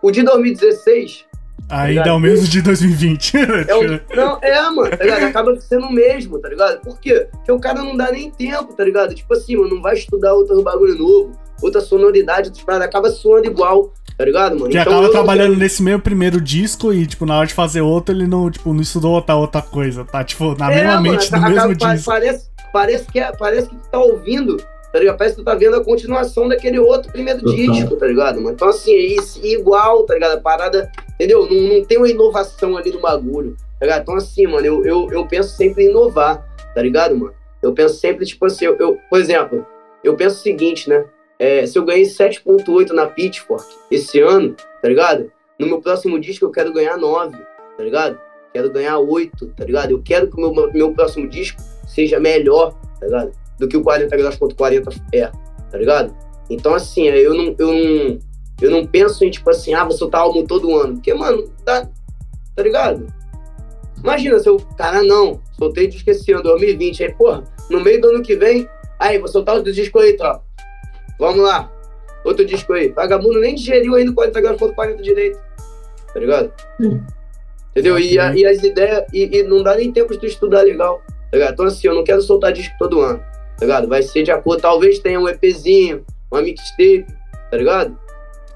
O 0.01 0.11
de 0.11 0.23
2016 0.23 1.25
Ainda 1.67 2.09
é 2.09 2.11
o 2.11 2.19
mesmo 2.19 2.47
de 2.47 2.61
2020. 2.61 3.33
é 3.67 3.75
um... 3.75 4.15
Não, 4.15 4.39
é, 4.41 4.61
mano, 4.69 4.89
tá 4.95 5.03
ligado? 5.03 5.23
Acaba 5.25 5.59
sendo 5.59 5.87
o 5.87 5.91
mesmo, 5.91 6.39
tá 6.39 6.47
ligado? 6.49 6.79
Por 6.81 6.99
quê? 6.99 7.27
Porque 7.31 7.51
o 7.51 7.59
cara 7.59 7.79
não 7.83 7.97
dá 7.97 8.11
nem 8.11 8.31
tempo, 8.31 8.73
tá 8.73 8.83
ligado? 8.83 9.13
Tipo 9.13 9.33
assim, 9.33 9.55
mano, 9.57 9.75
não 9.75 9.81
vai 9.81 9.95
estudar 9.95 10.33
outro 10.33 10.61
bagulho 10.63 10.95
novo, 10.95 11.31
outra 11.61 11.81
sonoridade, 11.81 12.47
outras 12.49 12.63
paradas, 12.63 12.87
acaba 12.87 13.09
soando 13.11 13.45
igual, 13.47 13.93
tá 14.17 14.25
ligado, 14.25 14.57
mano? 14.57 14.71
Que 14.71 14.77
Então, 14.79 14.93
acaba 14.93 15.11
trabalhando 15.11 15.57
nesse 15.57 15.83
mesmo 15.83 16.01
primeiro 16.01 16.39
disco 16.41 16.91
e, 16.93 17.05
tipo, 17.05 17.25
na 17.25 17.37
hora 17.37 17.45
de 17.47 17.53
fazer 17.53 17.81
outro, 17.81 18.15
ele 18.15 18.25
não, 18.25 18.49
tipo, 18.49 18.73
não 18.73 18.81
estudou 18.81 19.11
outra, 19.11 19.35
outra 19.35 19.61
coisa. 19.61 20.03
Tá, 20.05 20.23
tipo, 20.23 20.55
na 20.57 20.71
É, 20.71 20.75
mesma 20.75 20.91
mano, 21.01 21.11
mente 21.11 21.29
do 21.29 21.35
acaba- 21.35 21.49
mesmo 21.67 21.75
disco. 21.75 22.05
Parece, 22.11 22.48
parece, 22.71 23.05
que 23.11 23.19
é, 23.19 23.31
parece 23.31 23.69
que 23.69 23.75
tu 23.75 23.89
tá 23.91 23.99
ouvindo, 23.99 24.57
tá 24.91 24.99
ligado? 24.99 25.17
Parece 25.17 25.35
que 25.35 25.41
tu 25.41 25.45
tá 25.45 25.55
vendo 25.55 25.75
a 25.75 25.83
continuação 25.83 26.47
daquele 26.47 26.79
outro 26.79 27.11
primeiro 27.11 27.41
Total. 27.41 27.55
disco, 27.55 27.95
tá 27.95 28.07
ligado, 28.07 28.35
mano? 28.41 28.51
Então, 28.55 28.69
assim, 28.69 28.93
é 28.93 28.97
isso, 28.97 29.39
igual, 29.45 30.03
tá 30.05 30.13
ligado? 30.13 30.37
A 30.37 30.41
parada, 30.41 30.91
entendeu? 31.15 31.45
Não, 31.49 31.77
não 31.77 31.85
tem 31.85 31.97
uma 31.97 32.09
inovação 32.09 32.75
ali 32.77 32.91
no 32.91 32.99
bagulho, 32.99 33.55
tá 33.79 33.85
ligado? 33.85 34.01
Então, 34.01 34.15
assim, 34.15 34.47
mano, 34.47 34.65
eu, 34.65 34.85
eu, 34.85 35.07
eu 35.11 35.27
penso 35.27 35.55
sempre 35.55 35.85
em 35.85 35.89
inovar, 35.89 36.45
tá 36.73 36.81
ligado, 36.81 37.15
mano? 37.15 37.33
Eu 37.61 37.73
penso 37.73 37.95
sempre, 37.95 38.25
tipo 38.25 38.45
assim, 38.45 38.65
eu, 38.65 38.75
eu- 38.77 38.97
por 39.09 39.19
exemplo, 39.19 39.65
eu 40.03 40.15
penso 40.15 40.37
o 40.37 40.41
seguinte, 40.43 40.89
né? 40.89 41.05
É, 41.37 41.65
se 41.65 41.77
eu 41.77 41.85
ganhei 41.85 42.03
7.8 42.05 42.91
na 42.91 43.05
Pitchfork 43.05 43.65
esse 43.89 44.19
ano, 44.19 44.55
tá 44.81 44.87
ligado? 44.89 45.31
No 45.57 45.67
meu 45.67 45.81
próximo 45.81 46.19
disco 46.19 46.45
eu 46.45 46.51
quero 46.51 46.73
ganhar 46.73 46.97
9, 46.97 47.37
tá 47.77 47.83
ligado? 47.83 48.19
Quero 48.53 48.69
ganhar 48.71 48.97
8, 48.97 49.47
tá 49.55 49.63
ligado? 49.63 49.91
Eu 49.91 50.01
quero 50.03 50.27
que 50.29 50.35
o 50.35 50.39
meu, 50.53 50.71
meu 50.73 50.93
próximo 50.93 51.27
disco 51.29 51.61
seja 51.99 52.19
melhor, 52.19 52.73
tá 52.99 53.05
ligado? 53.05 53.31
Do 53.59 53.67
que 53.67 53.75
o 53.75 53.83
40 53.83 54.15
graus.40 54.15 55.01
é, 55.13 55.27
tá 55.69 55.77
ligado? 55.77 56.15
Então, 56.49 56.73
assim, 56.73 57.03
eu 57.03 57.33
não, 57.33 57.55
eu 57.59 57.67
não, 57.67 58.19
eu 58.61 58.71
não 58.71 58.87
penso 58.87 59.25
em, 59.25 59.29
tipo 59.29 59.49
assim, 59.49 59.73
ah, 59.73 59.83
vou 59.83 59.91
soltar 59.91 60.21
álbum 60.21 60.45
todo 60.45 60.75
ano. 60.77 60.95
Porque, 60.95 61.13
mano, 61.13 61.47
tá, 61.65 61.87
tá 62.55 62.63
ligado? 62.63 63.07
Imagina 64.01 64.39
se 64.39 64.47
eu, 64.47 64.57
cara, 64.77 65.03
não, 65.03 65.41
soltei 65.57 65.87
disco 65.87 66.09
esse 66.09 66.31
ano, 66.31 66.43
2020, 66.43 67.03
aí, 67.03 67.13
porra, 67.13 67.43
no 67.69 67.81
meio 67.81 67.99
do 67.99 68.07
ano 68.07 68.23
que 68.23 68.35
vem, 68.35 68.67
aí, 68.97 69.17
vou 69.17 69.27
soltar 69.27 69.55
outro 69.55 69.73
disco 69.73 69.99
aí, 69.99 70.15
tropa. 70.15 70.43
Vamos 71.19 71.43
lá, 71.43 71.69
outro 72.23 72.45
disco 72.45 72.71
aí. 72.71 72.89
Vagabundo 72.89 73.41
nem 73.41 73.55
digeriu 73.55 73.95
ainda 73.95 74.11
o 74.11 74.15
40 74.15 74.39
graus.40 74.39 75.01
direito, 75.01 75.37
tá 76.13 76.19
ligado? 76.19 76.53
Entendeu? 77.71 77.99
E, 77.99 78.13
e 78.13 78.45
as 78.45 78.63
ideias, 78.63 79.05
e, 79.13 79.37
e 79.37 79.43
não 79.43 79.61
dá 79.61 79.75
nem 79.75 79.91
tempo 79.91 80.13
de 80.13 80.19
tu 80.19 80.25
estudar 80.25 80.61
legal, 80.61 81.01
tá 81.31 81.37
ligado? 81.37 81.53
Então, 81.53 81.65
assim, 81.65 81.87
eu 81.87 81.95
não 81.95 82.03
quero 82.03 82.21
soltar 82.21 82.51
disco 82.51 82.73
todo 82.79 83.01
ano. 83.01 83.19
tá 83.57 83.65
ligado? 83.65 83.87
Vai 83.87 84.01
ser 84.03 84.23
de 84.23 84.31
acordo, 84.31 84.61
talvez 84.61 84.99
tenha 84.99 85.19
um 85.19 85.27
EPzinho, 85.27 86.05
uma 86.31 86.41
mixtape, 86.41 87.05
tá 87.51 87.57
ligado? 87.57 87.97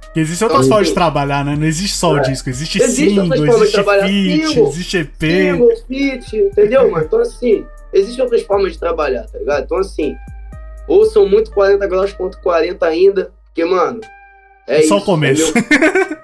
Porque 0.01 0.19
existem 0.19 0.47
outras 0.47 0.67
formas 0.67 0.87
de 0.87 0.93
trabalhar, 0.93 1.43
né? 1.43 1.55
Não 1.57 1.65
existe 1.65 1.97
só 1.97 2.11
o 2.13 2.19
disco, 2.19 2.47
existe, 2.47 2.81
Existe 2.81 3.15
single, 3.15 3.45
existe 3.45 3.83
feat, 3.83 4.47
Single, 4.47 4.67
existe 4.67 4.97
EP. 4.97 5.21
Single, 5.21 5.69
feat, 5.87 6.37
entendeu, 6.37 6.91
mano? 6.91 7.05
Então, 7.05 7.19
assim, 7.19 7.65
existem 7.91 8.23
outras 8.23 8.43
formas 8.43 8.73
de 8.73 8.79
trabalhar, 8.79 9.23
tá 9.23 9.39
ligado? 9.39 9.63
Então, 9.63 9.77
assim, 9.79 10.15
ouçam 10.87 11.27
muito 11.27 11.51
40 11.51 11.87
graus 11.87 12.13
ponto 12.13 12.39
40 12.41 12.85
ainda, 12.85 13.31
porque, 13.45 13.65
mano, 13.65 14.01
é 14.67 14.83
Só 14.83 14.95
o 14.95 14.97
isso, 14.97 15.05
começo. 15.05 15.53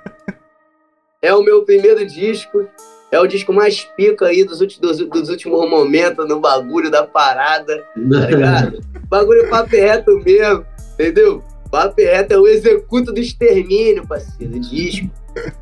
É 1.21 1.34
o 1.34 1.43
meu 1.43 1.63
primeiro 1.63 2.05
disco, 2.05 2.65
é 3.11 3.19
o 3.19 3.27
disco 3.27 3.52
mais 3.52 3.81
pica 3.98 4.27
aí 4.27 4.44
dos 4.44 4.61
últimos, 4.61 4.98
dos, 4.98 5.10
dos 5.10 5.30
últimos 5.30 5.69
momentos 5.69 6.27
no 6.27 6.40
bagulho 6.40 6.91
da 6.91 7.06
parada, 7.06 7.84
tá 7.94 8.26
ligado? 8.27 8.80
bagulho 9.10 9.49
papo 9.49 9.76
reto 9.76 10.19
mesmo, 10.23 10.65
entendeu? 10.94 11.44
Papo 11.72 12.02
reto 12.02 12.34
é 12.34 12.38
o 12.38 12.48
executo 12.48 13.11
do 13.11 13.19
extermínio, 13.19 14.07
parceiro, 14.07 14.60
disco. 14.60 15.10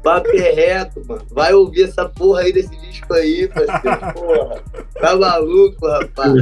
Papo 0.02 0.30
reto, 0.32 1.04
mano. 1.06 1.26
Vai 1.30 1.54
ouvir 1.54 1.84
essa 1.84 2.08
porra 2.08 2.42
aí 2.42 2.54
desse 2.54 2.76
disco 2.78 3.14
aí, 3.14 3.48
parceiro. 3.50 4.14
Porra. 4.14 4.64
Tá 5.00 5.16
maluco, 5.16 5.86
rapaz. 5.86 6.34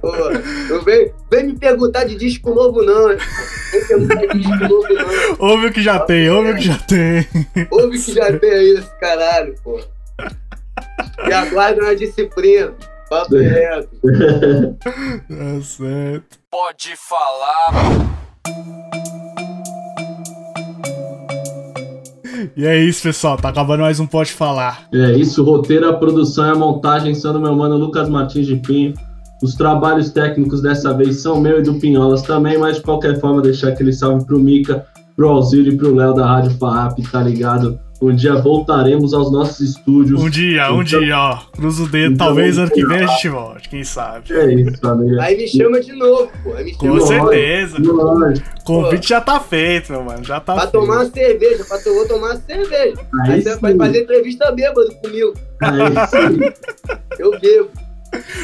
Porra. 0.00 0.42
Não 0.70 0.82
vem, 0.82 1.12
vem 1.30 1.46
me 1.48 1.58
perguntar 1.58 2.04
de 2.04 2.16
disco 2.16 2.54
novo, 2.54 2.82
não. 2.82 3.08
Vem 3.08 3.86
perguntar 3.86 4.26
de 4.26 4.38
disco 4.38 4.68
novo, 4.68 4.88
não. 4.88 5.50
Ouve 5.50 5.66
o 5.66 5.72
que 5.72 5.82
já 5.82 5.98
tem, 6.00 6.30
ouve 6.30 6.52
o 6.52 6.56
que 6.56 6.62
já 6.62 6.78
tem. 6.78 7.26
Ouve 7.70 8.02
que 8.02 8.14
já 8.14 8.38
tem 8.38 8.50
aí 8.50 8.74
nesse 8.74 8.98
caralho, 8.98 9.54
porra. 9.62 9.91
E 11.28 11.32
aguarda 11.32 11.82
uma 11.82 11.94
disciplina. 11.94 12.72
Papo 13.08 13.36
reto. 13.38 13.88
Tá 15.28 15.62
certo. 15.62 16.38
Pode 16.50 16.94
falar. 16.96 18.12
E 22.56 22.66
é 22.66 22.76
isso, 22.78 23.02
pessoal. 23.02 23.36
Tá 23.36 23.50
acabando 23.50 23.80
mais 23.80 24.00
um 24.00 24.06
Pode 24.06 24.32
Falar. 24.32 24.88
É 24.92 25.12
isso, 25.12 25.42
o 25.42 25.44
roteiro, 25.44 25.88
a 25.88 25.92
produção 25.92 26.46
e 26.46 26.50
a 26.50 26.54
montagem 26.54 27.14
são 27.14 27.32
do 27.32 27.40
meu 27.40 27.54
mano 27.54 27.76
Lucas 27.76 28.08
Martins 28.08 28.46
de 28.46 28.56
Pinho. 28.56 28.94
Os 29.42 29.54
trabalhos 29.54 30.10
técnicos 30.10 30.62
dessa 30.62 30.94
vez 30.94 31.20
são 31.20 31.40
meu 31.40 31.60
e 31.60 31.62
do 31.62 31.74
Pinholas 31.74 32.22
também, 32.22 32.58
mas 32.58 32.76
de 32.76 32.82
qualquer 32.82 33.18
forma 33.20 33.42
deixar 33.42 33.68
aquele 33.68 33.92
salve 33.92 34.24
pro 34.24 34.38
Mica, 34.38 34.86
pro 35.16 35.28
Auxílio 35.28 35.72
e 35.72 35.76
pro 35.76 35.94
Léo 35.94 36.14
da 36.14 36.26
Rádio 36.26 36.56
Farrap, 36.58 36.98
tá 37.10 37.22
ligado? 37.22 37.78
Um 38.04 38.12
dia 38.16 38.34
voltaremos 38.34 39.14
aos 39.14 39.30
nossos 39.30 39.60
estúdios. 39.60 40.20
Um 40.20 40.28
dia, 40.28 40.72
um 40.72 40.82
Então- 40.82 41.00
dia, 41.00 41.16
ó. 41.16 41.36
Cruza 41.56 41.84
o 41.84 41.88
dedo. 41.88 42.14
Então, 42.14 42.26
Talvez 42.26 42.58
ano 42.58 42.68
que 42.70 42.84
vem 42.84 42.98
a 42.98 43.06
gente 43.06 43.28
volte, 43.28 43.68
quem 43.68 43.84
sabe. 43.84 44.32
É 44.32 44.52
isso, 44.54 44.76
família. 44.80 45.22
Aí 45.22 45.36
me 45.36 45.46
chama 45.46 45.80
de 45.80 45.92
novo, 45.92 46.28
pô. 46.42 46.52
Aí 46.54 46.64
me 46.64 46.74
Com 46.74 46.86
chama 46.86 46.92
de 46.94 47.14
novo. 47.14 47.30
certeza. 47.30 47.76
O 47.78 48.64
convite 48.64 49.08
já 49.08 49.20
tá 49.20 49.38
feito, 49.38 49.92
meu 49.92 50.02
mano. 50.02 50.24
Já 50.24 50.40
tá 50.40 50.52
Pra 50.54 50.62
feito. 50.62 50.72
tomar 50.72 50.94
uma 50.96 51.04
cerveja, 51.10 51.64
pra 51.64 51.78
vou 51.78 52.08
tomar 52.08 52.26
uma 52.32 52.36
cerveja. 52.40 52.94
Aí, 53.22 53.30
Aí 53.34 53.42
você 53.42 53.54
sim. 53.54 53.60
vai 53.60 53.76
fazer 53.76 54.02
entrevista 54.02 54.50
bêbado 54.50 54.94
comigo. 54.96 55.34
Aí 55.60 55.70
sim. 56.10 56.98
Eu 57.20 57.38
bebo. 57.38 57.70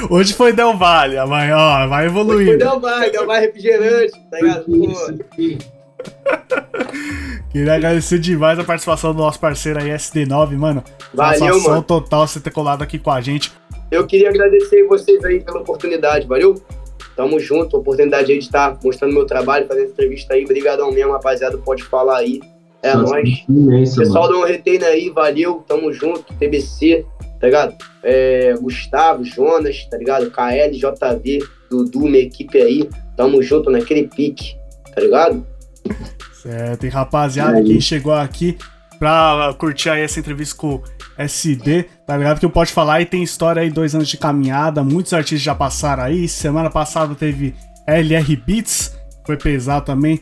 Hoje 0.09 0.33
foi 0.35 0.53
Del 0.53 0.77
Valle, 0.79 1.19
amanhã, 1.19 1.57
ó, 1.57 1.87
vai 1.89 2.09
Foi 2.09 2.21
evoluindo. 2.21 2.59
Del 2.59 2.79
Mar, 2.81 3.11
Del 3.11 3.27
Mar 3.27 3.41
refrigerante, 3.41 4.13
tá 4.31 4.39
ligado? 4.41 4.65
Pô. 4.65 5.78
Queria 7.51 7.75
agradecer 7.75 8.19
demais 8.19 8.59
a 8.59 8.65
participação 8.65 9.13
do 9.13 9.19
nosso 9.19 9.41
parceiro 9.41 9.81
aí, 9.81 9.89
SD9, 9.89 10.57
mano. 10.57 10.85
Valeu, 11.15 11.61
mano. 11.63 11.83
total 11.83 12.27
você 12.27 12.39
ter 12.41 12.51
colado 12.51 12.83
aqui 12.83 12.99
com 12.99 13.11
a 13.11 13.21
gente. 13.21 13.53
Eu 13.91 14.07
queria 14.07 14.29
agradecer 14.29 14.87
vocês 14.87 15.25
aí 15.25 15.41
pela 15.41 15.61
oportunidade, 15.61 16.27
valeu? 16.27 16.55
Tamo 17.17 17.41
junto, 17.41 17.77
oportunidade 17.77 18.31
aí 18.31 18.39
de 18.39 18.45
estar 18.45 18.79
mostrando 18.85 19.15
meu 19.15 19.25
trabalho, 19.25 19.67
fazendo 19.67 19.91
entrevista 19.91 20.35
aí. 20.35 20.45
Obrigadão 20.45 20.93
mesmo, 20.93 21.13
rapaziada, 21.13 21.57
pode 21.59 21.83
falar 21.83 22.19
aí. 22.19 22.41
É 22.83 22.95
Nossa, 22.95 23.15
nóis. 23.15 23.45
Imensa, 23.49 24.03
Pessoal 24.03 24.29
mano. 24.29 24.41
do 24.41 24.47
Retain 24.47 24.79
aí, 24.85 25.11
valeu, 25.11 25.65
tamo 25.67 25.93
junto, 25.93 26.33
TBC, 26.35 27.05
tá 27.41 27.47
ligado? 27.47 27.75
É, 28.03 28.55
Gustavo, 28.61 29.25
Jonas, 29.25 29.85
tá 29.91 29.97
ligado? 29.97 30.31
KL, 30.31 30.71
JV, 30.77 31.39
Dudu, 31.69 32.01
minha 32.01 32.23
equipe 32.23 32.61
aí, 32.61 32.89
tamo 33.17 33.43
junto 33.43 33.69
naquele 33.71 34.07
pique, 34.07 34.55
tá 34.95 35.01
ligado? 35.01 35.45
Certo, 36.43 36.87
e 36.87 36.89
rapaziada, 36.89 37.63
quem 37.63 37.81
chegou 37.81 38.15
aqui 38.15 38.57
pra 38.99 39.55
curtir 39.59 39.91
aí 39.91 40.03
essa 40.03 40.19
entrevista 40.19 40.57
com 40.57 40.83
SD, 41.17 41.85
tá 42.07 42.17
ligado? 42.17 42.39
Que 42.39 42.47
eu 42.47 42.51
pode 42.51 42.73
falar 42.73 43.01
e 43.01 43.07
tem 43.07 43.23
história 43.23 43.63
aí, 43.63 43.71
dois 43.71 43.95
anos 43.95 44.09
de 44.09 44.17
caminhada, 44.17 44.83
muitos 44.83 45.13
artistas 45.13 45.43
já 45.43 45.55
passaram 45.55 46.05
aí. 46.05 46.29
Semana 46.29 46.71
passada 46.71 47.15
teve 47.15 47.55
LR 47.87 48.37
Beats, 48.37 48.97
foi 49.27 49.37
pesado 49.37 49.85
também. 49.85 50.21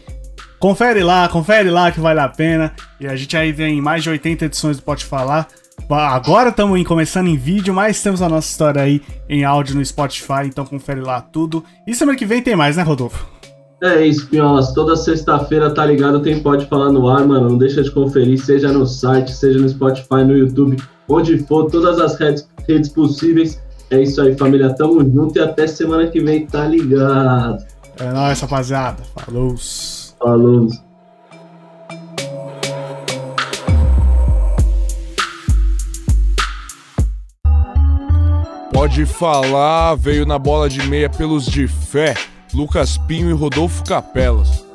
Confere 0.59 1.03
lá, 1.03 1.29
confere 1.29 1.69
lá 1.69 1.93
que 1.93 2.01
vale 2.01 2.21
a 2.21 2.29
pena. 2.29 2.75
E 2.99 3.07
a 3.07 3.15
gente 3.15 3.37
aí 3.37 3.53
tem 3.53 3.81
mais 3.81 4.03
de 4.03 4.11
80 4.11 4.47
edições 4.47 4.79
do 4.79 4.83
Pode 4.83 5.05
Falar. 5.05 5.47
Agora 5.91 6.49
estamos 6.49 6.83
começando 6.85 7.29
em 7.29 7.37
vídeo, 7.37 7.75
mas 7.75 8.03
temos 8.03 8.23
a 8.23 8.29
nossa 8.29 8.49
história 8.49 8.81
aí 8.83 9.03
em 9.29 9.45
áudio 9.45 9.77
no 9.77 9.85
Spotify, 9.85 10.47
então 10.47 10.65
confere 10.65 11.01
lá 11.01 11.21
tudo. 11.21 11.63
E 11.87 11.95
semana 11.95 12.17
que 12.17 12.25
vem 12.25 12.43
tem 12.43 12.57
mais, 12.57 12.79
né, 12.79 12.83
Rodolfo? 12.83 13.36
É 13.83 14.07
isso, 14.07 14.27
Pinholas. 14.29 14.73
Toda 14.73 14.97
sexta-feira, 14.97 15.71
tá 15.71 15.85
ligado? 15.85 16.21
Tem 16.21 16.41
Pode 16.41 16.67
Falar 16.67 16.91
no 16.91 17.09
ar, 17.09 17.27
mano. 17.27 17.51
Não 17.51 17.59
deixa 17.59 17.83
de 17.83 17.91
conferir, 17.91 18.39
seja 18.39 18.73
no 18.73 18.87
site, 18.87 19.33
seja 19.33 19.59
no 19.59 19.69
Spotify, 19.69 20.25
no 20.25 20.37
YouTube, 20.37 20.77
onde 21.09 21.39
for, 21.41 21.71
todas 21.71 21.99
as 21.99 22.19
redes, 22.19 22.49
redes 22.67 22.89
possíveis. 22.89 23.61
É 23.91 24.01
isso 24.01 24.21
aí, 24.21 24.37
família. 24.37 24.75
Tamo 24.75 25.01
junto 25.01 25.39
e 25.39 25.43
até 25.43 25.67
semana 25.67 26.07
que 26.07 26.21
vem, 26.21 26.47
tá 26.47 26.67
ligado? 26.67 27.65
É 27.99 28.11
nóis, 28.13 28.41
rapaziada. 28.41 29.03
Falou. 29.25 29.55
Falou. 30.19 30.69
Pode 38.73 39.07
falar, 39.07 39.95
veio 39.97 40.27
na 40.27 40.39
bola 40.39 40.69
de 40.69 40.87
meia 40.87 41.09
pelos 41.09 41.47
de 41.47 41.67
fé, 41.67 42.15
Lucas 42.57 42.97
Pinho 42.97 43.29
e 43.29 43.35
Rodolfo 43.35 43.85
Capelas. 43.85 44.66